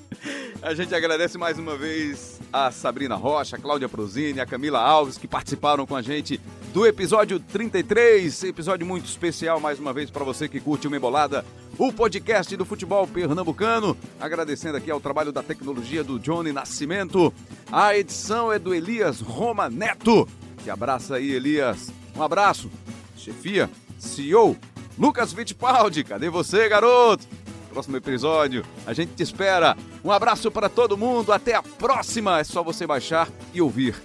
A 0.62 0.74
gente 0.74 0.94
agradece 0.96 1.38
mais 1.38 1.58
uma 1.60 1.76
vez 1.76 2.40
a 2.52 2.72
Sabrina 2.72 3.16
Rocha, 3.16 3.56
a 3.56 3.60
Cláudia 3.60 3.90
Prozini, 3.90 4.40
a 4.40 4.46
Camila 4.46 4.80
Alves, 4.80 5.18
que 5.18 5.28
participaram 5.28 5.86
com 5.86 5.96
a 5.96 6.02
gente 6.02 6.40
do 6.74 6.86
episódio 6.86 7.40
33. 7.40 8.44
Episódio 8.44 8.86
muito 8.86 9.06
especial, 9.06 9.60
mais 9.60 9.80
uma 9.80 9.92
vez, 9.92 10.10
para 10.10 10.24
você 10.24 10.48
que 10.48 10.60
curte 10.60 10.88
uma 10.88 10.96
embolada, 10.98 11.46
o 11.78 11.92
podcast 11.92 12.56
do 12.56 12.66
futebol 12.66 13.08
pernambucano. 13.08 13.98
Agradecendo 14.20 14.78
aqui 14.78 14.92
ao 14.92 15.02
trabalho 15.02 15.32
da 15.32 15.44
tecnologia 15.44 16.04
do 16.04 16.20
Johnny 16.20 16.52
Nascimento. 16.52 17.34
A 17.72 17.96
edição 17.98 18.52
é 18.52 18.60
do 18.60 18.74
Elias 18.74 19.20
Roma 19.20 19.70
Neto. 19.70 20.28
Que 20.64 20.70
abraça 20.70 21.16
aí, 21.16 21.32
Elias. 21.32 21.92
Um 22.16 22.22
abraço. 22.24 22.70
Chefia, 23.18 23.70
CEO, 23.98 24.58
Lucas 24.98 25.34
Fittipaldi. 25.34 26.04
Cadê 26.04 26.30
você, 26.30 26.68
garoto? 26.70 27.26
próximo 27.74 27.98
episódio. 27.98 28.64
A 28.86 28.94
gente 28.94 29.14
te 29.16 29.24
espera. 29.24 29.76
Um 30.04 30.12
abraço 30.12 30.52
para 30.52 30.70
todo 30.70 30.98
mundo. 30.98 31.34
Até 31.34 31.56
a 31.56 31.64
próxima. 31.64 32.40
É 32.40 32.44
só 32.44 32.62
você 32.64 32.86
baixar 32.86 33.28
e 33.54 33.62
ouvir. 33.62 33.96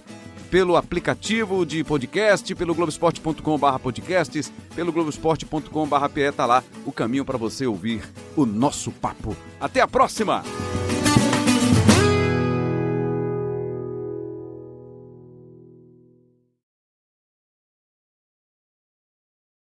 Pelo 0.49 0.75
aplicativo 0.75 1.65
de 1.65 1.83
podcast, 1.83 2.53
pelo 2.55 2.73
globesport.com.br 2.73 3.79
podcasts, 3.81 4.51
pelo 4.75 4.91
globesport.com.br 4.91 6.09
PE, 6.13 6.31
tá 6.31 6.45
lá 6.45 6.63
o 6.85 6.91
caminho 6.91 7.25
para 7.25 7.37
você 7.37 7.65
ouvir 7.65 8.01
o 8.35 8.45
nosso 8.45 8.91
papo. 8.91 9.35
Até 9.59 9.81
a 9.81 9.87
próxima! 9.87 10.43